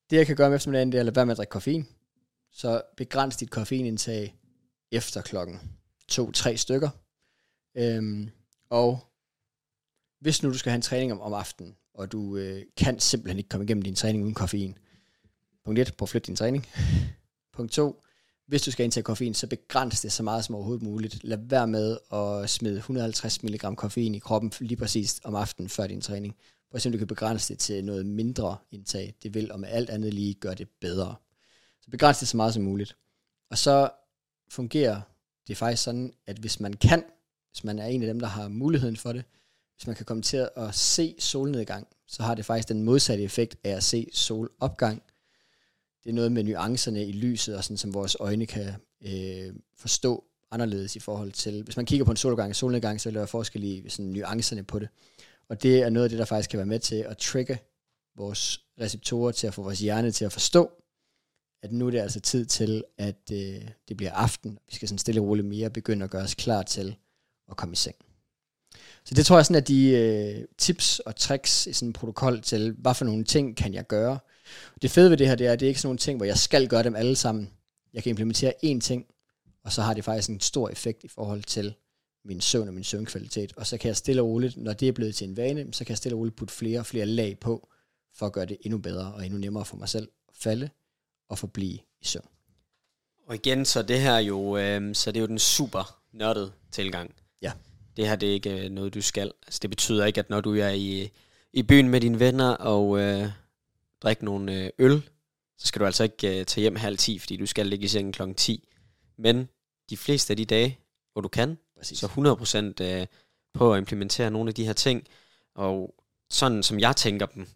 Det 0.10 0.18
jeg 0.18 0.28
kan 0.28 0.36
gøre 0.36 0.48
om 0.48 0.54
eftermiddagen, 0.54 0.92
det 0.92 0.98
er 0.98 1.02
at 1.02 1.06
lade 1.06 1.16
være 1.16 1.26
med 1.26 1.32
at 1.32 1.38
drikke 1.38 1.52
koffein. 1.52 1.88
Så 2.52 2.82
begræns 2.98 3.38
dit 3.38 3.50
koffeinindtag 3.50 4.36
efter 4.92 5.22
klokken 5.22 5.60
2-3 6.12 6.56
stykker. 6.56 6.90
Øhm, 7.78 8.30
og 8.70 9.00
hvis 10.20 10.44
nu 10.44 10.50
du 10.50 10.58
skal 10.58 10.70
have 10.70 10.76
en 10.76 10.82
træning 10.82 11.12
om, 11.12 11.22
om 11.22 11.34
aftenen, 11.34 11.76
og 11.94 12.12
du 12.12 12.38
øh, 12.38 12.64
kan 12.78 13.00
simpelthen 13.00 13.38
ikke 13.38 13.50
komme 13.50 13.64
igennem 13.64 13.82
din 13.82 13.96
træning 13.96 14.24
uden 14.24 14.36
koffein. 14.36 14.78
Punkt 15.66 15.80
1, 15.80 15.94
prøv 15.98 16.06
at 16.06 16.10
flytte 16.10 16.28
din 16.28 16.36
træning. 16.36 16.68
Punkt 17.54 17.72
2, 17.72 18.04
hvis 18.48 18.62
du 18.62 18.72
skal 18.72 18.84
indtage 18.84 19.04
koffein, 19.04 19.34
så 19.34 19.48
begræns 19.48 20.02
det 20.02 20.12
så 20.12 20.24
meget 20.24 20.46
som 20.46 20.56
overhovedet 20.56 20.84
muligt. 20.84 21.24
Lad 21.24 21.38
være 21.42 21.68
med 21.68 21.98
at 22.14 22.50
smide 22.50 22.78
150 22.78 23.44
mg 23.44 23.78
koffein 23.78 24.16
i 24.16 24.20
kroppen 24.20 24.52
lige 24.60 24.78
præcis 24.78 25.22
om 25.24 25.36
aftenen 25.36 25.70
før 25.70 25.88
din 25.88 26.02
træning. 26.02 26.36
Prøv 26.72 26.76
at 26.76 26.82
se, 26.82 26.90
om 26.90 26.92
du 26.92 26.98
kan 26.98 27.08
begrænse 27.08 27.54
det 27.54 27.60
til 27.60 27.86
noget 27.86 28.06
mindre 28.06 28.58
indtag. 28.72 29.16
Det 29.24 29.34
vil 29.34 29.52
om 29.52 29.64
alt 29.64 29.90
andet 29.90 30.14
lige 30.14 30.34
gøre 30.34 30.56
det 30.56 30.68
bedre. 30.82 31.16
Så 31.82 31.92
begræns 31.92 32.20
det 32.20 32.28
så 32.28 32.38
meget 32.38 32.54
som 32.54 32.64
muligt. 32.64 32.96
Og 33.52 33.58
så 33.58 33.90
fungerer 34.50 35.02
det 35.48 35.58
faktisk 35.58 35.84
sådan, 35.84 36.14
at 36.26 36.38
hvis 36.38 36.60
man 36.60 36.74
kan, 36.74 37.04
hvis 37.52 37.64
man 37.64 37.80
er 37.80 37.86
en 37.86 38.02
af 38.02 38.08
dem, 38.08 38.20
der 38.20 38.28
har 38.28 38.48
muligheden 38.48 38.98
for 38.98 39.14
det, 39.14 39.24
hvis 39.76 39.88
man 39.88 39.96
kan 39.96 40.06
komme 40.06 40.24
til 40.24 40.50
at 40.56 40.76
se 40.76 41.16
solnedgang, 41.20 41.88
så 42.08 42.24
har 42.24 42.36
det 42.36 42.46
faktisk 42.46 42.70
den 42.70 42.84
modsatte 42.84 43.24
effekt 43.24 43.58
af 43.64 43.72
at 43.72 43.84
se 43.84 44.08
solopgang. 44.14 45.04
Det 46.08 46.12
er 46.12 46.16
noget 46.16 46.32
med 46.32 46.44
nuancerne 46.44 47.06
i 47.06 47.12
lyset, 47.12 47.56
og 47.56 47.64
sådan, 47.64 47.78
som 47.78 47.94
vores 47.94 48.18
øjne 48.20 48.46
kan 48.46 48.74
øh, 49.06 49.54
forstå 49.78 50.24
anderledes 50.52 50.96
i 50.96 51.00
forhold 51.00 51.32
til, 51.32 51.64
hvis 51.64 51.78
man 51.78 51.86
kigger 51.86 52.06
på 52.06 52.12
en 52.12 52.18
solopgang 52.18 52.50
og 52.50 52.56
solnedgang, 52.56 53.02
så 53.02 53.10
er 53.10 53.14
der 53.14 53.26
forskel 53.26 53.64
i 53.64 53.90
sådan, 53.90 54.12
nuancerne 54.12 54.64
på 54.64 54.80
det. 54.80 54.90
Og 55.50 55.64
det 55.64 55.82
er 55.82 55.90
noget 55.90 56.04
af 56.04 56.10
det, 56.10 56.20
der 56.20 56.26
faktisk 56.26 56.50
kan 56.50 56.58
være 56.58 56.66
med 56.66 56.80
til 56.80 56.96
at 56.96 57.18
trigge 57.18 57.60
vores 58.16 58.62
receptorer 58.82 59.32
til 59.32 59.48
at 59.48 59.54
få 59.54 59.64
vores 59.64 59.80
hjerne 59.80 60.12
til 60.12 60.26
at 60.26 60.32
forstå, 60.32 60.72
at 61.64 61.72
nu 61.72 61.88
er 61.88 61.92
det 61.92 62.00
altså 62.00 62.20
tid 62.20 62.46
til, 62.46 62.84
at 62.98 63.32
øh, 63.32 63.70
det 63.88 63.98
bliver 63.98 64.12
aften. 64.12 64.60
Vi 64.70 64.76
skal 64.76 64.88
sådan 64.88 65.00
stille 65.00 65.22
og 65.22 65.28
roligt 65.28 65.48
mere 65.48 65.70
begynde 65.70 66.04
at 66.04 66.12
gøre 66.12 66.24
os 66.24 66.36
klar 66.36 66.64
til 66.64 66.96
at 67.50 67.58
komme 67.58 67.74
i 67.74 67.76
seng. 67.76 67.96
Så 69.06 69.16
det 69.16 69.26
tror 69.26 69.38
jeg 69.38 69.46
sådan, 69.46 69.62
at 69.62 69.68
de 69.68 69.90
øh, 69.90 70.46
tips 70.58 71.00
og 71.00 71.16
tricks 71.16 71.68
i 71.68 71.74
sådan 71.74 71.90
en 71.90 71.94
protokol 71.94 72.42
til, 72.42 72.76
hvad 72.78 72.94
for 72.94 73.06
nogle 73.06 73.24
ting 73.24 73.58
kan 73.58 73.74
jeg 73.74 73.88
gøre. 73.88 74.20
Det 74.82 74.92
fede 74.92 75.10
ved 75.10 75.18
det 75.18 75.28
her, 75.28 75.36
det 75.36 75.48
er, 75.48 75.52
at 75.52 75.60
det 75.60 75.66
er 75.66 75.68
ikke 75.68 75.82
sådan 75.82 75.88
nogle 75.88 75.98
ting, 75.98 76.18
hvor 76.18 76.26
jeg 76.26 76.38
skal 76.38 76.68
gøre 76.68 76.84
dem 76.84 76.96
alle 76.96 77.16
sammen. 77.16 77.50
Jeg 77.94 78.04
kan 78.04 78.10
implementere 78.10 78.54
én 78.66 78.80
ting, 78.80 79.06
og 79.64 79.72
så 79.72 79.82
har 79.82 79.94
det 79.94 80.06
faktisk 80.06 80.30
en 80.30 80.40
stor 80.40 80.70
effekt 80.70 81.04
i 81.04 81.08
forhold 81.08 81.44
til 81.44 81.74
min 82.26 82.42
søvn 82.42 82.68
og 82.68 82.74
min 82.74 82.84
søvnkvalitet. 82.84 83.54
Og 83.58 83.68
så 83.68 83.78
kan 83.78 83.88
jeg 83.88 83.98
stille 83.98 84.22
og 84.22 84.28
roligt, 84.28 84.58
når 84.58 84.74
det 84.74 84.88
er 84.88 84.92
blevet 84.92 85.16
til 85.16 85.30
en 85.30 85.38
vane, 85.38 85.74
så 85.74 85.86
kan 85.86 85.90
jeg 85.90 85.98
stille 85.98 86.16
og 86.16 86.20
roligt 86.20 86.36
putte 86.36 86.54
flere 86.54 86.80
og 86.80 86.86
flere 86.86 87.06
lag 87.06 87.40
på, 87.40 87.70
for 88.16 88.26
at 88.26 88.34
gøre 88.34 88.46
det 88.46 88.58
endnu 88.62 88.78
bedre 88.78 89.14
og 89.14 89.26
endnu 89.26 89.40
nemmere 89.40 89.66
for 89.66 89.78
mig 89.78 89.90
selv 89.90 90.10
at 90.30 90.36
falde 90.38 90.70
og 91.30 91.38
forblive 91.38 91.80
i 92.02 92.06
søvn. 92.06 92.28
Og 93.28 93.36
igen, 93.36 93.66
så 93.66 93.82
det 93.82 94.00
her 94.00 94.18
jo, 94.18 94.58
øh, 94.58 94.96
så 94.96 95.12
det 95.12 95.18
er 95.18 95.22
jo 95.22 95.28
den 95.28 95.40
super 95.40 96.00
nørdede 96.14 96.52
tilgang. 96.72 97.16
Ja. 97.42 97.52
Det 97.98 98.08
her, 98.08 98.16
det 98.16 98.30
er 98.30 98.34
ikke 98.34 98.66
øh, 98.66 98.70
noget, 98.70 98.94
du 98.94 99.02
skal. 99.02 99.32
Altså, 99.48 99.60
det 99.62 99.70
betyder 99.70 100.06
ikke, 100.06 100.20
at 100.20 100.30
når 100.30 100.42
du 100.42 100.56
er 100.56 100.70
i, 100.70 101.10
i 101.54 101.64
byen 101.64 101.90
med 101.90 102.02
dine 102.02 102.20
venner 102.20 102.50
og 102.50 103.00
øh, 103.00 103.30
drikker 104.02 104.24
nogle 104.24 104.64
øh, 104.64 104.70
øl, 104.80 105.10
så 105.58 105.68
skal 105.68 105.80
du 105.80 105.86
altså 105.86 106.04
ikke 106.04 106.40
øh, 106.40 106.46
tage 106.46 106.62
hjem 106.62 106.76
halv 106.76 106.98
10, 106.98 107.20
fordi 107.20 107.38
du 107.38 107.46
skal 107.46 107.68
ligge 107.68 107.86
i 107.86 107.88
sengen 107.88 108.12
klokken 108.12 108.36
10. 108.36 108.70
Men 109.18 109.50
de 109.90 109.98
fleste 109.98 110.32
af 110.32 110.38
de 110.38 110.46
dage, 110.46 110.80
hvor 111.14 111.22
du 111.22 111.28
kan, 111.28 111.58
Præcis. 111.78 112.00
så 112.00 112.08
100% 112.80 112.84
øh, 112.84 113.08
på 113.54 113.74
at 113.74 113.78
implementere 113.78 114.32
nogle 114.32 114.50
af 114.50 114.56
de 114.56 114.66
her 114.66 114.74
ting. 114.74 115.08
Og 115.56 115.96
sådan 116.30 116.64
som 116.64 116.80
jeg 116.80 116.96
tænker 116.96 117.26
dem 117.26 117.48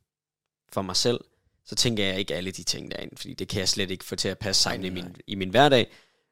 for 0.71 0.81
mig 0.81 0.95
selv, 0.95 1.19
så 1.65 1.75
tænker 1.75 2.05
jeg 2.05 2.19
ikke 2.19 2.35
alle 2.35 2.51
de 2.51 2.63
ting 2.63 2.91
derinde, 2.91 3.15
fordi 3.15 3.33
det 3.33 3.47
kan 3.47 3.59
jeg 3.59 3.69
slet 3.69 3.91
ikke 3.91 4.05
få 4.05 4.15
til 4.15 4.29
at 4.29 4.39
passe 4.39 4.61
sig 4.61 4.75
ind 4.75 4.85
i 4.85 4.89
min, 4.89 5.15
i 5.27 5.35
min 5.35 5.49
hverdag. 5.49 5.91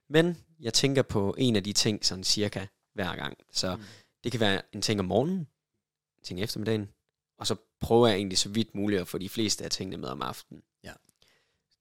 Men 0.10 0.38
jeg 0.60 0.74
tænker 0.74 1.02
på 1.02 1.36
en 1.38 1.56
af 1.56 1.64
de 1.64 1.74
ting 1.74 2.06
sådan 2.06 2.24
cirka 2.24 2.66
hver 2.94 3.16
gang. 3.16 3.38
Så 3.52 3.76
mm. 3.76 3.84
det 4.24 4.32
kan 4.32 4.42
være 4.42 4.62
en 4.74 4.82
ting 4.82 5.00
om 5.00 5.06
morgenen, 5.06 5.38
en 5.38 6.24
ting 6.24 6.42
eftermiddagen, 6.42 6.90
og 7.40 7.48
så 7.48 7.56
prøver 7.80 8.08
jeg 8.08 8.16
egentlig 8.16 8.38
så 8.38 8.50
vidt 8.50 8.76
muligt 8.76 9.02
at 9.02 9.08
få 9.08 9.18
de 9.18 9.30
fleste 9.30 9.64
af 9.64 9.72
tingene 9.72 9.98
med 9.98 10.10
om 10.10 10.22
aftenen. 10.22 10.64
Ja. 10.84 10.94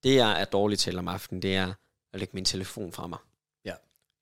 Det 0.03 0.15
jeg 0.15 0.41
er 0.41 0.45
dårlig 0.45 0.79
til 0.79 0.99
om 0.99 1.09
aftenen, 1.09 1.43
det 1.43 1.57
er 1.57 1.75
at 2.13 2.21
lægge 2.21 2.35
min 2.35 2.45
telefon 2.45 2.93
fra 2.93 3.07
mig. 3.07 3.19
Ja. 3.65 3.75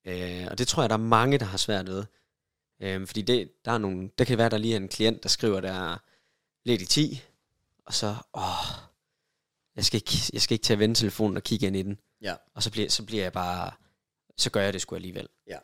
Øh, 0.04 0.48
og 0.50 0.58
det 0.58 0.68
tror 0.68 0.82
jeg, 0.82 0.90
der 0.90 0.96
er 0.96 1.00
mange, 1.00 1.38
der 1.38 1.44
har 1.44 1.58
svært 1.58 1.86
ved. 1.86 2.04
Øh, 2.80 3.06
fordi 3.06 3.22
det, 3.22 3.64
der 3.64 3.72
er 3.72 3.78
nogle, 3.78 4.10
der 4.18 4.24
kan 4.24 4.38
være, 4.38 4.48
der 4.48 4.58
lige 4.58 4.74
er 4.74 4.80
en 4.80 4.88
klient, 4.88 5.22
der 5.22 5.28
skriver, 5.28 5.60
der 5.60 5.92
er 5.92 5.98
lidt 6.64 6.82
i 6.82 6.86
10, 6.86 7.22
og 7.86 7.94
så, 7.94 8.16
åh, 8.34 8.86
jeg 9.76 9.84
skal 9.84 9.98
ikke, 9.98 10.30
jeg 10.32 10.42
skal 10.42 10.54
ikke 10.54 10.64
til 10.64 10.72
at 10.72 10.78
vende 10.78 10.94
telefonen 10.94 11.36
og 11.36 11.42
kigge 11.42 11.66
ind 11.66 11.76
i 11.76 11.82
den. 11.82 11.98
Ja. 12.22 12.34
Og 12.54 12.62
så 12.62 12.70
bliver, 12.70 12.88
så 12.88 13.04
bliver 13.04 13.22
jeg 13.22 13.32
bare, 13.32 13.70
så 14.36 14.50
gør 14.50 14.60
jeg 14.60 14.72
det 14.72 14.80
sgu 14.80 14.94
alligevel. 14.94 15.28
Ja. 15.46 15.58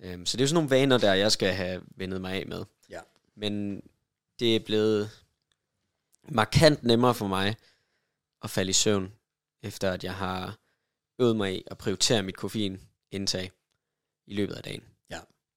Øhm, 0.00 0.26
så 0.26 0.36
det 0.36 0.40
er 0.40 0.44
jo 0.44 0.48
sådan 0.48 0.54
nogle 0.54 0.70
vaner, 0.70 0.98
der 0.98 1.14
jeg 1.14 1.32
skal 1.32 1.52
have 1.52 1.82
vendet 1.96 2.20
mig 2.20 2.34
af 2.34 2.46
med. 2.46 2.64
Ja. 2.90 3.00
Men 3.34 3.82
det 4.42 4.56
er 4.56 4.60
blevet 4.60 5.10
markant 6.28 6.82
nemmere 6.82 7.14
for 7.14 7.26
mig 7.26 7.56
at 8.42 8.50
falde 8.50 8.70
i 8.70 8.72
søvn, 8.72 9.12
efter 9.62 9.90
at 9.90 10.04
jeg 10.04 10.14
har 10.14 10.58
øvet 11.18 11.36
mig 11.36 11.54
i 11.54 11.62
at 11.66 11.78
prioritere 11.78 12.22
mit 12.22 12.36
koffeinindtag 12.36 13.50
i 14.26 14.34
løbet 14.34 14.54
af 14.54 14.62
dagen. 14.62 14.82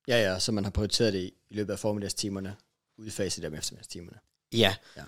Ja, 0.08 0.22
ja, 0.32 0.40
så 0.40 0.52
man 0.52 0.64
har 0.64 0.72
prioriteret 0.72 1.14
det 1.14 1.20
i, 1.20 1.34
løbet 1.50 1.74
af 1.74 1.80
formiddagstimerne, 1.80 2.56
udfaset 2.98 3.44
dem 3.44 3.54
eftermiddagstimerne. 3.54 4.20
Ja. 4.54 4.76
Ja. 4.98 5.04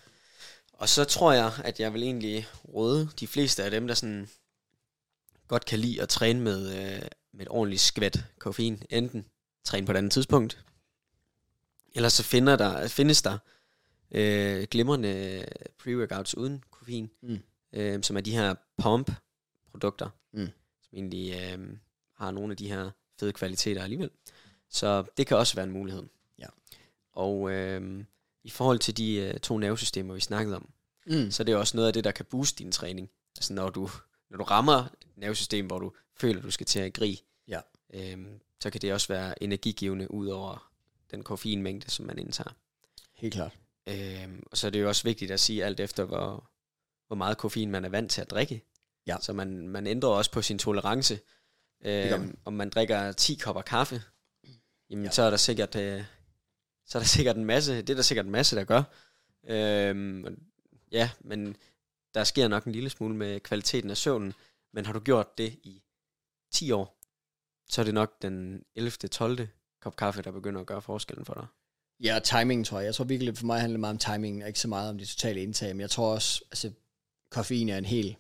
Og 0.74 0.90
så 0.90 1.04
tror 1.04 1.32
jeg, 1.32 1.52
at 1.64 1.80
jeg 1.80 1.94
vil 1.94 2.04
egentlig 2.04 2.48
råde 2.74 3.10
de 3.20 3.28
fleste 3.28 3.64
af 3.64 3.72
dem, 3.72 3.88
der 3.88 3.94
sådan 3.94 4.30
godt 5.48 5.66
kan 5.66 5.80
lide 5.80 6.02
at 6.02 6.10
træne 6.10 6.42
med, 6.42 6.70
øh, 6.70 7.02
med 7.34 7.42
et 7.42 7.50
ordentligt 7.50 7.82
skvæt 7.82 8.26
koffein. 8.40 8.84
Enten 8.90 9.26
træne 9.64 9.86
på 9.86 9.92
et 9.92 9.98
andet 9.98 10.12
tidspunkt, 10.12 10.64
eller 11.96 12.10
så 12.10 12.24
finder 12.24 12.56
der, 12.56 12.88
findes 12.88 13.22
der 13.22 13.38
øh, 14.12 14.68
glimrende 14.72 15.46
pre-workouts 15.82 16.34
uden 16.38 16.64
koffein, 16.72 17.10
Mm. 17.22 17.40
øh, 17.74 18.04
som 18.04 18.18
er 18.18 18.22
de 18.22 18.32
her 18.32 18.56
pump-produkter, 18.78 20.10
Mm. 20.34 20.46
som 20.82 20.90
egentlig 20.98 21.34
øh, 21.34 21.78
har 22.16 22.32
nogle 22.32 22.52
af 22.52 22.58
de 22.58 22.68
her 22.70 22.92
fede 23.20 23.34
kvaliteter 23.34 23.84
alligevel. 23.84 24.10
Så 24.70 25.04
det 25.18 25.28
kan 25.28 25.38
også 25.38 25.56
være 25.56 25.66
en 25.66 25.72
mulighed. 25.72 26.04
Ja. 26.40 26.48
Og 27.12 27.52
øh, 27.52 28.04
i 28.44 28.50
forhold 28.50 28.80
til 28.80 28.98
de 28.98 29.16
øh, 29.16 29.40
to 29.40 29.58
nervesystemer, 29.58 30.14
vi 30.14 30.20
snakkede 30.20 30.56
om, 30.56 30.70
Mm. 31.10 31.32
så 31.32 31.44
det 31.44 31.54
er 31.54 31.58
også 31.58 31.78
noget 31.78 31.88
af 31.88 31.94
det, 31.94 32.04
der 32.04 32.12
kan 32.12 32.26
booste 32.26 32.64
din 32.64 32.72
træning. 32.72 33.10
Altså 33.38 33.54
når 33.54 33.70
du, 33.70 33.90
når 34.30 34.38
du 34.38 34.44
rammer 34.44 34.74
et 35.02 35.08
nervesystem, 35.16 35.66
hvor 35.68 35.80
du 35.80 35.92
føler, 36.16 36.42
du 36.42 36.52
skal 36.52 36.66
til 36.66 36.80
at 36.80 36.94
grige, 36.94 37.22
Ja. 37.48 37.62
øhm, 37.94 38.40
så 38.60 38.70
kan 38.70 38.82
det 38.82 38.94
også 38.94 39.08
være 39.08 39.44
energigivende 39.44 40.12
ud 40.12 40.28
over 40.28 40.72
den 41.12 41.24
koffeinmængde, 41.24 41.90
som 41.92 42.06
man 42.06 42.20
indtager. 42.20 42.52
Helt 43.14 43.34
klart. 43.34 43.58
Øhm, 43.88 44.44
og 44.52 44.58
så 44.58 44.68
er 44.68 44.72
det 44.72 44.82
jo 44.82 44.88
også 44.88 45.04
vigtigt 45.04 45.32
at 45.32 45.40
sige 45.40 45.66
alt 45.66 45.80
efter, 45.80 46.04
hvor, 46.04 46.50
hvor 47.08 47.16
meget 47.16 47.38
koffein 47.38 47.72
man 47.72 47.86
er 47.86 47.90
vant 47.90 48.12
til 48.12 48.22
at 48.22 48.30
drikke. 48.30 48.64
Ja. 49.08 49.18
Så 49.22 49.34
man, 49.34 49.68
man 49.68 49.88
ændrer 49.88 50.10
også 50.10 50.32
på 50.32 50.42
sin 50.42 50.60
tolerance. 50.60 51.20
Øhm, 51.86 52.20
man. 52.20 52.38
om 52.46 52.54
man 52.54 52.70
drikker 52.70 53.12
10 53.12 53.36
kopper 53.36 53.62
kaffe, 53.62 54.02
jamen 54.90 55.06
Ja. 55.06 55.12
så 55.12 55.22
er 55.22 55.30
der 55.30 55.38
sikkert... 55.38 55.76
Øh, 55.76 56.04
så 56.86 56.98
er 56.98 57.00
der 57.02 57.08
sikkert 57.18 57.38
en 57.38 57.46
masse, 57.46 57.78
det 57.82 57.90
er 57.90 57.96
der 57.96 58.02
sikkert 58.02 58.26
en 58.26 58.32
masse, 58.32 58.56
der 58.56 58.64
gør. 58.64 58.84
Øhm, 59.48 60.48
ja, 60.92 61.10
men 61.20 61.56
der 62.14 62.24
sker 62.24 62.48
nok 62.48 62.66
en 62.66 62.72
lille 62.72 62.90
smule 62.90 63.16
med 63.16 63.40
kvaliteten 63.40 63.90
af 63.90 63.98
søvnen, 63.98 64.34
men 64.74 64.86
har 64.86 64.94
du 64.94 65.00
gjort 65.00 65.38
det 65.38 65.60
i 65.64 65.84
10 66.52 66.72
år, 66.72 66.98
så 67.70 67.82
er 67.82 67.86
det 67.86 67.94
nok 67.94 68.22
den 68.22 68.64
11. 68.76 68.92
12. 68.92 69.48
kop 69.82 69.96
kaffe, 69.96 70.22
der 70.22 70.32
begynder 70.32 70.62
at 70.62 70.68
gøre 70.68 70.82
forskellen 70.82 71.26
for 71.26 71.34
dig. 71.34 71.48
Ja, 72.04 72.16
og 72.16 72.24
timing 72.24 72.66
tror 72.66 72.80
jeg. 72.80 72.86
Jeg 72.86 72.96
tror 72.96 73.06
virkelig, 73.06 73.38
for 73.38 73.46
mig 73.46 73.60
handler 73.62 73.74
det 73.74 73.80
meget 73.80 73.94
om 73.94 73.98
timing, 73.98 74.42
og 74.42 74.48
ikke 74.48 74.60
så 74.60 74.68
meget 74.68 74.90
om 74.90 74.98
det 74.98 75.08
totale 75.08 75.42
indtag. 75.42 75.76
Men 75.76 75.82
jeg 75.82 75.90
tror 75.90 76.14
også, 76.14 76.44
altså, 76.52 76.72
koffein 77.30 77.70
er 77.70 77.78
en 77.78 77.86
hel 77.86 78.16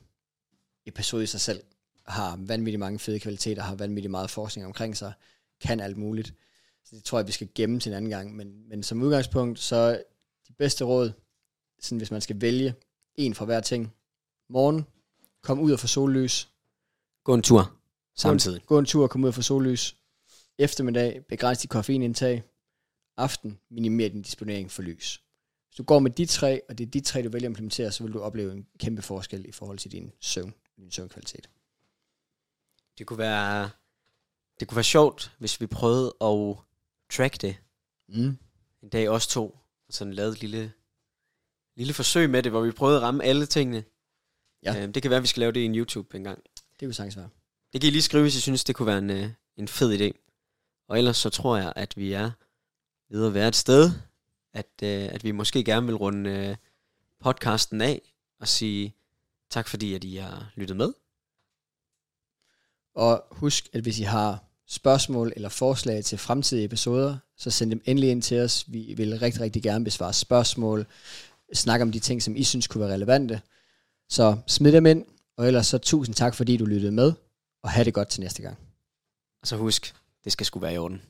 episode 0.85 1.23
i 1.23 1.27
sig 1.27 1.41
selv. 1.41 1.63
Har 2.07 2.39
vanvittigt 2.39 2.79
mange 2.79 2.99
fede 2.99 3.19
kvaliteter, 3.19 3.61
har 3.61 3.75
vanvittigt 3.75 4.11
meget 4.11 4.29
forskning 4.29 4.65
omkring 4.67 4.97
sig, 4.97 5.13
kan 5.61 5.79
alt 5.79 5.97
muligt. 5.97 6.33
Så 6.85 6.95
det 6.95 7.03
tror 7.03 7.19
jeg, 7.19 7.27
vi 7.27 7.31
skal 7.31 7.49
gemme 7.55 7.79
til 7.79 7.89
en 7.89 7.95
anden 7.95 8.11
gang. 8.11 8.35
Men, 8.35 8.69
men 8.69 8.83
som 8.83 9.01
udgangspunkt, 9.01 9.59
så 9.59 10.03
de 10.47 10.53
bedste 10.53 10.83
råd, 10.85 11.11
sådan 11.79 11.97
hvis 11.97 12.11
man 12.11 12.21
skal 12.21 12.41
vælge 12.41 12.75
en 13.15 13.35
fra 13.35 13.45
hver 13.45 13.59
ting. 13.59 13.93
Morgen, 14.49 14.85
kom 15.41 15.59
ud 15.59 15.71
og 15.71 15.79
få 15.79 15.87
sollys. 15.87 16.49
Gå 17.23 17.33
en 17.33 17.41
tur 17.41 17.77
samtidig. 18.15 18.65
Gå 18.65 18.79
en 18.79 18.85
tur 18.85 19.03
og 19.03 19.09
kom 19.09 19.23
ud 19.23 19.27
og 19.27 19.35
få 19.35 19.41
sollys. 19.41 19.95
Eftermiddag, 20.57 21.25
begræns 21.29 21.59
dit 21.59 21.69
koffeinindtag. 21.69 22.43
Aften, 23.17 23.59
minimer 23.69 24.07
din 24.09 24.21
disponering 24.21 24.71
for 24.71 24.81
lys. 24.81 25.23
Hvis 25.67 25.75
du 25.77 25.83
går 25.83 25.99
med 25.99 26.11
de 26.11 26.25
tre, 26.25 26.61
og 26.69 26.77
det 26.77 26.87
er 26.87 26.91
de 26.91 26.99
tre, 27.01 27.23
du 27.23 27.29
vælger 27.29 27.47
at 27.47 27.51
implementere, 27.51 27.91
så 27.91 28.03
vil 28.03 28.13
du 28.13 28.19
opleve 28.19 28.51
en 28.51 28.67
kæmpe 28.79 29.01
forskel 29.01 29.45
i 29.45 29.51
forhold 29.51 29.77
til 29.79 29.91
din 29.91 30.11
søvn, 30.21 30.53
din 30.77 30.91
søvnkvalitet. 30.91 31.49
Det 32.97 33.07
kunne 33.07 33.19
være, 33.19 33.69
det 34.59 34.67
kunne 34.67 34.75
være 34.75 34.83
sjovt, 34.83 35.31
hvis 35.39 35.61
vi 35.61 35.67
prøvede 35.67 36.15
at 36.21 36.55
track 37.11 37.41
det 37.41 37.57
Mm. 38.09 38.37
en 38.83 38.89
dag 38.89 39.09
os 39.09 39.27
to, 39.27 39.59
og 39.87 39.93
sådan 39.93 40.13
lavede 40.13 40.33
et 40.33 40.41
lille, 40.41 40.73
lille 41.75 41.93
forsøg 41.93 42.29
med 42.29 42.43
det, 42.43 42.51
hvor 42.51 42.61
vi 42.61 42.71
prøvede 42.71 42.97
at 42.97 43.03
ramme 43.03 43.23
alle 43.23 43.45
tingene. 43.45 43.83
Ja. 44.63 44.83
Øhm, 44.83 44.93
det 44.93 45.01
kan 45.01 45.09
være, 45.09 45.17
at 45.17 45.23
vi 45.23 45.27
skal 45.27 45.39
lave 45.39 45.51
det 45.51 45.59
i 45.59 45.65
en 45.65 45.75
YouTube 45.75 46.17
en 46.17 46.23
gang. 46.23 46.43
Det 46.79 46.87
kunne 46.87 46.93
sagtens 46.93 47.17
være. 47.17 47.29
Det 47.73 47.81
kan 47.81 47.87
I 47.87 47.91
lige 47.91 48.01
skrive, 48.01 48.23
hvis 48.23 48.35
I 48.35 48.41
synes, 48.41 48.63
det 48.63 48.75
kunne 48.75 48.85
være 48.87 48.97
en, 48.97 49.09
øh, 49.09 49.29
en 49.57 49.67
fed 49.67 49.99
idé. 50.01 50.11
Og 50.87 50.97
ellers 50.97 51.17
så 51.17 51.29
tror 51.29 51.57
jeg, 51.57 51.73
at 51.75 51.97
vi 51.97 52.13
er 52.13 52.31
ved 53.09 53.27
at 53.27 53.33
være 53.33 53.47
et 53.47 53.55
sted, 53.55 53.91
at, 54.53 54.71
øh, 54.83 55.03
at 55.13 55.23
vi 55.23 55.31
måske 55.31 55.63
gerne 55.63 55.85
vil 55.85 55.95
runde 55.95 56.29
øh, 56.29 56.55
podcasten 57.19 57.81
af 57.81 58.01
og 58.39 58.47
sige 58.47 58.95
tak, 59.49 59.67
fordi 59.67 59.93
at 59.93 60.03
I 60.03 60.15
har 60.15 60.51
lyttet 60.55 60.77
med. 60.77 60.93
Og 62.95 63.23
husk, 63.31 63.69
at 63.73 63.81
hvis 63.81 63.99
I 63.99 64.03
har 64.03 64.43
spørgsmål 64.67 65.33
eller 65.35 65.49
forslag 65.49 66.05
til 66.05 66.17
fremtidige 66.17 66.65
episoder, 66.65 67.17
så 67.37 67.51
send 67.51 67.71
dem 67.71 67.81
endelig 67.85 68.09
ind 68.11 68.21
til 68.21 68.39
os. 68.41 68.65
Vi 68.67 68.93
vil 68.97 69.19
rigtig, 69.19 69.41
rigtig 69.41 69.63
gerne 69.63 69.85
besvare 69.85 70.13
spørgsmål, 70.13 70.87
snakke 71.53 71.83
om 71.83 71.91
de 71.91 71.99
ting, 71.99 72.23
som 72.23 72.35
I 72.35 72.43
synes 72.43 72.67
kunne 72.67 72.81
være 72.81 72.93
relevante. 72.93 73.41
Så 74.09 74.37
smid 74.47 74.71
dem 74.71 74.85
ind, 74.85 75.05
og 75.37 75.47
ellers 75.47 75.67
så 75.67 75.77
tusind 75.77 76.15
tak, 76.15 76.35
fordi 76.35 76.57
du 76.57 76.65
lyttede 76.65 76.91
med, 76.91 77.13
og 77.63 77.69
have 77.69 77.85
det 77.85 77.93
godt 77.93 78.09
til 78.09 78.21
næste 78.21 78.41
gang. 78.41 78.57
Og 79.41 79.47
så 79.47 79.57
husk, 79.57 79.95
det 80.23 80.31
skal 80.31 80.45
sgu 80.45 80.59
være 80.59 80.73
i 80.73 80.77
orden. 80.77 81.01